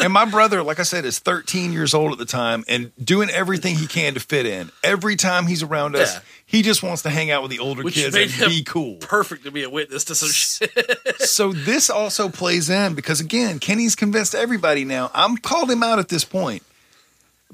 and 0.00 0.12
my 0.12 0.24
brother, 0.24 0.62
like 0.62 0.78
I 0.80 0.82
said, 0.82 1.04
is 1.04 1.18
13 1.18 1.72
years 1.72 1.94
old 1.94 2.12
at 2.12 2.18
the 2.18 2.24
time 2.24 2.64
and 2.68 2.92
doing 3.02 3.30
everything 3.30 3.76
he 3.76 3.86
can 3.86 4.14
to 4.14 4.20
fit 4.20 4.46
in. 4.46 4.70
Every 4.82 5.16
time 5.16 5.46
he's 5.46 5.62
around 5.62 5.96
us, 5.96 6.14
Yeah. 6.14 6.20
he 6.46 6.62
just 6.62 6.82
wants 6.82 7.02
to 7.02 7.10
hang 7.10 7.30
out 7.30 7.42
with 7.42 7.50
the 7.50 7.58
older 7.58 7.82
Which 7.82 7.94
kids 7.94 8.16
and 8.16 8.30
be 8.50 8.64
cool. 8.64 8.96
Perfect 8.96 9.44
to 9.44 9.50
be 9.50 9.62
a 9.62 9.70
witness 9.70 10.04
to 10.04 10.14
some 10.14 10.30
shit. 10.30 10.70
so 11.20 11.52
this 11.52 11.90
also 11.90 12.28
plays 12.28 12.70
in 12.70 12.94
because 12.94 13.20
again, 13.20 13.58
Kenny's 13.58 13.94
convinced 13.94 14.34
everybody 14.34 14.84
now. 14.84 15.10
I'm 15.14 15.36
called 15.36 15.70
him 15.70 15.82
out 15.82 15.98
at 15.98 16.08
this 16.08 16.24
point. 16.24 16.62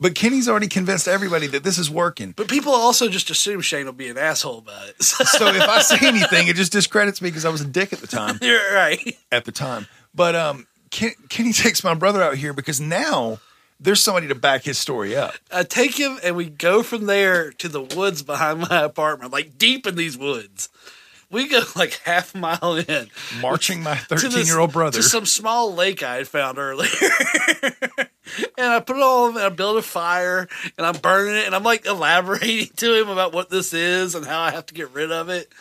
But 0.01 0.14
Kenny's 0.14 0.49
already 0.49 0.68
convinced 0.68 1.09
everybody 1.09 1.49
that 1.49 1.64
this 1.64 1.76
is 1.76 1.90
working. 1.90 2.32
But 2.36 2.49
people 2.49 2.72
also 2.72 3.09
just 3.09 3.30
assume 3.30 3.61
Shane 3.61 3.86
will 3.86 3.92
be 3.92 4.09
an 4.09 4.16
asshole 4.16 4.59
about 4.59 4.88
it. 4.88 4.96
So 5.03 5.49
if 5.49 5.62
I 5.62 5.80
say 5.82 6.07
anything, 6.07 6.49
it 6.49 6.57
just 6.57 6.72
discredits 6.72 7.20
me 7.20 7.28
because 7.30 7.44
I 7.44 7.51
was 7.51 7.61
a 7.61 7.66
dick 7.66 7.92
at 7.92 7.99
the 7.99 8.07
time. 8.07 8.38
You're 8.42 8.72
right. 8.74 9.16
At 9.32 9.44
the 9.44 9.53
time. 9.53 9.86
But 10.14 10.34
um 10.34 10.66
Ken, 10.90 11.12
Kenny 11.28 11.53
takes 11.64 11.82
my 11.82 11.94
brother 11.94 12.22
out 12.22 12.36
here 12.36 12.53
because 12.53 12.80
now 12.80 13.40
there's 13.80 14.03
somebody 14.03 14.28
to 14.28 14.34
back 14.34 14.64
his 14.64 14.78
story 14.78 15.16
up. 15.16 15.34
I 15.53 15.62
take 15.62 15.99
him 15.99 16.18
and 16.22 16.36
we 16.36 16.46
go 16.46 16.82
from 16.82 17.07
there 17.07 17.53
to 17.53 17.68
the 17.68 17.82
woods 17.82 18.22
behind 18.22 18.61
my 18.68 18.82
apartment, 18.82 19.32
like 19.32 19.59
deep 19.59 19.86
in 19.86 19.96
these 19.96 20.16
woods. 20.16 20.68
We 21.30 21.48
go 21.48 21.60
like 21.76 21.94
half 22.04 22.34
a 22.34 22.38
mile 22.38 22.76
in, 22.76 23.10
Marching 23.40 23.82
my 23.82 23.94
13 23.96 24.46
year 24.46 24.58
old 24.58 24.72
brother. 24.72 24.98
to 24.98 25.02
some 25.02 25.26
small 25.26 25.74
lake 25.74 26.02
I 26.02 26.16
had 26.16 26.28
found 26.28 26.58
earlier. 26.58 26.88
and 28.56 28.66
I 28.72 28.80
put 28.80 28.96
it 28.96 29.02
all 29.02 29.28
in, 29.28 29.36
I 29.36 29.50
build 29.50 29.76
a 29.76 29.82
fire 29.82 30.48
and 30.78 30.86
I'm 30.86 30.96
burning 30.96 31.34
it 31.36 31.44
and 31.46 31.54
I'm 31.54 31.64
like 31.64 31.84
elaborating 31.84 32.70
to 32.76 32.94
him 33.00 33.08
about 33.10 33.34
what 33.34 33.50
this 33.50 33.74
is 33.74 34.14
and 34.14 34.24
how 34.24 34.40
I 34.40 34.52
have 34.52 34.66
to 34.66 34.74
get 34.74 34.90
rid 34.92 35.12
of 35.12 35.28
it. 35.28 35.52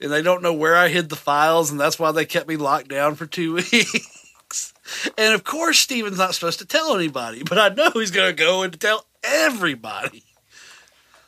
And 0.00 0.10
they 0.12 0.22
don't 0.22 0.42
know 0.42 0.54
where 0.54 0.76
I 0.76 0.88
hid 0.88 1.10
the 1.10 1.16
files, 1.16 1.70
and 1.70 1.78
that's 1.78 1.98
why 1.98 2.10
they 2.10 2.24
kept 2.24 2.48
me 2.48 2.56
locked 2.56 2.88
down 2.88 3.16
for 3.16 3.26
two 3.26 3.56
weeks. 3.56 4.72
And 5.18 5.34
of 5.34 5.44
course, 5.44 5.78
Steven's 5.78 6.16
not 6.16 6.34
supposed 6.34 6.60
to 6.60 6.64
tell 6.64 6.96
anybody, 6.96 7.42
but 7.42 7.58
I 7.58 7.68
know 7.68 7.90
he's 7.90 8.10
going 8.10 8.34
to 8.34 8.42
go 8.44 8.62
and 8.62 8.80
tell 8.80 9.04
everybody. 9.22 10.24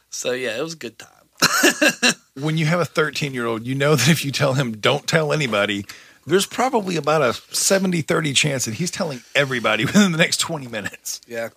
So 0.08 0.32
yeah, 0.32 0.56
it 0.56 0.62
was 0.62 0.72
a 0.72 0.78
good 0.78 0.98
time. 0.98 2.14
When 2.34 2.56
you 2.56 2.66
have 2.66 2.80
a 2.80 2.84
13 2.84 3.34
year 3.34 3.46
old, 3.46 3.66
you 3.66 3.74
know 3.74 3.94
that 3.96 4.08
if 4.08 4.24
you 4.24 4.32
tell 4.32 4.54
him 4.54 4.72
don't 4.72 5.06
tell 5.06 5.32
anybody, 5.32 5.84
there's 6.26 6.46
probably 6.46 6.96
about 6.96 7.22
a 7.22 7.32
70 7.54 8.02
30 8.02 8.32
chance 8.32 8.64
that 8.66 8.74
he's 8.74 8.90
telling 8.90 9.22
everybody 9.34 9.84
within 9.86 10.12
the 10.12 10.18
next 10.18 10.38
20 10.38 10.66
minutes. 10.68 11.20
Yeah. 11.26 11.50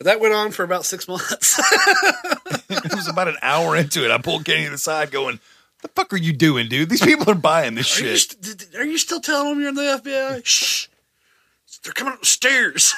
That 0.00 0.20
went 0.20 0.34
on 0.34 0.50
for 0.50 0.62
about 0.62 0.84
six 0.84 1.08
months. 1.08 1.58
it 2.68 2.94
was 2.94 3.08
about 3.08 3.28
an 3.28 3.36
hour 3.40 3.74
into 3.74 4.04
it. 4.04 4.10
I 4.10 4.18
pulled 4.18 4.44
Kenny 4.44 4.64
to 4.64 4.70
the 4.70 4.76
side 4.78 5.10
going, 5.10 5.40
The 5.80 5.88
fuck 5.88 6.12
are 6.12 6.18
you 6.18 6.34
doing, 6.34 6.68
dude? 6.68 6.90
These 6.90 7.00
people 7.00 7.30
are 7.30 7.34
buying 7.34 7.74
this 7.76 7.98
Are 7.98 8.04
you, 8.04 8.16
shit. 8.16 8.44
st- 8.44 8.74
are 8.76 8.84
you 8.84 8.98
still 8.98 9.20
telling 9.20 9.48
them 9.50 9.60
you're 9.60 9.70
in 9.70 9.74
the 9.74 10.02
FBI? 10.04 10.44
Shh. 10.44 10.88
They're 11.82 11.94
coming 11.94 12.12
up 12.12 12.20
the 12.20 12.26
stairs. 12.26 12.92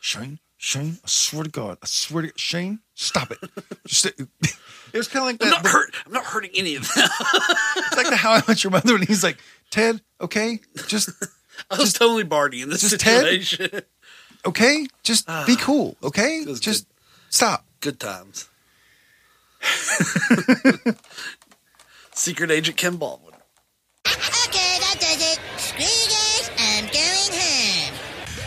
Shane, 0.00 0.38
Shane, 0.56 0.98
I 1.04 1.06
swear 1.06 1.44
to 1.44 1.50
God, 1.50 1.78
I 1.82 1.86
swear 1.86 2.24
to 2.24 2.32
Shane, 2.36 2.80
stop 2.94 3.30
it. 3.30 3.38
Just, 3.86 4.06
it 4.06 4.26
was 4.92 5.08
kind 5.08 5.22
of 5.22 5.26
like 5.26 5.42
I'm 5.42 5.50
that. 5.50 5.62
not, 5.64 5.72
hurt, 5.72 5.94
I'm 6.06 6.12
not 6.12 6.24
hurting 6.24 6.50
any 6.54 6.76
of 6.76 6.82
them. 6.94 7.08
It's 7.76 7.96
like 7.96 8.08
the 8.10 8.16
How 8.16 8.32
I 8.32 8.42
Met 8.48 8.62
Your 8.64 8.70
Mother, 8.70 8.94
and 8.96 9.04
he's 9.06 9.22
like, 9.24 9.38
Ted, 9.70 10.00
okay, 10.20 10.60
just 10.86 11.10
I 11.70 11.78
was 11.78 11.92
totally 11.92 12.24
Barney 12.24 12.62
in 12.62 12.68
this 12.70 12.80
just 12.82 13.00
Ted? 13.00 13.20
situation. 13.42 13.82
okay, 14.46 14.86
just 15.02 15.24
Ah. 15.28 15.44
be 15.46 15.56
cool, 15.56 15.96
okay, 16.02 16.44
just 16.60 16.86
stop. 17.30 17.64
Good 17.80 18.00
times. 18.00 18.48
Secret 22.14 22.50
Agent 22.50 22.76
Kim 22.76 22.96
Baldwin. 22.96 23.34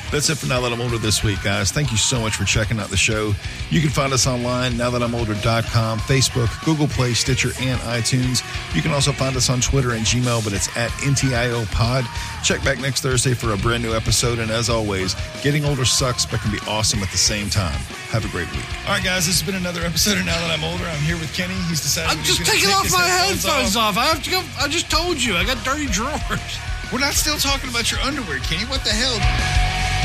That's 0.09 0.29
it 0.29 0.37
for 0.37 0.47
Now 0.47 0.61
That 0.61 0.71
I'm 0.71 0.79
Older 0.79 0.97
this 0.97 1.21
week, 1.21 1.43
guys. 1.43 1.69
Thank 1.69 1.91
you 1.91 1.97
so 1.97 2.21
much 2.21 2.37
for 2.37 2.45
checking 2.45 2.79
out 2.79 2.87
the 2.87 2.95
show. 2.95 3.33
You 3.69 3.81
can 3.81 3.89
find 3.89 4.13
us 4.13 4.25
online, 4.25 4.71
nowthatimolder.com, 4.73 5.99
Facebook, 5.99 6.63
Google 6.63 6.87
Play, 6.87 7.13
Stitcher, 7.13 7.49
and 7.59 7.77
iTunes. 7.81 8.41
You 8.73 8.81
can 8.81 8.91
also 8.91 9.11
find 9.11 9.35
us 9.35 9.49
on 9.49 9.59
Twitter 9.59 9.91
and 9.91 10.05
Gmail, 10.05 10.45
but 10.45 10.53
it's 10.53 10.69
at 10.77 10.91
NTIO 11.03 11.69
Pod. 11.73 12.05
Check 12.41 12.63
back 12.63 12.79
next 12.79 13.01
Thursday 13.01 13.33
for 13.33 13.51
a 13.51 13.57
brand 13.57 13.83
new 13.83 13.93
episode. 13.93 14.39
And 14.39 14.49
as 14.49 14.69
always, 14.69 15.13
getting 15.43 15.65
older 15.65 15.83
sucks, 15.83 16.25
but 16.25 16.39
can 16.39 16.53
be 16.53 16.59
awesome 16.69 17.03
at 17.03 17.11
the 17.11 17.17
same 17.17 17.49
time. 17.49 17.77
Have 18.15 18.23
a 18.23 18.29
great 18.29 18.49
week. 18.53 18.63
All 18.87 18.93
right, 18.93 19.03
guys, 19.03 19.27
this 19.27 19.41
has 19.41 19.45
been 19.45 19.59
another 19.59 19.81
episode 19.81 20.17
of 20.17 20.25
Now 20.25 20.39
That 20.39 20.57
I'm 20.57 20.63
Older. 20.63 20.85
I'm 20.85 21.01
here 21.03 21.17
with 21.17 21.33
Kenny. 21.35 21.53
He's 21.67 21.81
decided 21.81 22.17
I'm 22.17 22.23
just 22.23 22.45
taking 22.45 22.69
off 22.69 22.89
my 22.93 23.05
headphones 23.05 23.75
off. 23.75 23.97
I 23.97 24.05
have 24.05 24.23
to 24.23 24.31
go. 24.31 24.41
I 24.57 24.69
just 24.69 24.89
told 24.89 25.21
you. 25.21 25.35
I 25.35 25.43
got 25.43 25.61
dirty 25.65 25.87
drawers. 25.87 26.59
We're 26.93 26.99
not 26.99 27.13
still 27.13 27.35
talking 27.35 27.69
about 27.69 27.91
your 27.91 27.99
underwear, 27.99 28.39
Kenny. 28.39 28.63
What 28.71 28.85
the 28.85 28.91
hell? 28.91 29.96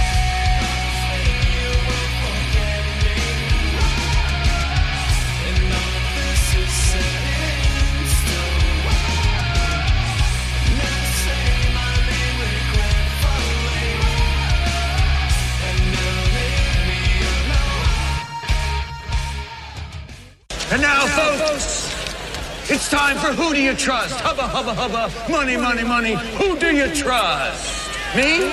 It's 22.75 22.89
time 22.89 23.19
for 23.19 23.35
Who 23.35 23.53
Do 23.53 23.61
You 23.61 23.75
Trust? 23.75 24.19
Hubba, 24.21 24.49
hubba, 24.49 24.73
hubba. 24.73 25.31
Money, 25.31 25.59
money, 25.59 25.85
money. 25.85 26.15
Who 26.41 26.59
do 26.59 26.75
you 26.75 26.89
trust? 26.95 27.91
Me? 28.17 28.51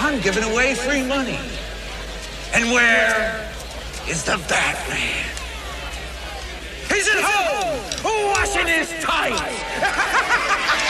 I'm 0.00 0.20
giving 0.20 0.42
away 0.42 0.74
free 0.74 1.04
money. 1.06 1.38
And 2.54 2.72
where 2.72 3.48
is 4.08 4.24
the 4.24 4.36
Batman? 4.48 5.30
He's 6.90 7.06
at 7.06 7.22
home, 7.22 8.34
washing 8.34 8.66
his 8.66 8.90
tights. 9.00 10.78